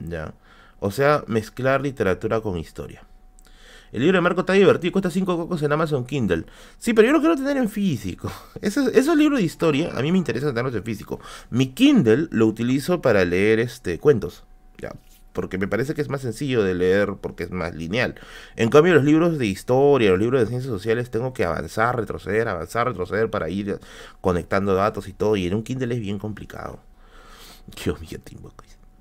¿Ya? 0.00 0.34
O 0.80 0.90
sea, 0.90 1.24
mezclar 1.26 1.80
literatura 1.80 2.40
con 2.40 2.58
historia. 2.58 3.02
El 3.90 4.02
libro 4.02 4.18
de 4.18 4.20
Marco 4.20 4.40
está 4.40 4.52
divertido, 4.52 4.92
cuesta 4.92 5.10
5 5.10 5.36
cocos 5.36 5.62
en 5.62 5.72
Amazon 5.72 6.04
Kindle. 6.04 6.44
Sí, 6.78 6.92
pero 6.92 7.06
yo 7.06 7.12
lo 7.12 7.20
quiero 7.20 7.36
tener 7.36 7.56
en 7.56 7.70
físico. 7.70 8.30
Esos, 8.60 8.88
esos 8.88 9.16
libros 9.16 9.38
de 9.38 9.46
historia, 9.46 9.92
a 9.96 10.02
mí 10.02 10.12
me 10.12 10.18
interesa 10.18 10.48
tenerlos 10.48 10.74
en 10.74 10.84
físico. 10.84 11.20
Mi 11.50 11.68
Kindle 11.68 12.28
lo 12.30 12.46
utilizo 12.46 13.00
para 13.00 13.24
leer 13.24 13.60
este 13.60 13.98
cuentos. 13.98 14.44
Ya, 14.76 14.92
porque 15.38 15.56
me 15.56 15.68
parece 15.68 15.94
que 15.94 16.00
es 16.00 16.08
más 16.08 16.22
sencillo 16.22 16.64
de 16.64 16.74
leer 16.74 17.14
porque 17.20 17.44
es 17.44 17.52
más 17.52 17.72
lineal. 17.72 18.16
En 18.56 18.70
cambio, 18.70 18.92
los 18.94 19.04
libros 19.04 19.38
de 19.38 19.46
historia, 19.46 20.10
los 20.10 20.18
libros 20.18 20.40
de 20.40 20.48
ciencias 20.48 20.68
sociales, 20.68 21.12
tengo 21.12 21.32
que 21.32 21.44
avanzar, 21.44 21.94
retroceder, 21.94 22.48
avanzar, 22.48 22.88
retroceder 22.88 23.30
para 23.30 23.48
ir 23.48 23.78
conectando 24.20 24.74
datos 24.74 25.06
y 25.06 25.12
todo. 25.12 25.36
Y 25.36 25.46
en 25.46 25.54
un 25.54 25.62
Kindle 25.62 25.94
es 25.94 26.00
bien 26.00 26.18
complicado. 26.18 26.80
Dios 27.84 28.00
mío, 28.00 28.18
Timbo. 28.24 28.52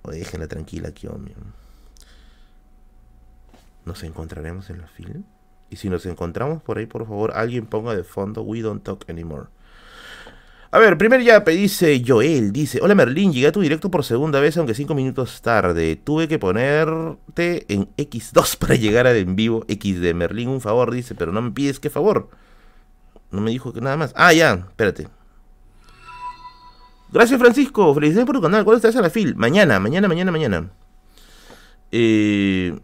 O 0.03 0.11
déjenla 0.11 0.47
tranquila, 0.47 0.91
Dios 0.91 1.17
mío. 1.17 1.37
Nos 3.85 4.03
encontraremos 4.03 4.69
en 4.69 4.81
la 4.81 4.87
fila. 4.89 5.15
Y 5.71 5.77
si 5.77 5.89
nos 5.89 6.05
encontramos 6.05 6.61
por 6.61 6.77
ahí, 6.77 6.85
por 6.85 7.07
favor, 7.07 7.31
alguien 7.33 7.65
ponga 7.65 7.95
de 7.95 8.03
fondo 8.03 8.43
We 8.43 8.61
Don't 8.61 8.83
Talk 8.83 9.09
Anymore. 9.09 9.47
A 10.69 10.79
ver, 10.79 10.97
primer 10.97 11.21
ya 11.23 11.39
dice 11.39 12.03
Joel, 12.05 12.51
dice, 12.51 12.79
hola 12.81 12.93
Merlin, 12.93 13.31
llegué 13.31 13.47
a 13.47 13.51
tu 13.53 13.61
directo 13.61 13.89
por 13.89 14.03
segunda 14.03 14.41
vez, 14.41 14.57
aunque 14.57 14.73
cinco 14.73 14.95
minutos 14.95 15.41
tarde. 15.41 15.95
Tuve 15.95 16.27
que 16.27 16.39
ponerte 16.39 17.65
en 17.73 17.87
X2 17.95 18.57
para 18.59 18.75
llegar 18.75 19.07
al 19.07 19.15
en 19.15 19.35
vivo. 19.35 19.63
X 19.67 20.01
de 20.01 20.13
Merlin, 20.13 20.49
un 20.49 20.61
favor, 20.61 20.91
dice, 20.91 21.15
pero 21.15 21.31
no 21.31 21.41
me 21.41 21.51
pides 21.51 21.79
qué 21.79 21.89
favor. 21.89 22.29
No 23.31 23.41
me 23.41 23.51
dijo 23.51 23.71
que 23.71 23.81
nada 23.81 23.95
más. 23.95 24.13
Ah, 24.15 24.33
ya, 24.33 24.65
espérate. 24.67 25.07
Gracias, 27.11 27.39
Francisco. 27.39 27.93
Felicidades 27.93 28.25
por 28.25 28.35
tu 28.35 28.41
canal. 28.41 28.63
¿Cuándo 28.65 28.77
estás 28.77 28.95
a 28.97 29.01
la 29.01 29.09
fil? 29.09 29.35
Mañana, 29.35 29.79
mañana, 29.79 30.07
mañana, 30.07 30.31
mañana. 30.31 30.69
Eh, 31.91 32.77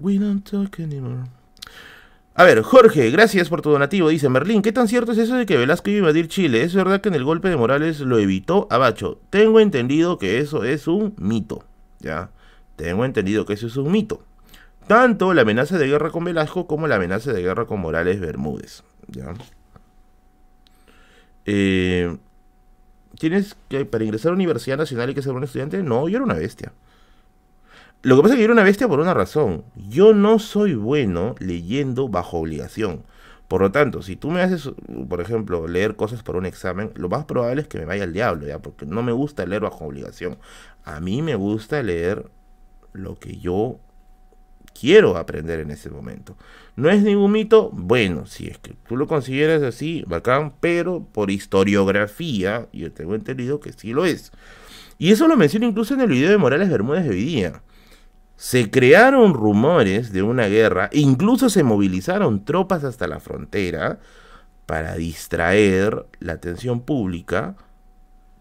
we 0.00 0.18
don't 0.18 0.48
talk 0.48 0.80
anymore. 0.80 1.24
A 2.34 2.44
ver, 2.44 2.62
Jorge, 2.62 3.10
gracias 3.10 3.50
por 3.50 3.60
tu 3.60 3.70
donativo. 3.70 4.08
Dice 4.08 4.30
Merlín, 4.30 4.62
¿qué 4.62 4.72
tan 4.72 4.88
cierto 4.88 5.12
es 5.12 5.18
eso 5.18 5.36
de 5.36 5.44
que 5.44 5.58
Velasco 5.58 5.90
iba 5.90 5.96
a 5.96 6.00
invadir 6.00 6.28
Chile? 6.28 6.62
¿Es 6.62 6.74
verdad 6.74 7.02
que 7.02 7.10
en 7.10 7.14
el 7.14 7.24
golpe 7.24 7.50
de 7.50 7.56
Morales 7.56 8.00
lo 8.00 8.18
evitó 8.18 8.66
Abacho? 8.70 9.20
Tengo 9.28 9.60
entendido 9.60 10.18
que 10.18 10.38
eso 10.38 10.64
es 10.64 10.88
un 10.88 11.14
mito. 11.18 11.64
Ya, 12.00 12.30
tengo 12.76 13.04
entendido 13.04 13.44
que 13.44 13.52
eso 13.52 13.66
es 13.66 13.76
un 13.76 13.92
mito. 13.92 14.24
Tanto 14.86 15.34
la 15.34 15.42
amenaza 15.42 15.76
de 15.76 15.86
guerra 15.86 16.10
con 16.10 16.24
Velasco 16.24 16.66
como 16.66 16.88
la 16.88 16.96
amenaza 16.96 17.32
de 17.32 17.42
guerra 17.42 17.66
con 17.66 17.80
Morales 17.80 18.18
Bermúdez. 18.18 18.82
Ya. 19.08 19.34
Eh, 21.44 22.16
¿Tienes 23.18 23.56
que 23.68 23.84
para 23.84 24.04
ingresar 24.04 24.30
a 24.30 24.32
la 24.32 24.36
Universidad 24.36 24.78
Nacional 24.78 25.10
hay 25.10 25.14
que 25.14 25.22
ser 25.22 25.32
un 25.32 25.44
estudiante? 25.44 25.82
No, 25.82 26.08
yo 26.08 26.16
era 26.16 26.24
una 26.24 26.34
bestia. 26.34 26.72
Lo 28.02 28.16
que 28.16 28.22
pasa 28.22 28.34
es 28.34 28.38
que 28.38 28.42
yo 28.42 28.46
era 28.46 28.54
una 28.54 28.64
bestia 28.64 28.88
por 28.88 28.98
una 28.98 29.14
razón. 29.14 29.64
Yo 29.76 30.12
no 30.12 30.40
soy 30.40 30.74
bueno 30.74 31.36
leyendo 31.38 32.08
bajo 32.08 32.38
obligación. 32.38 33.04
Por 33.46 33.60
lo 33.60 33.70
tanto, 33.70 34.02
si 34.02 34.16
tú 34.16 34.30
me 34.30 34.40
haces, 34.40 34.70
por 35.08 35.20
ejemplo, 35.20 35.68
leer 35.68 35.94
cosas 35.94 36.22
para 36.22 36.38
un 36.38 36.46
examen, 36.46 36.90
lo 36.96 37.08
más 37.08 37.26
probable 37.26 37.62
es 37.62 37.68
que 37.68 37.78
me 37.78 37.84
vaya 37.84 38.04
al 38.04 38.12
diablo, 38.12 38.46
¿ya? 38.46 38.58
Porque 38.60 38.86
no 38.86 39.02
me 39.02 39.12
gusta 39.12 39.46
leer 39.46 39.62
bajo 39.62 39.84
obligación. 39.84 40.38
A 40.84 40.98
mí 40.98 41.22
me 41.22 41.36
gusta 41.36 41.82
leer 41.82 42.28
lo 42.92 43.18
que 43.18 43.36
yo 43.38 43.78
quiero 44.72 45.16
aprender 45.16 45.60
en 45.60 45.70
ese 45.70 45.90
momento. 45.90 46.36
¿No 46.74 46.90
es 46.90 47.02
ningún 47.02 47.30
mito? 47.30 47.70
Bueno, 47.72 48.26
si 48.26 48.48
es 48.48 48.58
que 48.58 48.74
tú 48.88 48.96
lo 48.96 49.06
consideras 49.06 49.62
así, 49.62 50.02
bacán, 50.08 50.54
pero 50.58 51.04
por 51.12 51.30
historiografía, 51.30 52.66
yo 52.72 52.90
tengo 52.92 53.14
entendido 53.14 53.60
que 53.60 53.72
sí 53.72 53.92
lo 53.92 54.06
es. 54.06 54.32
Y 54.98 55.12
eso 55.12 55.28
lo 55.28 55.36
menciono 55.36 55.66
incluso 55.66 55.94
en 55.94 56.00
el 56.00 56.08
video 56.08 56.30
de 56.30 56.38
Morales 56.38 56.70
Bermúdez 56.70 57.04
de 57.04 57.10
hoy 57.10 57.24
día. 57.24 57.62
Se 58.42 58.72
crearon 58.72 59.34
rumores 59.34 60.12
de 60.12 60.24
una 60.24 60.48
guerra, 60.48 60.90
incluso 60.90 61.48
se 61.48 61.62
movilizaron 61.62 62.44
tropas 62.44 62.82
hasta 62.82 63.06
la 63.06 63.20
frontera 63.20 64.00
para 64.66 64.96
distraer 64.96 66.06
la 66.18 66.32
atención 66.32 66.80
pública 66.80 67.54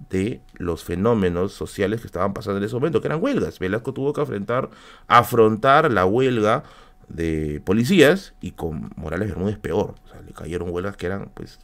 de 0.10 0.42
los 0.56 0.84
fenómenos 0.84 1.54
sociales 1.54 2.02
que 2.02 2.08
estaban 2.08 2.34
pasando 2.34 2.58
en 2.58 2.64
ese 2.64 2.74
momento, 2.74 3.00
que 3.00 3.10
eran 3.10 3.22
huelgas. 3.22 3.60
Velasco 3.60 3.94
tuvo 3.94 4.12
que 4.12 4.22
afrontar, 4.22 4.72
afrontar 5.06 5.92
la 5.92 6.08
huelga 6.08 6.64
de 7.08 7.62
policías 7.64 8.34
y 8.42 8.54
con 8.54 8.92
Morales 8.96 9.30
Bermúdez 9.30 9.60
peor. 9.60 9.94
O 10.04 10.08
sea, 10.08 10.20
le 10.24 10.34
cayeron 10.34 10.72
huelgas 10.72 10.98
que 10.98 11.06
eran 11.06 11.30
pues 11.36 11.60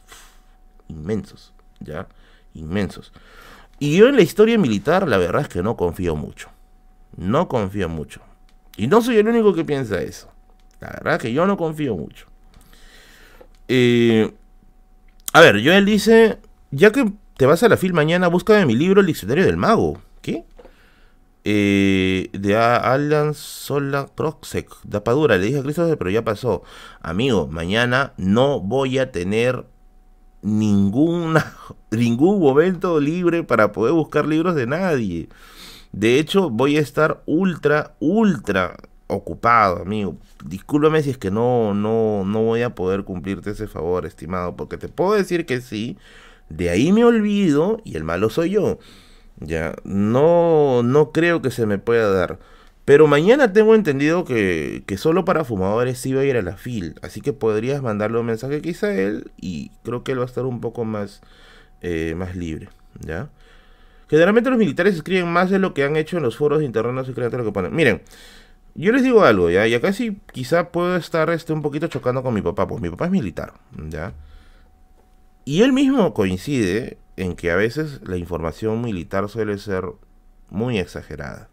inmensos, 0.86 1.52
¿ya? 1.80 2.06
Inmensos. 2.54 3.12
Y 3.80 3.96
yo 3.96 4.06
en 4.06 4.14
la 4.14 4.22
historia 4.22 4.58
militar 4.58 5.08
la 5.08 5.18
verdad 5.18 5.42
es 5.42 5.48
que 5.48 5.60
no 5.60 5.76
confío 5.76 6.14
mucho. 6.14 6.50
No 7.16 7.48
confío 7.48 7.88
mucho. 7.88 8.27
Y 8.78 8.86
no 8.86 9.02
soy 9.02 9.16
el 9.16 9.28
único 9.28 9.52
que 9.52 9.64
piensa 9.64 10.00
eso. 10.00 10.30
La 10.80 10.88
verdad 10.90 11.14
es 11.14 11.22
que 11.22 11.32
yo 11.32 11.46
no 11.46 11.56
confío 11.56 11.96
mucho. 11.96 12.26
Eh, 13.66 14.32
a 15.32 15.40
ver, 15.40 15.62
Joel 15.62 15.84
dice, 15.84 16.38
ya 16.70 16.92
que 16.92 17.12
te 17.36 17.44
vas 17.44 17.62
a 17.64 17.68
la 17.68 17.76
fil 17.76 17.92
mañana, 17.92 18.28
búscame 18.28 18.64
mi 18.66 18.76
libro 18.76 19.00
El 19.00 19.08
Diccionario 19.08 19.44
del 19.44 19.56
Mago. 19.56 20.00
¿Qué? 20.22 20.44
Eh, 21.42 22.30
de 22.32 22.56
Alan 22.56 23.34
Sola 23.34 24.06
Proxec, 24.06 24.70
Dapadura, 24.84 25.38
le 25.38 25.46
dije 25.46 25.58
a 25.58 25.62
Cristo, 25.62 25.96
pero 25.98 26.10
ya 26.10 26.22
pasó. 26.22 26.62
Amigo, 27.00 27.48
mañana 27.48 28.12
no 28.16 28.60
voy 28.60 28.98
a 28.98 29.10
tener 29.10 29.66
ninguna, 30.42 31.52
ningún 31.90 32.38
momento 32.38 33.00
libre 33.00 33.42
para 33.42 33.72
poder 33.72 33.94
buscar 33.94 34.24
libros 34.24 34.54
de 34.54 34.68
nadie. 34.68 35.28
De 35.92 36.18
hecho, 36.18 36.50
voy 36.50 36.76
a 36.76 36.80
estar 36.80 37.22
ultra, 37.26 37.94
ultra 38.00 38.76
ocupado, 39.08 39.82
amigo. 39.82 40.16
Discúlpame 40.44 41.02
si 41.02 41.10
es 41.10 41.18
que 41.18 41.30
no, 41.30 41.74
no, 41.74 42.24
no 42.24 42.42
voy 42.42 42.62
a 42.62 42.74
poder 42.74 43.04
cumplirte 43.04 43.50
ese 43.50 43.66
favor, 43.66 44.06
estimado, 44.06 44.56
porque 44.56 44.76
te 44.78 44.88
puedo 44.88 45.14
decir 45.14 45.46
que 45.46 45.60
sí, 45.60 45.98
de 46.48 46.70
ahí 46.70 46.92
me 46.92 47.04
olvido 47.04 47.80
y 47.84 47.96
el 47.96 48.04
malo 48.04 48.30
soy 48.30 48.50
yo. 48.50 48.78
Ya, 49.40 49.74
no, 49.84 50.82
no 50.82 51.12
creo 51.12 51.42
que 51.42 51.50
se 51.50 51.66
me 51.66 51.78
pueda 51.78 52.10
dar. 52.10 52.38
Pero 52.84 53.06
mañana 53.06 53.52
tengo 53.52 53.74
entendido 53.74 54.24
que, 54.24 54.82
que 54.86 54.96
solo 54.96 55.24
para 55.24 55.44
fumadores 55.44 56.02
va 56.16 56.20
a 56.20 56.24
ir 56.24 56.36
a 56.36 56.42
la 56.42 56.56
FIL. 56.56 56.94
Así 57.02 57.20
que 57.20 57.32
podrías 57.32 57.82
mandarle 57.82 58.18
un 58.18 58.26
mensaje 58.26 58.62
quizá 58.62 58.88
a 58.88 58.94
él 58.94 59.30
y 59.36 59.70
creo 59.84 60.04
que 60.04 60.12
él 60.12 60.20
va 60.20 60.22
a 60.22 60.26
estar 60.26 60.46
un 60.46 60.60
poco 60.60 60.84
más, 60.84 61.20
eh, 61.82 62.14
más 62.16 62.34
libre. 62.36 62.70
¿Ya? 63.00 63.30
Generalmente 64.08 64.50
los 64.50 64.58
militares 64.58 64.94
escriben 64.94 65.28
más 65.28 65.50
de 65.50 65.58
lo 65.58 65.74
que 65.74 65.84
han 65.84 65.96
hecho 65.96 66.16
en 66.16 66.22
los 66.22 66.36
foros 66.36 66.60
de 66.60 66.64
internet, 66.64 66.94
no 66.94 67.04
se 67.04 67.12
crean 67.12 67.30
lo 67.32 67.44
que 67.44 67.52
ponen. 67.52 67.74
Miren, 67.74 68.02
yo 68.74 68.92
les 68.92 69.02
digo 69.02 69.24
algo, 69.24 69.50
¿ya? 69.50 69.66
Y 69.66 69.74
acá 69.74 69.92
sí 69.92 70.20
quizá 70.32 70.70
puedo 70.70 70.96
estar 70.96 71.30
este, 71.30 71.52
un 71.52 71.62
poquito 71.62 71.88
chocando 71.88 72.22
con 72.22 72.32
mi 72.32 72.42
papá, 72.42 72.66
pues 72.66 72.80
mi 72.80 72.88
papá 72.88 73.06
es 73.06 73.10
militar, 73.10 73.54
¿ya? 73.88 74.14
Y 75.44 75.62
él 75.62 75.72
mismo 75.72 76.14
coincide 76.14 76.98
en 77.16 77.34
que 77.34 77.50
a 77.50 77.56
veces 77.56 78.00
la 78.04 78.16
información 78.16 78.80
militar 78.80 79.28
suele 79.28 79.58
ser 79.58 79.84
muy 80.50 80.78
exagerada. 80.78 81.48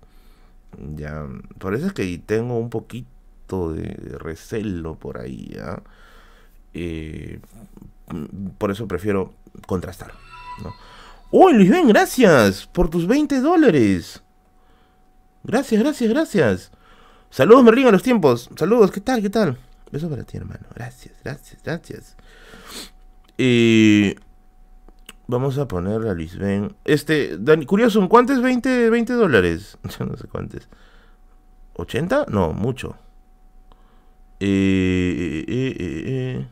Ya, 0.96 1.26
por 1.58 1.74
eso 1.74 1.88
es 1.88 1.94
que 1.94 2.18
tengo 2.20 2.58
un 2.58 2.70
poquito 2.70 3.74
de 3.74 4.18
recelo 4.20 4.96
por 4.96 5.18
ahí, 5.18 5.52
¿ya? 5.56 5.82
Eh, 6.74 7.40
por 8.58 8.72
eso 8.72 8.88
prefiero 8.88 9.34
contrastar, 9.66 10.14
¿no? 10.64 10.74
¡Uy, 11.32 11.54
Luis 11.54 11.70
Ben, 11.70 11.88
gracias 11.88 12.68
por 12.68 12.90
tus 12.90 13.08
20 13.08 13.42
dólares! 13.42 14.22
Gracias, 15.44 15.82
gracias, 15.82 16.10
gracias. 16.10 16.72
Saludos, 17.30 17.64
Merlín, 17.64 17.88
a 17.88 17.92
los 17.92 18.04
tiempos. 18.04 18.50
Saludos, 18.56 18.92
¿qué 18.92 19.02
tal, 19.02 19.22
qué 19.22 19.30
tal? 19.30 19.58
Besos 19.92 20.10
para 20.10 20.24
ti, 20.24 20.38
hermano. 20.38 20.66
Gracias, 20.74 21.14
gracias, 21.24 21.62
gracias. 21.64 22.16
Y 23.38 24.16
vamos 25.28 25.58
a 25.58 25.68
ponerle 25.68 26.10
a 26.10 26.14
Luis 26.14 26.38
Ben. 26.38 26.76
Este, 26.86 27.38
Dani, 27.38 27.66
curioso, 27.66 28.08
¿cuánto 28.08 28.34
es 28.34 28.42
20, 28.42 28.90
20 28.90 29.14
dólares? 29.14 29.78
Yo 30.00 30.06
no 30.06 30.18
sé 30.18 30.28
cuántos. 30.28 30.68
¿80? 31.76 32.28
No, 32.30 32.54
mucho. 32.54 32.96
Eh, 34.40 35.46
eh, 35.48 35.76
eh, 35.80 36.48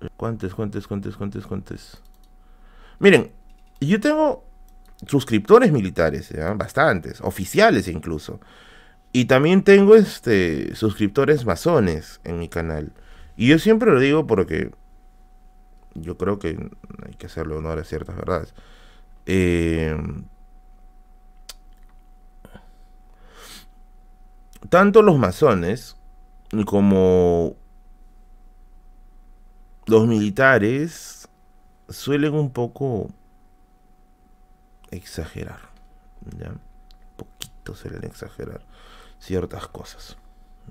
eh, 0.00 0.08
¿Cuántos, 0.16 0.54
cuántos, 0.54 0.86
cuántos, 0.86 1.16
cuántos, 1.16 1.46
cuántos? 1.46 2.02
Miren, 2.98 3.32
yo 3.80 4.00
tengo 4.00 4.44
suscriptores 5.06 5.72
militares, 5.72 6.32
bastantes, 6.56 7.20
oficiales 7.20 7.88
incluso. 7.88 8.40
Y 9.12 9.26
también 9.26 9.62
tengo 9.62 9.94
este 9.94 10.74
suscriptores 10.74 11.44
masones 11.44 12.20
en 12.24 12.38
mi 12.38 12.48
canal. 12.48 12.92
Y 13.36 13.48
yo 13.48 13.58
siempre 13.58 13.90
lo 13.90 14.00
digo 14.00 14.26
porque 14.26 14.70
yo 15.94 16.16
creo 16.16 16.38
que 16.38 16.70
hay 17.06 17.14
que 17.14 17.26
hacerle 17.26 17.54
honor 17.54 17.78
a 17.78 17.84
ciertas 17.84 18.16
verdades. 18.16 18.54
Eh, 19.26 19.96
tanto 24.68 25.02
los 25.02 25.18
masones 25.18 25.96
como 26.66 27.56
los 29.86 30.06
militares 30.06 31.28
suelen 31.88 32.34
un 32.34 32.50
poco 32.50 33.10
exagerar. 34.90 35.60
¿ya? 36.38 36.54
Poquito 37.16 37.74
suelen 37.74 38.04
exagerar 38.04 38.62
ciertas 39.18 39.68
cosas. 39.68 40.16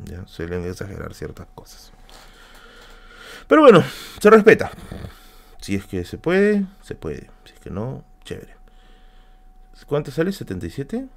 ¿ya? 0.06 0.26
Suelen 0.28 0.66
exagerar 0.66 1.14
ciertas 1.14 1.48
cosas. 1.56 1.92
Pero 3.48 3.62
bueno, 3.62 3.84
se 4.20 4.30
respeta. 4.30 4.72
Si 5.62 5.76
es 5.76 5.86
que 5.86 6.04
se 6.06 6.18
puede, 6.18 6.66
se 6.82 6.96
puede. 6.96 7.30
Si 7.46 7.54
es 7.54 7.60
que 7.60 7.70
no, 7.70 8.04
chévere. 8.24 8.56
¿Cuánto 9.86 10.12
sale? 10.12 10.32
¿77? 10.32 11.08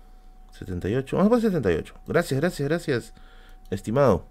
78. 0.53 1.17
Vamos 1.17 1.33
a 1.33 1.41
78. 1.41 1.95
Gracias, 2.07 2.41
gracias, 2.41 2.69
gracias. 2.69 3.15
Estimado. 3.71 4.27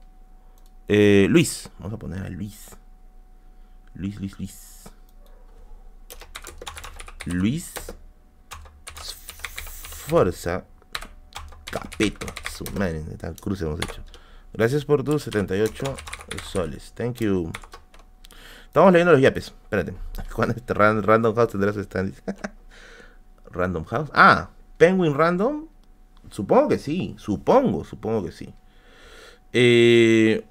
Eh, 0.88 1.27
Luis. 1.30 1.69
Vamos 1.80 1.94
a 1.94 1.98
poner 1.98 2.23
a 2.23 2.30
Luis. 2.30 2.69
Luis, 3.94 4.19
Luis, 4.19 4.38
Luis. 4.38 4.84
Luis. 7.26 7.73
Forza. 10.08 10.64
Capeto. 11.70 12.28
Su 12.50 12.64
madre, 12.78 13.02
tal 13.18 13.36
cruce 13.36 13.66
hemos 13.66 13.80
hecho. 13.82 14.02
Gracias 14.54 14.86
por 14.86 15.04
tus 15.04 15.24
78 15.24 15.96
soles. 16.50 16.94
Thank 16.96 17.18
you. 17.18 17.52
Estamos 18.68 18.94
leyendo 18.94 19.12
los 19.12 19.22
yapes. 19.22 19.54
Espérate. 19.64 19.94
¿Cuándo 20.34 20.56
este 20.56 20.74
Random 20.74 21.36
House 21.36 21.50
tendrá 21.50 21.74
su 21.74 21.82
stand? 21.82 22.14
Random 23.52 23.84
House. 23.84 24.10
Ah, 24.14 24.50
Penguin 24.78 25.14
Random. 25.14 25.68
Supongo 26.32 26.70
que 26.70 26.78
sí. 26.78 27.16
Supongo, 27.18 27.84
supongo 27.84 28.24
que 28.24 28.32
sí. 28.32 28.54
Eh, 29.52 30.46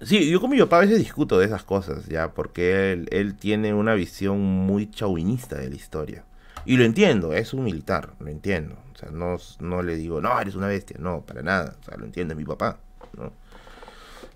sí, 0.00 0.28
yo 0.30 0.40
con 0.40 0.50
mi 0.50 0.58
papá 0.58 0.78
a 0.78 0.80
veces 0.80 0.98
discuto 0.98 1.38
de 1.38 1.46
esas 1.46 1.62
cosas, 1.62 2.06
ya, 2.06 2.32
porque 2.32 2.92
él, 2.92 3.08
él 3.10 3.36
tiene 3.36 3.72
una 3.74 3.94
visión 3.94 4.40
muy 4.40 4.90
chauvinista 4.90 5.56
de 5.56 5.70
la 5.70 5.76
historia. 5.76 6.24
Y 6.68 6.76
lo 6.76 6.84
entiendo, 6.84 7.32
es 7.32 7.54
un 7.54 7.64
militar, 7.64 8.12
lo 8.20 8.28
entiendo. 8.28 8.76
O 8.94 8.98
sea, 8.98 9.08
no, 9.10 9.38
no 9.58 9.82
le 9.82 9.96
digo, 9.96 10.20
no, 10.20 10.38
eres 10.38 10.54
una 10.54 10.66
bestia, 10.66 10.98
no, 11.00 11.22
para 11.22 11.40
nada. 11.40 11.78
O 11.80 11.82
sea, 11.82 11.96
lo 11.96 12.04
entiende 12.04 12.34
mi 12.34 12.44
papá, 12.44 12.78
¿no? 13.16 13.32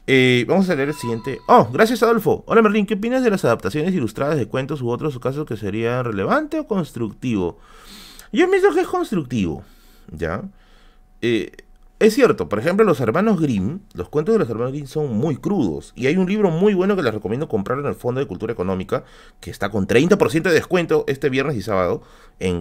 Eh, 0.06 0.46
vamos 0.48 0.70
a 0.70 0.74
leer 0.74 0.88
el 0.88 0.94
siguiente. 0.94 1.40
Oh, 1.46 1.68
gracias 1.70 2.02
Adolfo. 2.02 2.42
Hola 2.46 2.62
Merlin, 2.62 2.86
¿qué 2.86 2.94
opinas 2.94 3.22
de 3.22 3.28
las 3.28 3.44
adaptaciones 3.44 3.92
ilustradas 3.92 4.38
de 4.38 4.48
cuentos 4.48 4.80
u 4.80 4.88
otros 4.88 5.18
casos 5.18 5.44
que 5.44 5.58
sería 5.58 6.02
relevante 6.02 6.58
o 6.58 6.66
constructivo? 6.66 7.58
Yo 8.32 8.48
pienso 8.48 8.72
que 8.72 8.80
es 8.80 8.88
constructivo, 8.88 9.62
¿ya? 10.10 10.40
Eh, 11.20 11.52
es 12.02 12.14
cierto, 12.14 12.48
por 12.48 12.58
ejemplo, 12.58 12.84
los 12.84 13.00
hermanos 13.00 13.40
Grimm, 13.40 13.78
los 13.94 14.08
cuentos 14.08 14.34
de 14.34 14.40
los 14.40 14.50
hermanos 14.50 14.72
Grimm 14.72 14.88
son 14.88 15.16
muy 15.16 15.36
crudos. 15.36 15.92
Y 15.94 16.08
hay 16.08 16.16
un 16.16 16.28
libro 16.28 16.50
muy 16.50 16.74
bueno 16.74 16.96
que 16.96 17.02
les 17.02 17.14
recomiendo 17.14 17.48
comprar 17.48 17.78
en 17.78 17.86
el 17.86 17.94
Fondo 17.94 18.20
de 18.20 18.26
Cultura 18.26 18.52
Económica, 18.52 19.04
que 19.38 19.52
está 19.52 19.70
con 19.70 19.86
30% 19.86 20.42
de 20.42 20.50
descuento 20.52 21.04
este 21.06 21.30
viernes 21.30 21.56
y 21.56 21.62
sábado, 21.62 22.02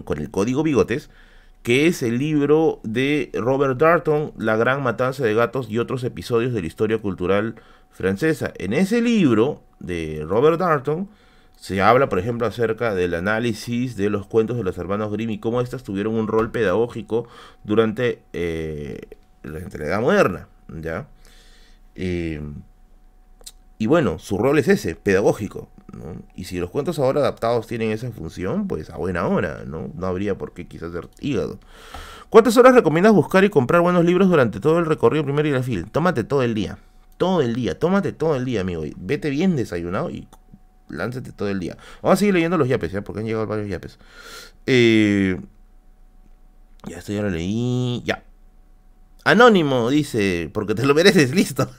con 0.03 0.19
el 0.19 0.29
código 0.29 0.61
Bigotes, 0.61 1.09
que 1.63 1.87
es 1.87 2.03
el 2.03 2.19
libro 2.19 2.81
de 2.83 3.31
Robert 3.33 3.79
Darton, 3.79 4.31
La 4.37 4.57
Gran 4.57 4.83
Matanza 4.83 5.23
de 5.23 5.33
Gatos 5.33 5.71
y 5.71 5.79
otros 5.79 6.03
episodios 6.03 6.53
de 6.53 6.61
la 6.61 6.67
historia 6.67 6.99
cultural 6.99 7.55
francesa. 7.89 8.53
En 8.59 8.73
ese 8.73 9.01
libro 9.01 9.63
de 9.79 10.23
Robert 10.27 10.59
Darton 10.59 11.09
se 11.55 11.81
habla, 11.81 12.09
por 12.09 12.19
ejemplo, 12.19 12.45
acerca 12.45 12.93
del 12.93 13.15
análisis 13.15 13.95
de 13.95 14.11
los 14.11 14.27
cuentos 14.27 14.57
de 14.57 14.63
los 14.63 14.77
hermanos 14.77 15.11
Grimm 15.11 15.31
y 15.31 15.39
cómo 15.39 15.61
éstas 15.61 15.83
tuvieron 15.83 16.13
un 16.13 16.27
rol 16.27 16.51
pedagógico 16.51 17.27
durante 17.63 18.21
eh, 18.33 19.01
la 19.43 19.59
edad 19.59 20.01
moderna, 20.01 20.47
¿ya? 20.81 21.07
Y 23.81 23.87
bueno, 23.87 24.19
su 24.19 24.37
rol 24.37 24.59
es 24.59 24.67
ese, 24.67 24.93
pedagógico. 24.93 25.67
Y 26.35 26.43
si 26.43 26.59
los 26.59 26.69
cuentos 26.69 26.99
ahora 26.99 27.21
adaptados 27.21 27.65
tienen 27.65 27.89
esa 27.89 28.11
función, 28.11 28.67
pues 28.67 28.91
a 28.91 28.97
buena 28.97 29.27
hora, 29.27 29.63
¿no? 29.65 29.89
No 29.95 30.05
habría 30.05 30.37
por 30.37 30.53
qué 30.53 30.67
quizás 30.67 30.91
ser 30.91 31.09
hígado. 31.19 31.59
¿Cuántas 32.29 32.55
horas 32.57 32.75
recomiendas 32.75 33.11
buscar 33.11 33.43
y 33.43 33.49
comprar 33.49 33.81
buenos 33.81 34.05
libros 34.05 34.29
durante 34.29 34.59
todo 34.59 34.77
el 34.77 34.85
recorrido 34.85 35.23
primero 35.23 35.47
y 35.47 35.51
la? 35.51 35.85
Tómate 35.91 36.23
todo 36.23 36.43
el 36.43 36.53
día. 36.53 36.77
Todo 37.17 37.41
el 37.41 37.55
día, 37.55 37.79
tómate 37.79 38.13
todo 38.13 38.35
el 38.35 38.45
día, 38.45 38.61
amigo. 38.61 38.83
vete 38.97 39.31
bien 39.31 39.55
desayunado 39.55 40.11
y 40.11 40.27
lánzate 40.87 41.31
todo 41.31 41.49
el 41.49 41.59
día. 41.59 41.75
Vamos 42.03 42.13
a 42.13 42.19
seguir 42.19 42.35
leyendo 42.35 42.59
los 42.59 42.69
yapes, 42.69 42.91
¿ya? 42.91 43.01
Porque 43.01 43.21
han 43.21 43.25
llegado 43.25 43.47
varios 43.47 43.67
yapes. 43.67 43.97
Eh, 44.67 45.41
ya, 46.87 46.99
esto 46.99 47.13
ya 47.13 47.23
lo 47.23 47.31
leí. 47.31 48.03
Ya. 48.05 48.23
Anónimo, 49.23 49.89
dice, 49.89 50.49
porque 50.53 50.75
te 50.75 50.85
lo 50.85 50.95
mereces, 50.95 51.31
listo. 51.35 51.69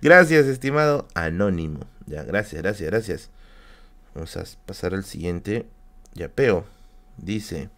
gracias, 0.00 0.46
estimado 0.46 1.08
Anónimo. 1.14 1.80
Ya, 2.06 2.22
gracias, 2.24 2.62
gracias, 2.62 2.90
gracias. 2.90 3.30
Vamos 4.14 4.36
a 4.36 4.44
pasar 4.66 4.94
al 4.94 5.04
siguiente. 5.04 5.66
Yapeo. 6.14 6.64
Dice. 7.16 7.68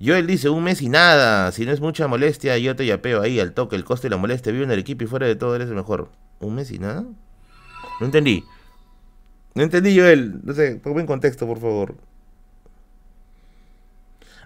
Joel 0.00 0.26
dice, 0.26 0.48
un 0.48 0.64
mes 0.64 0.82
y 0.82 0.88
nada. 0.88 1.50
Si 1.52 1.64
no 1.64 1.72
es 1.72 1.80
mucha 1.80 2.06
molestia, 2.06 2.58
yo 2.58 2.76
te 2.76 2.86
yapeo 2.86 3.22
ahí 3.22 3.40
al 3.40 3.52
toque. 3.52 3.76
El 3.76 3.84
coste 3.84 4.06
y 4.06 4.10
la 4.10 4.16
molestia. 4.16 4.52
Vive 4.52 4.64
en 4.64 4.70
el 4.70 4.78
equipo 4.78 5.04
y 5.04 5.06
fuera 5.06 5.26
de 5.26 5.36
todo 5.36 5.56
eres 5.56 5.68
el 5.68 5.74
mejor. 5.74 6.10
¿Un 6.40 6.54
mes 6.54 6.70
y 6.70 6.78
nada? 6.78 7.04
No 8.00 8.06
entendí. 8.06 8.44
No 9.54 9.62
entendí, 9.62 9.98
Joel. 9.98 10.40
No 10.44 10.52
sé, 10.52 10.76
ponme 10.76 11.00
en 11.00 11.06
contexto, 11.06 11.46
por 11.46 11.60
favor. 11.60 11.96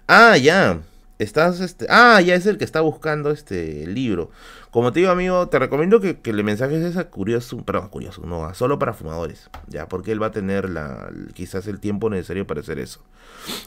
Ah, 0.07 0.37
ya. 0.37 0.81
Estás, 1.19 1.59
este... 1.59 1.85
Ah, 1.89 2.21
ya 2.21 2.33
es 2.33 2.45
el 2.45 2.57
que 2.57 2.63
está 2.63 2.79
buscando 2.79 3.29
este 3.29 3.85
libro. 3.85 4.31
Como 4.71 4.93
te 4.93 5.01
digo, 5.01 5.11
amigo, 5.11 5.49
te 5.49 5.59
recomiendo 5.59 5.99
que, 5.99 6.17
le 6.31 6.43
mensajes 6.43 6.81
esa 6.81 7.09
curioso, 7.09 7.57
perdón, 7.65 7.89
curioso, 7.89 8.21
no, 8.25 8.53
solo 8.53 8.79
para 8.79 8.93
fumadores, 8.93 9.49
ya, 9.67 9.89
porque 9.89 10.13
él 10.13 10.23
va 10.23 10.27
a 10.27 10.31
tener 10.31 10.69
la, 10.69 11.11
quizás 11.33 11.67
el 11.67 11.81
tiempo 11.81 12.09
necesario 12.09 12.47
para 12.47 12.61
hacer 12.61 12.79
eso. 12.79 13.03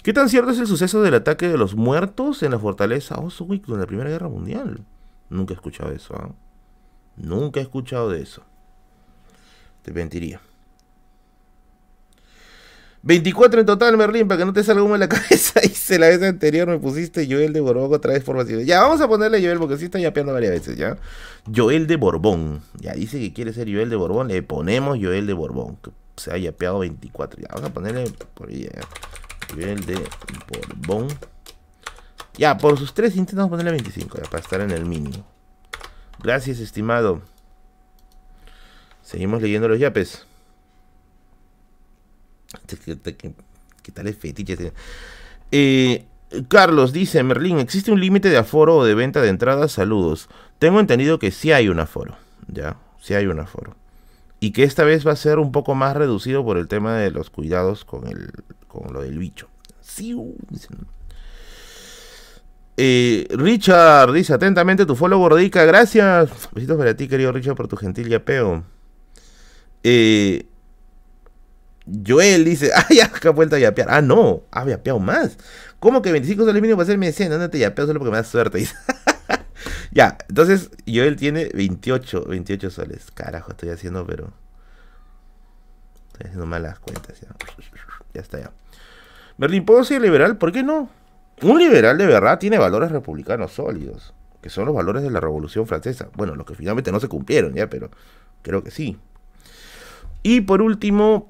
¿Qué 0.02 0.14
tan 0.14 0.30
cierto 0.30 0.50
es 0.50 0.60
el 0.60 0.66
suceso 0.66 1.02
del 1.02 1.12
ataque 1.12 1.46
de 1.46 1.58
los 1.58 1.74
muertos 1.74 2.42
en 2.42 2.52
la 2.52 2.58
fortaleza 2.58 3.16
Oswick 3.18 3.68
en 3.68 3.80
la 3.80 3.86
Primera 3.86 4.08
Guerra 4.08 4.28
Mundial? 4.28 4.80
Nunca 5.28 5.52
he 5.52 5.56
escuchado 5.56 5.92
eso, 5.92 6.14
¿ah? 6.16 6.30
Nunca 7.16 7.60
he 7.60 7.64
escuchado 7.64 8.08
de 8.08 8.22
eso. 8.22 8.42
Te 9.82 9.92
mentiría. 9.92 10.40
24 13.04 13.60
en 13.60 13.66
total, 13.66 13.96
Merlin, 13.96 14.28
para 14.28 14.38
que 14.38 14.44
no 14.44 14.52
te 14.52 14.62
salga 14.62 14.82
humo 14.82 14.94
en 14.94 15.00
la 15.00 15.08
cabeza. 15.10 15.60
Hice 15.64 15.98
la 15.98 16.08
vez 16.08 16.22
anterior, 16.22 16.68
me 16.68 16.78
pusiste 16.78 17.26
Joel 17.26 17.52
de 17.52 17.60
Borbón 17.60 17.92
otra 17.92 18.12
vez 18.12 18.22
formación. 18.22 18.64
Ya, 18.64 18.80
vamos 18.80 19.00
a 19.00 19.08
ponerle 19.08 19.42
Joel 19.42 19.58
porque 19.58 19.76
sí 19.76 19.86
está 19.86 19.98
yapeando 19.98 20.32
varias 20.32 20.52
veces, 20.52 20.76
¿ya? 20.76 20.96
Joel 21.54 21.86
de 21.86 21.96
Borbón. 21.96 22.62
Ya 22.78 22.92
dice 22.92 23.18
que 23.18 23.32
quiere 23.32 23.52
ser 23.52 23.72
Joel 23.72 23.90
de 23.90 23.96
Borbón. 23.96 24.28
Le 24.28 24.42
ponemos 24.42 24.98
Joel 25.00 25.26
de 25.26 25.32
Borbón. 25.32 25.76
Que 25.82 25.90
se 26.16 26.32
ha 26.32 26.38
yapeado 26.38 26.78
24. 26.78 27.40
Ya, 27.40 27.48
vamos 27.50 27.70
a 27.70 27.74
ponerle 27.74 28.04
por 28.34 28.48
ahí. 28.48 28.68
Joel 29.52 29.84
de 29.84 29.98
Borbón. 30.48 31.08
Ya, 32.38 32.56
por 32.56 32.78
sus 32.78 32.94
tres 32.94 33.16
intentos 33.16 33.48
ponerle 33.48 33.72
25, 33.72 34.18
ya, 34.18 34.24
para 34.24 34.42
estar 34.42 34.60
en 34.60 34.70
el 34.70 34.86
mínimo. 34.86 35.26
Gracias, 36.22 36.60
estimado. 36.60 37.20
Seguimos 39.02 39.42
leyendo 39.42 39.68
los 39.68 39.78
yapes. 39.78 40.26
¿Qué, 43.82 43.92
tal 43.92 44.06
es 44.06 44.16
fetiche? 44.16 44.72
Eh, 45.50 46.06
Carlos 46.48 46.92
dice, 46.92 47.22
Merlín, 47.22 47.58
¿existe 47.58 47.92
un 47.92 48.00
límite 48.00 48.30
de 48.30 48.38
aforo 48.38 48.76
o 48.76 48.84
de 48.84 48.94
venta 48.94 49.20
de 49.20 49.28
entradas? 49.28 49.72
Saludos. 49.72 50.28
Tengo 50.58 50.80
entendido 50.80 51.18
que 51.18 51.30
sí 51.30 51.52
hay 51.52 51.68
un 51.68 51.80
aforo, 51.80 52.16
¿ya? 52.48 52.76
Sí 53.00 53.14
hay 53.14 53.26
un 53.26 53.40
aforo. 53.40 53.76
Y 54.40 54.52
que 54.52 54.64
esta 54.64 54.84
vez 54.84 55.06
va 55.06 55.12
a 55.12 55.16
ser 55.16 55.38
un 55.38 55.52
poco 55.52 55.74
más 55.74 55.96
reducido 55.96 56.44
por 56.44 56.56
el 56.56 56.68
tema 56.68 56.96
de 56.96 57.10
los 57.10 57.30
cuidados 57.30 57.84
con, 57.84 58.08
el, 58.08 58.30
con 58.66 58.92
lo 58.92 59.02
del 59.02 59.18
bicho. 59.18 59.48
Uh, 60.00 60.34
eh, 62.76 63.26
Richard 63.30 64.12
dice 64.12 64.32
atentamente 64.32 64.86
tu 64.86 64.96
follow 64.96 65.18
gordica. 65.18 65.64
Gracias. 65.64 66.30
Besitos 66.52 66.76
para 66.76 66.96
ti, 66.96 67.08
querido 67.08 67.30
Richard, 67.32 67.54
por 67.54 67.68
tu 67.68 67.76
gentil 67.76 68.08
yapeo. 68.08 68.64
Eh, 69.84 70.46
Joel 71.86 72.44
dice, 72.44 72.70
ah, 72.76 72.86
ya, 72.90 73.10
que 73.10 73.28
ha 73.28 73.32
vuelto 73.32 73.56
a 73.56 73.59
yapear. 73.59 73.88
Ah, 73.90 74.02
no, 74.02 74.42
ha 74.50 74.64
yapeado 74.64 74.98
más. 74.98 75.38
¿Cómo 75.80 76.02
que 76.02 76.12
25 76.12 76.44
soles 76.44 76.62
mínimo 76.62 76.76
para 76.76 76.86
ser 76.86 76.98
mecena? 76.98 77.38
No 77.38 77.50
te 77.50 77.59
yapeo 77.59 77.86
solo 77.86 77.98
porque 77.98 78.12
me 78.12 78.18
da 78.18 78.24
suerte. 78.24 78.66
ya, 79.90 80.16
entonces 80.28 80.70
Joel 80.86 81.16
tiene 81.16 81.50
28, 81.54 82.24
28 82.26 82.70
soles. 82.70 83.10
Carajo, 83.12 83.52
estoy 83.52 83.70
haciendo, 83.70 84.06
pero... 84.06 84.32
Estoy 86.12 86.26
haciendo 86.26 86.46
malas 86.46 86.78
cuentas 86.78 87.20
ya. 87.20 87.28
Ya 88.14 88.20
está 88.20 88.38
ya. 88.38 88.52
Merlín, 89.38 89.64
¿puedo 89.64 89.82
ser 89.82 90.02
liberal? 90.02 90.36
¿Por 90.36 90.52
qué 90.52 90.62
no? 90.62 90.88
Un 91.40 91.59
liberal 91.59 91.98
de 91.98 92.06
verdad 92.06 92.38
tiene 92.38 92.59
valores 92.59 92.92
republicanos 92.92 93.52
sólidos, 93.52 94.14
que 94.40 94.50
son 94.50 94.66
los 94.66 94.74
valores 94.74 95.02
de 95.02 95.10
la 95.10 95.18
Revolución 95.18 95.66
Francesa. 95.66 96.09
Bueno, 96.14 96.36
los 96.36 96.46
que 96.46 96.54
finalmente 96.54 96.92
no 96.92 97.00
se 97.00 97.09
cumplieron 97.09 97.54
ya, 97.54 97.68
pero 97.68 97.90
creo 98.42 98.62
que 98.62 98.70
sí. 98.70 98.98
Y 100.22 100.42
por 100.42 100.62
último, 100.62 101.26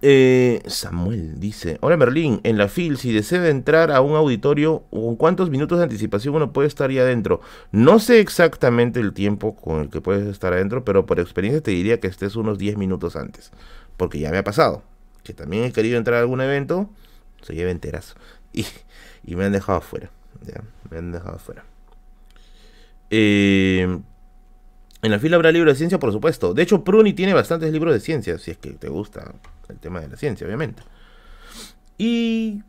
eh, 0.00 0.62
Samuel 0.66 1.40
dice, 1.40 1.78
hola 1.80 1.96
Merlín, 1.96 2.40
en 2.44 2.56
la 2.56 2.68
FIL, 2.68 2.98
si 2.98 3.12
desea 3.12 3.48
entrar 3.48 3.90
a 3.90 4.00
un 4.00 4.14
auditorio, 4.14 4.84
¿con 4.90 5.16
cuántos 5.16 5.50
minutos 5.50 5.78
de 5.78 5.84
anticipación 5.84 6.34
uno 6.36 6.52
puede 6.52 6.68
estar 6.68 6.90
ahí 6.90 6.98
adentro? 6.98 7.40
No 7.72 7.98
sé 7.98 8.20
exactamente 8.20 9.00
el 9.00 9.12
tiempo 9.12 9.56
con 9.56 9.80
el 9.80 9.90
que 9.90 10.00
puedes 10.00 10.26
estar 10.26 10.52
adentro, 10.52 10.84
pero 10.84 11.06
por 11.06 11.18
experiencia 11.18 11.60
te 11.60 11.72
diría 11.72 11.98
que 11.98 12.06
estés 12.06 12.36
unos 12.36 12.58
10 12.58 12.76
minutos 12.76 13.16
antes, 13.16 13.50
porque 13.96 14.20
ya 14.20 14.30
me 14.30 14.38
ha 14.38 14.44
pasado, 14.44 14.84
que 15.24 15.34
también 15.34 15.64
he 15.64 15.72
querido 15.72 15.98
entrar 15.98 16.18
a 16.18 16.20
algún 16.20 16.40
evento, 16.40 16.88
se 17.42 17.54
lleva 17.54 17.70
enteras, 17.70 18.14
y, 18.52 18.66
y 19.24 19.34
me 19.34 19.46
han 19.46 19.52
dejado 19.52 19.78
afuera, 19.78 20.10
ya, 20.42 20.62
me 20.90 20.98
han 20.98 21.10
dejado 21.12 21.36
afuera. 21.36 21.64
Eh, 23.10 23.98
en 25.02 25.10
la 25.10 25.18
fila 25.18 25.36
habrá 25.36 25.52
libros 25.52 25.74
de 25.74 25.78
ciencia, 25.78 25.98
por 25.98 26.12
supuesto. 26.12 26.54
De 26.54 26.62
hecho, 26.62 26.82
Pruni 26.82 27.12
tiene 27.12 27.34
bastantes 27.34 27.72
libros 27.72 27.94
de 27.94 28.00
ciencia, 28.00 28.38
si 28.38 28.50
es 28.50 28.58
que 28.58 28.70
te 28.72 28.88
gusta 28.88 29.34
el 29.68 29.78
tema 29.78 30.00
de 30.00 30.08
la 30.08 30.16
ciencia, 30.16 30.46
obviamente. 30.46 30.82
Y... 31.96 32.62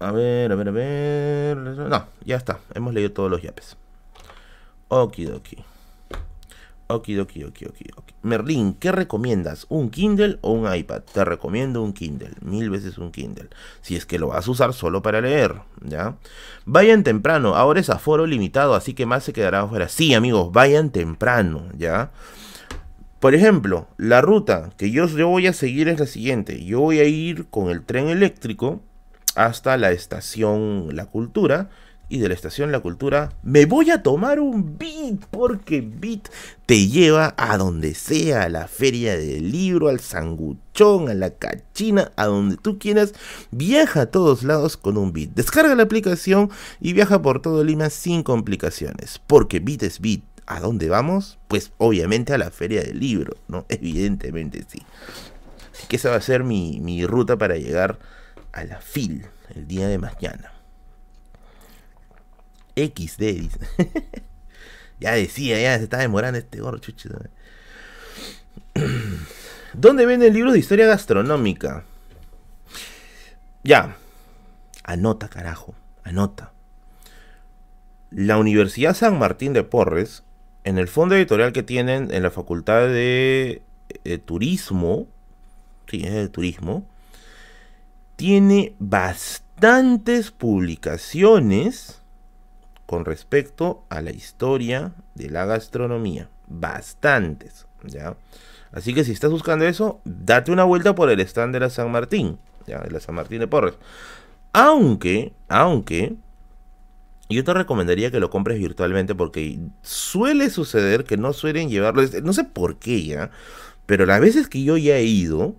A 0.00 0.12
ver, 0.12 0.52
a 0.52 0.54
ver, 0.54 0.68
a 0.68 0.70
ver... 0.70 1.56
No, 1.56 2.06
ya 2.24 2.36
está. 2.36 2.60
Hemos 2.74 2.94
leído 2.94 3.12
todos 3.12 3.30
los 3.30 3.42
yapes. 3.42 3.76
Okidoki. 4.88 5.64
Okidoki, 6.90 7.44
okidoki, 7.44 7.84
okidoki. 7.90 8.14
Merlín, 8.22 8.72
¿qué 8.72 8.92
recomiendas? 8.92 9.66
¿Un 9.68 9.90
Kindle 9.90 10.38
o 10.40 10.52
un 10.52 10.74
iPad? 10.74 11.02
Te 11.02 11.22
recomiendo 11.22 11.82
un 11.82 11.92
Kindle, 11.92 12.32
mil 12.40 12.70
veces 12.70 12.96
un 12.96 13.12
Kindle. 13.12 13.50
Si 13.82 13.94
es 13.94 14.06
que 14.06 14.18
lo 14.18 14.28
vas 14.28 14.48
a 14.48 14.50
usar 14.50 14.72
solo 14.72 15.02
para 15.02 15.20
leer, 15.20 15.56
¿ya? 15.82 16.16
Vayan 16.64 17.04
temprano, 17.04 17.56
ahora 17.56 17.80
es 17.80 17.90
aforo 17.90 18.26
limitado, 18.26 18.74
así 18.74 18.94
que 18.94 19.04
más 19.04 19.22
se 19.22 19.34
quedará 19.34 19.60
afuera. 19.60 19.90
Sí, 19.90 20.14
amigos, 20.14 20.50
vayan 20.50 20.88
temprano, 20.88 21.68
¿ya? 21.76 22.10
Por 23.20 23.34
ejemplo, 23.34 23.88
la 23.98 24.22
ruta 24.22 24.70
que 24.78 24.90
yo, 24.90 25.08
yo 25.08 25.28
voy 25.28 25.46
a 25.46 25.52
seguir 25.52 25.88
es 25.88 26.00
la 26.00 26.06
siguiente. 26.06 26.64
Yo 26.64 26.80
voy 26.80 27.00
a 27.00 27.04
ir 27.04 27.48
con 27.50 27.68
el 27.68 27.84
tren 27.84 28.08
eléctrico 28.08 28.80
hasta 29.34 29.76
la 29.76 29.90
estación 29.90 30.96
La 30.96 31.04
Cultura 31.04 31.68
y 32.08 32.18
de 32.18 32.28
la 32.28 32.34
estación 32.34 32.72
La 32.72 32.80
Cultura 32.80 33.32
me 33.42 33.66
voy 33.66 33.90
a 33.90 34.02
tomar 34.02 34.40
un 34.40 34.78
beat 34.78 35.26
porque 35.30 35.80
beat 35.80 36.28
te 36.66 36.88
lleva 36.88 37.34
a 37.36 37.56
donde 37.56 37.94
sea, 37.94 38.42
a 38.42 38.48
la 38.48 38.68
feria 38.68 39.16
del 39.16 39.50
libro, 39.50 39.88
al 39.88 40.00
sanguchón, 40.00 41.08
a 41.08 41.14
la 41.14 41.30
cachina, 41.30 42.12
a 42.16 42.26
donde 42.26 42.56
tú 42.56 42.78
quieras. 42.78 43.14
Viaja 43.50 44.02
a 44.02 44.06
todos 44.06 44.42
lados 44.42 44.76
con 44.76 44.98
un 44.98 45.12
beat. 45.12 45.30
Descarga 45.30 45.74
la 45.74 45.84
aplicación 45.84 46.50
y 46.80 46.92
viaja 46.92 47.22
por 47.22 47.40
todo 47.40 47.64
Lima 47.64 47.88
sin 47.88 48.22
complicaciones, 48.22 49.20
porque 49.26 49.60
beat 49.60 49.82
es 49.82 50.00
beat. 50.00 50.20
¿A 50.46 50.60
dónde 50.60 50.88
vamos? 50.88 51.38
Pues 51.48 51.72
obviamente 51.78 52.32
a 52.32 52.38
la 52.38 52.50
feria 52.50 52.82
del 52.82 53.00
libro, 53.00 53.36
¿no? 53.48 53.66
Evidentemente 53.70 54.64
sí. 54.66 54.82
Así 55.72 55.86
que 55.88 55.96
esa 55.96 56.10
va 56.10 56.16
a 56.16 56.20
ser 56.20 56.44
mi, 56.44 56.80
mi 56.80 57.06
ruta 57.06 57.36
para 57.36 57.56
llegar 57.56 57.98
a 58.52 58.64
la 58.64 58.80
FIL 58.80 59.26
el 59.54 59.66
día 59.68 59.88
de 59.88 59.98
mañana. 59.98 60.57
XD, 62.86 63.20
dice. 63.20 63.58
ya 65.00 65.12
decía, 65.12 65.60
ya 65.60 65.76
se 65.76 65.84
está 65.84 65.98
demorando 65.98 66.38
este 66.38 66.60
gorro, 66.60 66.78
chuchito. 66.78 67.18
¿Dónde 69.74 70.06
venden 70.06 70.34
libros 70.34 70.52
de 70.52 70.58
historia 70.58 70.86
gastronómica? 70.86 71.84
Ya. 73.62 73.96
Anota, 74.84 75.28
carajo. 75.28 75.74
Anota. 76.04 76.52
La 78.10 78.38
Universidad 78.38 78.94
San 78.94 79.18
Martín 79.18 79.52
de 79.52 79.62
Porres, 79.62 80.24
en 80.64 80.78
el 80.78 80.88
fondo 80.88 81.14
editorial 81.14 81.52
que 81.52 81.62
tienen 81.62 82.12
en 82.12 82.22
la 82.22 82.30
Facultad 82.30 82.88
de 82.88 83.62
eh, 84.04 84.18
Turismo, 84.18 85.06
sí, 85.86 86.02
es 86.04 86.12
de 86.12 86.28
Turismo, 86.28 86.86
tiene 88.16 88.74
bastantes 88.78 90.30
publicaciones 90.30 91.97
con 92.88 93.04
respecto 93.04 93.84
a 93.90 94.00
la 94.00 94.12
historia 94.12 94.94
de 95.14 95.28
la 95.28 95.44
gastronomía. 95.44 96.30
Bastantes, 96.46 97.66
¿ya? 97.84 98.16
Así 98.72 98.94
que 98.94 99.04
si 99.04 99.12
estás 99.12 99.30
buscando 99.30 99.66
eso, 99.66 100.00
date 100.06 100.52
una 100.52 100.64
vuelta 100.64 100.94
por 100.94 101.10
el 101.10 101.20
stand 101.20 101.52
de 101.52 101.60
la 101.60 101.68
San 101.68 101.92
Martín, 101.92 102.38
¿ya? 102.66 102.80
De 102.80 102.90
la 102.90 102.98
San 102.98 103.14
Martín 103.14 103.40
de 103.40 103.46
Porres. 103.46 103.74
Aunque, 104.54 105.34
aunque, 105.48 106.16
yo 107.28 107.44
te 107.44 107.52
recomendaría 107.52 108.10
que 108.10 108.20
lo 108.20 108.30
compres 108.30 108.58
virtualmente 108.58 109.14
porque 109.14 109.58
suele 109.82 110.48
suceder 110.48 111.04
que 111.04 111.18
no 111.18 111.34
suelen 111.34 111.68
llevarlo, 111.68 112.02
no 112.22 112.32
sé 112.32 112.44
por 112.44 112.78
qué 112.78 113.04
ya, 113.04 113.30
pero 113.84 114.06
las 114.06 114.22
veces 114.22 114.48
que 114.48 114.62
yo 114.62 114.78
ya 114.78 114.96
he 114.96 115.04
ido, 115.04 115.56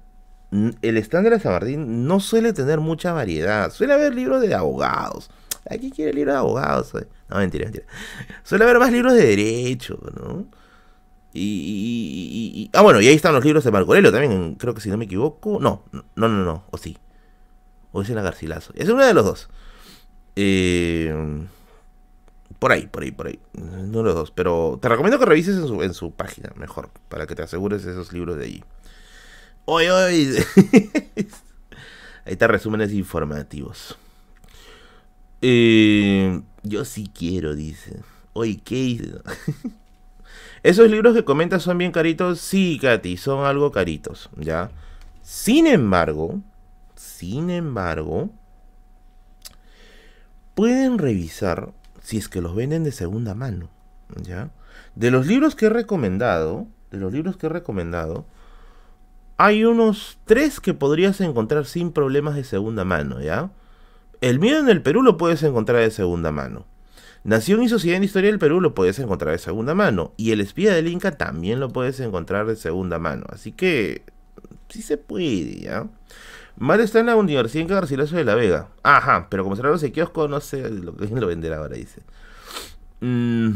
el 0.50 0.98
stand 0.98 1.26
de 1.26 1.30
la 1.30 1.40
San 1.40 1.52
Martín 1.52 2.08
no 2.08 2.20
suele 2.20 2.54
tener 2.54 2.80
mucha 2.80 3.14
variedad. 3.14 3.72
Suele 3.72 3.94
haber 3.94 4.16
libros 4.16 4.42
de 4.42 4.56
abogados. 4.56 5.30
Aquí 5.70 5.92
quiere 5.92 6.14
libros 6.14 6.34
de 6.34 6.40
abogados. 6.40 6.94
No, 7.30 7.38
mentira, 7.38 7.66
mentira. 7.66 7.86
Suele 8.44 8.64
haber 8.64 8.80
más 8.80 8.92
libros 8.92 9.14
de 9.14 9.26
derecho, 9.26 10.00
¿no? 10.16 10.48
Y, 11.32 12.70
Ah, 12.74 12.82
bueno, 12.82 13.02
y 13.02 13.08
ahí 13.08 13.16
están 13.16 13.34
los 13.34 13.44
libros 13.44 13.64
de 13.64 13.72
Marco 13.72 13.92
Aurelio 13.92 14.12
también, 14.12 14.56
creo 14.56 14.74
que 14.74 14.82
si 14.82 14.90
no 14.90 14.98
me 14.98 15.06
equivoco. 15.06 15.60
No, 15.60 15.84
no, 15.92 16.04
no, 16.16 16.30
no, 16.30 16.64
o 16.72 16.78
sí. 16.78 16.98
O 17.92 18.02
es 18.02 18.10
en 18.10 18.16
la 18.16 18.22
Garcilaso. 18.22 18.74
Es 18.76 18.90
uno 18.90 19.06
de 19.06 19.14
los 19.14 19.26
dos. 19.26 19.50
Eh, 20.36 21.14
por 22.60 22.72
ahí, 22.72 22.88
por 22.88 23.04
ahí, 23.04 23.12
por 23.12 23.28
ahí. 23.28 23.40
Uno 23.54 24.00
de 24.00 24.04
los 24.04 24.16
dos. 24.16 24.32
Pero 24.32 24.80
te 24.82 24.90
recomiendo 24.90 25.20
que 25.20 25.26
revises 25.26 25.58
en 25.58 25.94
su, 25.94 26.12
página, 26.12 26.52
mejor. 26.56 26.90
Para 27.10 27.26
que 27.26 27.36
te 27.36 27.44
asegures 27.44 27.86
esos 27.86 28.14
libros 28.14 28.38
de 28.38 28.46
allí. 28.46 28.64
Hoy, 29.66 29.88
hoy. 29.88 30.36
ahí 32.26 32.34
están 32.34 32.50
resúmenes 32.50 32.94
informativos. 32.94 33.98
Eh, 35.42 36.42
yo 36.64 36.86
sí 36.86 37.10
quiero, 37.14 37.56
dice. 37.56 38.00
Oye, 38.34 38.60
¿qué 38.64 39.20
¿Esos 40.64 40.90
libros 40.90 41.16
que 41.16 41.24
comentas 41.24 41.64
son 41.64 41.78
bien 41.78 41.92
caritos? 41.92 42.40
Sí, 42.40 42.78
Katy, 42.82 43.18
son 43.18 43.46
algo 43.46 43.72
caritos, 43.72 44.30
¿ya? 44.36 44.72
Sin 45.22 45.68
embargo, 45.68 46.42
sin 46.96 47.50
embargo, 47.50 48.30
pueden 50.54 50.98
revisar 50.98 51.72
si 52.02 52.18
es 52.18 52.28
que 52.28 52.42
los 52.42 52.56
venden 52.56 52.84
de 52.84 52.92
segunda 52.92 53.36
mano, 53.36 53.70
¿ya? 54.22 54.52
De 54.96 55.12
los 55.12 55.28
libros 55.28 55.56
que 55.56 55.68
he 55.68 55.70
recomendado, 55.70 56.68
de 56.92 56.98
los 56.98 57.14
libros 57.14 57.38
que 57.38 57.46
he 57.46 57.50
recomendado, 57.50 58.26
hay 59.38 59.64
unos 59.64 60.18
tres 60.26 60.60
que 60.60 60.74
podrías 60.74 61.22
encontrar 61.22 61.66
sin 61.66 61.94
problemas 61.94 62.36
de 62.36 62.44
segunda 62.44 62.84
mano, 62.84 63.22
¿ya? 63.22 63.52
El 64.22 64.40
miedo 64.40 64.60
en 64.60 64.70
el 64.70 64.82
Perú 64.82 65.02
lo 65.02 65.18
puedes 65.18 65.42
encontrar 65.44 65.82
de 65.82 65.92
segunda 65.92 66.32
mano. 66.32 66.66
Nación 67.24 67.64
y 67.64 67.70
Sociedad 67.70 67.98
en 67.98 68.04
Historia 68.04 68.30
del 68.30 68.40
Perú 68.40 68.62
lo 68.62 68.74
puedes 68.74 69.00
encontrar 69.00 69.32
de 69.32 69.40
segunda 69.40 69.76
mano. 69.76 70.14
Y 70.18 70.32
El 70.32 70.42
espía 70.42 70.74
del 70.74 70.88
Inca 70.88 71.12
también 71.12 71.60
lo 71.60 71.70
puedes 71.70 72.00
encontrar 72.00 72.46
de 72.46 72.56
segunda 72.56 73.00
mano. 73.00 73.26
Así 73.30 73.52
que 73.52 74.04
sí 74.70 74.82
se 74.82 74.98
puede, 74.98 75.62
¿ya? 75.62 75.88
Mal 76.58 76.82
está 76.82 77.00
en 77.00 77.06
la 77.06 77.16
Universidad 77.16 77.62
en 77.62 77.68
Garcilaso 77.70 78.18
de 78.18 78.26
la 78.26 78.36
Vega. 78.36 78.68
Ajá, 78.84 79.28
pero 79.30 79.44
como 79.44 79.56
será 79.56 79.74
ese 79.74 79.94
kiosco, 79.94 80.28
no 80.28 80.42
sé 80.42 80.70
lo 80.70 80.96
que 80.96 81.08
lo 81.16 81.28
venderá 81.28 81.58
ahora, 81.58 81.76
dice. 81.76 82.02
Mm, 83.00 83.52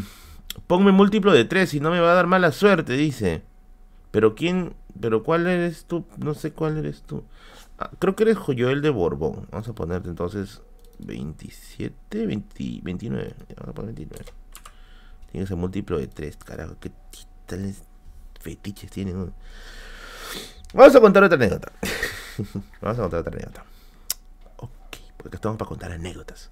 ponme 0.68 0.94
múltiplo 0.94 1.34
de 1.34 1.44
3 1.44 1.74
y 1.74 1.80
no 1.82 1.92
me 1.92 2.00
va 2.00 2.12
a 2.12 2.16
dar 2.16 2.28
mala 2.28 2.54
suerte, 2.54 2.94
dice. 2.94 3.42
Pero 4.12 4.36
quién, 4.36 4.76
pero 5.00 5.24
cuál 5.24 5.48
eres 5.48 5.86
tú, 5.86 6.06
no 6.18 6.34
sé 6.34 6.52
cuál 6.52 6.78
eres 6.78 7.02
tú. 7.02 7.24
Ah, 7.84 7.90
creo 8.00 8.16
que 8.16 8.24
eres 8.24 8.38
Joel 8.38 8.82
de 8.82 8.90
Borbón. 8.90 9.46
Vamos 9.52 9.68
a 9.68 9.74
ponerte 9.74 10.08
entonces 10.08 10.62
27, 11.00 12.26
20, 12.26 12.80
29. 12.82 13.36
Vamos 13.58 13.70
a 13.70 13.74
poner 13.74 13.94
29. 13.94 14.26
Tiene 15.30 15.44
ese 15.44 15.56
múltiplo 15.56 15.98
de 15.98 16.08
3, 16.08 16.38
carajo. 16.38 16.78
¿Qué 16.80 16.92
tales 17.46 17.84
fetiches 18.40 18.90
tienen? 18.90 19.34
Vamos 20.74 20.96
a 20.96 21.02
contar 21.02 21.24
otra 21.26 21.36
anécdota. 21.36 21.74
Vamos 22.82 23.00
a 23.00 23.02
contar 23.02 23.20
otra 23.20 23.34
anécdota. 23.34 23.66
Ok, 24.58 24.98
porque 25.18 25.36
estamos 25.36 25.58
para 25.58 25.68
contar 25.68 25.92
anécdotas. 25.92 26.52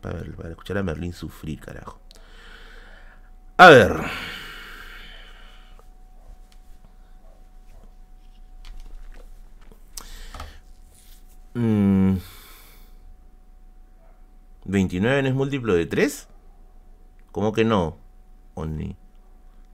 Para, 0.00 0.20
para 0.36 0.50
escuchar 0.50 0.78
a 0.78 0.82
Merlín 0.82 1.12
sufrir, 1.12 1.60
carajo. 1.60 2.00
A 3.56 3.68
ver. 3.68 4.00
29 11.54 12.40
mm. 14.64 15.22
no 15.22 15.28
es 15.28 15.34
múltiplo 15.34 15.74
de 15.74 15.86
3? 15.86 16.28
¿Cómo 17.32 17.52
que 17.52 17.64
no? 17.64 17.96
Oni. 18.54 18.96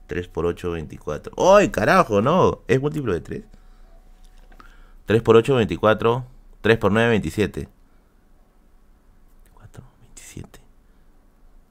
3 0.07 0.27
por 0.27 0.45
8, 0.45 0.71
24. 0.71 1.55
¡Ay, 1.55 1.69
carajo, 1.69 2.21
no! 2.21 2.61
¿Es 2.67 2.81
múltiplo 2.81 3.13
de 3.13 3.21
3? 3.21 3.43
3 5.05 5.21
por 5.21 5.35
8, 5.35 5.55
24. 5.55 6.25
3 6.61 6.77
por 6.77 6.91
9, 6.91 7.09
27. 7.09 7.69
4, 9.53 9.83
27. 10.01 10.59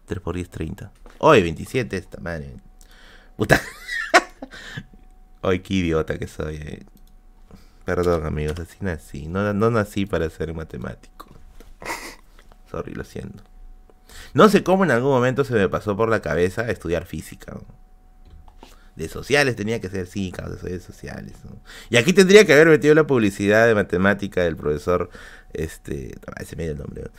3 0.07 0.21
por 0.21 0.35
10, 0.35 0.51
30. 0.51 0.93
Hoy, 1.19 1.43
27, 1.43 1.97
esta 1.97 2.21
madre. 2.21 2.57
Puta. 3.37 3.61
Hoy, 5.43 5.61
qué 5.61 5.75
idiota 5.75 6.19
que 6.19 6.27
soy. 6.27 6.57
Eh. 6.57 6.83
Perdón, 7.95 8.25
amigos, 8.25 8.61
así 8.61 8.77
nací. 8.83 9.27
No, 9.27 9.53
no 9.53 9.69
nací 9.69 10.07
para 10.07 10.31
ser 10.31 10.55
matemático. 10.55 11.27
Sorry, 12.71 12.95
lo 12.95 13.03
siento. 13.03 13.43
No 14.33 14.49
sé 14.49 14.63
cómo 14.63 14.85
en 14.85 14.93
algún 14.93 15.11
momento 15.11 15.43
se 15.43 15.55
me 15.55 15.69
pasó 15.69 15.97
por 15.97 16.09
la 16.09 16.23
cabeza 16.23 16.71
estudiar 16.71 17.05
física. 17.05 17.59
De 18.95 19.09
sociales 19.09 19.57
tenía 19.57 19.81
que 19.81 19.89
ser, 19.89 20.07
sí, 20.07 20.33
soy 20.61 20.71
de 20.71 20.79
sociales. 20.79 21.33
Y 21.89 21.97
aquí 21.97 22.13
tendría 22.13 22.47
que 22.47 22.53
haber 22.53 22.69
metido 22.69 22.95
la 22.95 23.09
publicidad 23.09 23.67
de 23.67 23.75
matemática 23.75 24.45
del 24.45 24.55
profesor, 24.55 25.11
este, 25.53 26.15
ese 26.39 26.55
medio 26.55 26.73
el 26.73 26.79
nombre, 26.79 27.11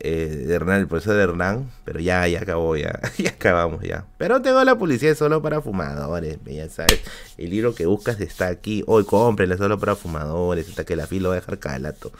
eh, 0.00 0.44
de 0.46 0.54
Hernán, 0.54 0.80
el 0.80 0.88
profesor 0.88 1.16
de 1.16 1.22
Hernán, 1.22 1.70
pero 1.84 2.00
ya, 2.00 2.26
ya 2.28 2.40
acabó, 2.40 2.76
ya, 2.76 3.00
ya 3.18 3.30
acabamos 3.30 3.82
ya. 3.82 4.04
Pero 4.18 4.42
tengo 4.42 4.62
la 4.64 4.76
publicidad 4.76 5.14
solo 5.14 5.42
para 5.42 5.62
fumadores, 5.62 6.38
ya 6.44 6.68
sabes, 6.68 7.00
el 7.38 7.50
libro 7.50 7.74
que 7.74 7.86
buscas 7.86 8.20
está 8.20 8.48
aquí, 8.48 8.84
hoy 8.86 9.04
cómprenla 9.04 9.56
solo 9.56 9.78
para 9.78 9.96
fumadores, 9.96 10.68
hasta 10.68 10.84
que 10.84 10.96
la 10.96 11.06
fila 11.06 11.28
va 11.28 11.34
a 11.34 11.40
dejar 11.40 11.58
calato. 11.58 12.12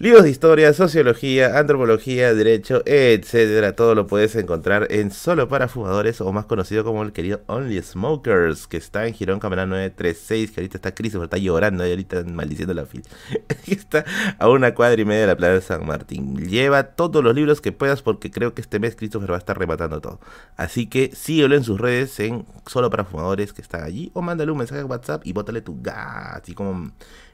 Libros 0.00 0.22
de 0.22 0.30
historia, 0.30 0.72
sociología, 0.72 1.58
antropología, 1.58 2.32
derecho, 2.32 2.82
etcétera. 2.86 3.76
Todo 3.76 3.94
lo 3.94 4.06
puedes 4.06 4.34
encontrar 4.34 4.86
en 4.88 5.10
Solo 5.10 5.46
para 5.46 5.68
Fumadores 5.68 6.22
o 6.22 6.32
más 6.32 6.46
conocido 6.46 6.84
como 6.84 7.02
el 7.02 7.12
querido 7.12 7.42
Only 7.48 7.82
Smokers, 7.82 8.66
que 8.66 8.78
está 8.78 9.06
en 9.06 9.12
Girón 9.12 9.40
Cámara 9.40 9.66
936, 9.66 10.52
que 10.52 10.60
ahorita 10.62 10.78
está 10.78 10.94
Christopher, 10.94 11.24
está 11.24 11.36
llorando 11.36 11.86
y 11.86 11.90
ahorita 11.90 12.24
maldiciendo 12.24 12.72
la 12.72 12.86
fila. 12.86 13.04
está 13.66 14.06
a 14.38 14.48
una 14.48 14.74
cuadra 14.74 15.02
y 15.02 15.04
media 15.04 15.20
de 15.20 15.26
la 15.26 15.36
playa 15.36 15.52
de 15.52 15.60
San 15.60 15.86
Martín. 15.86 16.34
Lleva 16.48 16.82
todos 16.84 17.22
los 17.22 17.34
libros 17.34 17.60
que 17.60 17.70
puedas 17.70 18.00
porque 18.00 18.30
creo 18.30 18.54
que 18.54 18.62
este 18.62 18.78
mes 18.78 18.96
Christopher 18.96 19.32
va 19.32 19.36
a 19.36 19.40
estar 19.40 19.58
rematando 19.58 20.00
todo. 20.00 20.18
Así 20.56 20.86
que 20.86 21.14
síguelo 21.14 21.56
en 21.56 21.62
sus 21.62 21.78
redes 21.78 22.18
en 22.20 22.46
Solo 22.64 22.88
para 22.88 23.04
Fumadores, 23.04 23.52
que 23.52 23.60
está 23.60 23.84
allí, 23.84 24.10
o 24.14 24.22
mándale 24.22 24.50
un 24.50 24.56
mensaje 24.56 24.80
a 24.80 24.86
WhatsApp 24.86 25.26
y 25.26 25.34
bótale 25.34 25.60
tu 25.60 25.76
gas, 25.82 26.36
así 26.36 26.54
como 26.54 26.90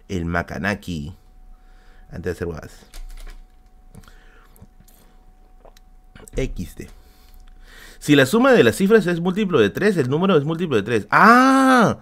el 0.09 0.25
Makanaki 0.25 1.15
antes 2.11 2.25
de 2.25 2.31
hacer 2.31 2.47
guadas. 2.47 2.87
XD. 6.37 6.89
Si 7.99 8.15
la 8.15 8.27
suma 8.27 8.53
de 8.53 8.63
las 8.63 8.77
cifras 8.77 9.07
es 9.07 9.21
múltiplo 9.21 9.59
de 9.59 9.71
3, 9.71 9.97
el 9.97 10.11
número 10.11 10.37
es 10.37 10.45
múltiplo 10.45 10.77
de 10.77 10.83
3. 10.83 11.09
¡Ah! 11.11 11.99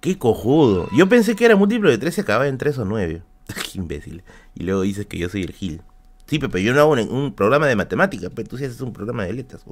¡Qué 0.00 0.18
cojudo! 0.18 0.88
Yo 0.96 1.08
pensé 1.08 1.36
que 1.36 1.44
era 1.44 1.56
múltiplo 1.56 1.90
de 1.90 1.98
3 1.98 2.18
y 2.18 2.20
acababa 2.20 2.48
en 2.48 2.58
3 2.58 2.78
o 2.78 2.84
9. 2.84 3.22
¡Qué 3.46 3.78
imbécil! 3.78 4.24
Y 4.54 4.64
luego 4.64 4.82
dices 4.82 5.06
que 5.06 5.18
yo 5.18 5.28
soy 5.28 5.42
el 5.42 5.52
Gil. 5.52 5.82
Sí, 6.26 6.38
Pepe, 6.38 6.62
yo 6.62 6.72
no 6.72 6.80
hago 6.80 6.92
un, 6.92 7.34
programa 7.34 7.66
de 7.66 7.76
matemáticas, 7.76 8.30
pero 8.34 8.48
tú 8.48 8.56
sí 8.56 8.64
haces 8.64 8.80
un 8.80 8.92
programa 8.92 9.24
de 9.24 9.34
letras. 9.34 9.62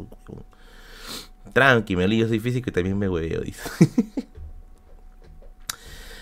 Tranqui, 1.52 1.96
me 1.96 2.16
yo 2.16 2.28
soy 2.28 2.40
físico 2.40 2.70
y 2.70 2.72
también 2.72 2.98
me 2.98 3.08
hueveo, 3.08 3.40
dice. 3.40 3.62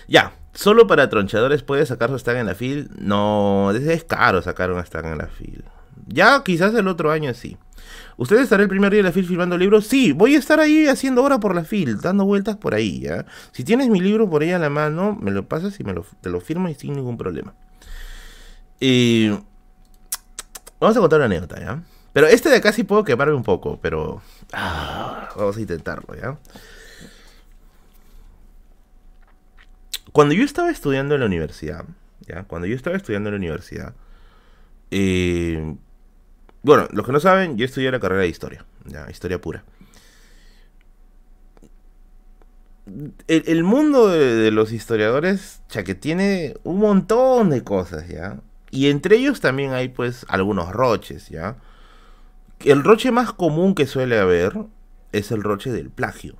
ya, 0.07 0.33
Solo 0.53 0.87
para 0.87 1.09
tronchadores 1.09 1.63
puede 1.63 1.85
sacar 1.85 2.09
su 2.09 2.19
stack 2.19 2.37
en 2.37 2.45
la 2.47 2.55
fil. 2.55 2.89
No, 2.97 3.71
es 3.71 4.03
caro 4.03 4.41
sacar 4.41 4.71
un 4.71 4.83
stack 4.83 5.05
en 5.05 5.17
la 5.17 5.27
fil. 5.27 5.63
Ya 6.07 6.43
quizás 6.43 6.73
el 6.75 6.87
otro 6.87 7.11
año 7.11 7.33
sí. 7.33 7.57
¿Usted 8.17 8.39
estará 8.39 8.63
el 8.63 8.69
primer 8.69 8.91
día 8.91 8.99
de 8.99 9.03
la 9.03 9.11
fil 9.11 9.25
filmando 9.25 9.57
libros? 9.57 9.87
Sí, 9.87 10.11
voy 10.11 10.35
a 10.35 10.39
estar 10.39 10.59
ahí 10.59 10.87
haciendo 10.87 11.23
hora 11.23 11.39
por 11.39 11.55
la 11.55 11.63
fil, 11.63 11.99
dando 12.01 12.25
vueltas 12.25 12.57
por 12.57 12.75
ahí, 12.75 12.99
¿ya? 13.01 13.25
Si 13.51 13.63
tienes 13.63 13.89
mi 13.89 13.99
libro 13.99 14.29
por 14.29 14.41
ahí 14.41 14.51
a 14.51 14.59
la 14.59 14.69
mano, 14.69 15.17
me 15.19 15.31
lo 15.31 15.47
pasas 15.47 15.79
y 15.79 15.83
me 15.83 15.93
lo, 15.93 16.05
te 16.21 16.29
lo 16.29 16.41
firmo 16.41 16.69
y 16.69 16.75
sin 16.75 16.93
ningún 16.93 17.17
problema. 17.17 17.53
Y... 18.79 19.29
Vamos 20.79 20.97
a 20.97 20.99
contar 20.99 21.19
una 21.19 21.25
anécdota, 21.25 21.59
¿ya? 21.59 21.83
Pero 22.13 22.27
este 22.27 22.49
de 22.49 22.57
acá 22.57 22.73
sí 22.73 22.83
puedo 22.83 23.03
quemarme 23.03 23.33
un 23.33 23.43
poco, 23.43 23.79
pero... 23.81 24.21
Ah, 24.51 25.29
vamos 25.35 25.57
a 25.57 25.61
intentarlo, 25.61 26.15
¿ya? 26.15 26.37
Cuando 30.11 30.33
yo 30.33 30.43
estaba 30.43 30.69
estudiando 30.69 31.15
en 31.15 31.21
la 31.21 31.27
universidad, 31.27 31.85
¿ya? 32.27 32.43
Cuando 32.43 32.67
yo 32.67 32.75
estaba 32.75 32.97
estudiando 32.97 33.29
en 33.29 33.35
la 33.35 33.37
universidad, 33.37 33.93
eh, 34.91 35.75
bueno, 36.63 36.87
los 36.91 37.05
que 37.05 37.11
no 37.11 37.19
saben, 37.19 37.57
yo 37.57 37.65
estudié 37.65 37.91
la 37.91 37.99
carrera 37.99 38.21
de 38.21 38.27
historia, 38.27 38.65
¿ya? 38.85 39.09
Historia 39.09 39.39
pura. 39.39 39.63
El, 43.27 43.63
mundo 43.63 44.09
de, 44.09 44.51
los 44.51 44.73
historiadores, 44.73 45.61
ya 45.69 45.83
que 45.83 45.95
tiene 45.95 46.55
un 46.63 46.79
montón 46.79 47.49
de 47.49 47.63
cosas, 47.63 48.07
¿ya? 48.09 48.41
Y 48.69 48.89
entre 48.89 49.17
ellos 49.17 49.39
también 49.39 49.71
hay, 49.71 49.89
pues, 49.89 50.25
algunos 50.27 50.71
roches, 50.71 51.29
¿ya? 51.29 51.55
El 52.59 52.83
roche 52.83 53.11
más 53.11 53.31
común 53.33 53.75
que 53.75 53.87
suele 53.87 54.19
haber 54.19 54.53
es 55.13 55.31
el 55.31 55.41
roche 55.41 55.71
del 55.71 55.89
plagio, 55.89 56.35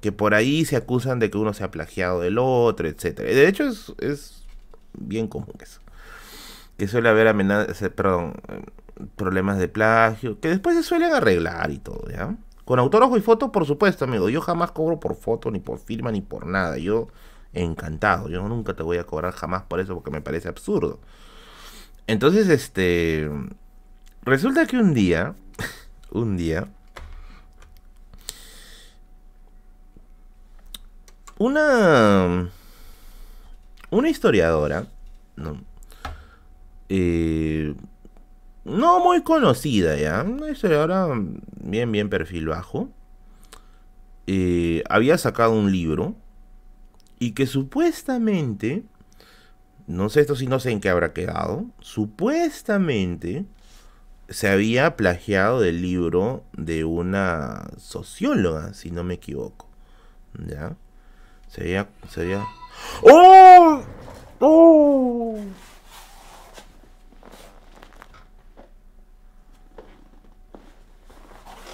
que 0.00 0.12
por 0.12 0.34
ahí 0.34 0.64
se 0.64 0.76
acusan 0.76 1.18
de 1.18 1.30
que 1.30 1.38
uno 1.38 1.54
se 1.54 1.64
ha 1.64 1.70
plagiado 1.70 2.20
del 2.20 2.38
otro, 2.38 2.88
etcétera. 2.88 3.28
De 3.28 3.48
hecho, 3.48 3.64
es, 3.98 4.44
bien 4.92 5.28
común 5.28 5.54
eso. 5.60 5.80
Que 6.76 6.88
suele 6.88 7.08
haber 7.08 7.28
amenazas, 7.28 7.80
eh, 7.82 7.90
problemas 9.16 9.58
de 9.58 9.68
plagio, 9.68 10.40
que 10.40 10.48
después 10.48 10.76
se 10.76 10.82
suelen 10.82 11.12
arreglar 11.12 11.70
y 11.70 11.78
todo, 11.78 12.08
¿ya? 12.10 12.36
Con 12.64 12.78
autógrafo 12.78 13.16
y 13.16 13.20
foto, 13.20 13.52
por 13.52 13.66
supuesto, 13.66 14.04
amigo. 14.04 14.28
Yo 14.28 14.40
jamás 14.40 14.72
cobro 14.72 14.98
por 14.98 15.14
foto, 15.14 15.50
ni 15.50 15.60
por 15.60 15.78
firma, 15.78 16.10
ni 16.10 16.20
por 16.20 16.46
nada. 16.46 16.78
Yo, 16.78 17.08
encantado. 17.52 18.28
Yo 18.28 18.46
nunca 18.48 18.74
te 18.74 18.82
voy 18.82 18.98
a 18.98 19.04
cobrar 19.04 19.34
jamás 19.34 19.62
por 19.62 19.80
eso, 19.80 19.94
porque 19.94 20.10
me 20.10 20.22
parece 20.22 20.48
absurdo. 20.48 20.98
Entonces, 22.06 22.48
este. 22.48 23.30
Resulta 24.22 24.66
que 24.66 24.78
un 24.78 24.94
día. 24.94 25.34
un 26.10 26.36
día 26.36 26.68
una, 31.38 32.50
una 33.90 34.08
historiadora, 34.08 34.86
¿no? 35.36 35.60
Eh, 36.88 37.74
no 38.64 39.00
muy 39.00 39.22
conocida 39.22 39.96
ya, 39.96 40.22
una 40.22 40.50
historiadora 40.50 41.08
bien, 41.60 41.92
bien 41.92 42.08
perfil 42.08 42.48
bajo, 42.48 42.88
eh, 44.26 44.82
había 44.88 45.18
sacado 45.18 45.52
un 45.52 45.70
libro 45.70 46.14
y 47.18 47.32
que 47.32 47.46
supuestamente, 47.46 48.84
no 49.86 50.08
sé 50.08 50.20
esto 50.20 50.34
si 50.34 50.46
no 50.46 50.60
sé 50.60 50.70
en 50.70 50.80
qué 50.80 50.88
habrá 50.88 51.12
quedado, 51.12 51.66
supuestamente 51.80 53.44
se 54.28 54.48
había 54.48 54.96
plagiado 54.96 55.60
del 55.60 55.82
libro 55.82 56.44
de 56.56 56.84
una 56.84 57.68
socióloga, 57.76 58.72
si 58.72 58.90
no 58.90 59.04
me 59.04 59.14
equivoco. 59.14 59.68
¿Ya? 60.38 60.76
Sería. 61.54 61.88
Sería. 62.10 62.44
¡Oh! 63.02 63.80
¡Oh! 64.40 65.38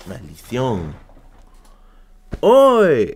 Maldición. 0.07 0.95
¡Oy! 2.41 3.15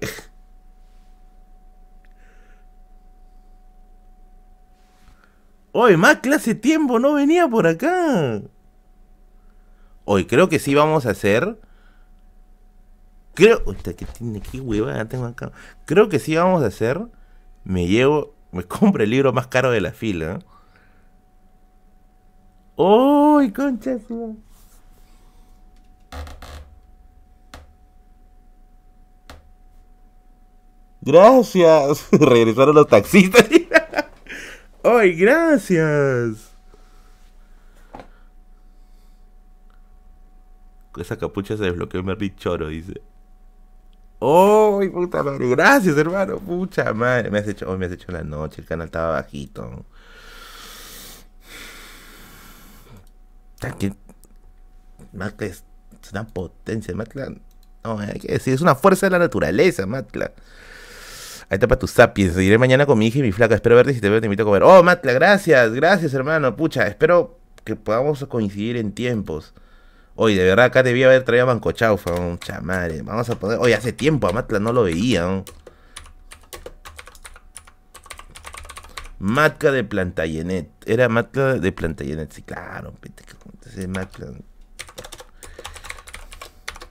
Hoy 5.72 5.96
más 5.98 6.20
clase 6.20 6.54
tiempo 6.54 6.98
no 6.98 7.12
venía 7.12 7.46
por 7.46 7.66
acá. 7.66 8.40
Hoy 10.06 10.26
creo 10.26 10.48
que 10.48 10.58
sí 10.58 10.74
vamos 10.74 11.04
a 11.04 11.10
hacer 11.10 11.58
Creo. 13.34 13.64
que 13.64 14.06
tiene 14.06 14.40
que 14.40 14.60
huevada 14.60 15.04
tengo 15.06 15.26
acá. 15.26 15.52
Creo 15.84 16.08
que 16.08 16.18
sí 16.18 16.36
vamos 16.36 16.62
a 16.62 16.66
hacer. 16.66 17.00
Me 17.64 17.86
llevo. 17.86 18.34
Me 18.52 18.62
compro 18.64 19.02
el 19.04 19.10
libro 19.10 19.32
más 19.32 19.48
caro 19.48 19.70
de 19.70 19.80
la 19.80 19.92
fila. 19.92 20.38
¡Uy, 22.76 23.52
concha! 23.52 23.98
Gracias. 31.00 32.08
Regresaron 32.12 32.74
los 32.74 32.88
taxistas. 32.88 33.46
¡Ay, 34.82 35.14
gracias! 35.14 36.52
Esa 40.96 41.16
capucha 41.18 41.56
se 41.56 41.64
desbloqueó 41.64 42.00
el 42.00 42.36
Choro, 42.36 42.68
dice. 42.68 43.02
¡Oh, 44.26 44.80
puta 44.90 45.22
madre! 45.22 45.50
Gracias, 45.50 45.98
hermano. 45.98 46.38
Pucha 46.38 46.94
madre. 46.94 47.30
Me 47.30 47.40
has 47.40 47.46
hecho, 47.46 47.70
hoy 47.70 47.76
me 47.76 47.84
has 47.84 47.92
hecho 47.92 48.10
la 48.10 48.22
noche. 48.22 48.62
El 48.62 48.66
canal 48.66 48.86
estaba 48.86 49.10
bajito. 49.12 49.84
Matla 55.12 55.46
es 55.46 55.62
una 56.10 56.26
potencia. 56.26 56.94
Matla. 56.94 57.34
No, 57.84 57.98
hay 57.98 58.18
que 58.18 58.32
decir, 58.32 58.54
es 58.54 58.62
una 58.62 58.74
fuerza 58.74 59.06
de 59.06 59.10
la 59.10 59.18
naturaleza, 59.18 59.84
Matla. 59.84 60.32
Ahí 61.50 61.56
está 61.56 61.68
para 61.68 61.78
tus 61.78 61.90
sapiens. 61.90 62.32
Seguiré 62.32 62.56
mañana 62.56 62.86
con 62.86 62.98
mi 62.98 63.08
hija 63.08 63.18
y 63.18 63.22
mi 63.22 63.32
flaca. 63.32 63.54
Espero 63.54 63.76
verte 63.76 63.92
si 63.92 64.00
te 64.00 64.08
veo 64.08 64.20
te 64.20 64.26
invito 64.26 64.44
a 64.44 64.46
comer. 64.46 64.62
Oh, 64.62 64.82
Matla, 64.82 65.12
gracias, 65.12 65.74
gracias, 65.74 66.14
hermano. 66.14 66.56
Pucha, 66.56 66.86
espero 66.86 67.38
que 67.62 67.76
podamos 67.76 68.24
coincidir 68.24 68.78
en 68.78 68.92
tiempos. 68.92 69.52
Oye, 70.16 70.36
de 70.38 70.44
verdad, 70.44 70.66
acá 70.66 70.82
debía 70.82 71.06
haber 71.06 71.24
traído 71.24 71.44
a 71.44 71.46
Mancochaufa, 71.46 72.12
mucha 72.20 72.60
madre. 72.60 73.02
Vamos 73.02 73.28
a 73.30 73.38
poner. 73.38 73.58
Oye, 73.58 73.74
hace 73.74 73.92
tiempo 73.92 74.28
a 74.28 74.32
Matla 74.32 74.60
no 74.60 74.72
lo 74.72 74.84
veía, 74.84 75.22
¿no? 75.22 75.44
De 79.72 79.84
Plantayenet. 79.84 80.68
Era 80.86 81.08
Matla 81.08 81.54
de 81.54 81.72
Plantayenet, 81.72 82.32
sí, 82.32 82.42
claro. 82.42 82.94
Matla. 83.88 84.26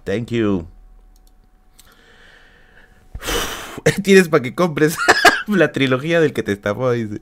Thank 0.03 0.31
you. 0.31 0.67
Tienes 4.03 4.27
para 4.27 4.43
que 4.43 4.53
compres 4.53 4.97
la 5.47 5.71
trilogía 5.71 6.19
del 6.19 6.33
que 6.33 6.43
te 6.43 6.51
estafó, 6.51 6.91
dice. 6.91 7.21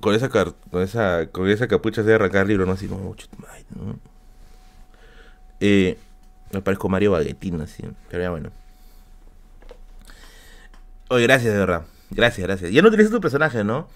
Con 0.00 0.14
esa, 0.14 0.28
con 0.28 0.82
esa, 0.82 1.26
con 1.32 1.48
esa 1.48 1.66
capucha 1.66 2.02
se 2.02 2.08
de 2.08 2.14
arrancar 2.14 2.42
el 2.42 2.48
libro, 2.48 2.66
¿no? 2.66 2.72
Así, 2.72 2.86
no, 2.86 2.98
no. 2.98 3.98
Eh, 5.60 5.98
me 6.52 6.62
parezco 6.62 6.88
Mario 6.88 7.12
Baguetín, 7.12 7.60
así. 7.60 7.84
Pero 8.08 8.22
ya 8.22 8.30
bueno. 8.30 8.50
Oye, 11.08 11.24
gracias, 11.24 11.52
de 11.52 11.58
verdad. 11.58 11.82
Gracias, 12.10 12.46
gracias. 12.46 12.70
Ya 12.70 12.82
no 12.82 12.88
utilizo 12.88 13.10
tu 13.10 13.20
personaje, 13.20 13.64
¿no? 13.64 13.88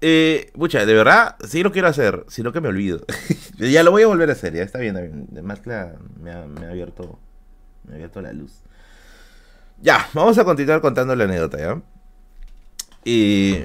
Eh, 0.00 0.50
pucha, 0.54 0.84
de 0.84 0.94
verdad, 0.94 1.36
sí 1.46 1.62
lo 1.62 1.72
quiero 1.72 1.88
hacer, 1.88 2.24
sino 2.28 2.52
que 2.52 2.60
me 2.60 2.68
olvido. 2.68 3.00
ya 3.58 3.82
lo 3.82 3.90
voy 3.90 4.02
a 4.02 4.06
volver 4.06 4.28
a 4.28 4.32
hacer, 4.32 4.54
ya 4.54 4.62
está 4.62 4.78
bien, 4.78 4.94
bien. 4.94 5.28
Además, 5.32 5.60
me 5.64 5.74
ha, 5.74 5.94
me 6.18 6.30
ha 6.30 6.70
abierto, 6.70 7.18
me 7.84 7.92
ha 7.92 7.94
abierto 7.94 8.20
la 8.20 8.32
luz. 8.32 8.52
Ya, 9.80 10.08
vamos 10.12 10.38
a 10.38 10.44
continuar 10.44 10.80
contando 10.80 11.14
la 11.14 11.24
anécdota, 11.24 11.58
¿ya? 11.58 11.82
Y... 13.04 13.64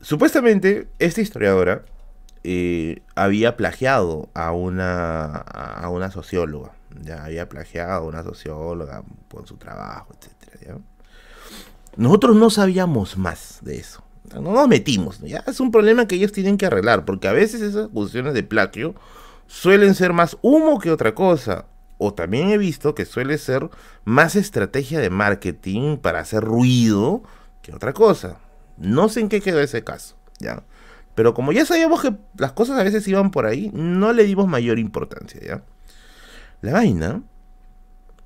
Supuestamente, 0.00 0.88
esta 0.98 1.20
historiadora 1.20 1.84
eh, 2.42 3.02
había 3.14 3.56
plagiado 3.56 4.28
a 4.34 4.52
una, 4.52 5.26
a 5.26 5.88
una 5.90 6.10
socióloga. 6.10 6.72
Ya 7.02 7.24
había 7.24 7.48
plagiado 7.48 7.92
a 7.92 8.00
una 8.02 8.22
socióloga 8.22 9.02
con 9.30 9.46
su 9.46 9.56
trabajo, 9.56 10.14
etcétera, 10.18 10.78
Nosotros 11.96 12.36
no 12.36 12.50
sabíamos 12.50 13.16
más 13.16 13.58
de 13.62 13.78
eso. 13.78 14.02
No 14.34 14.52
nos 14.52 14.68
metimos. 14.68 15.20
¿ya? 15.20 15.44
Es 15.46 15.60
un 15.60 15.70
problema 15.70 16.06
que 16.06 16.16
ellos 16.16 16.32
tienen 16.32 16.56
que 16.56 16.66
arreglar, 16.66 17.04
porque 17.04 17.28
a 17.28 17.32
veces 17.32 17.60
esas 17.60 17.88
cuestiones 17.88 18.34
de 18.34 18.42
plagio 18.42 18.94
suelen 19.46 19.94
ser 19.94 20.12
más 20.12 20.36
humo 20.42 20.78
que 20.78 20.90
otra 20.90 21.14
cosa 21.14 21.66
o 22.02 22.14
también 22.14 22.48
he 22.48 22.56
visto 22.56 22.94
que 22.94 23.04
suele 23.04 23.36
ser 23.36 23.68
más 24.04 24.34
estrategia 24.34 25.00
de 25.00 25.10
marketing 25.10 25.98
para 25.98 26.20
hacer 26.20 26.42
ruido 26.42 27.22
que 27.60 27.74
otra 27.74 27.92
cosa. 27.92 28.38
No 28.80 29.08
sé 29.10 29.20
en 29.20 29.28
qué 29.28 29.40
quedó 29.40 29.60
ese 29.60 29.84
caso, 29.84 30.16
¿ya? 30.38 30.64
Pero 31.14 31.34
como 31.34 31.52
ya 31.52 31.66
sabíamos 31.66 32.00
que 32.00 32.14
las 32.38 32.52
cosas 32.52 32.78
a 32.78 32.82
veces 32.82 33.06
iban 33.06 33.30
por 33.30 33.44
ahí, 33.44 33.70
no 33.74 34.12
le 34.12 34.24
dimos 34.24 34.48
mayor 34.48 34.78
importancia, 34.78 35.40
¿ya? 35.40 35.62
La 36.62 36.72
vaina... 36.72 37.22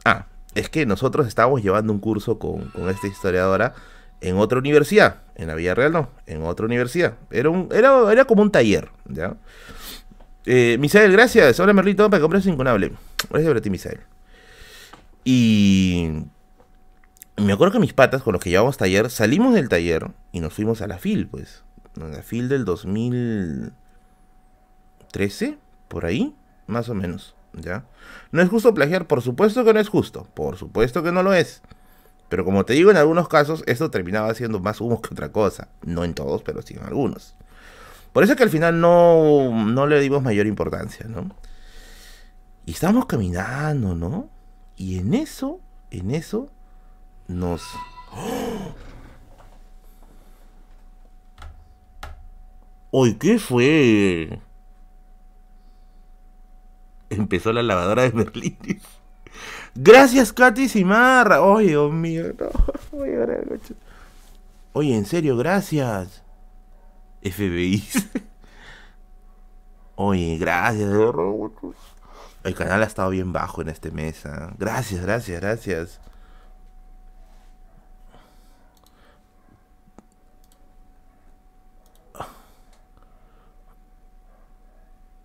Ah, 0.04 0.26
es 0.54 0.68
que 0.68 0.86
nosotros 0.86 1.26
estábamos 1.26 1.62
llevando 1.62 1.92
un 1.92 1.98
curso 1.98 2.38
con, 2.38 2.70
esta 2.88 3.08
historiadora 3.08 3.74
en 4.20 4.36
otra 4.36 4.58
universidad. 4.58 5.22
En 5.34 5.48
la 5.48 5.54
Villarreal 5.56 5.92
no, 5.92 6.10
en 6.26 6.42
otra 6.44 6.66
universidad. 6.66 7.14
Era, 7.30 7.50
un, 7.50 7.68
era, 7.72 8.12
era 8.12 8.24
como 8.24 8.42
un 8.42 8.52
taller, 8.52 8.90
¿ya? 9.06 9.34
Eh, 10.46 10.76
Misael, 10.78 11.10
gracias. 11.10 11.58
Hola 11.58 11.72
Merlito, 11.72 12.08
para 12.08 12.20
comprar 12.20 12.42
su 12.42 12.50
incunable. 12.50 12.92
Gracias 13.28 13.52
por 13.52 13.60
ti, 13.60 13.70
Misael. 13.70 14.00
Y 15.24 16.10
me 17.36 17.52
acuerdo 17.52 17.72
que 17.72 17.80
mis 17.80 17.92
patas, 17.92 18.22
con 18.22 18.32
los 18.32 18.42
que 18.42 18.50
llevamos 18.50 18.76
taller, 18.76 19.10
salimos 19.10 19.54
del 19.54 19.68
taller 19.68 20.10
y 20.32 20.40
nos 20.40 20.52
fuimos 20.52 20.82
a 20.82 20.86
la 20.86 20.98
FIL, 20.98 21.26
pues. 21.26 21.64
la 21.96 22.22
FIL 22.22 22.48
del 22.48 22.64
2013, 22.64 25.58
por 25.88 26.06
ahí, 26.06 26.34
más 26.66 26.88
o 26.88 26.94
menos, 26.94 27.34
¿ya? 27.52 27.84
No 28.30 28.40
es 28.40 28.48
justo 28.48 28.72
plagiar, 28.72 29.06
por 29.06 29.22
supuesto 29.22 29.64
que 29.64 29.74
no 29.74 29.80
es 29.80 29.88
justo, 29.88 30.28
por 30.34 30.56
supuesto 30.56 31.02
que 31.02 31.12
no 31.12 31.22
lo 31.22 31.34
es. 31.34 31.62
Pero 32.28 32.44
como 32.44 32.64
te 32.64 32.72
digo, 32.72 32.90
en 32.90 32.96
algunos 32.96 33.28
casos 33.28 33.62
esto 33.66 33.90
terminaba 33.90 34.32
siendo 34.34 34.60
más 34.60 34.80
humo 34.80 35.02
que 35.02 35.12
otra 35.12 35.30
cosa. 35.30 35.68
No 35.84 36.04
en 36.04 36.14
todos, 36.14 36.42
pero 36.42 36.62
sí 36.62 36.74
en 36.74 36.82
algunos. 36.82 37.36
Por 38.12 38.24
eso 38.24 38.36
que 38.36 38.44
al 38.44 38.50
final 38.50 38.80
no, 38.80 39.64
no 39.66 39.86
le 39.86 40.00
dimos 40.00 40.22
mayor 40.22 40.46
importancia, 40.46 41.06
¿no? 41.08 41.34
Y 42.66 42.72
estábamos 42.72 43.06
caminando, 43.06 43.94
¿no? 43.94 44.30
Y 44.76 44.98
en 44.98 45.14
eso, 45.14 45.60
en 45.90 46.10
eso, 46.10 46.50
nos... 47.28 47.62
¡Uy, 52.90 53.14
qué 53.14 53.38
fue! 53.38 54.40
Empezó 57.10 57.52
la 57.52 57.62
lavadora 57.62 58.02
de 58.02 58.10
Berlín. 58.10 58.56
Gracias, 59.74 60.32
Katy 60.32 60.68
Simarra. 60.68 61.42
Oye, 61.42 61.68
Dios 61.68 61.92
mío, 61.92 62.32
no. 62.38 62.50
Oye, 64.72 64.96
en 64.96 65.06
serio, 65.06 65.36
gracias. 65.36 66.22
FBI. 67.22 67.82
Oye, 69.96 70.36
gracias. 70.38 70.90
El 72.44 72.54
canal 72.54 72.82
ha 72.82 72.86
estado 72.86 73.10
bien 73.10 73.32
bajo 73.32 73.62
en 73.62 73.68
este 73.68 73.90
mes. 73.90 74.26
¿ah? 74.26 74.52
Gracias, 74.58 75.02
gracias, 75.02 75.40
gracias. 75.40 76.00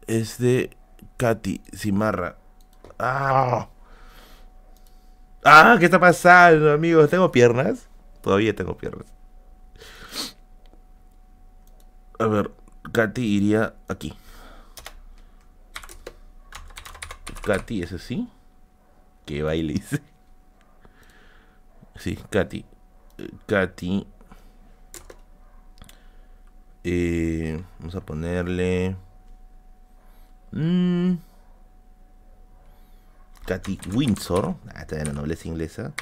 Es 0.10 0.40
de 0.40 0.76
Katy 1.18 1.62
Simarra. 1.72 2.36
¡Ah! 2.98 3.70
¡Ah! 5.46 5.76
¿Qué 5.78 5.86
está 5.86 6.00
pasando, 6.00 6.72
amigos? 6.72 7.12
¿Tengo 7.12 7.32
piernas? 7.32 7.88
Todavía 8.24 8.56
tengo 8.56 8.76
piernas. 8.76 9.06
A 12.18 12.26
ver, 12.26 12.50
Katy 12.92 13.22
iría 13.24 13.76
aquí. 13.88 14.18
Katy, 17.44 17.84
¿es 17.84 17.92
así? 17.94 18.28
Que 19.28 19.44
baile 19.44 19.80
Sí, 21.98 22.18
Katy. 22.32 22.66
Katy. 23.46 24.08
Eh, 26.84 27.64
vamos 27.78 27.94
a 27.94 28.02
ponerle. 28.02 28.96
Mmm. 30.52 31.18
Katy 33.46 33.80
Windsor. 33.94 34.56
Ah, 34.76 34.82
está 34.82 35.00
en 35.00 35.08
la 35.08 35.14
nobleza 35.14 35.48
inglesa. 35.48 35.94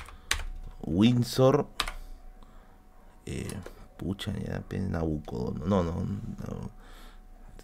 Windsor. 0.82 1.68
Eh, 3.26 3.48
Pucha, 3.98 4.34
ya, 4.34 4.64
Nabucodonosor. 4.80 5.68
No, 5.68 5.84
no, 5.84 6.04
no. 6.04 6.72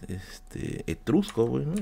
Este. 0.08 0.90
Etrusco, 0.90 1.46
bueno. 1.46 1.74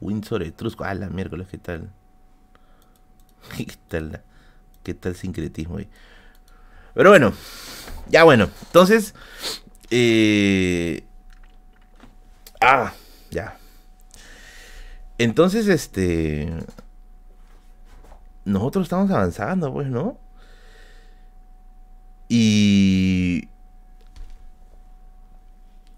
Windsor 0.00 0.42
Etrusco. 0.42 0.84
Ah, 0.84 0.94
la 0.94 1.08
miércoles, 1.08 1.48
¿qué 1.50 1.58
tal? 1.58 1.90
¿Qué 3.56 3.66
tal? 3.88 4.22
¿Qué 4.82 4.94
tal 4.94 5.16
sincretismo 5.16 5.78
ahí? 5.78 5.88
Pero 6.94 7.10
bueno, 7.10 7.32
ya 8.08 8.24
bueno. 8.24 8.48
Entonces, 8.66 9.14
eh... 9.90 11.04
ah, 12.66 12.94
ya. 13.30 13.58
Entonces, 15.18 15.68
este, 15.68 16.52
nosotros 18.44 18.84
estamos 18.84 19.10
avanzando, 19.10 19.72
pues, 19.72 19.88
¿no? 19.88 20.18
Y 22.28 23.48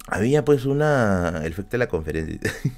había 0.06 0.44
pues 0.44 0.64
una 0.64 1.40
el 1.44 1.52
efecto 1.52 1.72
de 1.72 1.78
la 1.78 1.88
conferencia. 1.88 2.38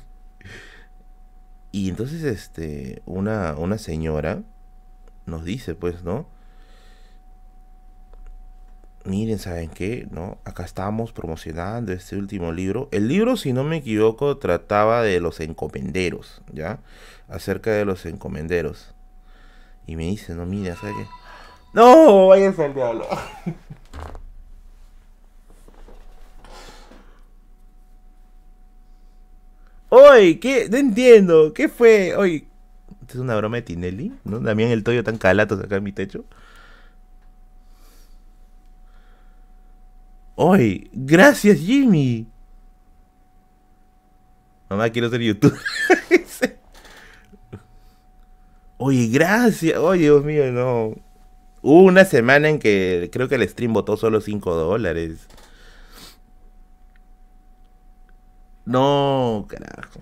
y 1.73 1.89
entonces 1.89 2.23
este 2.25 3.03
una 3.07 3.55
una 3.57 3.79
señora 3.79 4.43
nos 5.27 5.45
dice, 5.45 5.75
pues, 5.75 6.03
¿no? 6.05 6.27
Miren, 9.11 9.39
¿saben 9.41 9.71
qué? 9.71 10.07
¿No? 10.13 10.39
Acá 10.45 10.65
estamos 10.65 11.13
promocionando 11.13 11.93
este 11.93 12.17
último 12.17 12.53
libro. 12.53 12.89
El 12.93 13.09
libro, 13.09 13.37
si 13.37 13.53
no 13.53 13.65
me 13.65 13.79
equivoco, 13.79 14.39
trataba 14.39 15.03
de 15.03 15.19
los 15.19 15.41
encomenderos, 15.41 16.43
¿ya? 16.53 16.79
Acerca 17.29 17.73
de 17.73 17.85
los 17.85 18.07
encomenderos. 18.07 18.95
Y 19.87 19.97
me 19.97 20.05
dice, 20.05 20.37
no, 20.37 20.47
mira, 20.47 20.77
¿sabes 20.77 20.95
qué? 20.97 21.07
No, 21.73 22.29
váyanse 22.29 22.65
al 22.65 22.75
diablo. 22.75 23.05
Oye, 29.89 30.39
¿qué? 30.39 30.69
No 30.71 30.77
entiendo. 30.77 31.53
¿Qué 31.53 31.69
fue? 31.69 32.15
Oye, 32.15 32.47
es 33.09 33.17
una 33.17 33.35
broma 33.35 33.57
de 33.57 33.63
Tinelli, 33.63 34.13
¿no? 34.25 34.41
También 34.41 34.71
el 34.71 34.85
Toyo 34.85 35.03
tan 35.03 35.19
calatos 35.19 35.59
acá 35.59 35.75
en 35.77 35.83
mi 35.83 35.91
techo. 35.91 36.25
¡Oye! 40.43 40.89
¡Gracias, 40.95 41.59
Jimmy! 41.59 42.27
Mamá, 44.71 44.89
quiero 44.89 45.11
ser 45.11 45.21
youtuber. 45.21 45.61
Oye, 48.79 49.09
gracias. 49.09 49.77
Oye, 49.77 50.05
Dios 50.05 50.25
mío, 50.25 50.51
no. 50.51 50.95
Hubo 51.61 51.83
una 51.83 52.07
semana 52.07 52.49
en 52.49 52.59
que 52.59 53.11
creo 53.13 53.29
que 53.29 53.35
el 53.35 53.47
stream 53.47 53.75
votó 53.75 53.99
solo 53.99 54.23
5 54.23 54.55
dólares. 54.55 55.29
No, 58.65 59.47
carajo. 59.47 60.01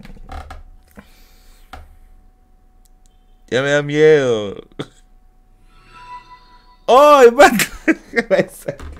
Ya 3.48 3.60
me 3.60 3.70
da 3.70 3.82
miedo. 3.82 4.54
¡Ay, 6.86 7.26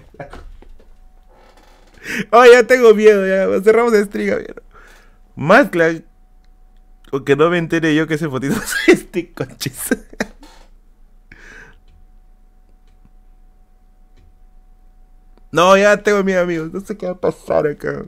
¡Ay, 2.31 2.51
ya 2.53 2.67
tengo 2.67 2.95
miedo! 2.95 3.27
Ya 3.27 3.63
cerramos 3.63 3.93
el 3.95 4.05
stream, 4.07 4.45
Más 5.37 5.69
claro. 5.71 6.01
O 7.11 7.21
no 7.21 7.51
me 7.51 7.59
entere 7.59 7.95
yo 7.95 8.07
que 8.07 8.15
ese 8.15 8.29
fotito 8.29 8.55
es 8.87 8.89
este 8.89 9.33
coches. 9.33 9.97
No, 15.51 15.77
ya 15.77 15.97
tengo 16.03 16.23
miedo, 16.23 16.43
amigos. 16.43 16.73
No 16.73 16.81
sé 16.81 16.97
qué 16.97 17.07
va 17.07 17.13
a 17.13 17.21
pasar 17.21 17.67
acá. 17.67 18.05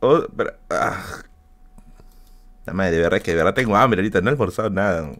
Oh, 0.00 0.22
ah. 0.70 1.24
La 2.66 2.72
madre, 2.72 2.92
de 2.92 3.00
verdad 3.02 3.20
que 3.20 3.32
de 3.32 3.36
verdad 3.36 3.54
tengo 3.54 3.76
hambre 3.76 4.00
ahorita. 4.00 4.20
No 4.20 4.28
he 4.28 4.32
almorzado 4.32 4.70
nada. 4.70 5.10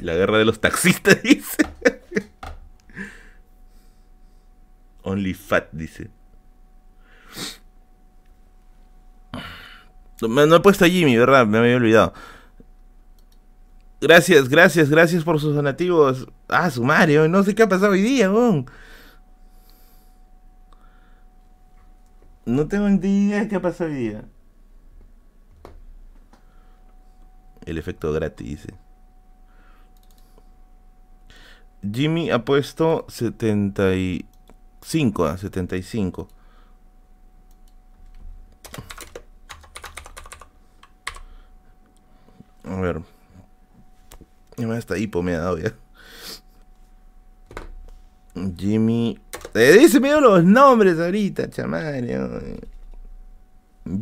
La 0.00 0.14
guerra 0.14 0.38
de 0.38 0.44
los 0.44 0.60
taxistas, 0.60 1.22
dice. 1.22 1.58
Only 5.02 5.34
fat, 5.34 5.68
dice. 5.72 6.10
No, 10.20 10.56
he 10.56 10.60
puesto 10.60 10.84
a 10.84 10.88
Jimmy, 10.88 11.16
¿verdad? 11.16 11.46
Me 11.46 11.58
había 11.58 11.76
olvidado. 11.76 12.12
Gracias, 14.00 14.48
gracias, 14.48 14.88
gracias 14.88 15.24
por 15.24 15.40
sus 15.40 15.54
donativos. 15.54 16.26
Ah, 16.48 16.70
su 16.70 16.84
Mario, 16.84 17.28
no 17.28 17.42
sé 17.42 17.54
qué 17.54 17.62
ha 17.62 17.68
pasado 17.68 17.92
hoy 17.92 18.02
día, 18.02 18.30
weón. 18.30 18.66
No 22.44 22.66
tengo 22.66 22.88
ni 22.88 23.26
idea 23.26 23.40
de 23.40 23.48
qué 23.48 23.56
ha 23.56 23.62
pasado 23.62 23.90
hoy 23.90 23.96
día. 23.96 24.24
El 27.64 27.78
efecto 27.78 28.12
gratis, 28.12 28.46
dice. 28.46 28.74
Jimmy 31.92 32.30
ha 32.30 32.44
puesto 32.44 33.06
75 34.82 35.26
a 35.26 35.38
75. 35.38 36.28
A 42.64 42.76
ver. 42.76 43.00
Ya 44.56 44.78
está 44.78 44.98
hipo 44.98 45.22
me 45.22 45.34
ha 45.34 45.38
dado 45.38 45.58
ya. 45.58 45.74
Jimmy. 48.56 49.18
Eh, 49.54 49.76
dice 49.78 50.00
medio 50.00 50.20
los 50.20 50.44
nombres 50.44 50.98
ahorita, 50.98 51.50
chamán. 51.50 52.06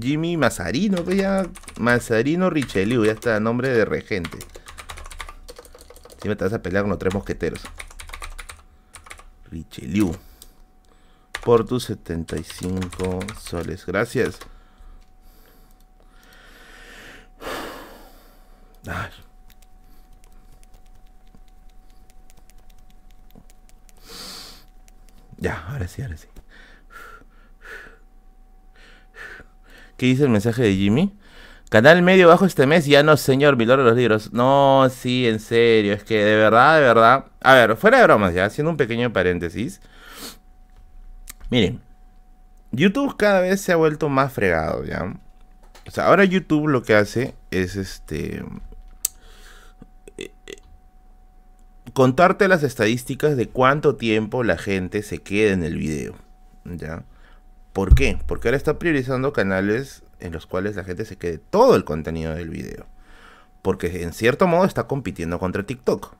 Jimmy 0.00 0.36
Mazarino, 0.36 1.02
pues 1.04 1.16
ya. 1.16 1.48
Mazarino 1.78 2.50
Richelieu, 2.50 3.04
ya 3.04 3.12
está, 3.12 3.40
nombre 3.40 3.68
de 3.68 3.84
regente. 3.84 4.38
Si 6.22 6.28
me 6.28 6.36
te 6.36 6.44
vas 6.44 6.52
a 6.52 6.62
pelear 6.62 6.82
con 6.82 6.90
los 6.90 6.98
tres 6.98 7.14
mosqueteros. 7.14 7.62
Richelieu. 9.50 10.14
Por 11.44 11.66
tus 11.66 11.84
75 11.84 13.20
soles. 13.40 13.86
Gracias. 13.86 14.38
Ya, 25.38 25.64
ahora 25.68 25.88
sí, 25.88 26.02
ahora 26.02 26.16
sí. 26.16 26.28
¿Qué 29.96 30.06
dice 30.06 30.24
el 30.24 30.28
mensaje 30.30 30.62
de 30.62 30.74
Jimmy? 30.74 31.16
Canal 31.70 32.02
medio 32.02 32.28
bajo 32.28 32.46
este 32.46 32.66
mes, 32.66 32.86
ya 32.86 33.02
no, 33.02 33.16
señor, 33.16 33.56
mi 33.56 33.64
de 33.64 33.76
los 33.76 33.96
libros. 33.96 34.32
No, 34.32 34.88
sí, 34.90 35.28
en 35.28 35.38
serio, 35.40 35.94
es 35.94 36.02
que 36.04 36.24
de 36.24 36.36
verdad, 36.36 36.76
de 36.76 36.80
verdad. 36.82 37.26
A 37.40 37.54
ver, 37.54 37.76
fuera 37.76 37.98
de 37.98 38.04
bromas 38.04 38.34
ya, 38.34 38.46
haciendo 38.46 38.70
un 38.70 38.76
pequeño 38.76 39.12
paréntesis. 39.12 39.80
Miren, 41.50 41.80
YouTube 42.72 43.16
cada 43.16 43.40
vez 43.40 43.60
se 43.60 43.72
ha 43.72 43.76
vuelto 43.76 44.08
más 44.08 44.32
fregado, 44.32 44.84
¿ya? 44.84 45.14
O 45.86 45.90
sea, 45.90 46.06
ahora 46.06 46.24
YouTube 46.24 46.68
lo 46.68 46.82
que 46.82 46.94
hace 46.94 47.34
es 47.50 47.76
este 47.76 48.44
contarte 51.92 52.48
las 52.48 52.62
estadísticas 52.62 53.36
de 53.36 53.48
cuánto 53.48 53.96
tiempo 53.96 54.44
la 54.44 54.56
gente 54.56 55.02
se 55.02 55.18
queda 55.18 55.52
en 55.52 55.64
el 55.64 55.76
video. 55.76 56.14
¿Ya? 56.64 57.04
¿Por 57.72 57.94
qué? 57.94 58.18
Porque 58.26 58.48
ahora 58.48 58.56
está 58.56 58.78
priorizando 58.78 59.32
canales 59.32 60.02
en 60.20 60.32
los 60.32 60.46
cuales 60.46 60.76
la 60.76 60.84
gente 60.84 61.04
se 61.04 61.16
quede 61.16 61.38
todo 61.38 61.76
el 61.76 61.84
contenido 61.84 62.34
del 62.34 62.50
video. 62.50 62.86
Porque 63.62 64.02
en 64.02 64.12
cierto 64.12 64.46
modo 64.46 64.64
está 64.64 64.84
compitiendo 64.84 65.38
contra 65.38 65.64
TikTok. 65.64 66.14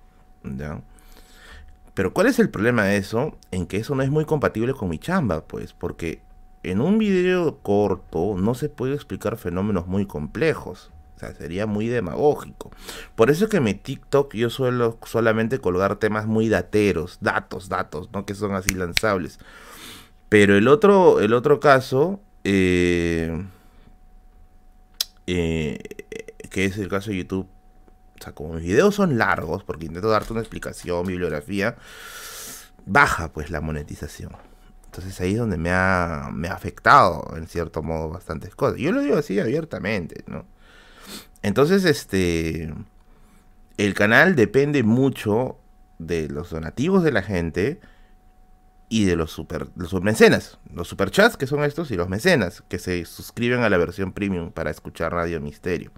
¿Ya? 0.45 0.81
Pero 1.95 2.13
¿cuál 2.13 2.27
es 2.27 2.39
el 2.39 2.51
problema 2.51 2.85
de 2.85 2.97
eso? 2.97 3.37
En 3.51 3.67
que 3.67 3.79
eso 3.79 3.95
no 3.95 4.03
es 4.03 4.11
muy 4.11 4.25
compatible 4.25 4.75
con 4.75 4.89
mi 4.89 4.99
chamba, 4.99 5.43
pues. 5.43 5.73
Porque 5.73 6.23
en 6.63 6.81
un 6.81 6.99
video 6.99 7.59
corto 7.59 8.37
no 8.37 8.55
se 8.55 8.69
puede 8.69 8.95
explicar 8.95 9.37
fenómenos 9.37 9.87
muy 9.87 10.07
complejos 10.07 10.93
sea, 11.21 11.35
sería 11.35 11.67
muy 11.67 11.87
demagógico. 11.89 12.71
Por 13.15 13.31
eso 13.31 13.49
que 13.49 13.61
mi 13.61 13.75
TikTok 13.75 14.35
yo 14.35 14.51
suelo 14.51 14.99
solamente 15.05 15.59
colgar 15.59 15.97
temas 15.97 16.27
muy 16.27 16.49
dateros, 16.49 17.19
datos, 17.21 17.69
datos, 17.69 18.11
¿no? 18.13 18.27
Que 18.27 18.35
son 18.35 18.55
así 18.55 18.75
lanzables. 18.75 19.39
Pero 20.29 20.57
el 20.57 20.69
otro, 20.69 21.21
el 21.21 21.33
otro 21.33 21.61
caso, 21.61 22.21
eh, 22.45 23.45
eh, 25.27 25.79
que 26.51 26.65
es 26.65 26.79
el 26.79 26.89
caso 26.89 27.11
de 27.11 27.19
YouTube, 27.19 27.49
o 28.21 28.23
sea, 28.25 28.35
como 28.35 28.55
mis 28.55 28.65
videos 28.65 28.95
son 28.95 29.17
largos, 29.19 29.65
porque 29.65 29.87
intento 29.87 30.09
darte 30.09 30.33
una 30.33 30.43
explicación, 30.43 31.07
bibliografía, 31.07 31.77
baja 32.85 33.33
pues 33.33 33.51
la 33.51 33.61
monetización. 33.61 34.37
Entonces 34.85 35.21
ahí 35.21 35.33
es 35.33 35.39
donde 35.39 35.57
me 35.57 35.71
ha, 35.71 36.31
me 36.33 36.49
ha 36.49 36.55
afectado, 36.55 37.35
en 37.37 37.47
cierto 37.47 37.83
modo, 37.83 38.09
bastantes 38.11 38.55
cosas. 38.55 38.79
Yo 38.79 38.93
lo 38.93 39.01
digo 39.01 39.17
así 39.17 39.39
abiertamente, 39.39 40.25
¿no? 40.27 40.45
Entonces, 41.43 41.85
este. 41.85 42.75
El 43.77 43.95
canal 43.95 44.37
depende 44.37 44.83
mucho 44.83 45.59
de 45.99 46.29
los 46.29 46.51
donativos 46.51 47.03
de 47.03 47.13
la 47.13 47.23
gente 47.23 47.81
y 48.91 49.05
de 49.05 49.17
los 49.17 49.31
super 49.31 49.69
los 49.77 49.95
mecenas, 50.03 50.59
los 50.75 50.89
superchats 50.89 51.37
que 51.39 51.47
son 51.47 51.63
estos 51.65 51.91
y 51.91 51.97
los 51.97 52.09
mecenas 52.09 52.63
que 52.69 52.79
se 52.79 53.05
suscriben 53.07 53.63
a 53.63 53.71
la 53.71 53.79
versión 53.79 54.13
premium 54.13 54.53
para 54.53 54.71
escuchar 54.71 55.13
Radio 55.13 55.41
Misterio. 55.41 55.93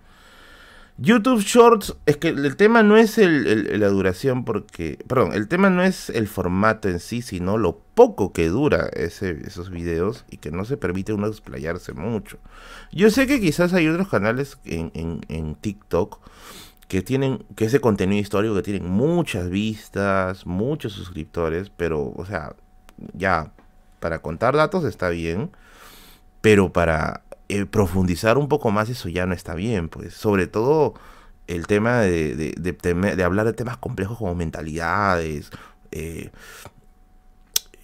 YouTube 1.02 1.40
Shorts, 1.40 1.96
es 2.06 2.16
que 2.16 2.28
el 2.28 2.54
tema 2.54 2.84
no 2.84 2.96
es 2.96 3.18
el, 3.18 3.80
la 3.80 3.88
duración 3.88 4.44
porque, 4.44 4.98
perdón, 5.08 5.32
el 5.32 5.48
tema 5.48 5.68
no 5.68 5.82
es 5.82 6.10
el 6.10 6.28
formato 6.28 6.88
en 6.88 7.00
sí, 7.00 7.22
sino 7.22 7.58
lo 7.58 7.76
poco 7.76 8.32
que 8.32 8.46
dura 8.46 8.88
esos 8.92 9.70
videos 9.70 10.24
y 10.30 10.36
que 10.36 10.52
no 10.52 10.64
se 10.64 10.76
permite 10.76 11.12
uno 11.12 11.26
explayarse 11.26 11.92
mucho. 11.92 12.38
Yo 12.92 13.10
sé 13.10 13.26
que 13.26 13.40
quizás 13.40 13.72
hay 13.72 13.88
otros 13.88 14.08
canales 14.08 14.58
en, 14.64 14.92
en, 15.28 15.54
TikTok 15.56 16.20
que 16.86 17.02
tienen, 17.02 17.44
que 17.56 17.64
ese 17.64 17.80
contenido 17.80 18.20
histórico 18.20 18.54
que 18.54 18.62
tienen 18.62 18.88
muchas 18.88 19.50
vistas, 19.50 20.46
muchos 20.46 20.92
suscriptores, 20.92 21.68
pero, 21.76 22.12
o 22.14 22.24
sea, 22.24 22.54
ya, 23.12 23.50
para 23.98 24.20
contar 24.20 24.54
datos 24.54 24.84
está 24.84 25.08
bien, 25.08 25.50
pero 26.40 26.72
para 26.72 27.22
eh, 27.52 27.66
profundizar 27.66 28.38
un 28.38 28.48
poco 28.48 28.70
más 28.70 28.88
eso 28.88 29.10
ya 29.10 29.26
no 29.26 29.34
está 29.34 29.54
bien, 29.54 29.90
pues 29.90 30.14
sobre 30.14 30.46
todo 30.46 30.94
el 31.46 31.66
tema 31.66 32.00
de, 32.00 32.34
de, 32.34 33.24
hablar 33.24 33.44
de 33.44 33.52
temas 33.52 33.76
complejos 33.76 34.16
como 34.16 34.34
mentalidades, 34.34 35.50
eh, 35.90 36.30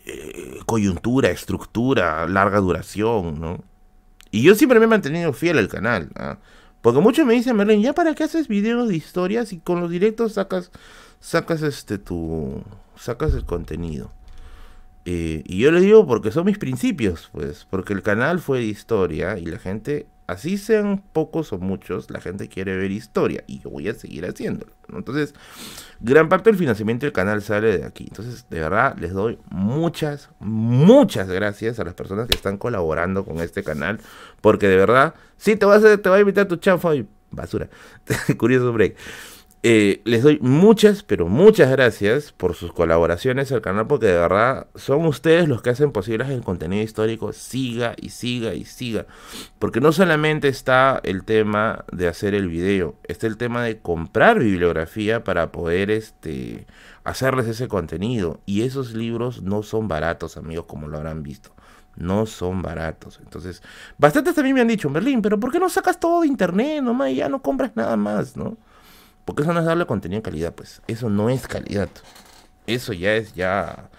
eh, 0.06 0.58
coyuntura, 0.64 1.28
estructura, 1.28 2.26
larga 2.26 2.60
duración, 2.60 3.38
¿no? 3.38 3.62
Y 4.30 4.40
yo 4.42 4.54
siempre 4.54 4.78
me 4.78 4.86
he 4.86 4.88
mantenido 4.88 5.34
fiel 5.34 5.58
al 5.58 5.68
canal, 5.68 6.08
¿ah? 6.16 6.38
porque 6.80 7.00
muchos 7.00 7.26
me 7.26 7.34
dicen, 7.34 7.54
Merlin, 7.54 7.82
¿ya 7.82 7.92
para 7.92 8.14
qué 8.14 8.24
haces 8.24 8.48
videos 8.48 8.88
de 8.88 8.96
historias 8.96 9.52
y 9.52 9.58
con 9.58 9.82
los 9.82 9.90
directos 9.90 10.32
sacas, 10.32 10.70
sacas 11.20 11.60
este 11.60 11.98
tu, 11.98 12.62
sacas 12.96 13.34
el 13.34 13.44
contenido? 13.44 14.12
Eh, 15.10 15.43
y 15.47 15.60
yo 15.60 15.72
les 15.72 15.80
digo 15.80 16.06
porque 16.06 16.30
son 16.30 16.44
mis 16.44 16.59
principios, 16.59 17.30
pues, 17.32 17.66
porque 17.70 17.94
el 17.94 18.02
canal 18.02 18.40
fue 18.40 18.59
de 18.59 18.66
historia 18.66 19.39
y 19.39 19.47
la 19.47 19.59
gente, 19.59 20.06
así 20.26 20.59
sean 20.59 21.02
pocos 21.14 21.51
o 21.55 21.59
muchos, 21.59 22.10
la 22.10 22.20
gente 22.20 22.51
quiere 22.51 22.76
ver 22.76 22.90
historia 22.90 23.43
y 23.47 23.59
yo 23.60 23.70
voy 23.70 23.89
a 23.89 23.94
seguir 23.94 24.26
haciéndolo. 24.26 24.70
Entonces, 24.93 25.35
gran 26.01 26.28
parte 26.28 26.51
del 26.51 26.59
financiamiento 26.59 27.06
del 27.06 27.14
canal 27.14 27.40
sale 27.40 27.78
de 27.78 27.86
aquí. 27.86 28.05
Entonces, 28.06 28.44
de 28.51 28.60
verdad, 28.60 28.98
les 28.98 29.14
doy 29.14 29.39
muchas, 29.48 30.28
muchas 30.40 31.30
gracias 31.30 31.80
a 31.80 31.85
las 31.85 31.94
personas 31.94 32.28
que 32.28 32.36
están 32.36 32.59
colaborando 32.59 33.24
con 33.24 33.39
este 33.39 33.64
canal, 33.64 34.01
porque 34.43 34.68
de 34.68 34.76
verdad, 34.76 35.14
sí, 35.39 35.56
te, 35.56 35.64
vas 35.64 35.82
a, 35.85 35.97
te 35.97 36.10
va 36.10 36.16
a 36.16 36.20
invitar 36.20 36.47
tu 36.48 36.56
chanfa 36.56 36.94
y 36.94 37.09
basura. 37.30 37.70
Curioso 38.36 38.74
break. 38.74 38.94
Eh, 39.64 40.02
les 40.05 40.22
doy 40.22 40.39
muchas, 40.40 41.02
pero 41.02 41.26
muchas 41.26 41.68
gracias 41.70 42.30
por 42.30 42.55
sus 42.55 42.72
colaboraciones 42.72 43.51
al 43.51 43.60
canal, 43.60 43.89
porque 43.89 44.06
de 44.06 44.12
verdad 44.18 44.68
son 44.76 45.05
ustedes 45.05 45.48
los 45.48 45.62
que 45.62 45.70
hacen 45.70 45.90
posible 45.90 46.24
que 46.24 46.35
el 46.35 46.43
contenido 46.43 46.82
histórico 46.82 47.32
siga 47.32 47.94
y 47.97 48.10
siga 48.10 48.55
y 48.55 48.64
siga. 48.64 49.06
Porque 49.59 49.80
no 49.80 49.90
solamente 49.93 50.47
está 50.47 51.01
el 51.02 51.24
tema 51.24 51.85
de 51.90 52.06
hacer 52.06 52.35
el 52.35 52.48
video, 52.48 52.94
está 53.02 53.26
el 53.26 53.36
tema 53.36 53.64
de 53.64 53.78
comprar 53.78 54.39
bibliografía 54.39 55.24
para 55.24 55.51
poder 55.51 55.90
este, 55.90 56.66
hacerles 57.02 57.48
ese 57.48 57.66
contenido. 57.66 58.40
Y 58.47 58.62
esos 58.62 58.94
libros 58.94 59.43
no 59.43 59.64
son 59.64 59.89
baratos, 59.89 60.36
amigos, 60.36 60.66
como 60.66 60.86
lo 60.86 60.98
habrán 60.98 61.22
visto 61.24 61.52
no 61.97 62.26
son 62.26 62.62
baratos. 62.62 63.18
Entonces, 63.20 63.60
bastantes 63.98 64.36
también 64.36 64.55
me 64.55 64.60
han 64.60 64.68
dicho, 64.68 64.89
Berlín, 64.89 65.20
pero 65.20 65.40
¿por 65.40 65.51
qué 65.51 65.59
no 65.59 65.68
sacas 65.68 65.98
todo 65.98 66.20
de 66.20 66.28
internet 66.28 66.80
nomás 66.80 67.10
y 67.10 67.16
ya 67.16 67.28
no 67.28 67.43
compras 67.43 67.72
nada 67.74 67.97
más, 67.97 68.36
no? 68.36 68.56
Porque 69.28 69.42
eso 69.42 69.52
no 69.52 69.60
es 69.60 69.66
darle 69.66 69.84
contenido 69.84 70.20
de 70.20 70.22
calidad, 70.22 70.55
pues. 70.55 70.80
Eso 70.86 71.10
no 71.10 71.28
es 71.28 71.46
calidad. 71.46 71.90
Eso 72.66 72.94
ya 72.94 73.14
es 73.14 73.34
ya. 73.34 73.90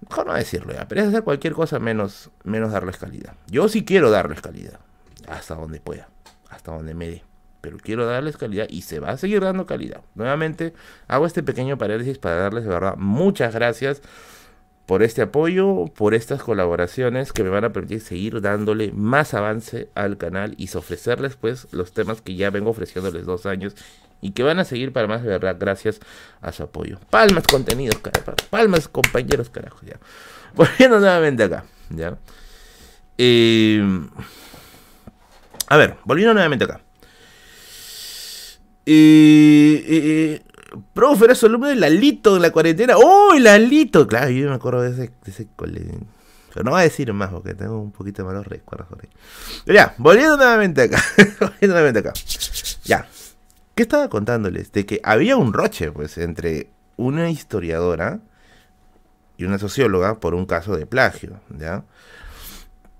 Mejor 0.00 0.26
no 0.26 0.34
decirlo 0.34 0.72
ya, 0.72 0.88
pero 0.88 1.00
es 1.00 1.06
hacer 1.06 1.22
cualquier 1.22 1.52
cosa 1.52 1.78
menos, 1.78 2.28
menos 2.42 2.72
darles 2.72 2.96
calidad. 2.96 3.34
Yo 3.46 3.68
sí 3.68 3.84
quiero 3.84 4.10
darles 4.10 4.40
calidad. 4.40 4.80
Hasta 5.28 5.54
donde 5.54 5.78
pueda. 5.78 6.08
Hasta 6.50 6.72
donde 6.72 6.92
me 6.92 7.06
dé. 7.08 7.22
Pero 7.60 7.76
quiero 7.76 8.04
darles 8.04 8.36
calidad 8.36 8.66
y 8.68 8.82
se 8.82 8.98
va 8.98 9.10
a 9.10 9.16
seguir 9.16 9.40
dando 9.42 9.64
calidad. 9.64 10.00
Nuevamente, 10.16 10.74
hago 11.06 11.24
este 11.24 11.44
pequeño 11.44 11.78
paréntesis 11.78 12.18
para 12.18 12.34
darles 12.34 12.64
de 12.64 12.70
verdad 12.70 12.96
muchas 12.96 13.54
gracias 13.54 14.02
por 14.86 15.02
este 15.02 15.22
apoyo, 15.22 15.86
por 15.94 16.14
estas 16.14 16.42
colaboraciones 16.42 17.32
que 17.32 17.42
me 17.42 17.50
van 17.50 17.64
a 17.64 17.72
permitir 17.72 18.00
seguir 18.00 18.40
dándole 18.40 18.92
más 18.92 19.32
avance 19.34 19.88
al 19.94 20.18
canal 20.18 20.54
y 20.58 20.68
ofrecerles 20.76 21.36
pues 21.36 21.68
los 21.72 21.92
temas 21.92 22.20
que 22.20 22.34
ya 22.34 22.50
vengo 22.50 22.70
ofreciéndoles 22.70 23.24
dos 23.24 23.46
años 23.46 23.74
y 24.20 24.32
que 24.32 24.42
van 24.42 24.58
a 24.58 24.64
seguir 24.64 24.92
para 24.92 25.06
más 25.06 25.22
de 25.22 25.28
verdad 25.28 25.56
gracias 25.58 26.00
a 26.40 26.52
su 26.52 26.62
apoyo. 26.62 26.98
Palmas 27.10 27.44
contenidos, 27.46 27.98
carajo, 27.98 28.34
palmas 28.50 28.88
compañeros, 28.88 29.50
carajo. 29.50 29.80
Volviendo 30.54 31.00
nuevamente 31.00 31.44
acá, 31.44 31.64
ya. 31.90 32.16
Eh, 33.18 33.82
a 35.68 35.76
ver, 35.76 35.96
volviendo 36.04 36.34
nuevamente 36.34 36.64
acá. 36.64 36.80
Eh, 38.86 39.84
eh, 39.88 40.42
Profe, 40.92 41.26
era 41.26 41.34
su 41.34 41.46
alumno 41.46 41.68
de 41.68 41.76
Lalito 41.76 42.36
en 42.36 42.42
la 42.42 42.50
cuarentena. 42.50 42.94
¡Oh, 42.96 43.34
Lalito! 43.38 44.06
Claro, 44.06 44.30
yo 44.30 44.48
me 44.48 44.54
acuerdo 44.54 44.82
de 44.82 44.90
ese, 44.90 45.12
de 45.24 45.30
ese 45.30 45.46
Pero 45.56 46.64
no 46.64 46.70
voy 46.70 46.80
a 46.80 46.84
decir 46.84 47.12
más 47.12 47.30
porque 47.30 47.54
tengo 47.54 47.80
un 47.80 47.92
poquito 47.92 48.22
de 48.22 48.28
malos 48.28 48.46
recuerdos 48.46 48.88
por 48.88 49.00
ahí. 49.02 49.08
Pero 49.64 49.76
ya, 49.76 49.94
volviendo 49.98 50.36
nuevamente 50.36 50.82
acá. 50.82 51.02
volviendo 51.40 51.74
nuevamente 51.74 52.00
acá. 52.00 52.12
Ya. 52.84 53.06
¿Qué 53.74 53.82
estaba 53.82 54.08
contándoles? 54.08 54.70
De 54.72 54.86
que 54.86 55.00
había 55.02 55.36
un 55.36 55.52
roche, 55.52 55.90
pues, 55.90 56.18
entre 56.18 56.68
una 56.96 57.30
historiadora 57.30 58.20
y 59.36 59.44
una 59.44 59.58
socióloga 59.58 60.20
por 60.20 60.34
un 60.34 60.46
caso 60.46 60.76
de 60.76 60.86
plagio, 60.86 61.40
¿ya? 61.58 61.84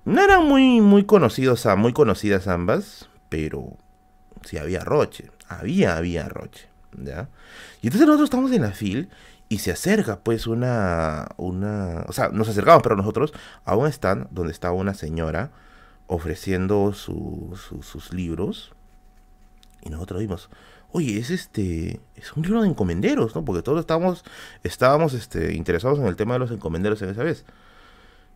No 0.05 0.23
eran 0.23 0.45
muy, 0.45 0.81
muy 0.81 1.05
conocidos, 1.05 1.65
muy 1.77 1.93
conocidas 1.93 2.49
ambas, 2.49 3.09
pero 3.29 3.77
sí 4.45 4.59
había 4.59 4.81
roche. 4.81 5.31
Había, 5.49 5.97
había 5.97 6.29
roche. 6.29 6.74
¿Ya? 7.03 7.29
Y 7.83 7.89
entonces 7.89 8.07
nosotros 8.07 8.27
estamos 8.29 8.53
en 8.53 8.63
la 8.63 8.73
fil 8.73 9.09
y 9.49 9.59
se 9.59 9.71
acerca 9.73 10.21
pues 10.21 10.47
una, 10.47 11.29
una, 11.37 12.05
o 12.09 12.13
sea, 12.13 12.29
nos 12.29 12.49
acercamos 12.49 12.83
pero 12.83 12.97
nosotros 12.97 13.33
a 13.65 13.77
un 13.77 13.87
stand 13.89 14.29
donde 14.31 14.53
estaba 14.53 14.75
una 14.75 14.95
señora 14.95 15.51
ofreciendo 16.07 16.93
sus 16.93 18.13
libros 18.13 18.73
y 19.83 19.91
nosotros 19.91 20.21
vimos, 20.21 20.49
oye, 20.93 21.19
es 21.19 21.31
este, 21.31 22.01
es 22.17 22.33
un 22.35 22.43
libro 22.43 22.63
de 22.63 22.69
encomenderos, 22.69 23.35
¿no? 23.35 23.45
Porque 23.45 23.63
todos 23.63 23.81
estábamos, 23.81 24.25
estábamos 24.63 25.13
este, 25.13 25.55
interesados 25.55 25.99
en 25.99 26.07
el 26.07 26.17
tema 26.17 26.35
de 26.35 26.41
los 26.41 26.51
encomenderos 26.51 27.03
en 27.03 27.11
esa 27.11 27.23
vez. 27.23 27.45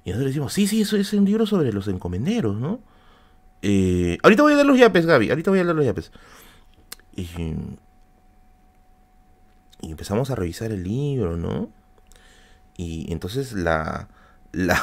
Y 0.05 0.11
nosotros 0.11 0.31
decimos, 0.31 0.53
sí, 0.53 0.67
sí, 0.67 0.83
eso 0.83 0.97
es 0.97 1.13
un 1.13 1.25
libro 1.25 1.47
sobre 1.47 1.73
los 1.73 1.89
encomenderos, 1.89 2.57
¿no? 2.57 2.81
Eh, 3.63 4.19
ahorita 4.23 4.43
voy 4.43 4.53
a 4.53 4.57
dar 4.57 4.67
los 4.67 4.79
yapes, 4.79 5.07
Gaby, 5.07 5.31
ahorita 5.31 5.51
voy 5.51 5.61
a 5.61 5.65
dar 5.65 5.75
los 5.75 5.85
yapes. 5.85 6.13
Y 7.17 7.29
y 9.89 9.91
empezamos 9.91 10.31
a 10.31 10.35
revisar 10.35 10.71
el 10.71 10.85
libro, 10.85 11.39
¿no? 11.39 11.71
Y 12.77 13.11
entonces 13.11 13.55
la, 13.55 14.09
la, 14.53 14.83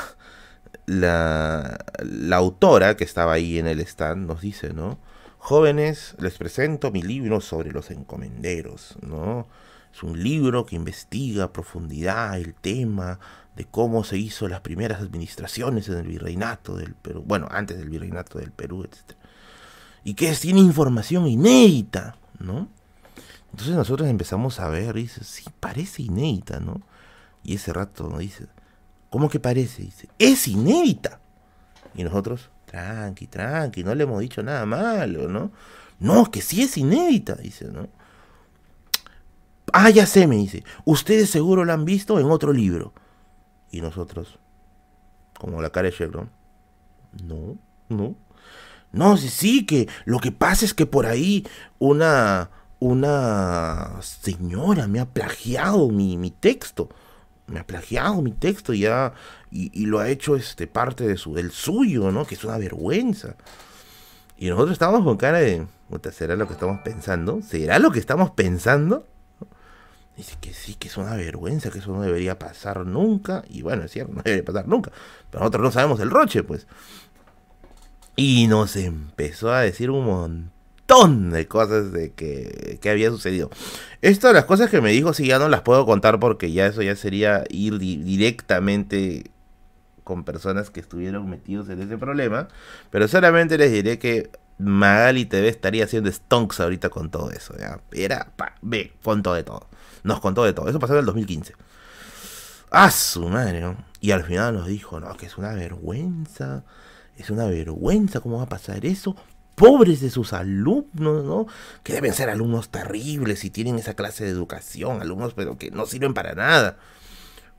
la, 0.87 2.35
autora 2.35 2.97
que 2.97 3.03
estaba 3.03 3.33
ahí 3.33 3.59
en 3.59 3.67
el 3.67 3.81
stand 3.81 4.27
nos 4.27 4.41
dice, 4.41 4.73
¿no? 4.73 4.97
Jóvenes, 5.37 6.15
les 6.17 6.39
presento 6.39 6.89
mi 6.89 7.03
libro 7.03 7.39
sobre 7.39 7.71
los 7.71 7.91
encomenderos, 7.91 8.97
¿no? 9.01 9.47
Es 9.93 10.01
un 10.01 10.23
libro 10.23 10.65
que 10.65 10.75
investiga 10.75 11.43
a 11.45 11.53
profundidad 11.53 12.35
el 12.39 12.55
tema 12.55 13.19
de 13.55 13.65
cómo 13.65 14.03
se 14.03 14.17
hizo 14.17 14.47
las 14.47 14.61
primeras 14.61 15.01
administraciones 15.01 15.87
en 15.87 15.99
el 15.99 16.07
virreinato 16.07 16.75
del 16.75 16.95
Perú, 16.95 17.23
bueno, 17.27 17.47
antes 17.51 17.77
del 17.77 17.89
virreinato 17.89 18.39
del 18.39 18.51
Perú, 18.51 18.85
etc. 18.85 19.15
Y 20.03 20.15
que 20.15 20.31
tiene 20.33 20.61
información 20.61 21.27
inédita, 21.27 22.17
¿no? 22.39 22.69
Entonces 23.55 23.77
nosotros 23.77 24.09
empezamos 24.09 24.59
a 24.59 24.67
ver, 24.67 24.97
y 24.97 25.03
dice, 25.03 25.23
sí, 25.23 25.45
parece 25.61 26.01
inédita, 26.01 26.59
¿no? 26.59 26.81
Y 27.41 27.55
ese 27.55 27.71
rato 27.71 28.09
nos 28.09 28.19
dice, 28.19 28.47
¿cómo 29.09 29.29
que 29.29 29.39
parece? 29.39 29.83
Dice, 29.83 30.09
es 30.19 30.49
inédita. 30.49 31.21
Y 31.93 32.03
nosotros, 32.03 32.49
tranqui, 32.65 33.27
tranqui, 33.27 33.85
no 33.85 33.95
le 33.95 34.03
hemos 34.03 34.19
dicho 34.19 34.43
nada 34.43 34.65
malo, 34.65 35.29
¿no? 35.29 35.53
No, 36.01 36.29
que 36.29 36.41
sí 36.41 36.63
es 36.63 36.75
inédita, 36.75 37.35
dice, 37.35 37.69
¿no? 37.71 37.87
Ah, 39.71 39.89
ya 39.89 40.05
sé, 40.05 40.27
me 40.27 40.35
dice, 40.35 40.65
ustedes 40.83 41.29
seguro 41.29 41.63
la 41.63 41.75
han 41.75 41.85
visto 41.85 42.19
en 42.19 42.25
otro 42.25 42.51
libro. 42.51 42.91
Y 43.71 43.79
nosotros, 43.79 44.37
como 45.39 45.61
la 45.61 45.69
cara 45.69 45.87
de 45.87 45.95
Chevron, 45.95 46.29
no, 47.23 47.57
no. 47.87 48.17
No, 48.91 49.15
sí, 49.15 49.29
sí, 49.29 49.65
que 49.65 49.87
lo 50.03 50.19
que 50.19 50.33
pasa 50.33 50.65
es 50.65 50.73
que 50.73 50.85
por 50.85 51.05
ahí 51.05 51.47
una, 51.79 52.49
una 52.85 53.99
señora 54.01 54.87
me 54.87 54.99
ha 54.99 55.05
plagiado 55.05 55.89
mi, 55.89 56.17
mi 56.17 56.29
texto. 56.29 56.89
Me 57.47 57.59
ha 57.59 57.65
plagiado 57.65 58.21
mi 58.21 58.31
texto 58.31 58.73
ya 58.73 59.13
y, 59.51 59.85
lo 59.85 59.99
ha 59.99 60.09
hecho 60.09 60.35
este 60.35 60.67
parte 60.67 61.07
de 61.07 61.17
su, 61.17 61.33
del 61.33 61.51
suyo, 61.51 62.11
¿no? 62.11 62.25
Que 62.25 62.35
es 62.35 62.43
una 62.43 62.57
vergüenza. 62.57 63.35
Y 64.37 64.49
nosotros 64.49 64.73
estábamos 64.73 65.03
con 65.03 65.17
cara 65.17 65.39
de, 65.39 65.65
¿será 66.11 66.35
lo 66.35 66.47
que 66.47 66.53
estamos 66.53 66.81
pensando? 66.81 67.41
¿Será 67.41 67.79
lo 67.79 67.91
que 67.91 67.99
estamos 67.99 68.31
pensando? 68.31 69.07
Dice 70.17 70.37
que 70.39 70.53
sí, 70.53 70.75
que 70.75 70.87
es 70.87 70.97
una 70.97 71.15
vergüenza, 71.15 71.71
que 71.71 71.79
eso 71.79 71.91
no 71.91 72.01
debería 72.01 72.37
pasar 72.39 72.85
nunca. 72.85 73.43
Y 73.49 73.61
bueno, 73.61 73.83
es 73.83 73.91
cierto, 73.91 74.13
no 74.13 74.21
debería 74.23 74.45
pasar 74.45 74.67
nunca. 74.67 74.91
Pero 75.29 75.41
nosotros 75.41 75.63
no 75.63 75.71
sabemos 75.71 75.99
el 75.99 76.09
roche, 76.09 76.43
pues. 76.43 76.67
Y 78.15 78.47
nos 78.47 78.75
empezó 78.75 79.51
a 79.51 79.61
decir 79.61 79.89
un 79.89 80.05
montón 80.05 80.54
de 80.87 81.47
cosas 81.47 81.91
de 81.91 82.13
que, 82.13 82.79
había 82.89 83.09
sucedido. 83.09 83.49
Esto 84.01 84.31
las 84.31 84.45
cosas 84.45 84.69
que 84.69 84.81
me 84.81 84.91
dijo, 84.91 85.13
sí, 85.13 85.27
ya 85.27 85.39
no 85.39 85.49
las 85.49 85.61
puedo 85.61 85.85
contar 85.85 86.19
porque 86.19 86.51
ya 86.51 86.67
eso 86.67 86.81
ya 86.83 86.95
sería 86.95 87.43
ir 87.49 87.79
directamente 87.79 89.31
con 90.03 90.23
personas 90.23 90.69
que 90.69 90.79
estuvieron 90.79 91.27
metidos 91.27 91.69
en 91.69 91.81
ese 91.81 91.97
problema. 91.97 92.47
Pero 92.91 93.07
solamente 93.07 93.57
les 93.57 93.71
diré 93.71 93.97
que 93.97 94.29
Magali 94.59 95.25
TV 95.25 95.49
estaría 95.49 95.85
haciendo 95.85 96.11
stonks 96.11 96.59
ahorita 96.59 96.89
con 96.89 97.09
todo 97.09 97.31
eso. 97.31 97.55
¿ya? 97.57 97.79
Era, 97.91 98.31
pa, 98.35 98.55
ve, 98.61 98.93
contó 99.03 99.33
de 99.33 99.43
todo. 99.43 99.67
Nos 100.03 100.19
contó 100.19 100.43
de 100.43 100.53
todo. 100.53 100.69
Eso 100.69 100.79
pasó 100.79 100.93
en 100.93 100.99
el 100.99 101.05
2015. 101.05 101.53
¡Ah, 102.69 102.91
su 102.91 103.27
madre! 103.27 103.59
¿no? 103.59 103.75
Y 104.01 104.11
al 104.11 104.23
final 104.23 104.53
nos 104.53 104.67
dijo, 104.67 104.99
no, 104.99 105.17
que 105.17 105.25
es 105.25 105.37
una 105.39 105.53
vergüenza. 105.53 106.63
Es 107.17 107.31
una 107.31 107.45
vergüenza 107.45 108.19
cómo 108.19 108.37
va 108.37 108.43
a 108.43 108.49
pasar 108.49 108.85
eso 108.85 109.15
pobres 109.55 110.01
de 110.01 110.09
sus 110.09 110.33
alumnos, 110.33 111.23
¿no? 111.23 111.47
Que 111.83 111.93
deben 111.93 112.13
ser 112.13 112.29
alumnos 112.29 112.69
terribles 112.69 113.43
y 113.45 113.49
tienen 113.49 113.77
esa 113.77 113.95
clase 113.95 114.25
de 114.25 114.31
educación, 114.31 115.01
alumnos 115.01 115.33
pero 115.33 115.57
que 115.57 115.71
no 115.71 115.85
sirven 115.85 116.13
para 116.13 116.35
nada. 116.35 116.77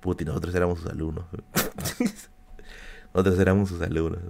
Puti, 0.01 0.24
nosotros 0.24 0.55
éramos 0.55 0.81
sus 0.81 0.90
alumnos. 0.90 1.24
nosotros 3.14 3.39
éramos 3.39 3.68
sus 3.68 3.81
alumnos. 3.81 4.20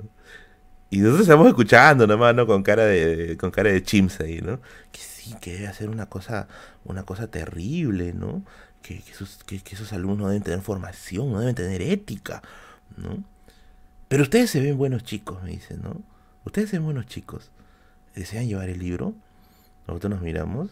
Y 0.88 0.98
nosotros 0.98 1.22
estamos 1.22 1.48
escuchando 1.48 2.06
nomás, 2.06 2.34
¿no? 2.34 2.46
Con 2.46 2.62
cara 2.62 2.84
de, 2.84 3.36
con 3.36 3.50
cara 3.50 3.70
de 3.70 3.82
chimps 3.82 4.20
ahí, 4.20 4.40
¿no? 4.40 4.60
Que 4.92 5.00
sí, 5.00 5.34
que 5.40 5.54
debe 5.54 5.66
hacer 5.66 5.90
una 5.90 6.06
cosa, 6.06 6.46
una 6.84 7.02
cosa 7.02 7.26
terrible, 7.26 8.12
¿no? 8.12 8.44
que, 8.86 9.62
esos, 9.72 9.92
alumnos 9.92 10.18
no 10.18 10.28
deben 10.28 10.42
tener 10.42 10.60
formación, 10.60 11.32
no 11.32 11.40
deben 11.40 11.54
tener 11.54 11.82
ética, 11.82 12.42
¿no? 12.96 13.24
Pero 14.08 14.22
ustedes 14.22 14.50
se 14.50 14.60
ven 14.60 14.78
buenos 14.78 15.02
chicos, 15.02 15.42
me 15.42 15.50
dicen, 15.50 15.82
¿no? 15.82 16.02
Ustedes 16.44 16.70
ven 16.70 16.84
buenos 16.84 17.06
chicos. 17.06 17.50
¿Desean 18.16 18.48
llevar 18.48 18.68
el 18.70 18.80
libro? 18.80 19.14
Nosotros 19.86 20.10
nos 20.10 20.22
miramos 20.22 20.70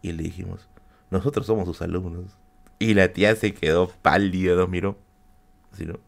y 0.00 0.12
le 0.12 0.22
dijimos, 0.22 0.68
nosotros 1.10 1.46
somos 1.46 1.66
sus 1.66 1.82
alumnos. 1.82 2.38
Y 2.78 2.94
la 2.94 3.12
tía 3.12 3.34
se 3.34 3.52
quedó 3.52 3.90
pálida, 4.02 4.54
nos 4.54 4.68
miró. 4.68 4.96
Así, 5.72 5.84
¿no? 5.84 5.98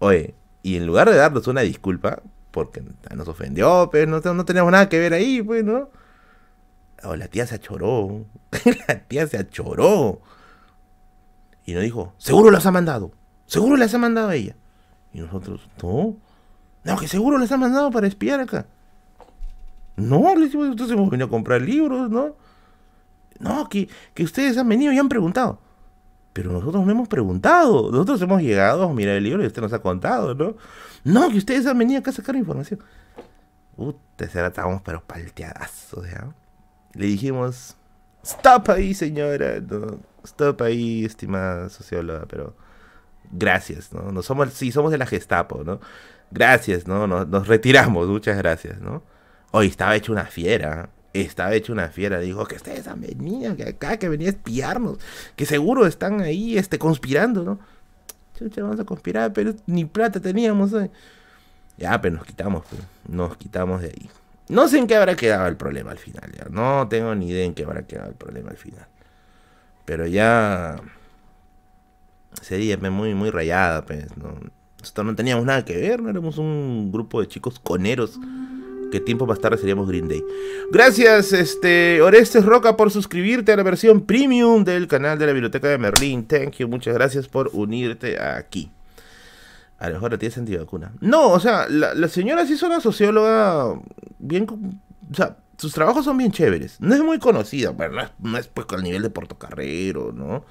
Oye, 0.00 0.34
y 0.62 0.76
en 0.76 0.86
lugar 0.86 1.08
de 1.08 1.16
darnos 1.16 1.46
una 1.46 1.60
disculpa, 1.60 2.20
porque 2.50 2.82
nos 3.14 3.28
ofendió, 3.28 3.88
pero 3.92 4.10
no, 4.10 4.34
no 4.34 4.44
teníamos 4.44 4.72
nada 4.72 4.88
que 4.88 4.98
ver 4.98 5.14
ahí, 5.14 5.40
pues, 5.40 5.64
¿no? 5.64 5.88
Oh, 7.04 7.16
la 7.16 7.28
tía 7.28 7.46
se 7.46 7.54
achoró. 7.54 8.24
la 8.88 8.98
tía 9.04 9.26
se 9.28 9.38
achoró. 9.38 10.20
Y 11.64 11.74
nos 11.74 11.82
dijo, 11.82 12.12
seguro 12.18 12.50
las 12.50 12.66
ha 12.66 12.72
mandado. 12.72 13.12
Seguro 13.46 13.76
las 13.76 13.94
ha 13.94 13.98
mandado 13.98 14.28
a 14.28 14.34
ella. 14.34 14.56
Y 15.12 15.20
nosotros, 15.20 15.68
no. 15.82 16.16
No, 16.84 16.96
que 16.98 17.08
seguro 17.08 17.38
las 17.38 17.50
ha 17.50 17.56
mandado 17.56 17.90
para 17.90 18.06
espiar 18.06 18.40
acá. 18.40 18.66
No, 19.96 20.34
le 20.34 20.46
decimos, 20.46 20.68
entonces 20.68 20.96
hemos 20.96 21.10
venido 21.10 21.26
a 21.26 21.30
comprar 21.30 21.62
libros, 21.62 22.10
¿no? 22.10 22.36
No, 23.38 23.68
que, 23.68 23.88
que 24.12 24.24
ustedes 24.24 24.56
han 24.58 24.68
venido 24.68 24.92
y 24.92 24.98
han 24.98 25.08
preguntado. 25.08 25.58
Pero 26.32 26.52
nosotros 26.52 26.84
no 26.84 26.90
hemos 26.90 27.08
preguntado. 27.08 27.90
Nosotros 27.90 28.20
hemos 28.22 28.42
llegado 28.42 28.84
a 28.84 28.92
mirar 28.92 29.16
el 29.16 29.24
libro 29.24 29.42
y 29.42 29.46
usted 29.46 29.62
nos 29.62 29.72
ha 29.72 29.80
contado, 29.80 30.34
¿no? 30.34 30.56
No, 31.04 31.28
que 31.30 31.38
ustedes 31.38 31.66
han 31.66 31.78
venido 31.78 32.00
acá 32.00 32.10
a 32.10 32.14
sacar 32.14 32.36
información. 32.36 32.80
Puta, 33.76 34.28
será 34.28 34.48
estábamos 34.48 34.82
pero 34.82 35.02
palteadazos, 35.02 36.04
¿ya? 36.10 36.34
Le 36.92 37.06
dijimos, 37.06 37.76
stop 38.22 38.70
ahí, 38.70 38.94
señora. 38.94 39.60
No, 39.60 39.98
stop 40.24 40.62
ahí, 40.62 41.04
estimada 41.04 41.68
socióloga, 41.68 42.26
pero 42.28 42.56
gracias, 43.30 43.92
¿no? 43.92 44.12
no 44.12 44.22
somos, 44.22 44.52
sí, 44.52 44.70
somos 44.70 44.92
de 44.92 44.98
la 44.98 45.06
Gestapo, 45.06 45.64
¿no? 45.64 45.80
Gracias, 46.34 46.86
¿no? 46.86 47.06
Nos, 47.06 47.26
nos 47.28 47.48
retiramos, 47.48 48.08
muchas 48.08 48.36
gracias, 48.36 48.80
¿no? 48.80 49.02
Hoy 49.52 49.68
estaba 49.68 49.96
hecho 49.96 50.12
una 50.12 50.26
fiera 50.26 50.90
estaba 51.14 51.54
hecho 51.54 51.72
una 51.72 51.88
fiera. 51.88 52.18
Dijo 52.18 52.44
que 52.44 52.56
ustedes 52.56 52.86
han 52.88 53.00
venido, 53.00 53.56
que 53.56 53.68
acá, 53.68 53.96
que 53.96 54.08
venía 54.08 54.28
a 54.28 54.30
espiarnos, 54.30 54.98
que 55.36 55.46
seguro 55.46 55.86
están 55.86 56.20
ahí 56.20 56.58
este, 56.58 56.78
conspirando, 56.78 57.44
¿no? 57.44 57.58
Chucha, 58.36 58.62
vamos 58.62 58.80
a 58.80 58.84
conspirar, 58.84 59.32
pero 59.32 59.54
ni 59.66 59.84
plata 59.84 60.20
teníamos. 60.20 60.72
Ya, 61.78 62.00
pero 62.00 62.16
nos 62.16 62.26
quitamos, 62.26 62.64
pues, 62.68 62.82
nos 63.08 63.36
quitamos 63.36 63.80
de 63.80 63.88
ahí. 63.88 64.10
No 64.48 64.68
sé 64.68 64.78
en 64.78 64.86
qué 64.86 64.96
habrá 64.96 65.14
quedado 65.14 65.46
el 65.46 65.56
problema 65.56 65.92
al 65.92 65.98
final, 65.98 66.30
ya. 66.32 66.46
No 66.50 66.88
tengo 66.88 67.14
ni 67.14 67.28
idea 67.28 67.44
en 67.44 67.54
qué 67.54 67.64
habrá 67.64 67.86
quedado 67.86 68.10
el 68.10 68.16
problema 68.16 68.50
al 68.50 68.56
final. 68.56 68.86
Pero 69.84 70.06
ya 70.06 70.76
sería 72.42 72.76
muy, 72.76 73.14
muy 73.14 73.30
rayada, 73.30 73.84
pues, 73.84 74.16
¿no? 74.16 74.34
Nosotros 74.84 75.06
no 75.06 75.14
teníamos 75.14 75.46
nada 75.46 75.64
que 75.64 75.76
ver, 75.76 76.02
no 76.02 76.10
éramos 76.10 76.36
un 76.36 76.92
grupo 76.92 77.20
de 77.20 77.26
chicos 77.26 77.58
coneros 77.58 78.20
que 78.92 79.00
tiempo 79.00 79.26
más 79.26 79.40
tarde 79.40 79.56
seríamos 79.56 79.88
Green 79.88 80.08
Day. 80.08 80.22
Gracias, 80.70 81.32
este, 81.32 82.02
Orestes 82.02 82.44
Roca, 82.44 82.76
por 82.76 82.90
suscribirte 82.90 83.50
a 83.52 83.56
la 83.56 83.62
versión 83.62 84.02
premium 84.02 84.62
del 84.62 84.86
canal 84.86 85.18
de 85.18 85.26
la 85.26 85.32
Biblioteca 85.32 85.68
de 85.68 85.78
Merlín. 85.78 86.26
Thank 86.26 86.58
you, 86.58 86.68
muchas 86.68 86.94
gracias 86.94 87.26
por 87.26 87.50
unirte 87.54 88.20
aquí. 88.20 88.70
A 89.78 89.88
lo 89.88 89.94
mejor 89.94 90.12
la 90.12 90.18
tienes 90.18 90.38
antivacuna. 90.38 90.92
No, 91.00 91.30
o 91.30 91.40
sea, 91.40 91.66
la, 91.68 92.06
señora 92.08 92.46
sí 92.46 92.52
es 92.52 92.62
una 92.62 92.80
socióloga 92.80 93.80
bien. 94.18 94.46
O 94.48 95.14
sea, 95.14 95.38
sus 95.58 95.72
trabajos 95.72 96.04
son 96.04 96.16
bien 96.16 96.30
chéveres. 96.30 96.80
No 96.80 96.94
es 96.94 97.02
muy 97.02 97.18
conocida, 97.18 97.70
bueno, 97.70 98.02
no 98.20 98.38
es, 98.38 98.46
pues 98.46 98.66
con 98.66 98.78
el 98.78 98.84
nivel 98.84 99.02
de 99.02 99.10
Portocarrero, 99.10 100.12
¿no? 100.12 100.44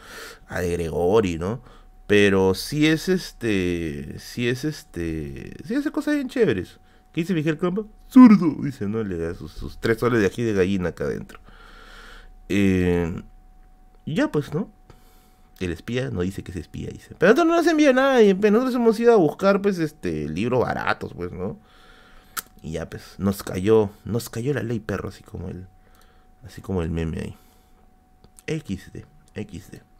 A 0.49 0.59
de 0.59 0.71
Gregori, 0.71 1.37
¿no? 1.37 1.61
Pero 2.07 2.53
sí 2.53 2.87
es 2.87 3.09
este. 3.09 4.19
Sí 4.19 4.47
es 4.47 4.65
este. 4.65 5.53
Sí 5.65 5.75
hace 5.75 5.91
cosas 5.91 6.15
bien 6.15 6.29
chéveres. 6.29 6.79
¿Qué 7.13 7.21
dice 7.21 7.33
Miguel 7.33 7.57
Campo? 7.57 7.87
Zurdo, 8.09 8.55
dice, 8.63 8.87
¿no? 8.87 9.03
Le 9.03 9.17
da 9.17 9.35
sus, 9.35 9.77
tres 9.79 9.99
soles 9.99 10.19
de 10.19 10.25
aquí 10.25 10.41
de 10.41 10.53
gallina 10.53 10.89
acá 10.89 11.05
adentro. 11.05 11.39
Eh, 12.49 13.21
ya, 14.05 14.31
pues, 14.31 14.53
¿no? 14.53 14.69
El 15.59 15.71
espía 15.71 16.09
no 16.09 16.21
dice 16.21 16.43
que 16.43 16.51
es 16.51 16.57
espía, 16.57 16.89
dice. 16.89 17.15
Pero 17.17 17.31
nosotros 17.31 17.47
no 17.47 17.55
nos 17.57 17.67
envía 17.67 17.93
nadie, 17.93 18.35
pues, 18.35 18.51
nosotros 18.51 18.75
hemos 18.75 18.99
ido 18.99 19.13
a 19.13 19.17
buscar, 19.17 19.61
pues, 19.61 19.77
este, 19.77 20.27
libros 20.27 20.61
baratos, 20.61 21.13
pues, 21.13 21.31
¿no? 21.31 21.59
Y 22.63 22.73
ya, 22.73 22.89
pues, 22.89 23.15
nos 23.19 23.43
cayó, 23.43 23.91
nos 24.05 24.29
cayó 24.29 24.53
la 24.53 24.63
ley 24.63 24.79
perro, 24.79 25.09
así 25.09 25.23
como 25.23 25.49
el, 25.49 25.67
así 26.43 26.61
como 26.61 26.81
el 26.81 26.89
meme 26.89 27.19
ahí. 28.47 28.57
XD, 28.59 29.05
XD. 29.35 29.92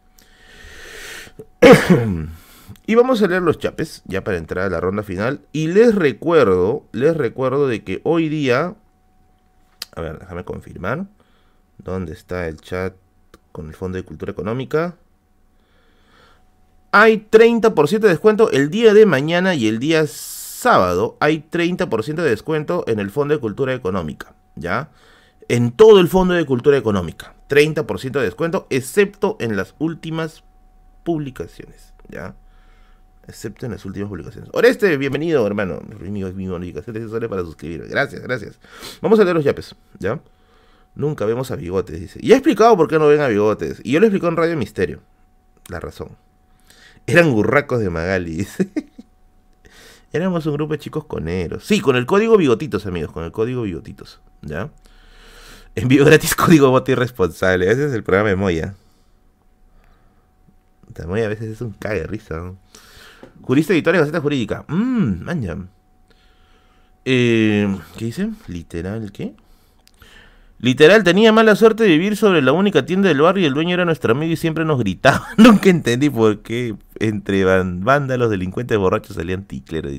Y 2.85 2.95
vamos 2.95 3.21
a 3.21 3.27
leer 3.27 3.41
los 3.41 3.59
chapes, 3.59 4.01
ya 4.05 4.23
para 4.23 4.37
entrar 4.37 4.65
a 4.65 4.69
la 4.69 4.81
ronda 4.81 5.03
final. 5.03 5.41
Y 5.53 5.67
les 5.67 5.95
recuerdo, 5.95 6.83
les 6.91 7.15
recuerdo 7.15 7.67
de 7.67 7.83
que 7.83 8.01
hoy 8.03 8.27
día... 8.29 8.75
A 9.95 10.01
ver, 10.01 10.19
déjame 10.19 10.43
confirmar. 10.43 11.05
¿Dónde 11.77 12.13
está 12.13 12.47
el 12.47 12.59
chat 12.59 12.93
con 13.51 13.67
el 13.67 13.73
Fondo 13.73 13.97
de 13.97 14.03
Cultura 14.03 14.31
Económica? 14.31 14.97
Hay 16.91 17.27
30% 17.31 17.99
de 17.99 18.09
descuento 18.09 18.51
el 18.51 18.69
día 18.69 18.93
de 18.93 19.05
mañana 19.05 19.55
y 19.55 19.67
el 19.67 19.79
día 19.79 20.05
sábado. 20.05 21.15
Hay 21.21 21.45
30% 21.49 22.15
de 22.15 22.29
descuento 22.29 22.83
en 22.87 22.99
el 22.99 23.11
Fondo 23.11 23.33
de 23.33 23.39
Cultura 23.39 23.73
Económica. 23.73 24.35
¿Ya? 24.55 24.91
En 25.47 25.71
todo 25.71 25.99
el 25.99 26.09
Fondo 26.09 26.33
de 26.33 26.45
Cultura 26.45 26.77
Económica. 26.77 27.33
30% 27.49 28.11
de 28.11 28.23
descuento, 28.23 28.67
excepto 28.69 29.37
en 29.39 29.55
las 29.55 29.75
últimas 29.79 30.43
publicaciones. 31.03 31.93
¿Ya? 32.09 32.35
excepto 33.27 33.65
en 33.65 33.71
las 33.71 33.85
últimas 33.85 34.09
publicaciones. 34.09 34.49
Oreste, 34.53 34.97
bienvenido, 34.97 35.45
hermano. 35.45 35.81
Mi, 35.99 36.23
mi 36.23 36.73
para 36.73 37.41
suscribir. 37.43 37.87
Gracias, 37.87 38.21
gracias. 38.21 38.59
Vamos 39.01 39.19
a 39.19 39.23
leer 39.23 39.35
los 39.35 39.45
yapes, 39.45 39.75
¿ya? 39.99 40.19
Nunca 40.95 41.25
vemos 41.25 41.49
a 41.51 41.55
bigotes, 41.55 41.99
dice. 41.99 42.19
Y 42.21 42.33
he 42.33 42.35
explicado 42.35 42.75
por 42.77 42.87
qué 42.87 42.99
no 42.99 43.07
ven 43.07 43.21
a 43.21 43.27
bigotes. 43.27 43.81
Y 43.83 43.93
yo 43.93 43.99
lo 43.99 44.05
explico 44.05 44.27
en 44.27 44.37
Radio 44.37 44.57
Misterio. 44.57 44.99
La 45.69 45.79
razón. 45.79 46.09
Eran 47.07 47.31
burracos 47.31 47.79
de 47.79 47.89
Magali, 47.89 48.35
dice. 48.35 48.69
Éramos 50.13 50.45
un 50.45 50.53
grupo 50.53 50.73
de 50.73 50.79
chicos 50.79 51.05
coneros. 51.05 51.65
Sí, 51.65 51.79
con 51.79 51.95
el 51.95 52.05
código 52.05 52.37
bigotitos, 52.37 52.85
amigos. 52.85 53.11
Con 53.11 53.23
el 53.23 53.31
código 53.31 53.63
bigotitos, 53.63 54.19
¿ya? 54.41 54.69
Envío 55.75 56.05
gratis 56.05 56.35
código 56.35 56.69
bote 56.69 56.91
irresponsable. 56.91 57.71
Ese 57.71 57.87
es 57.87 57.93
el 57.93 58.03
programa 58.03 58.29
de 58.29 58.35
Moya. 58.35 58.75
A 61.01 61.05
veces 61.05 61.49
es 61.49 61.61
un 61.61 61.71
cague 61.71 62.01
de 62.01 62.07
risa, 62.07 62.37
¿no? 62.37 62.57
Jurista 63.41 63.73
editorial 63.73 64.01
Gaceta 64.01 64.21
Jurídica. 64.21 64.65
Mmm, 64.67 65.23
manjan. 65.23 65.69
Eh, 67.05 67.77
¿Qué 67.97 68.05
dice? 68.05 68.29
¿Literal 68.47 69.11
qué? 69.11 69.33
Literal, 70.59 71.03
tenía 71.03 71.33
mala 71.33 71.57
suerte 71.57 71.83
de 71.83 71.89
vivir 71.89 72.15
sobre 72.15 72.41
la 72.41 72.53
única 72.53 72.85
tienda 72.85 73.09
del 73.09 73.19
barrio 73.19 73.43
y 73.43 73.47
el 73.47 73.53
dueño 73.53 73.73
era 73.73 73.83
nuestro 73.83 74.13
amigo 74.13 74.31
y 74.31 74.37
siempre 74.37 74.63
nos 74.63 74.79
gritaba. 74.79 75.27
Nunca 75.37 75.69
entendí 75.69 76.09
por 76.09 76.41
qué 76.41 76.75
entre 76.99 77.43
los 78.17 78.29
delincuentes 78.29 78.77
borrachos 78.77 79.17
salían 79.17 79.43
ticleros. 79.43 79.91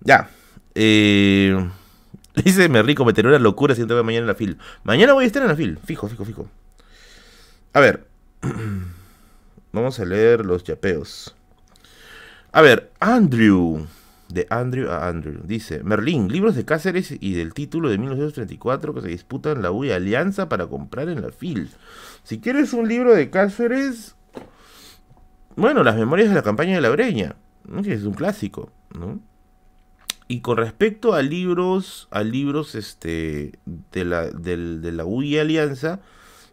Ya. 0.00 0.30
Eh, 0.74 1.68
dice, 2.44 2.70
me 2.70 2.82
rico, 2.82 3.04
me 3.04 3.12
una 3.12 3.38
locura 3.38 3.74
si 3.74 3.82
entrar 3.82 4.02
mañana 4.02 4.22
en 4.22 4.28
la 4.28 4.34
fil. 4.34 4.56
Mañana 4.84 5.12
voy 5.12 5.24
a 5.24 5.26
estar 5.26 5.42
en 5.42 5.48
la 5.48 5.56
fil. 5.56 5.78
Fijo, 5.84 6.08
fijo, 6.08 6.24
fijo. 6.24 6.48
A 7.74 7.80
ver. 7.80 8.06
Vamos 9.72 10.00
a 10.00 10.04
leer 10.04 10.44
los 10.44 10.64
yapeos. 10.64 11.34
A 12.52 12.62
ver, 12.62 12.92
Andrew. 13.00 13.86
De 14.28 14.46
Andrew 14.50 14.90
a 14.90 15.06
Andrew. 15.06 15.40
Dice, 15.44 15.82
Merlín, 15.84 16.28
libros 16.28 16.56
de 16.56 16.64
Cáceres 16.64 17.14
y 17.20 17.34
del 17.34 17.54
título 17.54 17.90
de 17.90 17.98
1934 17.98 18.94
que 18.94 19.00
se 19.02 19.08
disputan 19.08 19.62
la 19.62 19.70
UI 19.70 19.92
Alianza 19.92 20.48
para 20.48 20.66
comprar 20.66 21.08
en 21.08 21.22
la 21.22 21.30
FIL. 21.30 21.70
Si 22.24 22.40
quieres 22.40 22.72
un 22.72 22.88
libro 22.88 23.14
de 23.14 23.30
Cáceres, 23.30 24.16
bueno, 25.54 25.84
las 25.84 25.96
memorias 25.96 26.28
de 26.28 26.34
la 26.34 26.42
campaña 26.42 26.74
de 26.74 26.80
la 26.80 26.90
Breña, 26.90 27.36
es 27.84 28.02
un 28.04 28.14
clásico, 28.14 28.72
¿no? 28.98 29.20
Y 30.28 30.40
con 30.40 30.56
respecto 30.56 31.14
a 31.14 31.22
libros, 31.22 32.08
a 32.10 32.22
libros 32.22 32.74
este, 32.74 33.58
de, 33.92 34.04
la, 34.04 34.26
de 34.26 34.92
la 34.92 35.04
Alianza, 35.04 36.00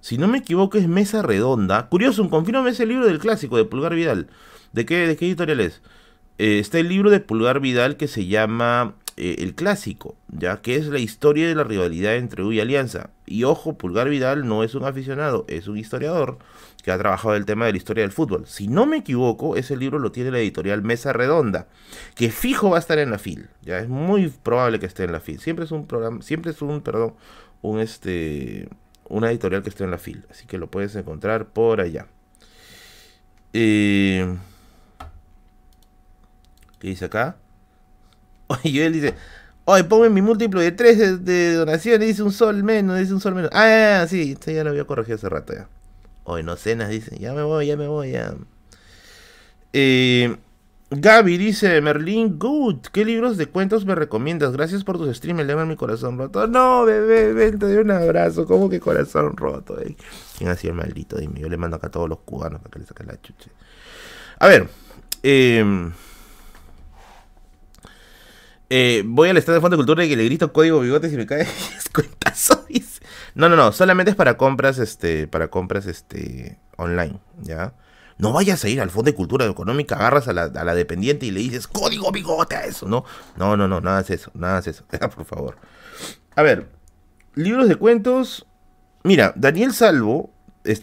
si 0.03 0.17
no 0.17 0.27
me 0.27 0.39
equivoco, 0.39 0.77
es 0.77 0.89
Mesa 0.89 1.21
Redonda. 1.21 1.88
Curioso, 1.88 2.30
confírmame 2.30 2.71
ese 2.71 2.85
libro 2.85 3.05
del 3.05 3.19
clásico 3.19 3.55
de 3.55 3.63
Pulgar 3.63 3.95
Vidal. 3.95 4.27
¿De 4.73 4.85
qué, 4.85 5.05
editorial 5.05 5.61
es? 5.61 5.81
Eh, 6.38 6.59
está 6.59 6.77
el 6.77 6.89
libro 6.89 7.09
de 7.09 7.21
Pulgar 7.21 7.61
Vidal 7.61 7.95
que 7.95 8.09
se 8.09 8.25
llama 8.25 8.95
eh, 9.15 9.38
El 9.39 9.55
Clásico, 9.55 10.17
ya 10.27 10.61
que 10.61 10.75
es 10.75 10.88
la 10.88 10.99
historia 10.99 11.47
de 11.47 11.55
la 11.55 11.63
rivalidad 11.63 12.17
entre 12.17 12.43
U 12.43 12.51
y 12.51 12.59
Alianza. 12.59 13.11
Y 13.25 13.45
ojo, 13.45 13.77
Pulgar 13.77 14.09
Vidal 14.09 14.45
no 14.45 14.65
es 14.65 14.75
un 14.75 14.84
aficionado, 14.84 15.45
es 15.47 15.69
un 15.69 15.77
historiador 15.77 16.38
que 16.84 16.91
ha 16.91 16.97
trabajado 16.97 17.35
el 17.35 17.45
tema 17.45 17.65
de 17.65 17.71
la 17.71 17.77
historia 17.77 18.03
del 18.03 18.11
fútbol. 18.11 18.45
Si 18.45 18.67
no 18.67 18.85
me 18.85 18.97
equivoco, 18.97 19.55
ese 19.55 19.77
libro 19.77 19.99
lo 19.99 20.11
tiene 20.11 20.31
la 20.31 20.39
editorial 20.39 20.81
Mesa 20.81 21.13
Redonda, 21.13 21.69
que 22.15 22.30
fijo 22.30 22.71
va 22.71 22.75
a 22.75 22.81
estar 22.81 22.99
en 22.99 23.09
la 23.09 23.19
FIL. 23.19 23.47
Ya 23.61 23.80
es 23.80 23.88
muy 23.88 24.27
probable 24.27 24.81
que 24.81 24.85
esté 24.85 25.05
en 25.05 25.13
la 25.13 25.21
FIL. 25.21 25.39
Siempre 25.39 25.63
es 25.63 25.71
un 25.71 25.88
programa, 25.88 26.21
siempre 26.21 26.51
es 26.51 26.61
un, 26.61 26.81
perdón, 26.81 27.13
un 27.61 27.80
este 27.80 28.67
una 29.09 29.30
editorial 29.30 29.63
que 29.63 29.69
esté 29.69 29.84
en 29.84 29.91
la 29.91 29.97
fila. 29.97 30.23
Así 30.30 30.45
que 30.45 30.57
lo 30.57 30.67
puedes 30.67 30.95
encontrar 30.95 31.47
por 31.47 31.81
allá. 31.81 32.07
Eh, 33.53 34.35
¿Qué 36.80 36.88
dice 36.88 37.05
acá? 37.05 37.38
Oye, 38.47 38.85
él 38.85 38.93
dice, 38.93 39.15
oye, 39.65 39.84
ponme 39.84 40.09
mi 40.09 40.21
múltiplo 40.21 40.59
de 40.59 40.71
3 40.71 41.23
de, 41.23 41.53
donación 41.53 42.01
y 42.03 42.07
dice 42.07 42.23
un 42.23 42.31
sol 42.31 42.63
menos, 42.63 42.99
dice 42.99 43.13
un 43.13 43.21
sol 43.21 43.35
menos. 43.35 43.51
Ah, 43.53 44.05
sí, 44.09 44.34
esto 44.34 44.51
ya 44.51 44.63
lo 44.63 44.71
había 44.71 44.85
corregido 44.85 45.15
hace 45.15 45.30
rato 45.30 45.53
ya. 45.53 45.67
Hoy 46.25 46.43
no 46.43 46.55
cenas, 46.55 46.89
dice, 46.89 47.17
ya 47.19 47.34
me 47.34 47.43
voy, 47.43 47.67
ya 47.67 47.77
me 47.77 47.88
voy, 47.88 48.11
ya. 48.11 48.34
Eh, 49.73 50.35
Gaby 50.95 51.37
dice, 51.37 51.81
Merlin 51.81 52.37
Good, 52.37 52.87
¿qué 52.91 53.05
libros 53.05 53.37
de 53.37 53.47
cuentos 53.47 53.85
me 53.85 53.95
recomiendas? 53.95 54.53
Gracias 54.53 54.83
por 54.83 54.97
tus 54.97 55.15
streams, 55.15 55.45
le 55.45 55.55
mi 55.65 55.75
corazón 55.75 56.17
roto. 56.17 56.47
No, 56.47 56.85
bebé, 56.85 57.33
ven, 57.33 57.59
te 57.59 57.67
doy 57.67 57.77
un 57.77 57.91
abrazo. 57.91 58.45
¿Cómo 58.45 58.69
que 58.69 58.79
corazón 58.79 59.35
roto? 59.37 59.79
Eh? 59.79 59.95
¿Quién 60.37 60.49
ha 60.49 60.55
sido 60.55 60.73
el 60.73 60.79
maldito? 60.79 61.17
Dime, 61.17 61.39
yo 61.39 61.49
le 61.49 61.57
mando 61.57 61.77
acá 61.77 61.87
a 61.87 61.91
todos 61.91 62.09
los 62.09 62.19
cubanos 62.19 62.61
para 62.61 62.71
que 62.71 62.79
le 62.79 62.85
saquen 62.85 63.07
la 63.07 63.21
chuche. 63.21 63.49
A 64.39 64.47
ver, 64.47 64.67
eh, 65.21 65.91
eh, 68.69 69.03
voy 69.05 69.29
al 69.29 69.37
estado 69.37 69.55
de 69.55 69.61
Fondo 69.61 69.77
de 69.77 69.81
Cultura 69.81 70.03
y 70.03 70.15
le 70.15 70.25
grito 70.25 70.51
código 70.51 70.79
bigotes 70.79 71.13
y 71.13 71.17
me 71.17 71.25
cae 71.25 71.47
cuentazo. 71.93 72.63
No, 73.35 73.49
no, 73.49 73.55
no, 73.55 73.71
solamente 73.71 74.11
es 74.11 74.15
para 74.15 74.37
compras, 74.37 74.77
este, 74.77 75.27
para 75.27 75.47
compras, 75.47 75.87
este, 75.87 76.59
online, 76.77 77.19
¿ya? 77.41 77.73
No 78.18 78.34
vayas 78.34 78.64
a 78.64 78.69
ir 78.69 78.81
al 78.81 78.90
Fondo 78.90 79.11
de 79.11 79.15
Cultura 79.15 79.45
Económica, 79.45 79.95
agarras 79.95 80.27
a 80.27 80.34
la, 80.34 80.76
dependiente 80.76 81.26
y 81.26 81.31
le 81.31 81.40
dices 81.40 81.68
código 81.68 82.11
bigote 82.11 82.56
a 82.56 82.65
eso, 82.65 82.88
¿no? 82.88 83.06
No, 83.35 83.57
no, 83.57 83.68
no, 83.68 83.81
nada 83.81 84.02
es 84.02 84.10
eso, 84.10 84.31
nada 84.34 84.60
es 84.60 84.68
eso, 84.68 84.85
por 85.15 85.26
favor. 85.26 85.57
A 86.35 86.41
ver, 86.41 86.69
libros 87.35 87.68
de 87.68 87.76
cuentos. 87.76 88.45
Mira, 89.03 89.34
Daniel 89.35 89.73
Salvo 89.73 90.34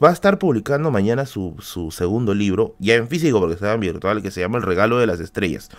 va 0.03 0.11
a 0.11 0.13
estar 0.13 0.39
publicando 0.39 0.91
mañana 0.91 1.27
su, 1.27 1.57
segundo 1.91 2.35
libro, 2.35 2.77
ya 2.79 2.95
en 2.95 3.09
físico 3.09 3.41
porque 3.41 3.55
está 3.55 3.73
en 3.73 3.81
virtual, 3.81 4.23
que 4.23 4.31
se 4.31 4.41
llama 4.41 4.59
El 4.59 4.65
regalo 4.65 4.99
de 4.99 5.07
las 5.07 5.21
estrellas. 5.21 5.71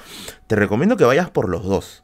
Te 0.47 0.55
recomiendo 0.55 0.97
que 0.97 1.03
vayas 1.03 1.29
por 1.29 1.49
los 1.49 1.63
dos. 1.63 2.01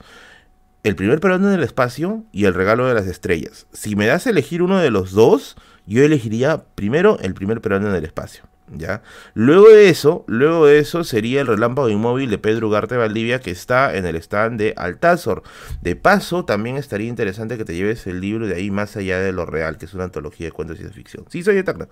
El 0.83 0.95
primer 0.95 1.19
peruano 1.19 1.49
en 1.49 1.55
el 1.55 1.63
espacio 1.63 2.23
y 2.31 2.45
el 2.45 2.53
regalo 2.53 2.87
de 2.87 2.93
las 2.93 3.07
estrellas. 3.07 3.67
Si 3.73 3.95
me 3.95 4.05
das 4.05 4.27
a 4.27 4.29
elegir 4.29 4.61
uno 4.61 4.77
de 4.77 4.91
los 4.91 5.11
dos, 5.11 5.57
yo 5.85 6.03
elegiría 6.03 6.65
primero 6.75 7.17
el 7.19 7.33
primer 7.33 7.61
peruano 7.61 7.89
en 7.89 7.95
el 7.95 8.05
espacio. 8.05 8.43
¿Ya? 8.75 9.01
Luego 9.33 9.69
de 9.69 9.89
eso, 9.89 10.23
luego 10.27 10.65
de 10.65 10.79
eso 10.79 11.03
sería 11.03 11.41
el 11.41 11.47
relámpago 11.47 11.89
inmóvil 11.89 12.29
de 12.29 12.37
Pedro 12.37 12.67
Ugarte 12.67 12.97
Valdivia 12.97 13.39
que 13.39 13.51
está 13.51 13.95
en 13.95 14.05
el 14.05 14.15
stand 14.17 14.59
de 14.59 14.73
Altazor. 14.77 15.43
De 15.81 15.95
paso, 15.95 16.45
también 16.45 16.77
estaría 16.77 17.07
interesante 17.07 17.57
que 17.57 17.65
te 17.65 17.75
lleves 17.75 18.07
el 18.07 18.21
libro 18.21 18.47
de 18.47 18.55
ahí 18.55 18.71
más 18.71 18.97
allá 18.97 19.19
de 19.19 19.31
lo 19.31 19.45
real, 19.45 19.77
que 19.77 19.85
es 19.85 19.93
una 19.93 20.05
antología 20.05 20.47
de 20.47 20.51
cuentos 20.51 20.79
y 20.79 20.83
de 20.83 20.89
ficción. 20.89 21.25
Sí, 21.29 21.43
soy 21.43 21.57
eterna. 21.57 21.87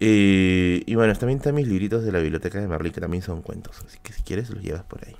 Eh, 0.00 0.82
y 0.86 0.94
bueno, 0.96 1.14
también 1.14 1.38
están 1.38 1.54
mis 1.54 1.68
libritos 1.68 2.04
de 2.04 2.12
la 2.12 2.18
biblioteca 2.18 2.60
de 2.60 2.66
Merlín, 2.66 2.92
que 2.92 3.00
también 3.00 3.22
son 3.22 3.42
cuentos. 3.42 3.82
Así 3.86 3.98
que 4.02 4.12
si 4.12 4.22
quieres, 4.22 4.50
los 4.50 4.62
llevas 4.62 4.84
por 4.84 5.06
ahí. 5.06 5.16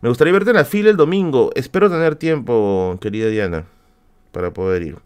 Me 0.00 0.08
gustaría 0.08 0.32
verte 0.32 0.50
en 0.50 0.56
la 0.56 0.64
fila 0.64 0.90
el 0.90 0.96
domingo. 0.96 1.50
Espero 1.54 1.88
tener 1.88 2.16
tiempo, 2.16 2.98
querida 3.00 3.28
Diana, 3.28 3.64
para 4.32 4.52
poder 4.52 4.82
ir. 4.82 4.98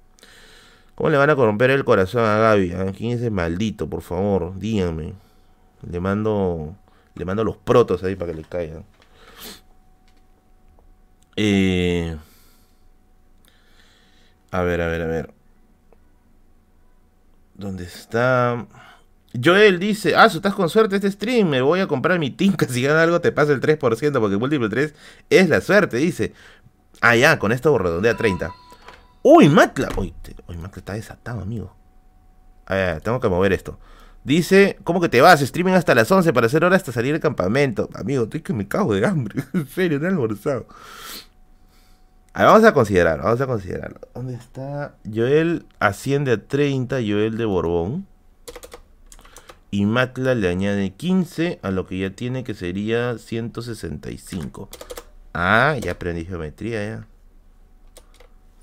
¿Cómo 0.98 1.10
le 1.10 1.16
van 1.16 1.30
a 1.30 1.36
corromper 1.36 1.70
el 1.70 1.84
corazón 1.84 2.24
a 2.24 2.38
Gaby? 2.38 2.70
¿Quién 2.96 3.12
es 3.12 3.20
ese 3.20 3.30
maldito, 3.30 3.88
por 3.88 4.02
favor? 4.02 4.58
Díganme. 4.58 5.14
Le 5.88 6.00
mando. 6.00 6.74
Le 7.14 7.24
mando 7.24 7.44
los 7.44 7.56
protos 7.56 8.02
ahí 8.02 8.16
para 8.16 8.32
que 8.32 8.38
le 8.38 8.42
caigan. 8.42 8.84
Eh, 11.36 12.16
a 14.50 14.62
ver, 14.62 14.80
a 14.80 14.88
ver, 14.88 15.02
a 15.02 15.06
ver. 15.06 15.30
¿Dónde 17.54 17.84
está? 17.84 18.66
Joel 19.40 19.78
dice, 19.78 20.16
ah, 20.16 20.26
estás 20.26 20.54
con 20.54 20.68
suerte 20.68 20.96
este 20.96 21.12
stream, 21.12 21.48
me 21.48 21.60
voy 21.60 21.78
a 21.78 21.86
comprar 21.86 22.18
mi 22.18 22.30
tinca, 22.30 22.66
si 22.68 22.82
gana 22.82 23.04
algo 23.04 23.20
te 23.20 23.30
pasa 23.30 23.52
el 23.52 23.60
3%, 23.60 23.78
porque 23.78 24.34
el 24.34 24.40
múltiplo 24.40 24.68
3 24.68 24.92
es 25.30 25.48
la 25.48 25.60
suerte, 25.60 25.98
dice. 25.98 26.32
Ah, 27.00 27.14
ya, 27.14 27.38
con 27.38 27.52
esto 27.52 27.78
redondea 27.78 28.16
30. 28.16 28.50
Uy, 29.30 29.50
Matla. 29.50 29.90
Uy, 29.98 30.14
Matla 30.56 30.78
está 30.78 30.94
desatado, 30.94 31.42
amigo. 31.42 31.76
Tengo 33.02 33.20
que 33.20 33.28
mover 33.28 33.52
esto. 33.52 33.78
Dice, 34.24 34.78
¿cómo 34.84 35.02
que 35.02 35.10
te 35.10 35.20
vas? 35.20 35.42
Streaming 35.42 35.74
hasta 35.74 35.94
las 35.94 36.10
11 36.10 36.32
para 36.32 36.46
hacer 36.46 36.64
hora 36.64 36.76
hasta 36.76 36.92
salir 36.92 37.12
del 37.12 37.20
campamento. 37.20 37.90
Amigo, 37.92 38.24
estoy 38.24 38.40
que 38.40 38.55
me 38.55 38.66
cago 38.66 38.94
de 38.94 39.06
hambre. 39.06 39.44
en 39.52 39.66
serio, 39.68 39.98
no 39.98 40.09
almorzado. 40.09 40.66
A 42.32 42.38
ver, 42.38 42.48
vamos 42.48 42.64
a 42.64 42.72
considerar, 42.72 43.20
vamos 43.22 43.38
a 43.42 43.46
considerarlo. 43.46 44.00
¿Dónde 44.14 44.32
está? 44.32 44.94
Joel 45.05 45.66
asciende 45.78 46.32
a 46.32 46.42
30, 46.42 46.96
Joel 46.96 47.36
de 47.36 47.44
Borbón. 47.44 48.06
Y 49.70 49.84
Matla 49.84 50.34
le 50.36 50.48
añade 50.48 50.94
15 50.94 51.59
a 51.60 51.70
lo 51.70 51.86
que 51.86 51.98
ya 51.98 52.10
tiene 52.16 52.44
que 52.44 52.55
sería 52.55 53.18
165. 53.18 54.70
Ah, 55.34 55.76
ya 55.78 55.92
aprendí 55.92 56.24
geometría 56.24 56.82
ya. 56.82 57.06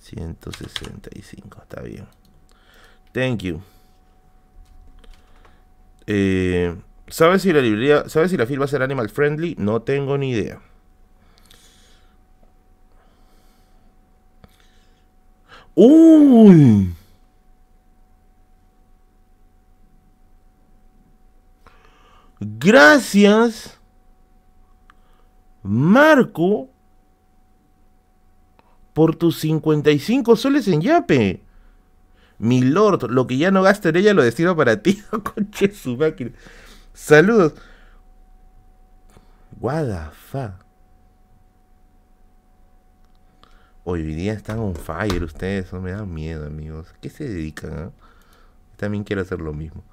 165, 0.05 1.61
está 1.63 1.81
bien. 1.81 2.07
Thank 3.11 3.41
you. 3.43 3.61
Eh, 6.05 6.75
¿Sabes 7.07 7.41
si 7.41 7.51
la 7.51 7.61
librería, 7.61 8.07
sabes 8.07 8.31
si 8.31 8.37
la 8.37 8.45
fil 8.45 8.61
va 8.61 8.65
a 8.65 8.67
ser 8.67 8.83
animal 8.83 9.09
friendly? 9.09 9.55
No 9.57 9.81
tengo 9.81 10.17
ni 10.17 10.31
idea. 10.31 10.61
¡Uy! 15.75 16.93
Gracias, 22.39 23.79
Marco, 25.63 26.69
por 28.95 29.17
tus 29.17 29.39
55 29.41 30.37
soles 30.37 30.69
en 30.69 30.79
Yape. 30.79 31.43
Mi 32.37 32.61
lord, 32.61 33.11
lo 33.11 33.27
que 33.27 33.35
ya 33.35 33.51
no 33.51 33.61
gasto 33.61 33.89
en 33.89 33.97
ella 33.97 34.13
lo 34.13 34.23
destino 34.23 34.55
para 34.55 34.81
ti. 34.81 35.03
Conche 35.35 35.69
su 35.73 35.97
máquina. 35.97 36.31
Saludos. 36.93 37.55
What 39.59 40.13
Hoy 43.83 44.03
día 44.03 44.31
están 44.31 44.59
on 44.59 44.75
fire 44.75 45.25
ustedes, 45.25 45.65
eso 45.65 45.81
me 45.81 45.91
da 45.91 46.05
miedo, 46.05 46.47
amigos. 46.47 46.87
¿Qué 47.01 47.09
se 47.09 47.27
dedican? 47.27 47.73
Ah? 47.73 47.91
También 48.77 49.03
quiero 49.03 49.23
hacer 49.23 49.41
lo 49.41 49.51
mismo. 49.51 49.83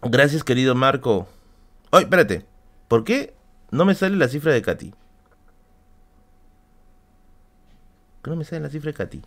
Gracias, 0.00 0.42
querido 0.42 0.74
Marco. 0.74 1.28
Oye, 1.90 2.04
espérate. 2.04 2.46
¿Por 2.88 3.04
qué 3.04 3.34
no 3.70 3.84
me 3.84 3.94
sale 3.94 4.16
la 4.16 4.28
cifra 4.28 4.54
de 4.54 4.62
Katy? 4.62 4.94
¿Por 8.20 8.24
qué 8.24 8.30
no 8.30 8.36
me 8.36 8.44
sale 8.44 8.60
la 8.60 8.70
cifra 8.70 8.90
de 8.90 8.94
Katy? 8.94 9.22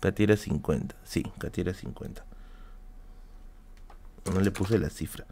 Katy 0.00 0.22
era 0.24 0.36
50. 0.36 0.96
Sí, 1.04 1.22
Katy 1.38 1.60
era 1.60 1.74
50. 1.74 2.24
No 4.32 4.40
le 4.40 4.50
puse 4.50 4.78
la 4.78 4.90
cifra. 4.90 5.24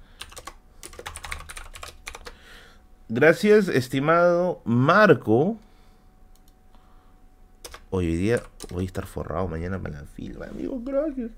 Gracias, 3.09 3.69
estimado 3.69 4.61
Marco. 4.65 5.57
Hoy 7.91 8.15
día 8.17 8.43
voy 8.71 8.85
a 8.85 8.87
estar 8.87 9.07
forrado 9.07 9.49
mañana 9.49 9.81
para 9.81 10.03
la 10.03 10.07
fila, 10.07 10.47
amigo. 10.47 10.79
Gracias. 10.85 11.31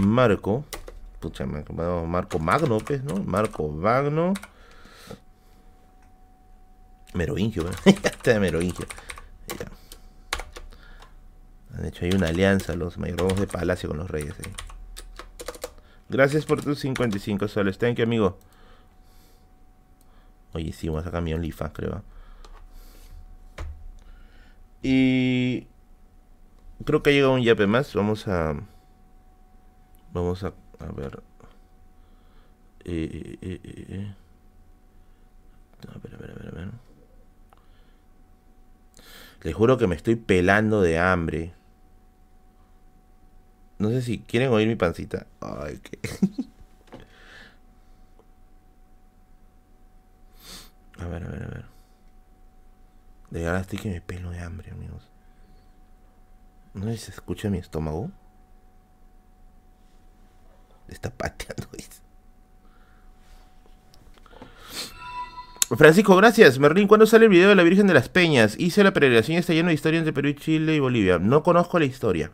Marco. 0.00 0.64
Pucha, 1.20 1.46
Marco 1.46 2.38
Magno, 2.38 2.78
pues, 2.78 3.04
¿no? 3.04 3.22
Marco 3.22 3.68
Magno. 3.68 4.34
Merovingio, 7.14 7.64
este 7.84 8.34
de 8.34 8.40
Merovingio. 8.40 8.86
Han 11.76 11.86
hecho 11.86 12.04
ahí 12.04 12.12
una 12.14 12.28
alianza 12.28 12.76
los 12.76 12.98
mayordomos 12.98 13.40
de 13.40 13.46
palacio 13.46 13.88
con 13.88 13.98
los 13.98 14.10
reyes. 14.10 14.34
¿eh? 14.40 14.52
Gracias 16.08 16.44
por 16.44 16.62
tus 16.62 16.78
55 16.80 17.48
soles. 17.48 17.78
Thank 17.78 17.96
you, 17.96 18.04
amigo. 18.04 18.38
Oye, 20.52 20.72
sí, 20.72 20.88
vamos 20.88 21.02
a 21.02 21.06
sacar 21.06 21.22
mi 21.22 21.34
OnlyFans, 21.34 21.72
creo. 21.72 22.02
Y 24.82 25.66
creo 26.84 27.02
que 27.02 27.10
ha 27.10 27.12
llegado 27.12 27.32
un 27.32 27.42
yape 27.42 27.66
más. 27.66 27.92
Vamos 27.94 28.28
a 28.28 28.54
Vamos 30.14 30.44
a, 30.44 30.54
a 30.78 30.92
ver. 30.92 31.20
Eh, 32.84 33.36
eh, 33.42 33.60
eh, 33.64 34.14
a 35.88 35.98
ver, 35.98 36.14
a 36.14 36.18
ver, 36.18 36.30
a 36.30 36.34
ver, 36.34 36.48
a 36.48 36.50
ver. 36.52 36.93
Les 39.44 39.54
juro 39.54 39.76
que 39.76 39.86
me 39.86 39.94
estoy 39.94 40.16
pelando 40.16 40.80
de 40.80 40.98
hambre. 40.98 41.54
No 43.78 43.90
sé 43.90 44.00
si 44.00 44.20
quieren 44.20 44.50
oír 44.50 44.66
mi 44.66 44.74
pancita. 44.74 45.26
Ay, 45.40 45.80
qué. 45.82 45.98
a 50.98 51.06
ver, 51.06 51.24
a 51.24 51.28
ver, 51.28 51.42
a 51.42 51.46
ver. 51.46 51.64
De 53.30 53.42
verdad 53.42 53.60
estoy 53.60 53.78
que 53.78 53.90
me 53.90 54.00
pelo 54.00 54.30
de 54.30 54.40
hambre, 54.40 54.70
amigos. 54.70 55.10
No 56.72 56.86
sé 56.86 56.92
si 56.96 57.04
se 57.04 57.10
escucha 57.10 57.50
mi 57.50 57.58
estómago. 57.58 58.10
Está 60.88 61.10
pateando. 61.10 61.68
Francisco, 65.76 66.16
gracias. 66.16 66.58
Merlín, 66.58 66.88
¿cuándo 66.88 67.06
sale 67.06 67.24
el 67.24 67.30
video 67.30 67.48
de 67.48 67.54
la 67.54 67.62
Virgen 67.62 67.86
de 67.86 67.94
las 67.94 68.08
Peñas? 68.08 68.56
Hice 68.58 68.84
la 68.84 68.92
peregrinación 68.92 69.36
y 69.36 69.40
está 69.40 69.52
lleno 69.52 69.68
de 69.68 69.74
historias 69.74 70.00
entre 70.00 70.12
Perú, 70.12 70.32
Chile 70.32 70.74
y 70.74 70.80
Bolivia. 70.80 71.18
No 71.18 71.42
conozco 71.42 71.78
la 71.78 71.84
historia. 71.84 72.32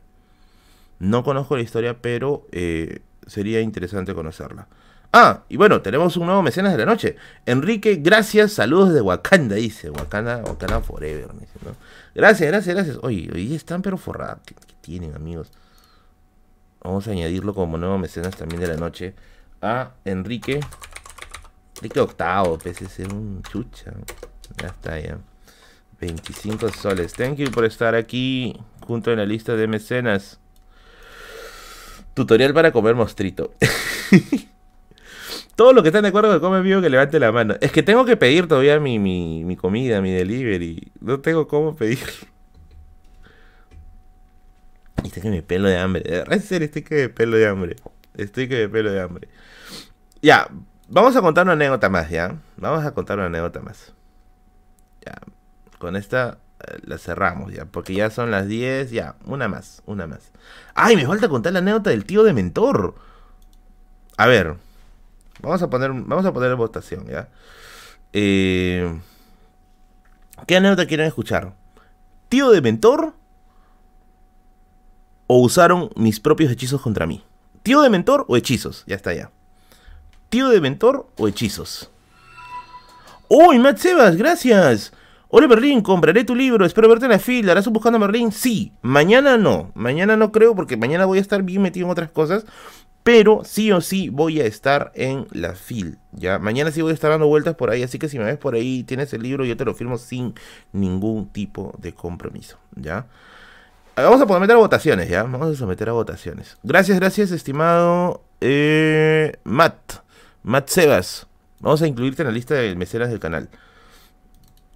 No 0.98 1.24
conozco 1.24 1.56
la 1.56 1.62
historia, 1.62 1.96
pero 2.00 2.46
eh, 2.52 3.00
sería 3.26 3.60
interesante 3.60 4.14
conocerla. 4.14 4.68
Ah, 5.12 5.42
y 5.48 5.56
bueno, 5.56 5.82
tenemos 5.82 6.16
un 6.16 6.26
nuevo 6.26 6.42
mecenas 6.42 6.72
de 6.72 6.78
la 6.78 6.86
noche. 6.86 7.16
Enrique, 7.46 7.96
gracias, 7.96 8.52
saludos 8.52 8.92
de 8.92 9.00
Wakanda, 9.00 9.56
dice. 9.56 9.90
Wakanda, 9.90 10.38
Wakanda 10.38 10.80
Forever. 10.80 11.28
Gracias, 12.14 12.48
gracias, 12.48 12.74
gracias. 12.74 12.98
Oye, 13.02 13.28
hoy 13.34 13.54
están 13.54 13.82
pero 13.82 13.96
forrados. 13.96 14.40
¿Qué, 14.46 14.54
tienen, 14.80 15.14
amigos? 15.14 15.50
Vamos 16.82 17.08
a 17.08 17.10
añadirlo 17.10 17.54
como 17.54 17.76
nuevo 17.76 17.98
mecenas 17.98 18.36
también 18.36 18.60
de 18.60 18.68
la 18.68 18.76
noche 18.76 19.14
a 19.60 19.92
Enrique. 20.04 20.60
Enrique 21.80 21.98
Octavo, 21.98 22.58
pese 22.58 22.84
a 22.84 22.88
ser 22.90 23.10
un 23.10 23.42
chucha. 23.50 23.92
Ya 24.60 24.68
está, 24.68 25.00
ya. 25.00 25.18
25 25.98 26.68
soles. 26.68 27.14
Thank 27.14 27.36
you 27.36 27.50
por 27.50 27.64
estar 27.64 27.94
aquí 27.94 28.54
junto 28.86 29.10
en 29.10 29.18
la 29.18 29.24
lista 29.24 29.56
de 29.56 29.66
mecenas. 29.66 30.38
Tutorial 32.12 32.52
para 32.52 32.70
comer 32.70 32.94
mostrito. 32.94 33.54
Todos 35.56 35.74
los 35.74 35.82
que 35.82 35.88
están 35.88 36.02
de 36.02 36.08
acuerdo 36.08 36.38
con 36.38 36.50
come 36.50 36.60
vivo 36.60 36.82
que 36.82 36.90
levante 36.90 37.18
la 37.18 37.32
mano. 37.32 37.54
Es 37.62 37.72
que 37.72 37.82
tengo 37.82 38.04
que 38.04 38.18
pedir 38.18 38.46
todavía 38.46 38.78
mi, 38.78 38.98
mi, 38.98 39.56
comida, 39.56 40.02
mi 40.02 40.10
delivery. 40.10 40.92
No 41.00 41.20
tengo 41.20 41.48
cómo 41.48 41.74
pedir. 41.76 41.98
Y 45.02 45.06
estoy 45.08 45.22
que 45.22 45.30
me 45.30 45.42
pelo 45.42 45.68
de 45.68 45.78
hambre. 45.78 46.02
En 46.06 46.42
serio, 46.42 46.66
estoy 46.66 46.82
que 46.82 46.94
me 46.94 47.08
pelo 47.08 47.38
de 47.38 47.46
hambre. 47.46 47.76
Estoy 48.18 48.48
que 48.48 48.56
me 48.56 48.68
pelo 48.68 48.92
de 48.92 49.00
hambre. 49.00 49.28
Ya, 50.20 50.50
vamos 50.90 51.16
a 51.16 51.22
contar 51.22 51.44
una 51.44 51.54
anécdota 51.54 51.88
más, 51.88 52.10
¿ya? 52.10 52.36
Vamos 52.58 52.84
a 52.84 52.92
contar 52.92 53.16
una 53.16 53.28
anécdota 53.28 53.60
más. 53.60 53.94
Ya, 55.06 55.14
con 55.78 55.96
esta 55.96 56.38
eh, 56.68 56.78
la 56.82 56.98
cerramos 56.98 57.52
ya, 57.52 57.64
porque 57.64 57.94
ya 57.94 58.10
son 58.10 58.30
las 58.30 58.46
10, 58.46 58.90
ya, 58.90 59.14
una 59.24 59.48
más, 59.48 59.82
una 59.86 60.06
más. 60.06 60.30
Ay, 60.74 60.96
me 60.96 61.06
falta 61.06 61.28
contar 61.28 61.54
la 61.54 61.60
anécdota 61.60 61.90
del 61.90 62.04
tío 62.04 62.22
de 62.22 62.34
mentor. 62.34 62.94
A 64.18 64.26
ver, 64.26 64.56
Vamos 65.42 65.62
a 65.62 65.70
poner, 65.70 65.90
vamos 65.92 66.26
a 66.26 66.32
poner 66.32 66.54
votación, 66.56 67.06
¿ya? 67.06 67.28
Eh, 68.12 69.00
¿Qué 70.46 70.56
anécdota 70.56 70.86
quieren 70.86 71.06
escuchar? 71.06 71.54
¿Tío 72.28 72.50
de 72.50 72.60
mentor? 72.60 73.14
¿O 75.26 75.40
usaron 75.40 75.90
mis 75.96 76.20
propios 76.20 76.50
hechizos 76.50 76.80
contra 76.80 77.06
mí? 77.06 77.24
¿Tío 77.62 77.82
de 77.82 77.90
mentor 77.90 78.24
o 78.28 78.36
hechizos? 78.36 78.84
Ya 78.86 78.96
está 78.96 79.14
ya. 79.14 79.30
¿Tío 80.30 80.48
de 80.48 80.60
mentor 80.60 81.08
o 81.18 81.26
hechizos? 81.26 81.90
¡Uy, 83.28 83.58
Matt 83.58 83.78
Sebas! 83.78 84.14
¡Gracias! 84.16 84.92
Hola 85.28 85.48
Berlín, 85.48 85.82
compraré 85.82 86.22
tu 86.22 86.36
libro, 86.36 86.64
espero 86.64 86.88
verte 86.88 87.06
en 87.06 87.10
la 87.10 87.18
fila, 87.18 87.50
¿harás 87.50 87.66
un 87.66 87.72
buscando 87.72 87.96
a 87.96 88.00
Berlín? 88.00 88.30
Sí, 88.30 88.72
mañana 88.80 89.36
no, 89.36 89.72
mañana 89.74 90.16
no 90.16 90.30
creo 90.30 90.54
porque 90.54 90.76
mañana 90.76 91.04
voy 91.04 91.18
a 91.18 91.20
estar 91.20 91.42
bien 91.42 91.62
metido 91.62 91.86
en 91.86 91.90
otras 91.90 92.12
cosas, 92.12 92.46
pero 93.02 93.42
sí 93.44 93.72
o 93.72 93.80
sí 93.80 94.08
voy 94.08 94.40
a 94.40 94.46
estar 94.46 94.92
en 94.94 95.26
la 95.32 95.56
fil. 95.56 95.98
Ya, 96.12 96.38
mañana 96.38 96.70
sí 96.70 96.80
voy 96.80 96.92
a 96.92 96.94
estar 96.94 97.10
dando 97.10 97.26
vueltas 97.26 97.56
por 97.56 97.70
ahí. 97.70 97.82
Así 97.82 97.98
que 97.98 98.08
si 98.08 98.16
me 98.16 98.24
ves 98.24 98.38
por 98.38 98.54
ahí, 98.54 98.84
tienes 98.84 99.12
el 99.12 99.22
libro, 99.22 99.44
yo 99.44 99.56
te 99.56 99.64
lo 99.64 99.74
firmo 99.74 99.98
sin 99.98 100.34
ningún 100.72 101.28
tipo 101.28 101.74
de 101.78 101.92
compromiso. 101.92 102.56
Ya. 102.76 103.06
Vamos 103.96 104.20
a 104.20 104.26
someter 104.28 104.54
a 104.54 104.58
votaciones, 104.58 105.08
¿ya? 105.08 105.24
Vamos 105.24 105.54
a 105.54 105.56
someter 105.56 105.88
a 105.88 105.92
votaciones. 105.92 106.56
Gracias, 106.62 107.00
gracias, 107.00 107.32
estimado 107.32 108.22
eh, 108.40 109.32
Matt. 109.42 110.09
Matt 110.42 110.68
Sebas. 110.68 111.26
Vamos 111.60 111.82
a 111.82 111.86
incluirte 111.86 112.22
en 112.22 112.28
la 112.28 112.32
lista 112.32 112.54
de 112.54 112.74
mecenas 112.74 113.10
del 113.10 113.20
canal. 113.20 113.48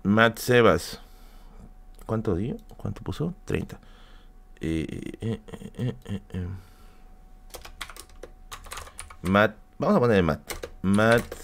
Matt 0.02 0.38
Sebas. 0.38 1.00
¿Cuánto 2.06 2.34
dio? 2.34 2.56
¿Cuánto 2.76 3.02
puso? 3.02 3.34
30. 3.46 3.80
Eh, 4.60 4.86
eh, 5.20 5.40
eh, 5.74 5.94
eh 6.06 6.48
Matt, 9.22 9.56
vamos 9.78 9.96
a 9.96 10.00
poner 10.00 10.22
Matt. 10.22 10.52
Matt 10.82 11.34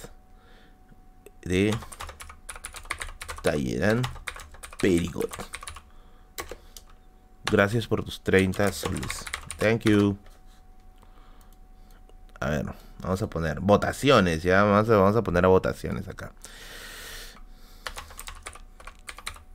de 1.42 1.74
Talleran 3.42 4.02
Perigot. 4.80 5.30
Gracias 7.50 7.86
por 7.86 8.04
tus 8.04 8.20
30 8.20 8.70
soles. 8.72 9.24
Thank 9.58 9.84
you. 9.84 10.16
A 12.38 12.50
ver, 12.50 12.66
vamos 13.00 13.22
a 13.22 13.28
poner 13.28 13.60
votaciones. 13.60 14.42
Ya 14.42 14.62
vamos 14.62 14.88
a, 14.88 14.96
vamos 14.96 15.16
a 15.16 15.22
poner 15.22 15.44
a 15.44 15.48
votaciones 15.48 16.08
acá. 16.08 16.32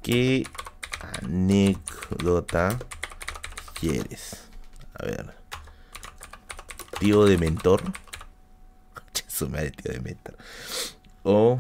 ¿Qué 0.01 0.45
anécdota 1.21 2.77
quieres? 3.79 4.47
A 4.93 5.05
ver. 5.05 5.35
Tío 6.99 7.25
de 7.25 7.37
mentor 7.37 7.81
su 9.27 9.49
madre, 9.49 9.71
tío 9.71 9.93
de 9.93 9.99
meta. 9.99 10.33
O 11.23 11.59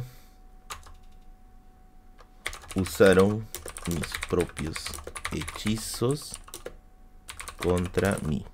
usaron 2.75 3.47
mis 3.87 4.07
propios 4.29 4.75
hechizos 5.31 6.35
contra 7.57 8.17
mí. 8.27 8.45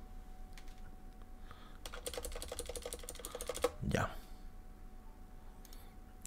Ya. 3.90 4.10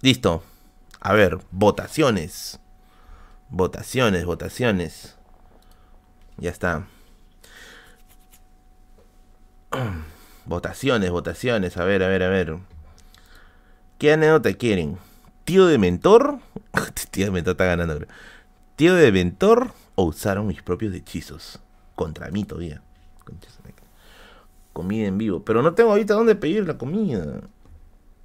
Listo. 0.01 0.43
A 1.01 1.13
ver, 1.13 1.39
votaciones. 1.51 2.61
Votaciones, 3.49 4.25
votaciones. 4.25 5.17
Ya 6.37 6.51
está. 6.51 6.87
Votaciones, 10.47 11.11
votaciones. 11.11 11.77
A 11.79 11.85
ver, 11.85 12.03
a 12.03 12.09
ver, 12.09 12.23
a 12.23 12.29
ver. 12.29 12.59
¿Qué 13.99 14.13
anécdota 14.13 14.53
quieren? 14.53 14.99
¿Tío 15.45 15.67
de 15.67 15.79
mentor? 15.79 16.39
Tío 17.11 17.27
de 17.27 17.31
mentor 17.31 17.53
está 17.53 17.65
ganando, 17.65 17.99
¿Tío 18.77 18.95
de 18.95 19.13
mentor 19.13 19.73
o 19.95 20.05
usaron 20.05 20.47
mis 20.47 20.63
propios 20.63 20.95
hechizos? 20.95 21.61
Contra 21.95 22.29
mí 22.31 22.45
todavía. 22.45 22.83
Comida 24.75 25.07
en 25.07 25.17
vivo. 25.17 25.43
Pero 25.45 25.63
no 25.63 25.73
tengo 25.73 25.93
ahorita 25.93 26.15
dónde 26.15 26.35
pedir 26.35 26.67
la 26.67 26.77
comida. 26.77 27.41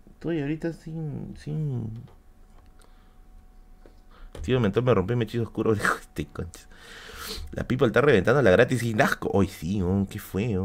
Estoy 0.10 0.42
ahorita 0.42 0.74
sin. 0.74 1.36
sin... 1.38 2.04
Tío 4.42 4.60
mentor 4.60 4.84
me 4.84 4.94
rompió 4.94 5.16
mi 5.16 5.24
hechizo 5.24 5.44
oscuro. 5.44 5.74
este 6.02 6.26
concha. 6.26 6.68
La 7.52 7.66
people 7.66 7.88
está 7.88 8.02
reventando 8.02 8.42
la 8.42 8.50
gratis 8.50 8.82
y 8.84 9.00
asco. 9.00 9.30
Hoy 9.32 9.48
sí, 9.48 9.82
oh, 9.82 10.08
qué 10.10 10.20
fue. 10.20 10.58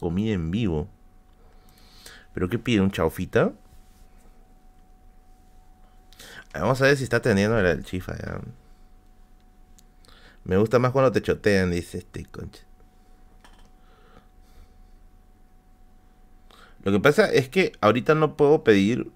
Comida 0.00 0.32
en 0.32 0.50
vivo. 0.50 0.88
¿Pero 2.32 2.48
qué 2.48 2.58
pide? 2.58 2.80
¿Un 2.80 2.90
chaufita? 2.90 3.52
Vamos 6.54 6.80
a 6.80 6.86
ver 6.86 6.96
si 6.96 7.04
está 7.04 7.18
atendiendo 7.18 7.58
el 7.58 7.84
chifa. 7.84 8.16
Me 10.44 10.56
gusta 10.56 10.78
más 10.78 10.92
cuando 10.92 11.12
te 11.12 11.20
chotean, 11.20 11.70
dice 11.70 11.98
este 11.98 12.24
concha. 12.24 12.69
Lo 16.82 16.92
que 16.92 17.00
pasa 17.00 17.30
es 17.30 17.48
que 17.48 17.72
ahorita 17.80 18.14
no 18.14 18.36
puedo 18.36 18.64
pedir 18.64 19.10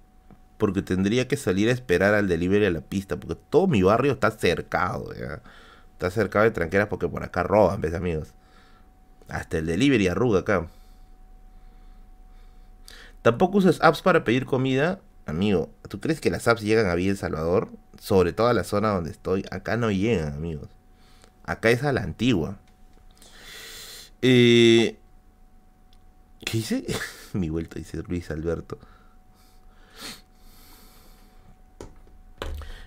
porque 0.58 0.82
tendría 0.82 1.28
que 1.28 1.36
salir 1.36 1.68
a 1.68 1.72
esperar 1.72 2.14
al 2.14 2.28
delivery 2.28 2.66
a 2.66 2.70
la 2.70 2.80
pista, 2.80 3.16
porque 3.16 3.40
todo 3.50 3.66
mi 3.66 3.82
barrio 3.82 4.12
está 4.12 4.30
cercado. 4.30 5.12
Está 5.12 6.10
cercado 6.10 6.44
de 6.44 6.50
tranqueras 6.50 6.88
porque 6.88 7.08
por 7.08 7.22
acá 7.22 7.42
roban, 7.42 7.80
¿ves, 7.80 7.94
amigos? 7.94 8.34
Hasta 9.28 9.58
el 9.58 9.66
delivery 9.66 10.08
arruga 10.08 10.40
acá. 10.40 10.68
Tampoco 13.22 13.58
usas 13.58 13.78
apps 13.80 14.02
para 14.02 14.22
pedir 14.22 14.44
comida. 14.44 15.00
Amigo, 15.26 15.70
¿tú 15.88 15.98
crees 15.98 16.20
que 16.20 16.30
las 16.30 16.46
apps 16.46 16.60
llegan 16.60 16.86
a 16.86 16.94
Villa 16.94 17.16
Salvador? 17.16 17.70
Sobre 17.98 18.34
toda 18.34 18.52
la 18.52 18.64
zona 18.64 18.90
donde 18.90 19.10
estoy. 19.10 19.46
Acá 19.50 19.78
no 19.78 19.90
llegan, 19.90 20.34
amigos. 20.34 20.68
Acá 21.44 21.70
es 21.70 21.82
a 21.84 21.92
la 21.92 22.02
antigua. 22.02 22.58
Eh, 24.20 24.98
¿Qué 26.44 26.58
dice? 26.58 26.84
Mi 27.38 27.48
vuelta, 27.48 27.78
dice 27.78 28.02
Luis 28.06 28.30
Alberto. 28.30 28.78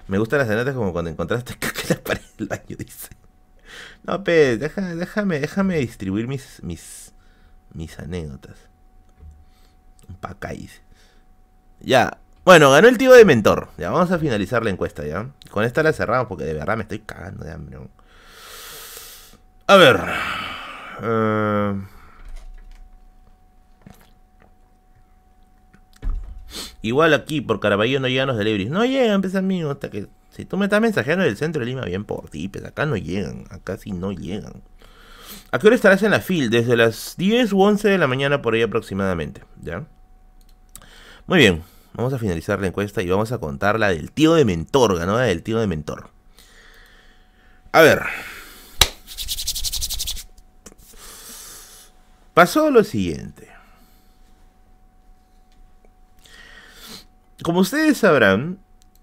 Me 0.07 0.17
gustan 0.17 0.39
las 0.39 0.47
anécdotas 0.47 0.75
como 0.75 0.93
cuando 0.93 1.11
encontraste 1.11 1.55
caca 1.59 1.81
en 1.81 1.89
la 1.89 2.03
pared 2.03 2.21
del 2.37 2.47
baño, 2.47 2.77
dice. 2.77 3.09
No, 4.03 4.23
pe, 4.23 4.57
déjame, 4.57 5.39
déjame 5.39 5.77
distribuir 5.79 6.27
mis, 6.27 6.63
mis, 6.63 7.13
mis 7.73 7.99
anécdotas. 7.99 8.55
Pa' 10.21 10.31
acá 10.31 10.51
Ya, 11.81 12.17
Bueno, 12.45 12.71
ganó 12.71 12.87
el 12.87 12.97
tío 12.97 13.11
de 13.11 13.25
mentor. 13.25 13.67
Ya 13.77 13.89
vamos 13.89 14.09
a 14.11 14.17
finalizar 14.17 14.63
la 14.63 14.69
encuesta, 14.69 15.05
¿ya? 15.05 15.29
Con 15.51 15.65
esta 15.65 15.83
la 15.83 15.91
cerramos 15.91 16.27
porque 16.27 16.45
de 16.45 16.53
verdad 16.53 16.77
me 16.77 16.83
estoy 16.83 16.99
cagando 16.99 17.43
de 17.43 17.51
hambre. 17.51 17.77
A 19.67 19.75
ver. 19.75 20.01
Eh, 21.01 21.81
igual 26.81 27.13
aquí 27.13 27.41
por 27.41 27.59
Caraballo 27.59 27.99
no 27.99 28.07
llegan 28.07 28.27
los 28.27 28.37
deliveries. 28.37 28.69
No 28.69 28.85
llegan, 28.85 29.21
pesa 29.21 29.41
mío, 29.41 29.71
hasta 29.71 29.89
que. 29.89 30.07
Si 30.31 30.45
tú 30.45 30.57
me 30.57 30.65
estás 30.65 30.81
mensajeando 30.81 31.25
del 31.25 31.35
centro 31.37 31.61
de 31.61 31.65
Lima, 31.65 31.81
bien 31.81 32.05
por 32.05 32.29
ti, 32.29 32.47
pues 32.47 32.63
acá 32.63 32.85
no 32.85 32.95
llegan. 32.95 33.45
Acá 33.49 33.77
sí 33.77 33.91
no 33.91 34.11
llegan. 34.11 34.61
¿A 35.51 35.59
qué 35.59 35.67
hora 35.67 35.75
estarás 35.75 36.03
en 36.03 36.11
la 36.11 36.19
fil? 36.19 36.49
Desde 36.49 36.75
las 36.75 37.15
10 37.17 37.53
u 37.53 37.61
11 37.61 37.87
de 37.87 37.97
la 37.97 38.07
mañana 38.07 38.41
por 38.41 38.53
ahí 38.53 38.61
aproximadamente. 38.61 39.41
¿Ya? 39.61 39.85
Muy 41.25 41.39
bien. 41.39 41.63
Vamos 41.93 42.13
a 42.13 42.19
finalizar 42.19 42.61
la 42.61 42.67
encuesta 42.67 43.01
y 43.01 43.09
vamos 43.09 43.31
a 43.31 43.39
contar 43.39 43.79
la 43.79 43.89
del 43.89 44.11
tío 44.11 44.35
de 44.35 44.45
Mentor, 44.45 44.97
ganó 44.97 45.17
la 45.17 45.23
del 45.23 45.41
tío 45.41 45.59
de 45.59 45.65
Mentor. 45.65 46.11
A 47.71 47.81
ver. 47.81 48.03
Pasó 52.35 52.69
lo 52.69 52.83
siguiente. 52.83 53.56
Como 57.43 57.59
ustedes 57.59 57.99
sabrán, 57.99 58.59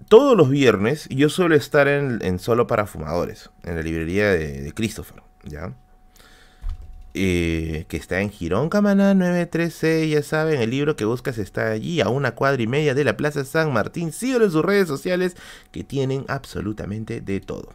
todos 0.09 0.37
los 0.37 0.51
viernes 0.51 1.09
yo 1.09 1.29
suelo 1.29 1.55
estar 1.55 1.89
en, 1.89 2.39
Solo 2.39 2.67
para 2.67 2.87
Fumadores, 2.87 3.51
en 3.63 3.77
la 3.77 3.83
librería 3.83 4.31
de, 4.31 4.73
Christopher, 4.75 5.23
¿ya? 5.45 5.73
Eh, 7.17 7.85
que 7.87 7.97
está 7.97 8.21
en 8.21 8.31
Girón 8.31 8.69
Camaná 8.69 9.15
913, 9.15 10.09
ya 10.09 10.23
saben, 10.25 10.61
el 10.61 10.71
libro 10.71 10.97
que 10.97 11.05
buscas 11.05 11.39
está 11.39 11.71
allí, 11.71 12.01
a 12.01 12.09
una 12.09 12.33
cuadra 12.33 12.61
y 12.61 12.67
media 12.67 12.93
de 12.93 13.05
la 13.05 13.17
Plaza 13.17 13.45
San 13.45 13.73
Martín. 13.73 14.11
Síguelo 14.11 14.47
en 14.47 14.51
sus 14.51 14.65
redes 14.65 14.89
sociales, 14.89 15.37
que 15.71 15.85
tienen 15.85 16.25
absolutamente 16.27 17.21
de 17.21 17.41
todo. 17.41 17.73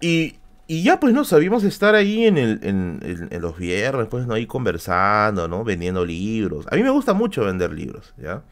Y, 0.00 0.36
ya 0.66 0.98
pues 0.98 1.12
no 1.12 1.24
sabíamos 1.24 1.62
estar 1.62 1.94
ahí 1.94 2.24
en, 2.24 3.00
los 3.38 3.58
viernes, 3.58 4.06
pues 4.08 4.26
no 4.26 4.32
ahí 4.32 4.46
conversando, 4.46 5.46
¿no? 5.46 5.62
Vendiendo 5.62 6.06
libros. 6.06 6.66
A 6.70 6.76
mí 6.76 6.82
me 6.82 6.88
gusta 6.88 7.12
mucho 7.12 7.44
vender 7.44 7.70
libros, 7.70 8.14
¿ya? 8.16 8.42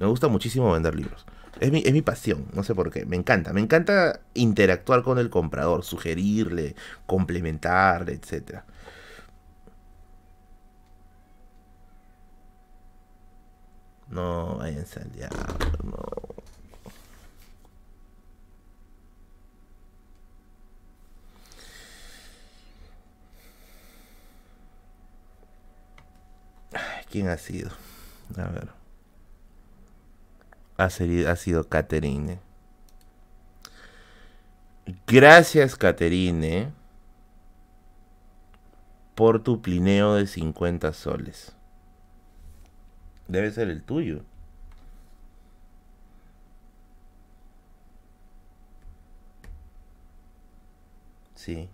Me 0.00 0.06
gusta 0.06 0.28
muchísimo 0.28 0.72
vender 0.72 0.94
libros. 0.94 1.26
Es 1.60 1.70
mi, 1.70 1.82
es 1.84 1.92
mi 1.92 2.00
pasión, 2.02 2.46
no 2.54 2.62
sé 2.64 2.74
por 2.74 2.90
qué. 2.90 3.04
Me 3.04 3.16
encanta. 3.16 3.52
Me 3.52 3.60
encanta 3.60 4.20
interactuar 4.34 5.02
con 5.02 5.18
el 5.18 5.28
comprador, 5.30 5.84
sugerirle, 5.84 6.74
complementarle, 7.06 8.14
etcétera. 8.14 8.64
No, 14.08 14.56
váyanse 14.58 15.00
al 15.00 15.12
diablo, 15.12 15.38
no. 15.84 15.98
¿Quién 27.10 27.28
ha 27.28 27.36
sido? 27.36 27.70
A 28.36 28.48
ver. 28.50 28.79
Ha 30.80 30.88
sido, 30.88 31.30
ha 31.30 31.36
sido 31.36 31.68
Caterine. 31.68 32.38
Gracias, 35.06 35.76
Caterine, 35.76 36.72
por 39.14 39.42
tu 39.42 39.60
plineo 39.60 40.14
de 40.14 40.26
50 40.26 40.94
soles. 40.94 41.52
Debe 43.28 43.50
ser 43.50 43.68
el 43.68 43.82
tuyo. 43.82 44.22
Sí. 51.34 51.68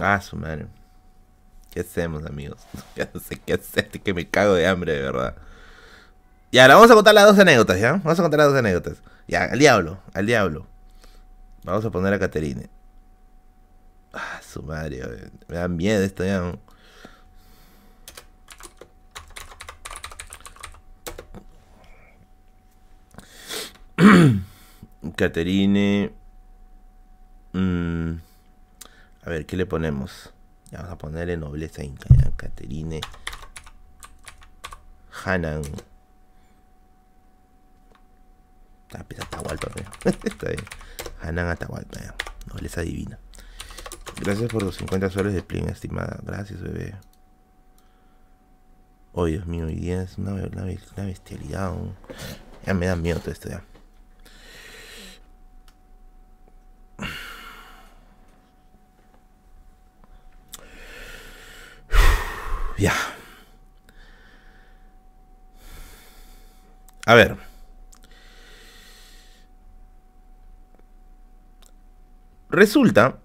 Ah, 0.00 0.20
su 0.20 0.36
madre. 0.36 0.66
¿Qué 1.70 1.80
hacemos, 1.80 2.24
amigos? 2.26 2.60
Ya 2.96 3.08
no 3.12 3.20
sé 3.20 3.36
qué 3.38 3.54
hacer, 3.54 3.88
que 3.88 4.14
me 4.14 4.28
cago 4.28 4.54
de 4.54 4.66
hambre, 4.66 4.92
de 4.92 5.02
verdad. 5.02 5.36
Y 6.50 6.58
ahora 6.58 6.74
vamos 6.76 6.90
a 6.90 6.94
contar 6.94 7.14
las 7.14 7.26
dos 7.26 7.38
anécdotas, 7.38 7.80
¿ya? 7.80 7.92
Vamos 7.92 8.18
a 8.18 8.22
contar 8.22 8.38
las 8.38 8.48
dos 8.48 8.58
anécdotas. 8.58 8.98
Ya, 9.26 9.44
al 9.44 9.58
diablo, 9.58 9.98
al 10.12 10.26
diablo. 10.26 10.66
Vamos 11.64 11.84
a 11.84 11.90
poner 11.90 12.12
a 12.14 12.18
Caterine. 12.18 12.68
Ah, 14.12 14.40
su 14.46 14.62
madre, 14.62 15.30
me 15.48 15.56
da 15.56 15.66
miedo 15.66 16.02
esto 16.04 16.24
ya. 16.24 16.54
Caterine. 25.16 26.12
Mm, 27.52 28.18
a 29.24 29.30
ver, 29.30 29.46
¿qué 29.46 29.56
le 29.56 29.66
ponemos? 29.66 30.32
Vamos 30.70 30.90
a 30.90 30.98
ponerle 30.98 31.36
nobleza 31.36 31.82
inca. 31.82 32.08
Caterine. 32.36 33.00
Hanan. 35.24 35.62
Ah, 38.92 39.04
pues 39.08 39.20
Atahualpa, 39.20 39.68
Está 40.04 40.48
bien. 40.48 40.64
Hanan 41.22 41.48
Atahualpa, 41.48 42.00
ya. 42.00 42.14
Nobleza 42.46 42.82
divina. 42.82 43.18
Gracias 44.20 44.50
por 44.50 44.62
los 44.62 44.76
50 44.76 45.10
soles 45.10 45.32
de 45.32 45.42
plin, 45.42 45.68
estimada. 45.68 46.20
Gracias, 46.22 46.60
bebé. 46.60 46.94
Oh, 49.12 49.26
mío, 49.26 49.66
hoy 49.66 49.76
día 49.76 50.02
es 50.02 50.18
una, 50.18 50.34
bestialidad. 50.96 51.72
Ya 52.66 52.74
me 52.74 52.86
da 52.86 52.96
miedo 52.96 53.20
todo 53.20 53.30
esto, 53.30 53.48
ya. 53.48 53.62
Ya. 62.78 62.94
A 67.06 67.14
ver. 67.14 67.36
Resulta, 72.50 73.18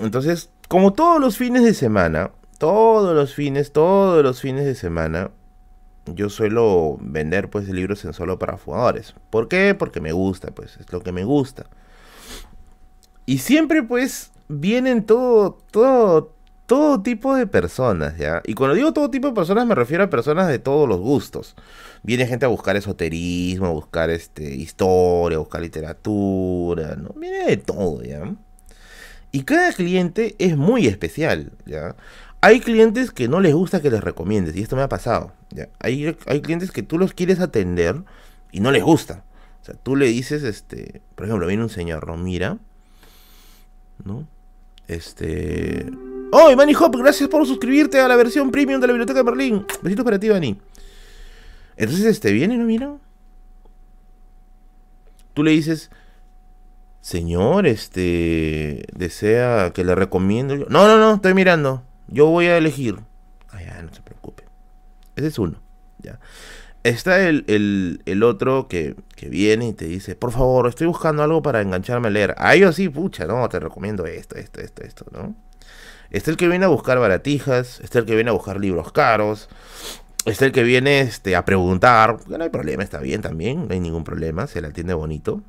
entonces, 0.00 0.50
como 0.68 0.92
todos 0.92 1.20
los 1.20 1.36
fines 1.36 1.64
de 1.64 1.74
semana, 1.74 2.30
todos 2.58 3.14
los 3.14 3.34
fines, 3.34 3.72
todos 3.72 4.22
los 4.22 4.40
fines 4.40 4.64
de 4.64 4.74
semana, 4.74 5.30
yo 6.06 6.30
suelo 6.30 6.96
vender 7.00 7.50
pues 7.50 7.68
libros 7.68 8.04
en 8.04 8.12
solo 8.12 8.38
para 8.38 8.56
jugadores. 8.56 9.14
¿Por 9.30 9.48
qué? 9.48 9.74
Porque 9.74 10.00
me 10.00 10.12
gusta, 10.12 10.52
pues 10.52 10.76
es 10.76 10.92
lo 10.92 11.02
que 11.02 11.12
me 11.12 11.24
gusta. 11.24 11.66
Y 13.26 13.38
siempre 13.38 13.82
pues 13.82 14.30
vienen 14.48 15.04
todo, 15.04 15.58
todo, 15.70 16.34
todo 16.68 17.00
tipo 17.00 17.34
de 17.34 17.46
personas, 17.46 18.18
¿ya? 18.18 18.42
Y 18.44 18.52
cuando 18.52 18.76
digo 18.76 18.92
todo 18.92 19.08
tipo 19.08 19.28
de 19.28 19.32
personas 19.32 19.66
me 19.66 19.74
refiero 19.74 20.04
a 20.04 20.10
personas 20.10 20.48
de 20.48 20.58
todos 20.58 20.86
los 20.86 21.00
gustos. 21.00 21.56
Viene 22.02 22.26
gente 22.26 22.44
a 22.44 22.48
buscar 22.48 22.76
esoterismo, 22.76 23.68
a 23.68 23.70
buscar 23.70 24.10
este, 24.10 24.54
historia, 24.54 25.36
a 25.36 25.38
buscar 25.38 25.62
literatura, 25.62 26.94
¿no? 26.96 27.14
Viene 27.16 27.46
de 27.46 27.56
todo, 27.56 28.02
¿ya? 28.02 28.34
Y 29.32 29.44
cada 29.44 29.72
cliente 29.72 30.36
es 30.38 30.58
muy 30.58 30.86
especial, 30.86 31.52
¿ya? 31.64 31.96
Hay 32.42 32.60
clientes 32.60 33.12
que 33.12 33.28
no 33.28 33.40
les 33.40 33.54
gusta 33.54 33.80
que 33.80 33.90
les 33.90 34.04
recomiendes, 34.04 34.54
y 34.54 34.60
esto 34.60 34.76
me 34.76 34.82
ha 34.82 34.90
pasado, 34.90 35.32
¿ya? 35.48 35.70
Hay, 35.80 36.18
hay 36.26 36.42
clientes 36.42 36.70
que 36.70 36.82
tú 36.82 36.98
los 36.98 37.14
quieres 37.14 37.40
atender 37.40 38.02
y 38.52 38.60
no 38.60 38.72
les 38.72 38.82
gusta. 38.82 39.24
O 39.62 39.64
sea, 39.64 39.74
tú 39.74 39.96
le 39.96 40.04
dices, 40.08 40.42
este, 40.42 41.00
por 41.14 41.24
ejemplo, 41.24 41.46
viene 41.46 41.62
un 41.62 41.70
señor, 41.70 42.06
¿no? 42.06 42.18
Mira, 42.18 42.58
¿no? 44.04 44.28
Este... 44.86 45.86
¡Oh, 46.30 46.54
Manny 46.54 46.74
Hop! 46.74 46.96
Gracias 46.96 47.28
por 47.28 47.46
suscribirte 47.46 48.00
a 48.00 48.08
la 48.08 48.16
versión 48.16 48.50
premium 48.50 48.80
de 48.80 48.86
la 48.86 48.92
Biblioteca 48.92 49.18
de 49.18 49.24
Berlín. 49.24 49.66
Besitos 49.82 50.04
para 50.04 50.18
ti, 50.18 50.28
Manny. 50.28 50.58
Entonces, 51.76 52.06
este, 52.06 52.32
viene, 52.32 52.56
¿no? 52.56 52.64
Mira. 52.64 52.96
Tú 55.32 55.44
le 55.44 55.52
dices, 55.52 55.90
Señor, 57.00 57.66
este, 57.66 58.84
desea 58.92 59.72
que 59.72 59.84
le 59.84 59.94
recomiendo. 59.94 60.56
No, 60.56 60.86
no, 60.86 60.98
no, 60.98 61.14
estoy 61.14 61.34
mirando. 61.34 61.84
Yo 62.08 62.26
voy 62.26 62.46
a 62.46 62.58
elegir. 62.58 62.98
Ah, 63.50 63.62
ya, 63.62 63.82
no 63.82 63.94
se 63.94 64.02
preocupe. 64.02 64.44
Ese 65.16 65.28
es 65.28 65.38
uno. 65.38 65.60
Ya. 65.98 66.18
Está 66.82 67.28
el, 67.28 67.44
el, 68.04 68.22
otro 68.22 68.68
que, 68.68 68.96
que, 69.16 69.28
viene 69.28 69.68
y 69.68 69.72
te 69.72 69.86
dice, 69.86 70.14
por 70.14 70.32
favor, 70.32 70.68
estoy 70.68 70.86
buscando 70.86 71.22
algo 71.22 71.42
para 71.42 71.60
engancharme 71.60 72.08
a 72.08 72.10
leer. 72.10 72.34
Ah, 72.38 72.56
yo 72.56 72.72
sí, 72.72 72.88
pucha, 72.88 73.26
no, 73.26 73.48
te 73.48 73.60
recomiendo 73.60 74.06
esto, 74.06 74.36
esto, 74.36 74.60
esto, 74.60 74.82
esto, 74.82 75.06
¿no? 75.12 75.34
Está 76.10 76.30
el 76.30 76.36
que 76.36 76.48
viene 76.48 76.64
a 76.64 76.68
buscar 76.68 76.98
baratijas, 76.98 77.80
está 77.80 77.98
el 77.98 78.06
que 78.06 78.14
viene 78.14 78.30
a 78.30 78.32
buscar 78.32 78.58
libros 78.58 78.92
caros, 78.92 79.48
está 80.24 80.46
el 80.46 80.52
que 80.52 80.62
viene 80.62 81.00
este, 81.00 81.36
a 81.36 81.44
preguntar, 81.44 82.16
no 82.26 82.42
hay 82.42 82.50
problema, 82.50 82.82
está 82.82 82.98
bien 83.00 83.20
también, 83.20 83.68
no 83.68 83.74
hay 83.74 83.80
ningún 83.80 84.04
problema, 84.04 84.46
se 84.46 84.60
le 84.60 84.68
atiende 84.68 84.94
bonito. 84.94 85.42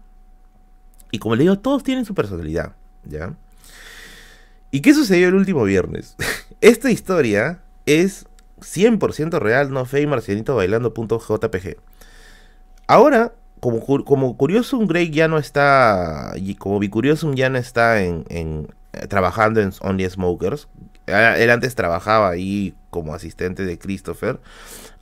Y 1.12 1.20
como 1.20 1.36
le 1.36 1.44
digo, 1.44 1.60
todos 1.60 1.84
tienen 1.84 2.06
su 2.06 2.14
personalidad, 2.14 2.74
¿ya? 3.04 3.34
¿Y 4.72 4.82
qué 4.82 4.94
sucedió 4.94 5.30
el 5.30 5.36
último 5.36 5.64
viernes? 5.64 6.16
Esta 6.62 6.92
historia 6.92 7.62
es 7.86 8.26
100% 8.60 9.40
real, 9.40 9.72
no 9.72 9.86
fake, 9.86 10.08
marcianito 10.08 10.56
bailando.jpg. 10.56 11.78
Ahora, 12.88 13.34
como, 13.60 14.04
como 14.04 14.38
Curiosum 14.38 14.88
Grey 14.88 15.10
ya 15.10 15.28
no 15.28 15.38
está, 15.38 16.34
y 16.36 16.56
como 16.56 16.80
Bicuriosum 16.80 17.36
ya 17.36 17.50
no 17.50 17.58
está 17.58 18.02
en, 18.02 18.68
trabajando 19.08 19.62
en 19.62 19.72
Only 19.82 20.10
Smokers, 20.10 20.68
él 21.06 21.50
antes 21.50 21.76
trabajaba 21.76 22.30
ahí 22.30 22.76
como 22.90 23.14
asistente 23.14 23.66
de 23.66 23.78
Christopher, 23.78 24.40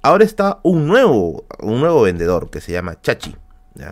ahora 0.01 0.23
está 0.23 0.59
un 0.63 0.87
nuevo, 0.87 1.45
un 1.59 1.79
nuevo 1.79 2.01
vendedor 2.03 2.49
que 2.49 2.61
se 2.61 2.71
llama 2.71 2.99
Chachi, 3.01 3.35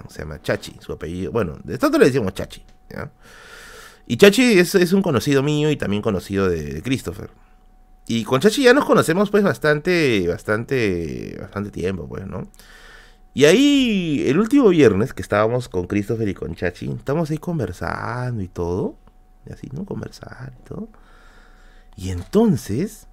se 0.09 0.19
llama 0.19 0.41
Chachi, 0.41 0.77
su 0.79 0.93
apellido, 0.93 1.31
bueno, 1.31 1.57
de 1.63 1.73
esto 1.73 1.89
le 1.89 2.05
decimos 2.05 2.33
Chachi. 2.33 2.63
Y 4.07 4.17
Chachi 4.17 4.59
es, 4.59 4.93
un 4.93 5.01
conocido 5.01 5.41
mío 5.43 5.71
y 5.71 5.77
también 5.77 6.01
conocido 6.01 6.47
de 6.47 6.81
Christopher. 6.81 7.29
Y 8.07 8.23
con 8.23 8.39
Chachi 8.39 8.63
ya 8.63 8.73
nos 8.73 8.85
conocemos 8.85 9.31
pues 9.31 9.43
bastante, 9.43 10.27
bastante, 10.27 11.37
bastante 11.39 11.71
tiempo, 11.71 12.07
pues. 12.07 12.23
Y 13.33 13.45
ahí, 13.45 14.23
el 14.27 14.39
último 14.39 14.69
viernes 14.69 15.13
que 15.13 15.21
estábamos 15.21 15.67
con 15.69 15.87
Christopher 15.87 16.27
y 16.29 16.33
con 16.33 16.55
Chachi, 16.55 16.89
estábamos 16.91 17.31
ahí 17.31 17.37
conversando 17.37 18.43
y 18.43 18.47
todo. 18.47 18.95
Y 19.45 19.53
así, 19.53 19.69
¿no? 19.71 19.85
Conversar 19.85 20.53
y 20.59 20.63
todo. 20.63 20.89
Y 21.95 22.09
entonces, 22.09 23.07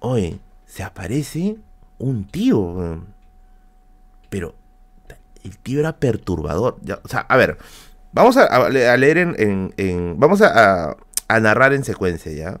oye, 0.00 0.40
se 0.66 0.82
aparece 0.82 1.56
un 1.98 2.26
tío. 2.26 3.04
Pero 4.28 4.54
el 5.44 5.58
tío 5.58 5.80
era 5.80 5.98
perturbador. 5.98 6.78
o 7.02 7.08
sea, 7.08 7.20
a 7.20 7.36
ver, 7.36 7.58
vamos 8.12 8.36
a, 8.36 8.68
leer 8.68 9.18
en, 9.18 10.14
Vamos 10.18 10.42
a, 10.42 10.96
a 11.28 11.40
narrar 11.40 11.72
en 11.72 11.84
secuencia, 11.84 12.32
¿ya? 12.32 12.60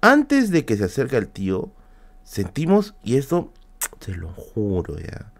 Antes 0.00 0.50
de 0.50 0.64
que 0.64 0.76
se 0.76 0.84
acerque 0.84 1.16
al 1.16 1.28
tío, 1.28 1.70
sentimos, 2.22 2.94
y 3.02 3.16
esto 3.16 3.52
te 4.04 4.14
lo 4.14 4.28
juro 4.28 4.98
ya, 4.98 5.32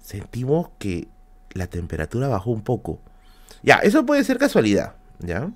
sentimos 0.00 0.70
que 0.78 1.08
la 1.52 1.66
temperatura 1.66 2.28
bajó 2.28 2.50
un 2.50 2.62
poco. 2.62 3.00
Ya, 3.62 3.76
eso 3.76 4.06
puede 4.06 4.24
ser 4.24 4.38
casualidad, 4.38 4.94
¿ya? 5.20 5.50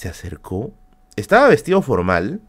Se 0.00 0.08
acercó, 0.08 0.72
estaba 1.14 1.48
vestido 1.48 1.82
formal, 1.82 2.40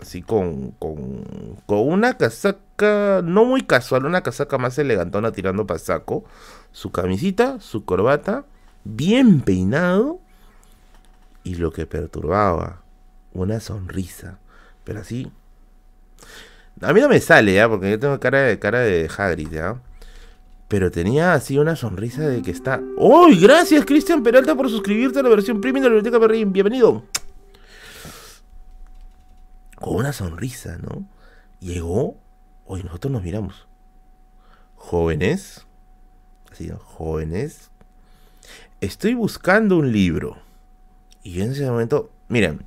así 0.00 0.22
con, 0.22 0.70
con, 0.78 1.22
con 1.66 1.86
una 1.86 2.16
casaca, 2.16 3.20
no 3.22 3.44
muy 3.44 3.60
casual, 3.60 4.06
una 4.06 4.22
casaca 4.22 4.56
más 4.56 4.78
elegantona 4.78 5.30
tirando 5.30 5.66
para 5.66 5.80
saco, 5.80 6.24
su 6.72 6.90
camisita, 6.90 7.60
su 7.60 7.84
corbata, 7.84 8.46
bien 8.84 9.42
peinado, 9.42 10.18
y 11.44 11.56
lo 11.56 11.72
que 11.72 11.84
perturbaba, 11.84 12.80
una 13.34 13.60
sonrisa. 13.60 14.38
Pero 14.84 15.00
así. 15.00 15.30
A 16.80 16.94
mí 16.94 17.02
no 17.02 17.10
me 17.10 17.20
sale, 17.20 17.52
¿ya? 17.52 17.68
Porque 17.68 17.90
yo 17.90 17.98
tengo 17.98 18.18
cara 18.18 18.44
de 18.44 18.58
cara 18.58 18.78
de 18.78 19.10
Hagrid, 19.14 19.50
¿ya? 19.50 19.76
Pero 20.68 20.90
tenía 20.90 21.32
así 21.32 21.58
una 21.58 21.76
sonrisa 21.76 22.28
de 22.28 22.42
que 22.42 22.50
está. 22.50 22.82
¡Uy! 22.98 23.40
gracias, 23.40 23.86
Cristian 23.86 24.22
Peralta, 24.22 24.54
por 24.54 24.68
suscribirte 24.68 25.18
a 25.18 25.22
la 25.22 25.30
versión 25.30 25.62
premium 25.62 25.82
de 25.82 25.88
la 25.88 25.94
Biblioteca 25.94 26.20
Perrin. 26.20 26.52
Bienvenido. 26.52 27.04
Con 29.76 29.96
una 29.96 30.12
sonrisa, 30.12 30.76
¿no? 30.76 31.08
Llegó. 31.60 32.18
Hoy 32.66 32.82
nosotros 32.82 33.10
nos 33.10 33.22
miramos. 33.22 33.66
Jóvenes. 34.74 35.66
Así, 36.52 36.66
¿no? 36.66 36.76
Jóvenes. 36.78 37.70
Estoy 38.82 39.14
buscando 39.14 39.78
un 39.78 39.90
libro. 39.90 40.36
Y 41.22 41.40
en 41.40 41.52
ese 41.52 41.64
momento. 41.70 42.10
Miren, 42.28 42.60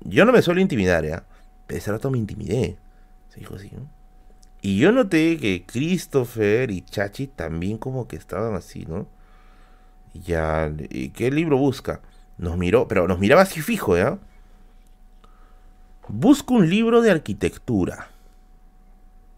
yo 0.00 0.24
no 0.24 0.32
me 0.32 0.40
suelo 0.40 0.62
intimidar, 0.62 1.04
¿ya? 1.04 1.24
Pero 1.66 1.78
ese 1.78 1.92
rato 1.92 2.10
me 2.10 2.16
intimidé. 2.16 2.78
Se 3.28 3.40
dijo 3.40 3.56
así, 3.56 3.70
¿no? 3.70 3.97
Y 4.60 4.78
yo 4.78 4.92
noté 4.92 5.38
que 5.38 5.64
Christopher 5.66 6.70
y 6.70 6.82
Chachi 6.82 7.28
también 7.28 7.78
como 7.78 8.08
que 8.08 8.16
estaban 8.16 8.54
así, 8.54 8.84
¿no? 8.86 9.06
Ya, 10.14 10.72
¿y 10.90 11.10
¿qué 11.10 11.30
libro 11.30 11.58
busca? 11.58 12.00
Nos 12.38 12.56
miró, 12.56 12.88
pero 12.88 13.06
nos 13.06 13.18
miraba 13.18 13.42
así 13.42 13.60
fijo, 13.60 13.96
¿ya? 13.96 14.18
Busco 16.08 16.54
un 16.54 16.68
libro 16.68 17.02
de 17.02 17.10
arquitectura. 17.10 18.08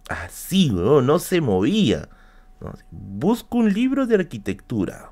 Así, 0.09 0.71
¿no? 0.71 1.03
No 1.03 1.19
se 1.19 1.41
movía. 1.41 2.09
Busco 2.91 3.59
un 3.59 3.73
libro 3.73 4.07
de 4.07 4.17
arquitectura. 4.17 5.11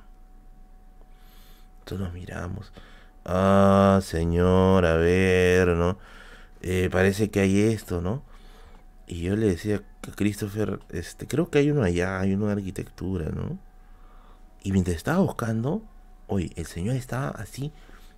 Entonces 1.80 2.06
nos 2.06 2.12
miramos. 2.12 2.72
Ah, 3.24 4.00
señor, 4.02 4.84
a 4.86 4.96
ver, 4.96 5.68
¿no? 5.68 5.98
Eh, 6.62 6.88
parece 6.90 7.30
que 7.30 7.40
hay 7.40 7.60
esto, 7.60 8.00
¿no? 8.00 8.22
Y 9.08 9.22
yo 9.22 9.36
le 9.36 9.46
decía 9.46 9.82
a 10.06 10.14
Christopher, 10.14 10.80
este, 10.90 11.26
creo 11.26 11.50
que 11.50 11.58
hay 11.58 11.70
uno 11.70 11.82
allá, 11.82 12.20
hay 12.20 12.34
uno 12.34 12.46
de 12.46 12.52
arquitectura, 12.52 13.30
¿no? 13.30 13.58
Y 14.62 14.72
mientras 14.72 14.96
estaba 14.96 15.20
buscando, 15.20 15.82
oye, 16.26 16.52
el 16.56 16.66
señor 16.66 16.94
estaba 16.94 17.30
así, 17.30 17.72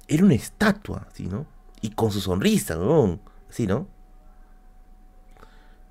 era 0.09 0.25
una 0.25 0.35
estatua, 0.35 1.07
así, 1.09 1.27
¿no? 1.27 1.47
Y 1.81 1.91
con 1.91 2.11
su 2.11 2.21
sonrisa, 2.21 2.75
¿no? 2.75 3.21
Así, 3.49 3.69
¿no? 3.69 3.87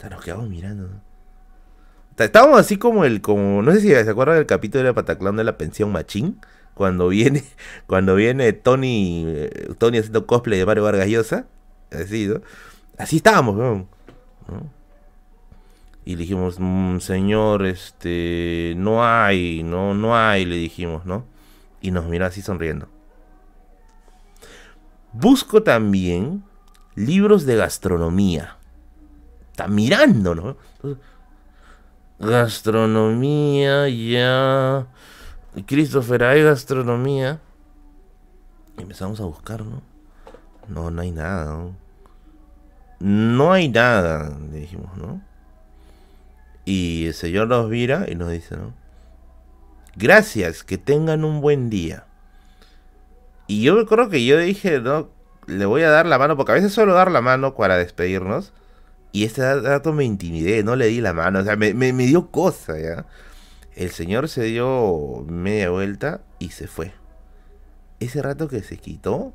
Nos 0.09 0.21
quedamos 0.21 0.49
mirando, 0.49 0.88
¿no? 0.88 1.01
Estábamos 2.17 2.59
así 2.59 2.77
como 2.77 3.05
el, 3.05 3.21
como, 3.21 3.61
no 3.61 3.71
sé 3.71 3.80
si 3.80 3.88
se 3.88 4.09
acuerdan 4.09 4.35
del 4.35 4.45
capítulo 4.45 4.84
de 4.84 4.93
Pataclán 4.93 5.38
de 5.38 5.45
la 5.45 5.57
pensión 5.57 5.93
Machín 5.93 6.41
cuando 6.73 7.07
viene, 7.07 7.45
cuando 7.88 8.15
viene 8.15 8.51
Tony, 8.51 9.23
eh, 9.26 9.73
Tony 9.77 9.99
haciendo 9.99 10.27
cosplay 10.27 10.59
de 10.59 10.65
Mario 10.65 10.84
Vargas 10.84 11.07
Llosa, 11.07 11.45
así, 11.89 12.27
¿no? 12.27 12.41
Así 12.97 13.17
estábamos, 13.17 13.55
¿no? 13.55 13.88
Y 16.10 16.15
le 16.15 16.22
dijimos, 16.22 16.56
mm, 16.57 17.02
señor, 17.02 17.64
este, 17.68 18.73
no 18.77 19.06
hay, 19.06 19.61
no, 19.61 19.94
no 19.94 20.18
hay, 20.18 20.44
le 20.44 20.56
dijimos, 20.56 21.06
¿no? 21.06 21.23
Y 21.81 21.91
nos 21.91 22.07
mira 22.07 22.26
así 22.26 22.41
sonriendo. 22.41 22.88
Busco 25.14 25.61
también 25.61 26.44
libros 26.95 27.45
de 27.45 27.57
gastronomía. 27.57 28.57
Está 29.52 29.68
mirando, 29.68 30.34
¿no? 30.34 30.57
gastronomía, 32.18 33.88
ya. 33.88 34.88
Christopher, 35.68 36.23
hay 36.23 36.41
gastronomía. 36.41 37.40
Empezamos 38.80 39.19
a 39.19 39.26
buscar, 39.26 39.64
¿no? 39.64 39.84
No, 40.68 40.90
no 40.90 41.03
hay 41.03 41.11
nada, 41.11 41.53
¿no? 41.53 41.76
No 42.99 43.53
hay 43.53 43.69
nada, 43.69 44.36
le 44.52 44.61
dijimos, 44.61 44.98
¿no? 44.98 45.28
Y 46.69 47.07
el 47.07 47.15
Señor 47.15 47.47
nos 47.47 47.67
mira 47.67 48.05
y 48.07 48.13
nos 48.13 48.29
dice, 48.29 48.55
¿no? 48.55 48.75
Gracias, 49.95 50.63
que 50.63 50.77
tengan 50.77 51.25
un 51.25 51.41
buen 51.41 51.71
día. 51.71 52.05
Y 53.47 53.63
yo 53.63 53.73
me 53.73 53.81
acuerdo 53.81 54.09
que 54.09 54.23
yo 54.23 54.37
dije, 54.37 54.79
no, 54.79 55.09
le 55.47 55.65
voy 55.65 55.81
a 55.81 55.89
dar 55.89 56.05
la 56.05 56.19
mano, 56.19 56.37
porque 56.37 56.51
a 56.51 56.55
veces 56.55 56.71
suelo 56.71 56.93
dar 56.93 57.09
la 57.09 57.21
mano 57.21 57.55
para 57.55 57.75
despedirnos. 57.75 58.53
Y 59.11 59.23
este 59.23 59.41
dato 59.41 59.93
me 59.93 60.03
intimidé, 60.03 60.63
no 60.63 60.75
le 60.75 60.85
di 60.85 61.01
la 61.01 61.11
mano, 61.11 61.39
o 61.39 61.43
sea, 61.43 61.55
me, 61.55 61.73
me 61.73 61.91
dio 62.05 62.29
cosa, 62.29 62.77
¿ya? 62.77 63.07
El 63.73 63.89
señor 63.89 64.29
se 64.29 64.43
dio 64.43 65.25
media 65.27 65.71
vuelta 65.71 66.21
y 66.37 66.51
se 66.51 66.67
fue. 66.67 66.93
Ese 67.99 68.21
rato 68.21 68.47
que 68.47 68.61
se 68.61 68.77
quitó, 68.77 69.33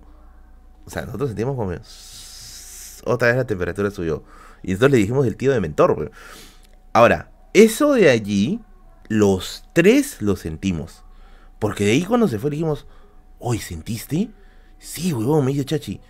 o 0.86 0.88
sea, 0.90 1.04
nosotros 1.04 1.30
sentimos 1.30 1.56
como 1.56 1.72
otra 3.06 3.26
vez 3.26 3.36
la 3.36 3.44
temperatura 3.44 3.90
subió. 3.90 4.22
Y 4.62 4.70
entonces 4.70 4.92
le 4.92 4.98
dijimos 4.98 5.26
el 5.26 5.36
tío 5.36 5.50
de 5.50 5.58
mentor. 5.58 6.12
Ahora, 6.94 7.30
eso 7.52 7.92
de 7.92 8.08
allí, 8.08 8.60
los 9.08 9.64
tres 9.74 10.22
lo 10.22 10.36
sentimos. 10.36 11.04
Porque 11.58 11.84
de 11.84 11.92
ahí 11.92 12.04
cuando 12.04 12.26
se 12.26 12.38
fue 12.38 12.50
dijimos, 12.50 12.86
¿hoy 13.38 13.58
sentiste? 13.58 14.30
Sí, 14.78 15.12
huevón, 15.12 15.44
me 15.44 15.52
dice 15.52 15.66
Chachi. 15.66 16.00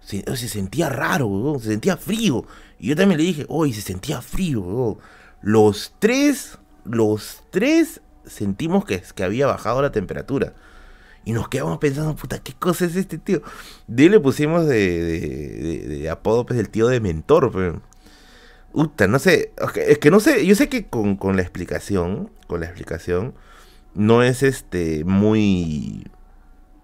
Se, 0.00 0.22
se 0.36 0.48
sentía 0.48 0.88
raro, 0.88 1.26
huevón, 1.26 1.58
se 1.58 1.70
sentía 1.70 1.96
frío. 1.96 2.46
Y 2.78 2.88
yo 2.90 2.96
también 2.96 3.18
le 3.18 3.24
dije, 3.24 3.46
hoy 3.48 3.72
se 3.72 3.80
sentía 3.80 4.22
frío, 4.22 4.60
huevón. 4.60 4.98
Los 5.42 5.94
tres 5.98 6.58
los 6.84 7.42
tres 7.50 8.00
sentimos 8.24 8.84
que, 8.84 9.02
que 9.14 9.24
había 9.24 9.46
bajado 9.46 9.82
la 9.82 9.92
temperatura. 9.92 10.54
Y 11.24 11.32
nos 11.32 11.48
quedamos 11.48 11.78
pensando, 11.78 12.14
puta, 12.14 12.38
¿qué 12.38 12.52
cosa 12.52 12.84
es 12.84 12.96
este 12.96 13.16
tío? 13.16 13.42
De 13.86 14.10
le 14.10 14.20
pusimos 14.20 14.66
de, 14.66 15.86
de, 15.88 16.10
apodo, 16.10 16.44
pues, 16.44 16.58
el 16.60 16.68
tío 16.68 16.86
de 16.86 17.00
mentor. 17.00 17.50
Pero... 17.50 17.82
Puta, 18.74 19.06
no 19.06 19.20
sé, 19.20 19.52
es 19.86 19.98
que 20.00 20.10
no 20.10 20.18
sé, 20.18 20.44
yo 20.44 20.56
sé 20.56 20.68
que 20.68 20.88
con, 20.88 21.14
con 21.14 21.36
la 21.36 21.42
explicación, 21.42 22.32
con 22.48 22.58
la 22.58 22.66
explicación, 22.66 23.32
no 23.94 24.24
es 24.24 24.42
este, 24.42 25.04
muy, 25.04 26.10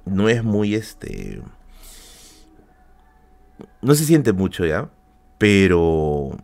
no 0.05 0.29
es 0.29 0.45
muy, 0.45 0.77
este, 0.77 1.43
no 3.83 3.97
se 3.97 4.05
siente 4.05 4.33
mucho 4.33 4.65
ya, 4.65 4.89
pero 5.37 6.39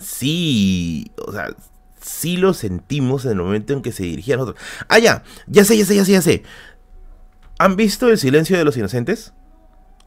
sí, 0.00 1.12
o 1.24 1.30
sea, 1.30 1.54
sí 2.00 2.38
lo 2.38 2.54
sentimos 2.54 3.24
en 3.24 3.30
el 3.30 3.36
momento 3.36 3.72
en 3.72 3.82
que 3.82 3.92
se 3.92 4.02
dirigía 4.02 4.34
a 4.34 4.38
nosotros. 4.38 4.64
Ah, 4.88 4.98
ya, 4.98 5.22
ya 5.46 5.64
sé, 5.64 5.78
ya 5.78 5.84
sé, 5.84 5.94
ya 5.94 6.04
sé, 6.04 6.10
ya 6.10 6.22
sé. 6.22 6.42
¿Han 7.58 7.76
visto 7.76 8.08
El 8.08 8.18
silencio 8.18 8.58
de 8.58 8.64
los 8.64 8.76
inocentes? 8.76 9.32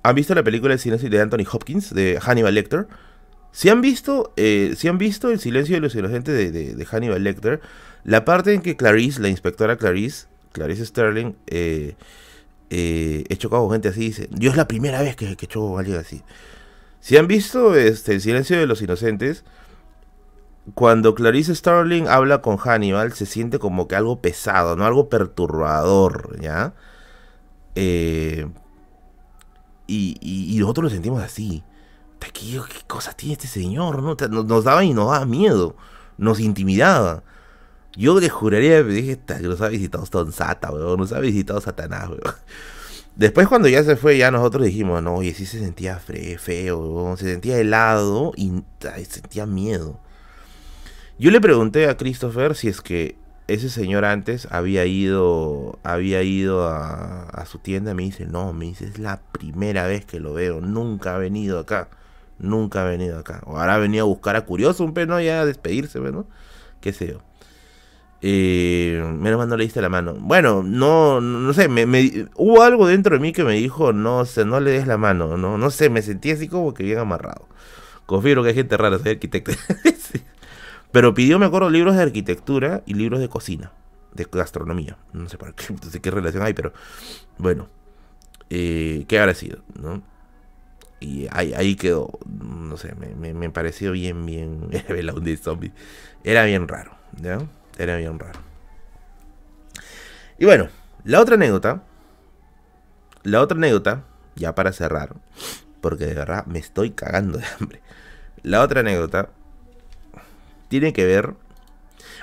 ¿Han 0.03 0.15
visto 0.15 0.35
la 0.35 0.44
película 0.44 0.73
El 0.73 0.80
silencio 0.81 1.10
de 1.10 1.22
Anthony 1.22 1.45
Hopkins, 1.49 1.94
de 1.94 2.19
Hannibal 2.19 2.56
Lecter? 2.56 2.88
Si 3.53 3.69
han 3.69 3.80
visto, 3.80 4.34
eh, 4.35 4.73
si 4.75 4.89
han 4.89 4.97
visto 4.97 5.30
El 5.30 5.39
silencio 5.39 5.75
de 5.75 5.81
los 5.81 5.95
inocentes 5.95 6.51
de, 6.51 6.85
Hannibal 6.85 7.23
Lecter, 7.23 7.61
la 8.03 8.25
parte 8.25 8.53
en 8.53 8.61
que 8.61 8.75
Clarice, 8.75 9.21
la 9.21 9.30
inspectora 9.30 9.77
Clarice, 9.77 10.27
Clarice 10.51 10.85
Sterling, 10.85 11.35
eh, 11.47 11.95
eh, 12.69 13.23
he 13.30 13.38
chocado 13.38 13.63
con 13.63 13.71
gente 13.71 13.88
así, 13.88 14.01
dice, 14.01 14.27
yo 14.31 14.51
es 14.51 14.57
la 14.57 14.67
primera 14.67 15.01
vez 15.01 15.15
que, 15.15 15.38
que 15.38 15.47
choco 15.47 15.69
con 15.69 15.80
alguien 15.80 15.97
así. 15.97 16.23
Si 16.99 17.15
han 17.15 17.27
visto 17.27 17.75
este, 17.75 18.13
El 18.13 18.21
silencio 18.21 18.57
de 18.57 18.65
los 18.65 18.81
inocentes, 18.81 19.43
cuando 20.73 21.13
Clarice 21.13 21.53
Starling 21.53 22.07
habla 22.07 22.41
con 22.41 22.57
Hannibal, 22.57 23.13
se 23.13 23.25
siente 23.25 23.59
como 23.59 23.88
que 23.88 23.95
algo 23.95 24.21
pesado, 24.21 24.75
¿no? 24.75 24.85
Algo 24.85 25.09
perturbador, 25.09 26.39
¿ya? 26.41 26.73
Eh, 27.75 28.47
y, 29.88 30.57
nosotros 30.59 30.85
lo 30.85 30.89
sentimos 30.89 31.21
así. 31.21 31.63
¿Qué, 32.31 32.61
¿Qué, 32.69 32.81
cosas 32.87 33.15
tiene 33.15 33.33
este 33.33 33.47
señor? 33.47 34.01
¿no? 34.01 34.15
Nos, 34.43 34.63
daba 34.63 34.83
y 34.83 34.93
nos 34.93 35.11
daba 35.11 35.25
miedo. 35.25 35.75
Nos 36.17 36.39
intimidaba. 36.39 37.23
Yo 37.95 38.19
le 38.19 38.29
juraría, 38.29 38.83
dije, 38.83 39.19
que 39.19 39.39
nos 39.39 39.61
ha 39.61 39.67
visitado 39.69 40.05
Sata, 40.31 40.71
weón. 40.71 40.99
Nos 40.99 41.11
ha 41.11 41.19
visitado 41.19 41.61
Satanás, 41.61 42.09
weón. 42.09 42.21
Después 43.15 43.47
cuando 43.47 43.67
ya 43.67 43.83
se 43.83 43.95
fue, 43.95 44.17
ya 44.17 44.31
nosotros 44.31 44.65
dijimos, 44.65 45.03
no, 45.03 45.15
oye, 45.15 45.35
sí 45.35 45.45
se 45.45 45.59
sentía 45.59 45.99
feo, 45.99 47.15
se 47.15 47.25
sentía 47.25 47.59
helado 47.59 48.31
y 48.35 48.63
sentía 49.07 49.45
miedo. 49.45 49.99
Yo 51.19 51.29
le 51.29 51.39
pregunté 51.39 51.87
a 51.87 51.95
Christopher 51.95 52.55
si 52.55 52.69
es 52.69 52.81
que 52.81 53.15
ese 53.47 53.69
señor 53.69 54.03
antes 54.03 54.47
había 54.51 54.85
ido 54.85 55.77
había 55.83 56.23
ido 56.23 56.67
a, 56.67 57.45
su 57.45 57.59
tienda. 57.59 57.93
Me 57.93 58.03
dice, 58.03 58.25
no, 58.25 58.51
me 58.51 58.65
dice, 58.65 58.85
es 58.85 58.97
la 58.97 59.21
primera 59.31 59.85
vez 59.85 60.05
que 60.05 60.19
lo 60.19 60.33
veo. 60.33 60.59
Nunca 60.59 61.15
ha 61.15 61.17
venido 61.19 61.59
acá. 61.59 61.89
Nunca 62.39 62.81
ha 62.81 62.85
venido 62.85 63.19
acá. 63.19 63.41
O 63.45 63.57
ahora 63.57 63.76
ha 63.76 63.80
venido 63.80 64.05
a 64.05 64.07
buscar 64.07 64.35
a 64.35 64.45
Curioso, 64.45 64.84
un 64.84 64.93
¿no? 65.07 65.22
Ya 65.22 65.41
a 65.41 65.45
despedirse, 65.45 65.99
¿no? 65.99 66.26
Qué 66.81 66.93
sé. 66.93 67.18
Eh, 68.26 69.03
menos 69.19 69.38
mal 69.38 69.49
no 69.49 69.57
le 69.57 69.65
diste 69.65 69.81
la 69.81 69.89
mano. 69.89 70.15
Bueno, 70.18 70.64
no, 70.64 71.19
no 71.19 71.53
sé, 71.53 71.68
me, 71.68 71.85
hubo 72.35 72.61
algo 72.64 72.88
dentro 72.88 73.15
de 73.15 73.22
mí 73.22 73.34
que 73.34 73.43
me 73.43 73.53
dijo, 73.55 73.91
no 73.91 74.23
sé, 74.23 74.45
no 74.45 74.61
le 74.61 74.72
des 74.72 74.88
la 74.88 74.97
mano, 74.97 75.35
no, 75.35 75.57
no 75.57 75.69
sé, 75.69 75.89
me 75.89 76.01
sentí 76.01 76.31
así 76.31 76.47
como 76.47 76.73
que 76.73 76.84
bien 76.84 76.99
amarrado. 76.99 77.49
Confío 78.05 78.41
que 78.41 78.49
hay 78.49 78.55
gente 78.55 78.77
rara, 78.77 78.97
soy 78.97 79.11
arquitecto. 79.11 79.51
Pero 80.93 81.14
pidió, 81.14 81.38
me 81.38 81.45
acuerdo, 81.45 81.69
libros 81.69 81.97
de 81.97 82.03
arquitectura 82.03 82.81
y 82.85 82.93
libros 82.93 83.19
de 83.19 83.27
cocina, 83.27 83.73
de 84.14 84.26
gastronomía. 84.31 84.97
No 85.11 85.27
sé 85.27 85.38
para 85.38 85.51
qué, 85.51 85.76
qué 86.01 86.11
relación 86.11 86.43
hay, 86.43 86.53
pero 86.53 86.72
bueno, 87.38 87.68
eh, 88.49 89.03
¿qué 89.07 89.19
habrá 89.19 89.34
sido? 89.34 89.60
¿no? 89.81 90.01
Y 91.03 91.27
ahí, 91.31 91.75
quedó, 91.75 92.17
no 92.25 92.77
sé, 92.77 92.95
me, 92.95 93.34
me, 93.34 93.49
pareció 93.49 93.91
bien, 93.91 94.25
bien, 94.25 94.69
de 94.69 95.38
zombie. 95.38 95.73
Era 96.23 96.45
bien 96.45 96.65
raro, 96.65 96.95
¿no? 97.21 97.49
Era 97.77 97.97
bien 97.97 98.17
raro. 98.17 98.39
Y 100.39 100.45
bueno, 100.45 100.69
la 101.03 101.19
otra 101.19 101.35
anécdota, 101.35 101.84
la 103.23 103.41
otra 103.41 103.57
anécdota, 103.57 104.05
ya 104.35 104.55
para 104.55 104.71
cerrar, 104.71 105.13
porque 105.81 106.05
de 106.05 106.13
verdad 106.13 106.45
me 106.45 106.59
estoy 106.59 106.91
cagando 106.91 107.38
de 107.38 107.45
hambre. 107.59 107.81
La 108.41 108.61
otra 108.61 108.80
anécdota 108.80 109.30
tiene 110.69 110.93
que 110.93 111.05
ver. 111.05 111.34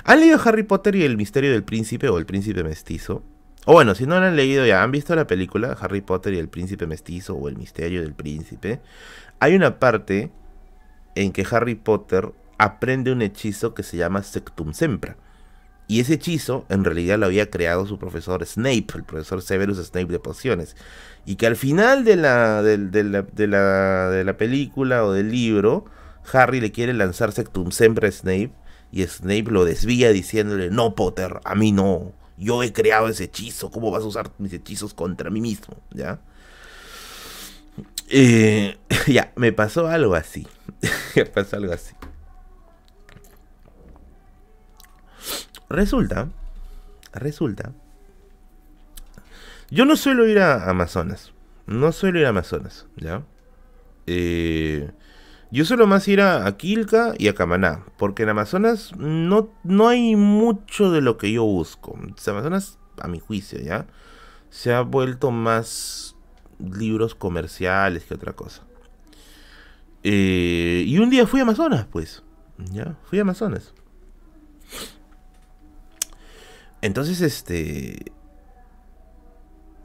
¿Han 0.05 0.21
leído 0.21 0.41
Harry 0.43 0.63
Potter 0.63 0.97
y 0.97 1.05
el 1.05 1.19
misterio 1.19 1.53
del 1.53 1.65
príncipe 1.65 2.09
o 2.09 2.17
el 2.17 2.25
príncipe 2.25 2.65
mestizo? 2.65 3.23
O 3.71 3.73
bueno, 3.73 3.95
si 3.95 4.05
no 4.05 4.19
lo 4.19 4.27
han 4.27 4.35
leído 4.35 4.67
ya, 4.67 4.83
han 4.83 4.91
visto 4.91 5.15
la 5.15 5.29
película 5.29 5.77
Harry 5.81 6.01
Potter 6.01 6.35
y 6.35 6.39
el 6.39 6.49
príncipe 6.49 6.89
mestizo 6.89 7.37
o 7.37 7.49
el 7.49 7.57
misterio 7.57 8.03
del 8.03 8.15
príncipe. 8.15 8.81
Hay 9.39 9.55
una 9.55 9.79
parte 9.79 10.33
en 11.15 11.31
que 11.31 11.47
Harry 11.49 11.77
Potter 11.77 12.33
aprende 12.59 13.13
un 13.13 13.23
hechizo 13.23 13.73
que 13.73 13.85
se 13.85 13.97
llama 13.97 14.25
Sectum 14.25 14.73
Sempra. 14.73 15.17
Y 15.87 16.01
ese 16.01 16.15
hechizo 16.15 16.67
en 16.69 16.83
realidad 16.83 17.21
lo 17.21 17.27
había 17.27 17.49
creado 17.49 17.87
su 17.87 17.97
profesor 17.97 18.45
Snape, 18.45 18.87
el 18.93 19.05
profesor 19.05 19.41
Severus 19.41 19.79
Snape 19.79 20.11
de 20.11 20.19
pociones. 20.19 20.75
Y 21.25 21.37
que 21.37 21.47
al 21.47 21.55
final 21.55 22.03
de 22.03 22.17
la, 22.17 22.65
de, 22.65 23.05
la, 23.05 23.23
de 23.23 23.47
la, 23.47 24.11
de 24.11 24.25
la 24.25 24.37
película 24.37 25.05
o 25.05 25.13
del 25.13 25.31
libro, 25.31 25.85
Harry 26.33 26.61
le 26.61 26.73
quiere 26.73 26.93
lanzar 26.93 27.31
Sectum 27.31 27.71
Sempra 27.71 28.09
a 28.09 28.11
Snape 28.11 28.51
y 28.91 29.05
Snape 29.05 29.45
lo 29.45 29.65
desvía 29.65 30.11
diciéndole, 30.11 30.71
no 30.71 30.97
Potter, 30.97 31.39
a 31.45 31.55
mí 31.55 31.71
no, 31.71 32.15
yo 32.41 32.63
he 32.63 32.73
creado 32.73 33.09
ese 33.09 33.25
hechizo, 33.25 33.71
¿cómo 33.71 33.91
vas 33.91 34.03
a 34.03 34.07
usar 34.07 34.31
mis 34.39 34.53
hechizos 34.55 34.95
contra 34.95 35.29
mí 35.29 35.43
mismo? 35.43 35.77
¿Ya? 35.91 36.21
Eh, 38.09 38.79
ya, 39.07 39.33
me 39.37 39.53
pasó 39.53 39.87
algo 39.87 40.15
así. 40.15 40.49
me 41.17 41.27
pasó 41.27 41.57
algo 41.57 41.73
así. 41.75 41.95
Resulta, 45.69 46.29
resulta. 47.13 47.73
Yo 49.71 49.85
no 49.85 49.95
suelo 49.97 50.27
ir 50.27 50.41
a 50.41 50.69
Amazonas. 50.69 51.33
No 51.67 51.93
suelo 51.93 52.21
ir 52.21 52.27
a 52.27 52.31
Amazonas, 52.31 52.87
¿ya? 52.97 53.23
Eh, 54.07 54.91
yo 55.53 55.65
suelo 55.65 55.87
más 55.89 56.07
ir 56.07 56.21
a, 56.21 56.57
Quilca 56.57 57.15
y 57.19 57.27
a 57.27 57.35
Camaná, 57.35 57.85
porque 57.99 58.23
en 58.23 58.29
Amazonas 58.29 58.93
no, 58.97 59.51
no 59.65 59.89
hay 59.89 60.15
mucho 60.15 60.93
de 60.93 61.01
lo 61.01 61.17
que 61.17 61.33
yo 61.33 61.45
busco. 61.45 61.99
Amazonas, 62.27 62.79
a 63.01 63.09
mi 63.09 63.19
juicio, 63.19 63.59
¿ya? 63.59 63.87
Se 64.49 64.73
ha 64.73 64.83
vuelto 64.83 65.33
más 65.33 66.15
libros 66.61 67.17
comerciales 67.17 68.05
que 68.05 68.15
otra 68.15 68.33
cosa. 68.33 68.63
Eh, 70.05 70.85
y 70.87 70.99
un 70.99 71.11
día 71.11 71.27
fui 71.27 71.41
a 71.41 71.43
Amazonas, 71.43 71.85
pues. 71.91 72.23
¿Ya? 72.73 72.97
Fui 73.05 73.19
a 73.19 73.23
Amazonas. 73.23 73.75
Entonces, 76.81 77.21
este... 77.21 78.13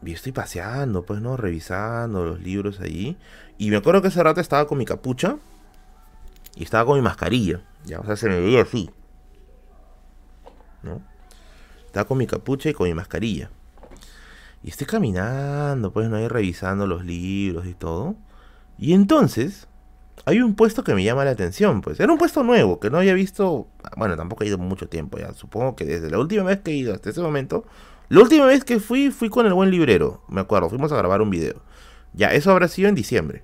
Y 0.04 0.14
estoy 0.14 0.32
paseando, 0.32 1.04
pues, 1.04 1.22
¿no? 1.22 1.38
Revisando 1.38 2.24
los 2.24 2.40
libros 2.40 2.80
ahí. 2.82 3.18
Y 3.58 3.72
me 3.72 3.78
acuerdo 3.78 4.04
que 4.04 4.10
ese 4.10 4.22
rato 4.22 4.40
estaba 4.40 4.68
con 4.68 4.78
mi 4.78 4.86
capucha 4.86 5.38
y 6.56 6.64
estaba 6.64 6.86
con 6.86 6.96
mi 6.96 7.02
mascarilla. 7.02 7.62
Ya, 7.86 8.00
o 8.00 8.06
sea, 8.06 8.16
se 8.16 8.30
me 8.30 8.40
veía 8.40 8.62
así. 8.62 8.90
¿No? 10.84 11.02
Estaba 11.86 12.08
con 12.08 12.18
mi 12.18 12.28
capucha 12.28 12.70
y 12.70 12.74
con 12.74 12.88
mi 12.88 12.94
mascarilla. 12.94 13.50
Y 14.64 14.70
estoy 14.70 14.88
caminando, 14.88 15.92
pues, 15.92 16.10
no, 16.10 16.16
ahí 16.16 16.28
revisando 16.28 16.88
los 16.88 17.06
libros 17.06 17.68
y 17.68 17.74
todo. 17.74 18.16
Y 18.78 18.94
entonces, 18.94 19.68
hay 20.26 20.42
un 20.42 20.56
puesto 20.56 20.84
que 20.84 20.96
me 20.96 21.04
llama 21.04 21.26
la 21.26 21.32
atención, 21.32 21.82
pues. 21.82 22.00
Era 22.00 22.12
un 22.12 22.18
puesto 22.18 22.44
nuevo, 22.44 22.80
que 22.80 22.90
no 22.90 22.98
había 22.98 23.14
visto. 23.14 23.68
Bueno, 23.96 24.16
tampoco 24.16 24.44
he 24.44 24.48
ido 24.48 24.58
mucho 24.58 24.88
tiempo 24.88 25.18
ya. 25.18 25.34
Supongo 25.34 25.76
que 25.76 25.86
desde 25.86 26.10
la 26.10 26.18
última 26.18 26.44
vez 26.44 26.62
que 26.62 26.72
he 26.72 26.76
ido 26.76 26.94
hasta 26.94 27.10
ese 27.10 27.22
momento. 27.22 27.66
La 28.10 28.22
última 28.22 28.46
vez 28.46 28.64
que 28.64 28.80
fui, 28.80 29.12
fui 29.12 29.30
con 29.30 29.46
el 29.46 29.54
buen 29.54 29.72
librero. 29.72 30.24
Me 30.28 30.42
acuerdo, 30.42 30.70
fuimos 30.70 30.92
a 30.92 30.98
grabar 30.98 31.22
un 31.22 31.30
video. 31.30 31.62
Ya, 32.14 32.30
eso 32.34 32.52
habrá 32.52 32.68
sido 32.68 32.90
en 32.90 32.96
diciembre. 32.96 33.44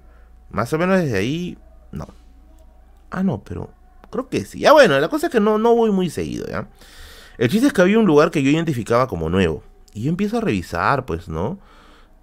Más 0.50 0.72
o 0.74 0.78
menos 0.78 1.00
desde 1.00 1.18
ahí, 1.18 1.58
no. 1.92 2.08
Ah, 3.12 3.24
no, 3.24 3.44
pero 3.44 3.70
creo 4.10 4.30
que 4.30 4.46
sí. 4.46 4.60
Ya 4.60 4.74
bueno, 4.74 5.00
la 5.00 5.10
cosa 5.10 5.28
es 5.28 5.32
que 5.32 5.40
no, 5.40 5.58
no 5.58 5.76
voy 5.76 5.92
muy 5.92 6.10
seguido, 6.10 6.48
¿ya? 6.48 6.68
El 7.38 7.50
chiste 7.50 7.68
es 7.68 7.74
que 7.74 7.82
había 7.82 8.00
un 8.00 8.06
lugar 8.06 8.32
que 8.32 8.42
yo 8.42 8.50
identificaba 8.50 9.08
como 9.08 9.30
nuevo. 9.30 9.64
Y 9.94 10.04
yo 10.04 10.10
empiezo 10.10 10.38
a 10.38 10.42
revisar, 10.42 11.06
pues, 11.06 11.28
¿no? 11.28 11.60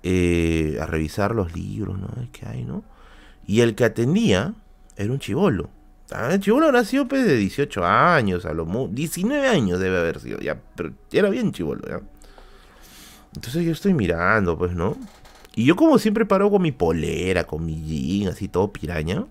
Eh, 0.02 0.78
a 0.80 0.86
revisar 0.86 1.34
los 1.34 1.54
libros, 1.54 1.98
¿no? 1.98 2.08
¿Qué 2.32 2.46
hay, 2.46 2.64
no? 2.64 2.82
Y 3.46 3.60
el 3.60 3.74
que 3.74 3.84
atendía 3.84 4.54
era 4.96 5.12
un 5.12 5.18
chivolo. 5.18 5.70
Ah, 6.10 6.30
el 6.32 6.40
chivolo 6.40 6.72
nació 6.72 7.06
pues 7.06 7.26
de 7.26 7.36
18 7.36 7.84
años, 7.84 8.46
a 8.46 8.54
lo 8.54 8.88
19 8.88 9.46
años 9.46 9.78
debe 9.78 9.98
haber 9.98 10.20
sido, 10.20 10.38
ya, 10.38 10.58
pero 10.74 10.92
era 11.12 11.28
bien 11.28 11.52
chivolo, 11.52 11.86
¿ya? 11.86 12.00
Entonces 13.34 13.64
yo 13.64 13.72
estoy 13.72 13.92
mirando, 13.92 14.56
pues, 14.56 14.72
¿no? 14.72 14.96
Y 15.54 15.64
yo 15.64 15.76
como 15.76 15.98
siempre 15.98 16.24
paro 16.24 16.50
con 16.50 16.62
mi 16.62 16.72
polera, 16.72 17.44
con 17.44 17.66
mi 17.66 17.82
jean, 17.82 18.32
así 18.32 18.48
todo 18.48 18.72
piraña. 18.72 19.26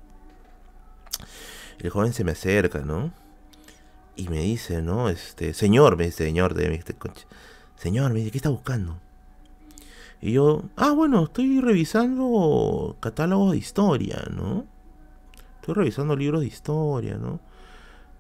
El 1.80 1.90
joven 1.90 2.14
se 2.14 2.24
me 2.24 2.32
acerca, 2.32 2.80
¿no? 2.80 3.12
Y 4.16 4.30
me 4.30 4.41
dice, 4.41 4.82
¿no? 4.82 5.10
Este, 5.10 5.54
señor, 5.54 5.95
me 5.95 6.06
dice, 6.06 6.24
señor, 6.26 6.54
de 6.54 6.74
este 6.74 6.94
coche. 6.94 7.26
Señor, 7.76 8.12
me 8.14 8.20
dice, 8.20 8.32
¿qué 8.32 8.38
está 8.40 8.49
buscando? 8.49 8.99
Y 10.20 10.32
yo, 10.32 10.64
ah, 10.76 10.91
bueno, 10.91 11.26
estoy 11.26 11.62
revisando 11.62 12.98
catálogos 12.99 13.52
de 13.52 13.58
historia, 13.58 14.24
¿no? 14.32 14.66
Estoy 15.62 15.76
revisando 15.76 16.16
libros 16.16 16.41
de 16.41 16.48
historia, 16.48 17.18
¿no? 17.18 17.40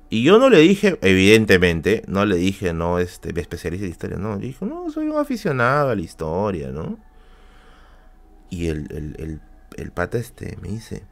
Y 0.09 0.23
yo 0.23 0.37
no 0.37 0.49
le 0.49 0.59
dije, 0.59 0.97
evidentemente, 1.01 2.03
no 2.07 2.25
le 2.25 2.37
dije, 2.37 2.71
no, 2.73 2.99
este, 2.99 3.33
me 3.33 3.41
especializo 3.41 3.83
en 3.83 3.89
historia, 3.89 4.17
no. 4.17 4.35
Le 4.35 4.47
dije, 4.47 4.65
no, 4.65 4.89
soy 4.91 5.07
un 5.07 5.17
aficionado 5.17 5.89
a 5.89 5.95
la 5.95 6.01
historia, 6.01 6.71
¿no? 6.71 6.97
Y 8.49 8.67
el, 8.67 8.87
el, 8.91 9.15
el, 9.17 9.41
el 9.75 9.91
pata 9.91 10.17
este 10.17 10.57
me 10.61 10.69
dice, 10.69 11.03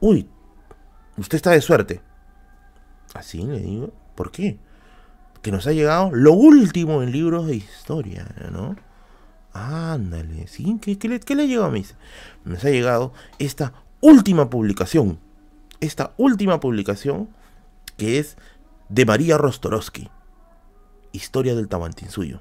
uy, 0.00 0.28
Usted 1.16 1.36
está 1.36 1.50
de 1.50 1.60
suerte. 1.60 2.00
Así 3.14 3.42
le 3.42 3.60
digo. 3.60 3.92
¿Por 4.14 4.30
qué? 4.30 4.58
que 5.42 5.50
nos 5.50 5.66
ha 5.66 5.72
llegado 5.72 6.10
lo 6.12 6.32
último 6.32 7.02
en 7.02 7.10
libros 7.10 7.46
de 7.46 7.56
historia, 7.56 8.26
¿no? 8.52 8.76
Ándale, 9.52 10.46
¿sí? 10.46 10.78
¿Qué, 10.80 10.96
le, 11.08 11.20
qué 11.20 11.34
le 11.34 11.48
llegó 11.48 11.64
a 11.64 11.70
mí? 11.70 11.84
Nos 12.44 12.64
ha 12.64 12.70
llegado 12.70 13.12
esta 13.38 13.74
última 14.00 14.48
publicación. 14.48 15.18
Esta 15.80 16.14
última 16.16 16.60
publicación 16.60 17.28
que 17.96 18.18
es 18.18 18.36
de 18.88 19.04
María 19.04 19.36
Rostorowski. 19.36 20.08
Historia 21.10 21.54
del 21.54 21.68
Tahuantinsuyo. 21.68 22.40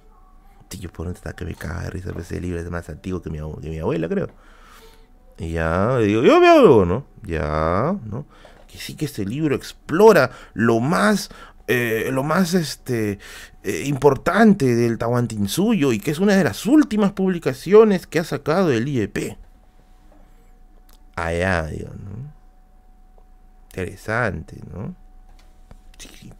Tío, 0.69 0.89
por 0.91 1.07
dónde 1.07 1.18
está 1.18 1.34
que 1.34 1.43
me 1.43 1.56
caga 1.56 1.81
de 1.81 1.89
risa, 1.89 2.14
ese 2.18 2.39
libro 2.39 2.60
es 2.60 2.69
más 2.69 2.88
antiguo 2.88 3.22
que 3.22 3.30
mi, 3.30 3.39
que 3.61 3.69
mi 3.69 3.80
abuela, 3.80 4.07
creo. 4.07 4.30
Y 5.38 5.53
ya, 5.53 5.98
digo, 5.98 6.22
yo 6.22 6.39
me 6.39 6.85
¿no? 6.85 7.06
Ya, 7.23 7.98
¿no? 8.06 8.26
Que 8.72 8.77
sí 8.77 8.95
que 8.95 9.06
este 9.06 9.26
libro 9.26 9.56
explora 9.56 10.31
lo 10.53 10.80
más 10.80 11.30
eh, 11.68 12.10
lo 12.11 12.23
más 12.23 12.53
este, 12.53 13.19
eh, 13.64 13.84
importante 13.85 14.76
del 14.76 14.98
Tahuantinsuyo 14.98 15.93
y 15.93 15.99
que 15.99 16.11
es 16.11 16.19
una 16.19 16.35
de 16.35 16.43
las 16.43 16.65
últimas 16.65 17.14
publicaciones 17.14 18.07
que 18.07 18.19
ha 18.19 18.23
sacado 18.23 18.72
el 18.72 18.88
IEP. 18.88 19.38
Allá, 21.15 21.68
digo, 21.68 21.91
¿no? 21.91 22.34
Interesante, 23.69 24.57
¿no? 24.73 24.95
Sí, 25.98 26.34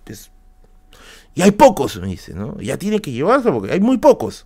y 1.34 1.42
hay 1.42 1.52
pocos, 1.52 1.98
me 2.02 2.08
dice, 2.08 2.34
¿no? 2.34 2.60
Ya 2.60 2.78
tiene 2.78 3.00
que 3.00 3.12
llevarse 3.12 3.52
porque 3.52 3.72
hay 3.72 3.80
muy 3.80 3.98
pocos. 3.98 4.46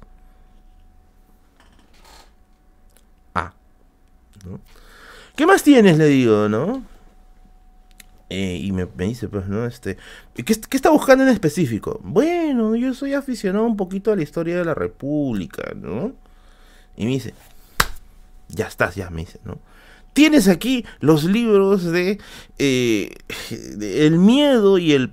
Ah, 3.34 3.54
¿no? 4.46 4.60
¿Qué 5.36 5.48
más 5.48 5.64
tienes? 5.64 5.98
Le 5.98 6.06
digo, 6.06 6.48
¿no? 6.48 6.84
Eh, 8.30 8.60
y 8.62 8.72
me, 8.72 8.88
dice, 8.98 9.28
pues, 9.28 9.48
¿no? 9.48 9.66
Este, 9.66 9.98
¿qué, 10.34 10.44
¿qué, 10.44 10.78
está 10.78 10.90
buscando 10.90 11.24
en 11.24 11.30
específico? 11.30 12.00
Bueno, 12.04 12.76
yo 12.76 12.94
soy 12.94 13.14
aficionado 13.14 13.66
un 13.66 13.78
poquito 13.78 14.12
a 14.12 14.16
la 14.16 14.24
historia 14.24 14.58
de 14.58 14.66
la 14.66 14.74
República, 14.74 15.74
¿no? 15.76 16.14
Y 16.98 17.06
me 17.06 17.12
dice, 17.12 17.34
ya 18.50 18.68
estás, 18.68 18.96
ya 18.96 19.10
me 19.10 19.22
dice, 19.22 19.40
¿no? 19.44 19.60
Tienes 20.14 20.48
aquí 20.48 20.86
los 21.02 21.26
libros 21.26 21.84
de, 21.84 22.20
eh, 22.58 23.14
el 23.82 24.18
miedo 24.18 24.78
y 24.78 24.94
el, 24.94 25.12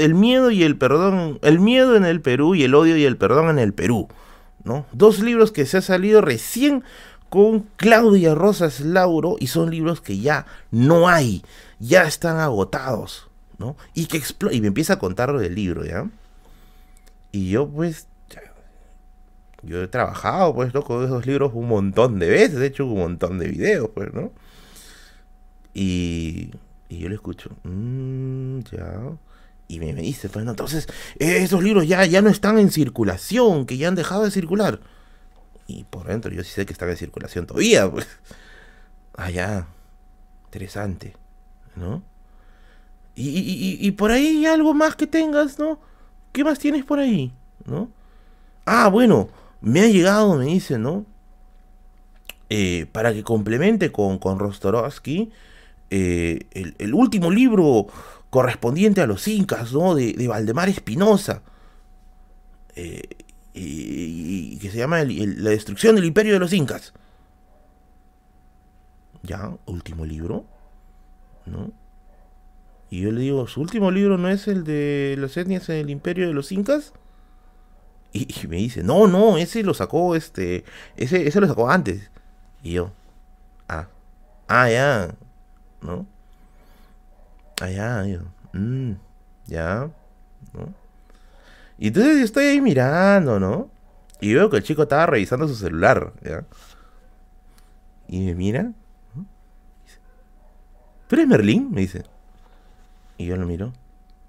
el 0.00 0.14
miedo 0.14 0.50
y 0.50 0.64
el 0.64 0.76
perdón, 0.76 1.38
el 1.42 1.60
miedo 1.60 1.94
en 1.96 2.04
el 2.04 2.20
Perú 2.20 2.56
y 2.56 2.64
el 2.64 2.74
odio 2.74 2.96
y 2.96 3.04
el 3.04 3.16
perdón 3.16 3.48
en 3.48 3.60
el 3.60 3.72
Perú, 3.72 4.08
¿no? 4.64 4.86
Dos 4.92 5.20
libros 5.20 5.52
que 5.52 5.66
se 5.66 5.76
han 5.76 5.82
salido 5.84 6.20
recién 6.20 6.82
con 7.30 7.60
Claudia 7.76 8.34
Rosas 8.34 8.80
Lauro 8.80 9.36
y 9.40 9.46
son 9.46 9.70
libros 9.70 10.02
que 10.02 10.18
ya 10.18 10.46
no 10.70 11.08
hay 11.08 11.42
ya 11.78 12.02
están 12.02 12.38
agotados, 12.38 13.28
¿no? 13.58 13.76
Y 13.94 14.06
que 14.06 14.22
y 14.52 14.60
me 14.60 14.68
empieza 14.68 14.94
a 14.94 14.98
contar 14.98 15.36
del 15.36 15.54
libro, 15.54 15.84
¿ya? 15.84 16.08
Y 17.32 17.48
yo, 17.48 17.68
pues, 17.68 18.06
yo 19.62 19.82
he 19.82 19.88
trabajado, 19.88 20.54
pues, 20.54 20.72
¿no? 20.74 20.82
Con 20.82 21.04
esos 21.04 21.26
libros 21.26 21.52
un 21.54 21.68
montón 21.68 22.18
de 22.18 22.28
veces, 22.28 22.60
he 22.60 22.66
hecho 22.66 22.86
un 22.86 22.98
montón 22.98 23.38
de 23.38 23.48
videos, 23.48 23.90
pues, 23.94 24.12
¿no? 24.12 24.32
Y, 25.74 26.50
y 26.88 26.98
yo 26.98 27.08
le 27.08 27.14
escucho, 27.14 27.50
mmm, 27.64 28.60
ya. 28.72 29.00
Y 29.68 29.78
me, 29.78 29.94
dice, 29.94 30.28
pues, 30.28 30.44
entonces, 30.46 30.88
esos 31.18 31.62
libros 31.62 31.86
ya, 31.86 32.04
ya 32.04 32.22
no 32.22 32.28
están 32.28 32.58
en 32.58 32.70
circulación, 32.70 33.66
que 33.66 33.76
ya 33.76 33.88
han 33.88 33.94
dejado 33.94 34.24
de 34.24 34.30
circular. 34.32 34.80
Y 35.70 35.84
por 35.84 36.06
dentro 36.08 36.32
yo 36.32 36.42
sí 36.42 36.50
sé 36.50 36.66
que 36.66 36.72
están 36.72 36.90
en 36.90 36.96
circulación 36.96 37.46
todavía, 37.46 37.90
pues. 37.90 38.08
Ah, 39.14 39.30
ya. 39.30 39.66
Interesante. 40.46 41.14
¿no? 41.76 42.02
Y, 43.14 43.90
por 43.92 44.12
ahí 44.12 44.46
algo 44.46 44.72
más 44.72 44.96
que 44.96 45.06
tengas, 45.06 45.58
¿no? 45.58 45.78
¿Qué 46.32 46.42
más 46.42 46.58
tienes 46.58 46.84
por 46.84 46.98
ahí? 47.00 47.32
¿No? 47.66 47.90
Ah, 48.64 48.88
bueno, 48.88 49.28
me 49.60 49.80
ha 49.80 49.88
llegado, 49.88 50.36
me 50.36 50.46
dice, 50.46 50.78
¿no? 50.78 51.04
Eh, 52.48 52.86
para 52.90 53.12
que 53.12 53.22
complemente 53.22 53.92
con, 53.92 54.18
con 54.18 54.38
Rostorovsky, 54.38 55.30
eh, 55.90 56.46
el, 56.78 56.94
último 56.94 57.30
libro 57.30 57.88
correspondiente 58.30 59.02
a 59.02 59.06
los 59.06 59.28
incas, 59.28 59.72
¿no? 59.74 59.94
De, 59.94 60.26
Valdemar 60.26 60.70
Espinosa. 60.70 61.42
Eh, 62.74 63.02
y, 63.60 64.58
que 64.58 64.70
se 64.70 64.78
llama 64.78 65.04
La 65.04 65.50
destrucción 65.50 65.96
del 65.96 66.04
imperio 66.04 66.32
de 66.34 66.38
los 66.38 66.52
incas. 66.52 66.92
Ya, 69.22 69.52
último 69.66 70.04
libro. 70.04 70.44
¿no? 71.46 71.72
Y 72.90 73.02
yo 73.02 73.12
le 73.12 73.20
digo, 73.20 73.46
¿su 73.46 73.60
último 73.60 73.90
libro 73.90 74.18
no 74.18 74.28
es 74.28 74.48
el 74.48 74.64
de 74.64 75.16
las 75.18 75.36
etnias 75.36 75.68
en 75.68 75.76
el 75.76 75.90
imperio 75.90 76.26
de 76.26 76.34
los 76.34 76.52
incas? 76.52 76.92
Y, 78.12 78.26
me 78.48 78.56
dice, 78.56 78.82
no, 78.82 79.06
no, 79.06 79.38
ese 79.38 79.62
lo 79.62 79.72
sacó, 79.72 80.16
este, 80.16 80.64
ese, 80.96 81.28
ese 81.28 81.40
lo 81.40 81.46
sacó 81.46 81.70
antes. 81.70 82.10
Y 82.60 82.72
yo, 82.72 82.90
ah, 83.68 83.86
ah, 84.48 84.68
ya, 84.68 85.14
¿no? 85.80 86.06
Ah, 87.60 87.70
ya, 87.70 88.04
yo, 88.06 88.22
mm, 88.52 88.94
ya, 89.46 89.88
¿no? 90.52 90.79
Y 91.80 91.88
entonces 91.88 92.18
yo 92.18 92.24
estoy 92.24 92.44
ahí 92.44 92.60
mirando, 92.60 93.40
¿no? 93.40 93.70
Y 94.20 94.34
veo 94.34 94.50
que 94.50 94.58
el 94.58 94.62
chico 94.62 94.82
estaba 94.82 95.06
revisando 95.06 95.48
su 95.48 95.56
celular, 95.56 96.12
¿ya? 96.22 96.44
Y 98.06 98.20
me 98.26 98.34
mira, 98.36 98.72
¿Tú 101.10 101.16
eres 101.16 101.26
Merlín? 101.26 101.72
Me 101.72 101.80
dice. 101.80 102.04
Y 103.18 103.26
yo 103.26 103.36
lo 103.36 103.44
miro. 103.44 103.72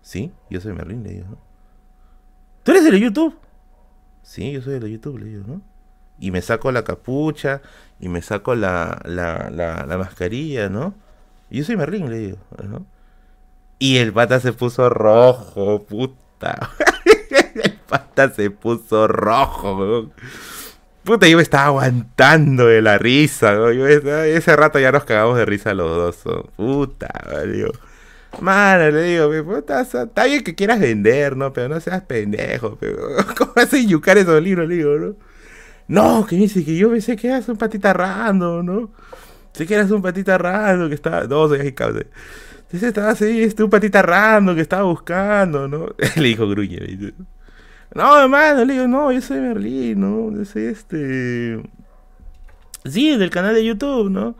Sí, 0.02 0.32
yo 0.50 0.60
soy 0.60 0.74
Merlín, 0.74 1.04
le 1.04 1.12
digo, 1.12 1.28
¿no? 1.30 1.38
¿Tú 2.64 2.72
eres 2.72 2.86
de 2.86 3.00
YouTube? 3.00 3.38
Sí, 4.24 4.52
yo 4.52 4.64
soy 4.64 4.80
de 4.80 4.90
YouTube, 4.90 5.20
le 5.20 5.26
digo, 5.26 5.44
¿no? 5.46 5.62
Y 6.20 6.32
me 6.32 6.42
saco 6.42 6.72
la 6.72 6.84
capucha 6.84 7.62
y 8.00 8.10
me 8.10 8.24
saco 8.24 8.56
la, 8.56 9.00
la, 9.06 9.52
la, 9.52 9.98
mascarilla, 10.00 10.70
¿no? 10.70 10.96
Yo 11.52 11.64
soy 11.64 11.78
Merlín, 11.78 12.10
le 12.10 12.18
digo, 12.18 12.38
¿no? 12.68 12.88
Y 13.78 13.98
el 13.98 14.12
pata 14.12 14.40
se 14.40 14.52
puso 14.52 14.90
rojo, 14.90 15.84
puta. 15.84 16.72
pata 17.92 18.30
se 18.34 18.50
puso 18.50 19.08
rojo, 19.08 20.10
Puta, 21.04 21.28
yo 21.28 21.38
me 21.38 21.44
estaba 21.44 21.66
aguantando 21.66 22.68
de 22.68 22.82
la 22.82 23.00
risa, 23.00 23.56
ese 23.72 24.56
rato 24.56 24.80
ya 24.80 24.92
nos 24.92 25.04
cagamos 25.04 25.36
de 25.36 25.46
risa 25.46 25.74
los 25.74 26.24
dos. 26.24 26.46
Puta, 26.56 27.10
digo. 27.52 27.72
Mano, 28.40 28.92
le 28.92 29.04
digo, 29.04 29.44
puta, 29.44 29.82
está 29.82 30.26
bien 30.26 30.44
que 30.44 30.56
quieras 30.56 30.80
vender, 30.80 31.36
¿no? 31.36 31.52
Pero 31.52 31.70
no 31.70 31.80
seas 31.80 32.04
pendejo, 32.04 32.78
pero 32.80 32.98
¿cómo 33.38 33.54
a 33.56 33.66
yucar 33.66 34.18
esos 34.20 34.42
libros, 34.42 34.70
le 34.70 34.76
digo, 34.76 34.98
no? 34.98 35.16
No, 35.88 36.26
que 36.26 36.36
dice 36.36 36.64
que 36.64 36.78
yo 36.78 36.90
pensé 36.90 37.16
que 37.16 37.28
eras 37.28 37.50
un 37.50 37.58
patita 37.58 37.94
rando, 37.94 38.64
¿no? 38.64 38.92
Sé 39.54 39.66
que 39.68 39.74
eras 39.74 39.92
un 39.92 40.02
patita 40.02 40.38
rando 40.38 40.88
que 40.88 40.96
estaba. 40.96 41.26
No, 41.26 41.48
soy 41.48 41.74
cabrón. 41.74 42.08
Entonces 42.62 42.84
estaba 42.84 43.10
así, 43.10 43.54
un 43.60 43.70
patita 43.70 44.02
rando 44.02 44.56
que 44.56 44.62
estaba 44.62 44.84
buscando, 44.84 45.68
¿no? 45.68 45.88
le 46.16 46.28
dijo 46.28 46.48
Gruñe, 46.48 46.80
no, 46.98 47.26
hermano, 47.94 48.66
le 48.66 48.74
digo, 48.74 48.88
no, 48.88 49.12
yo 49.12 49.22
soy 49.22 49.40
Merlín, 49.40 50.00
¿no? 50.00 50.32
Yo 50.32 50.42
este. 50.42 51.62
Sí, 52.86 53.16
del 53.18 53.30
canal 53.30 53.54
de 53.54 53.66
YouTube, 53.66 54.10
¿no? 54.10 54.36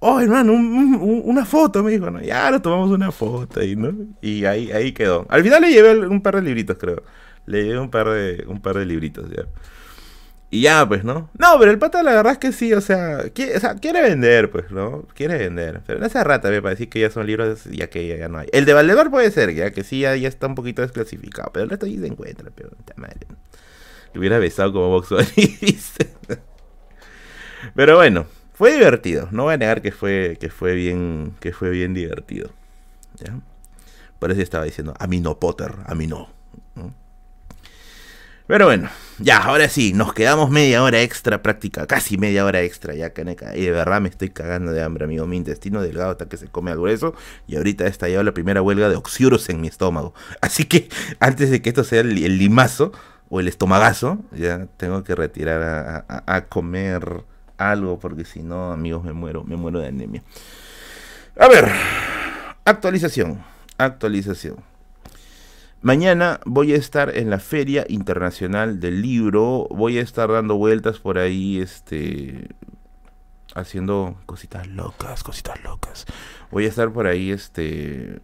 Oh, 0.00 0.20
hermano, 0.20 0.52
una 0.52 1.44
foto, 1.46 1.82
me 1.82 1.90
dijo, 1.92 2.10
¿no? 2.10 2.20
Ya 2.20 2.50
nos 2.50 2.62
tomamos 2.62 2.90
una 2.90 3.10
foto 3.10 3.60
ahí, 3.60 3.76
¿no? 3.76 3.92
Y 4.20 4.44
ahí, 4.44 4.70
ahí 4.70 4.92
quedó. 4.92 5.26
Al 5.30 5.42
final 5.42 5.62
le 5.62 5.70
llevé 5.72 6.06
un 6.06 6.20
par 6.20 6.36
de 6.36 6.42
libritos, 6.42 6.76
creo. 6.78 7.02
Le 7.46 7.64
llevé 7.64 7.78
un 7.80 7.90
par 7.90 8.10
de, 8.10 8.44
un 8.46 8.60
par 8.60 8.76
de 8.76 8.84
libritos, 8.86 9.30
ya. 9.30 9.44
Y 10.48 10.62
ya, 10.62 10.86
pues, 10.86 11.02
¿no? 11.02 11.28
No, 11.38 11.58
pero 11.58 11.72
el 11.72 11.78
pata 11.78 12.02
la 12.04 12.14
verdad 12.14 12.32
es 12.32 12.38
que 12.38 12.52
sí, 12.52 12.72
o 12.72 12.80
sea, 12.80 13.30
quiere, 13.30 13.56
o 13.56 13.60
sea, 13.60 13.74
quiere 13.74 14.00
vender, 14.00 14.50
pues, 14.50 14.70
¿no? 14.70 15.02
Quiere 15.14 15.38
vender. 15.38 15.82
Pero 15.86 15.98
no 15.98 16.06
hace 16.06 16.22
rata, 16.22 16.50
me 16.50 16.62
parece 16.62 16.88
que 16.88 17.00
ya 17.00 17.10
son 17.10 17.26
libros, 17.26 17.64
ya 17.64 17.88
que 17.88 18.06
ya 18.06 18.28
no 18.28 18.38
hay. 18.38 18.48
El 18.52 18.64
de 18.64 18.72
Valdemar 18.72 19.10
puede 19.10 19.30
ser, 19.32 19.52
ya 19.54 19.72
que 19.72 19.82
sí, 19.82 20.00
ya, 20.00 20.14
está 20.14 20.46
un 20.46 20.54
poquito 20.54 20.82
desclasificado. 20.82 21.50
Pero 21.52 21.64
el 21.64 21.70
resto 21.70 21.86
ahí 21.86 21.98
se 21.98 22.06
encuentra, 22.06 22.50
pero 22.54 22.70
madre. 22.94 23.26
Le 24.12 24.20
hubiera 24.20 24.38
besado 24.38 24.72
como 24.72 25.00
dice. 25.36 26.10
pero 27.74 27.96
bueno, 27.96 28.26
fue 28.54 28.72
divertido. 28.72 29.28
No 29.32 29.44
voy 29.44 29.54
a 29.54 29.58
negar 29.58 29.82
que 29.82 29.90
fue, 29.90 30.38
que 30.40 30.48
fue 30.48 30.74
bien, 30.74 31.34
que 31.40 31.52
fue 31.52 31.70
bien 31.70 31.92
divertido. 31.92 32.50
¿Ya? 33.16 33.40
Por 34.20 34.30
eso 34.30 34.40
estaba 34.40 34.64
diciendo, 34.64 34.94
a 34.98 35.06
mí 35.08 35.20
no, 35.20 35.40
Potter, 35.40 35.72
a 35.86 35.94
mí 35.96 36.06
no. 36.06 36.35
Pero 38.46 38.66
bueno, 38.66 38.88
ya, 39.18 39.38
ahora 39.38 39.68
sí, 39.68 39.92
nos 39.92 40.14
quedamos 40.14 40.50
media 40.50 40.80
hora 40.84 41.02
extra 41.02 41.42
práctica, 41.42 41.86
casi 41.88 42.16
media 42.16 42.44
hora 42.44 42.60
extra 42.62 42.94
ya, 42.94 43.10
caneca. 43.10 43.56
Y 43.56 43.62
de 43.62 43.72
verdad 43.72 44.00
me 44.00 44.08
estoy 44.08 44.30
cagando 44.30 44.70
de 44.70 44.82
hambre, 44.82 45.04
amigo. 45.04 45.26
Mi 45.26 45.36
intestino 45.36 45.82
delgado 45.82 46.12
hasta 46.12 46.28
que 46.28 46.36
se 46.36 46.46
come 46.46 46.70
al 46.70 46.76
grueso. 46.76 47.12
Y 47.48 47.56
ahorita 47.56 47.84
ha 47.84 47.88
estallado 47.88 48.22
la 48.22 48.32
primera 48.32 48.62
huelga 48.62 48.88
de 48.88 48.94
oxiuros 48.94 49.48
en 49.48 49.60
mi 49.60 49.66
estómago. 49.66 50.14
Así 50.40 50.64
que 50.64 50.88
antes 51.18 51.50
de 51.50 51.60
que 51.60 51.70
esto 51.70 51.82
sea 51.82 52.00
el, 52.00 52.14
limazo 52.38 52.92
o 53.28 53.40
el 53.40 53.48
estomagazo, 53.48 54.20
ya 54.30 54.66
tengo 54.76 55.02
que 55.02 55.16
retirar 55.16 56.04
a, 56.08 56.44
comer 56.46 57.24
algo 57.58 57.98
porque 57.98 58.24
si 58.24 58.42
no, 58.42 58.70
amigos, 58.70 59.02
me 59.02 59.12
muero, 59.12 59.42
me 59.42 59.56
muero 59.56 59.80
de 59.80 59.88
anemia. 59.88 60.22
A 61.36 61.48
ver, 61.48 61.68
actualización, 62.64 63.42
actualización. 63.76 64.75
Mañana 65.86 66.40
voy 66.44 66.72
a 66.72 66.76
estar 66.76 67.16
en 67.16 67.30
la 67.30 67.38
Feria 67.38 67.86
Internacional 67.88 68.80
del 68.80 69.02
Libro. 69.02 69.68
Voy 69.70 69.98
a 69.98 70.00
estar 70.00 70.28
dando 70.32 70.56
vueltas 70.56 70.98
por 70.98 71.16
ahí, 71.16 71.60
este, 71.60 72.48
haciendo 73.54 74.16
cositas 74.26 74.66
locas, 74.66 75.22
cositas 75.22 75.62
locas. 75.62 76.04
Voy 76.50 76.64
a 76.64 76.68
estar 76.70 76.92
por 76.92 77.06
ahí, 77.06 77.30
este, 77.30 78.20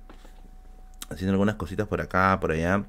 haciendo 1.08 1.34
algunas 1.34 1.55
cositas 1.55 1.86
por 1.86 2.00
acá, 2.00 2.36
por 2.41 2.50
allá. 2.50 2.82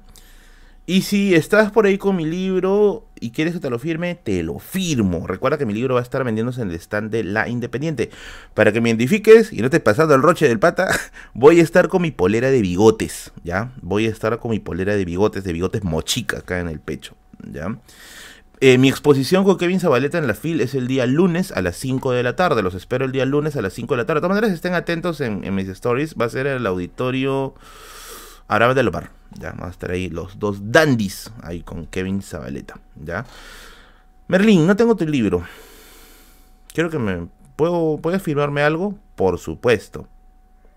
Y 0.86 1.00
si 1.02 1.34
estás 1.34 1.72
por 1.72 1.86
ahí 1.86 1.96
con 1.96 2.14
mi 2.14 2.26
libro 2.26 3.06
y 3.18 3.30
quieres 3.30 3.54
que 3.54 3.60
te 3.60 3.70
lo 3.70 3.78
firme, 3.78 4.16
te 4.16 4.42
lo 4.42 4.58
firmo. 4.58 5.26
Recuerda 5.26 5.56
que 5.56 5.64
mi 5.64 5.72
libro 5.72 5.94
va 5.94 6.00
a 6.00 6.02
estar 6.02 6.22
vendiéndose 6.24 6.60
en 6.60 6.70
el 6.70 6.74
stand 6.74 7.10
de 7.10 7.24
La 7.24 7.48
Independiente. 7.48 8.10
Para 8.52 8.70
que 8.70 8.82
me 8.82 8.90
identifiques 8.90 9.50
y 9.50 9.60
no 9.60 9.66
estés 9.66 9.80
pasando 9.80 10.14
el 10.14 10.20
roche 10.20 10.46
del 10.46 10.58
pata, 10.58 10.88
voy 11.32 11.60
a 11.60 11.62
estar 11.62 11.88
con 11.88 12.02
mi 12.02 12.10
polera 12.10 12.50
de 12.50 12.60
bigotes, 12.60 13.32
¿ya? 13.42 13.72
Voy 13.80 14.06
a 14.06 14.10
estar 14.10 14.38
con 14.38 14.50
mi 14.50 14.58
polera 14.58 14.94
de 14.94 15.06
bigotes, 15.06 15.42
de 15.42 15.54
bigotes 15.54 15.84
mochica 15.84 16.40
acá 16.40 16.60
en 16.60 16.68
el 16.68 16.80
pecho, 16.80 17.14
¿ya? 17.50 17.78
Eh, 18.60 18.76
mi 18.76 18.90
exposición 18.90 19.44
con 19.44 19.56
Kevin 19.56 19.80
Zabaleta 19.80 20.18
en 20.18 20.26
la 20.26 20.34
FIL 20.34 20.60
es 20.60 20.74
el 20.74 20.86
día 20.86 21.06
lunes 21.06 21.50
a 21.52 21.62
las 21.62 21.76
5 21.76 22.12
de 22.12 22.22
la 22.22 22.36
tarde. 22.36 22.62
Los 22.62 22.74
espero 22.74 23.06
el 23.06 23.12
día 23.12 23.24
lunes 23.24 23.56
a 23.56 23.62
las 23.62 23.72
5 23.72 23.94
de 23.94 23.98
la 23.98 24.06
tarde. 24.06 24.20
De 24.20 24.26
todas 24.26 24.36
maneras, 24.36 24.54
estén 24.54 24.74
atentos 24.74 25.22
en, 25.22 25.44
en 25.44 25.54
mis 25.54 25.68
stories. 25.68 26.14
Va 26.20 26.26
a 26.26 26.28
ser 26.28 26.46
el 26.46 26.66
auditorio 26.66 27.54
Árabe 28.48 28.74
del 28.74 28.90
Bar. 28.90 29.10
Ya, 29.38 29.50
vamos 29.50 29.66
a 29.66 29.70
estar 29.70 29.90
ahí 29.90 30.08
los 30.08 30.38
dos 30.38 30.72
dandies 30.72 31.32
ahí 31.42 31.62
con 31.62 31.86
Kevin 31.86 32.22
Zabaleta. 32.22 32.78
¿ya? 32.96 33.26
Merlín, 34.28 34.66
no 34.66 34.76
tengo 34.76 34.96
tu 34.96 35.06
libro. 35.06 35.44
Quiero 36.72 36.90
que 36.90 36.98
me... 36.98 37.28
¿Puedo, 37.56 37.98
¿Puedes 37.98 38.22
firmarme 38.22 38.62
algo? 38.62 38.94
Por 39.14 39.38
supuesto. 39.38 40.08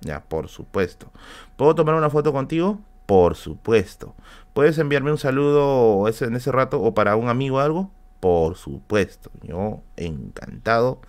Ya, 0.01 0.23
por 0.23 0.47
supuesto. 0.47 1.11
¿Puedo 1.55 1.73
tomar 1.73 1.95
una 1.95 2.09
foto 2.09 2.31
contigo? 2.31 2.79
Por 3.05 3.35
supuesto. 3.35 4.15
¿Puedes 4.53 4.77
enviarme 4.77 5.11
un 5.11 5.17
saludo 5.17 6.07
en 6.07 6.35
ese 6.35 6.51
rato 6.51 6.81
o 6.81 6.93
para 6.93 7.15
un 7.15 7.29
amigo 7.29 7.59
algo? 7.59 7.91
Por 8.19 8.55
supuesto. 8.57 9.31
Yo 9.41 9.81
encantado. 9.95 11.01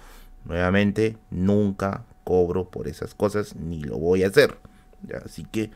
Nuevamente, 0.44 1.18
nunca 1.30 2.04
cobro 2.24 2.70
por 2.70 2.88
esas 2.88 3.14
cosas 3.14 3.56
ni 3.56 3.82
lo 3.82 3.98
voy 3.98 4.22
a 4.22 4.28
hacer. 4.28 4.58
Así 5.24 5.44
que 5.44 5.70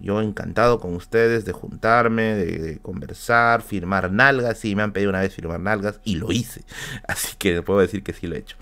yo 0.00 0.20
encantado 0.20 0.80
con 0.80 0.94
ustedes 0.94 1.44
de 1.44 1.52
juntarme, 1.52 2.34
de, 2.34 2.78
conversar, 2.78 3.62
firmar 3.62 4.12
nalgas. 4.12 4.58
Sí, 4.58 4.74
me 4.74 4.82
han 4.82 4.92
pedido 4.92 5.10
una 5.10 5.20
vez 5.20 5.34
firmar 5.34 5.60
nalgas 5.60 6.00
y 6.04 6.16
lo 6.16 6.32
hice. 6.32 6.62
Así 7.08 7.36
que 7.38 7.62
puedo 7.62 7.80
decir 7.80 8.02
que 8.02 8.12
sí 8.12 8.26
lo 8.26 8.36
he 8.36 8.38
hecho. 8.38 8.56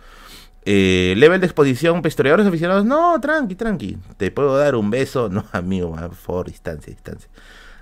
Eh, 0.69 1.15
level 1.17 1.41
de 1.41 1.47
exposición, 1.47 2.03
historiadores 2.05 2.47
aficionados. 2.47 2.85
No, 2.85 3.21
tranqui, 3.21 3.55
tranqui. 3.55 3.99
Te 4.17 4.31
puedo 4.31 4.57
dar 4.57 4.75
un 4.75 4.91
beso. 4.91 5.29
No, 5.37 5.45
amigo, 5.53 5.95
por 5.95 6.15
favor, 6.15 6.47
distancia, 6.47 6.93
distancia. 6.93 7.31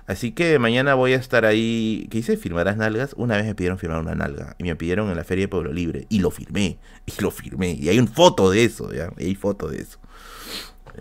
Así 0.07 0.33
que 0.33 0.59
mañana 0.59 0.93
voy 0.93 1.13
a 1.13 1.15
estar 1.15 1.45
ahí. 1.45 2.07
¿Qué 2.11 2.19
hice? 2.19 2.37
¿Firmarás 2.37 2.77
nalgas? 2.77 3.13
Una 3.17 3.37
vez 3.37 3.45
me 3.45 3.55
pidieron 3.55 3.79
firmar 3.79 4.01
una 4.01 4.13
nalga. 4.13 4.55
Y 4.59 4.63
me 4.65 4.75
pidieron 4.75 5.09
en 5.09 5.17
la 5.17 5.23
Feria 5.23 5.45
de 5.45 5.47
Pueblo 5.47 5.73
Libre. 5.73 6.05
Y 6.09 6.19
lo 6.19 6.29
firmé. 6.29 6.77
Y 7.07 7.21
lo 7.21 7.31
firmé. 7.31 7.71
Y 7.71 7.89
hay 7.89 7.97
una 7.97 8.11
foto 8.11 8.51
de 8.51 8.63
eso, 8.63 8.93
¿ya? 8.93 9.11
hay 9.17 9.33
foto 9.35 9.67
de 9.67 9.81
eso. 9.81 9.99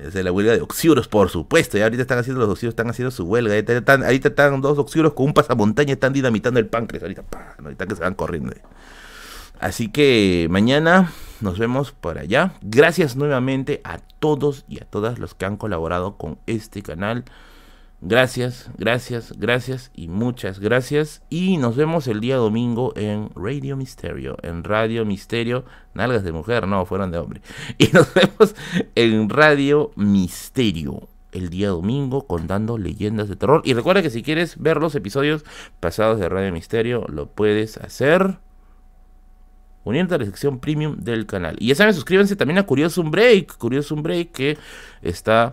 Es 0.02 0.14
la 0.14 0.32
huelga 0.32 0.52
de 0.52 0.60
oxiuros, 0.60 1.08
por 1.08 1.30
supuesto. 1.30 1.78
Y 1.78 1.82
ahorita 1.82 2.02
están 2.02 2.18
haciendo 2.18 2.40
los 2.40 2.50
oxiuros, 2.50 2.72
están 2.72 2.90
haciendo 2.90 3.10
su 3.10 3.24
huelga. 3.24 3.54
Ahorita 3.54 4.28
están, 4.28 4.60
dos 4.60 4.78
oxiuros 4.78 5.12
con 5.14 5.26
un 5.26 5.34
pasamontaña, 5.34 5.92
están 5.92 6.12
dinamitando 6.12 6.60
el 6.60 6.66
páncreas. 6.66 7.02
Ahorita, 7.02 7.24
ahorita 7.62 7.86
que 7.86 7.94
se 7.94 8.00
van 8.00 8.14
corriendo. 8.14 8.52
Así 9.60 9.88
que 9.88 10.46
mañana 10.50 11.12
nos 11.40 11.58
vemos 11.58 11.92
por 11.92 12.18
allá. 12.18 12.54
Gracias 12.62 13.16
nuevamente 13.16 13.80
a 13.84 13.98
todos 14.18 14.64
y 14.68 14.80
a 14.80 14.84
todas 14.84 15.18
los 15.18 15.34
que 15.34 15.46
han 15.46 15.56
colaborado 15.56 16.16
con 16.16 16.38
este 16.46 16.82
canal. 16.82 17.24
Gracias, 18.06 18.68
gracias, 18.76 19.32
gracias 19.38 19.90
y 19.94 20.08
muchas 20.08 20.60
gracias. 20.60 21.22
Y 21.30 21.56
nos 21.56 21.74
vemos 21.74 22.06
el 22.06 22.20
día 22.20 22.36
domingo 22.36 22.92
en 22.96 23.30
Radio 23.34 23.78
Misterio. 23.78 24.36
En 24.42 24.62
Radio 24.62 25.06
Misterio. 25.06 25.64
Nalgas 25.94 26.22
de 26.22 26.32
mujer, 26.32 26.68
no, 26.68 26.84
fueron 26.84 27.10
de 27.10 27.16
hombre. 27.16 27.40
Y 27.78 27.86
nos 27.94 28.12
vemos 28.12 28.54
en 28.94 29.30
Radio 29.30 29.90
Misterio 29.96 31.08
el 31.32 31.48
día 31.48 31.70
domingo 31.70 32.26
contando 32.26 32.76
leyendas 32.76 33.30
de 33.30 33.36
terror. 33.36 33.62
Y 33.64 33.72
recuerda 33.72 34.02
que 34.02 34.10
si 34.10 34.22
quieres 34.22 34.58
ver 34.58 34.76
los 34.76 34.94
episodios 34.94 35.42
pasados 35.80 36.20
de 36.20 36.28
Radio 36.28 36.52
Misterio, 36.52 37.06
lo 37.08 37.30
puedes 37.30 37.78
hacer 37.78 38.36
uniendo 39.82 40.14
a 40.14 40.18
la 40.18 40.26
sección 40.26 40.58
premium 40.58 40.98
del 40.98 41.24
canal. 41.24 41.56
Y 41.58 41.68
ya 41.68 41.74
saben, 41.74 41.94
suscríbanse 41.94 42.36
también 42.36 42.58
a 42.58 42.66
Curiosum 42.66 43.10
Break. 43.10 43.56
Curiosum 43.56 44.02
Break 44.02 44.32
que 44.32 44.58
está 45.00 45.52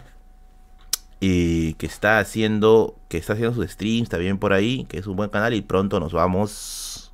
y 1.23 1.75
que 1.75 1.85
está 1.85 2.19
haciendo 2.19 2.99
que 3.07 3.17
está 3.17 3.33
haciendo 3.33 3.53
sus 3.53 3.71
streams 3.71 4.09
también 4.09 4.39
por 4.39 4.51
ahí, 4.51 4.85
que 4.85 4.97
es 4.97 5.07
un 5.07 5.15
buen 5.15 5.29
canal 5.29 5.53
y 5.53 5.61
pronto 5.61 5.99
nos 5.99 6.11
vamos 6.11 7.13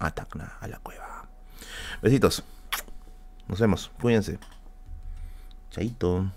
a 0.00 0.10
Tacna, 0.10 0.54
a 0.60 0.66
la 0.66 0.78
cueva. 0.78 1.28
Besitos. 2.02 2.42
Nos 3.46 3.60
vemos. 3.60 3.90
Cuídense. 4.00 4.38
Chaito. 5.70 6.32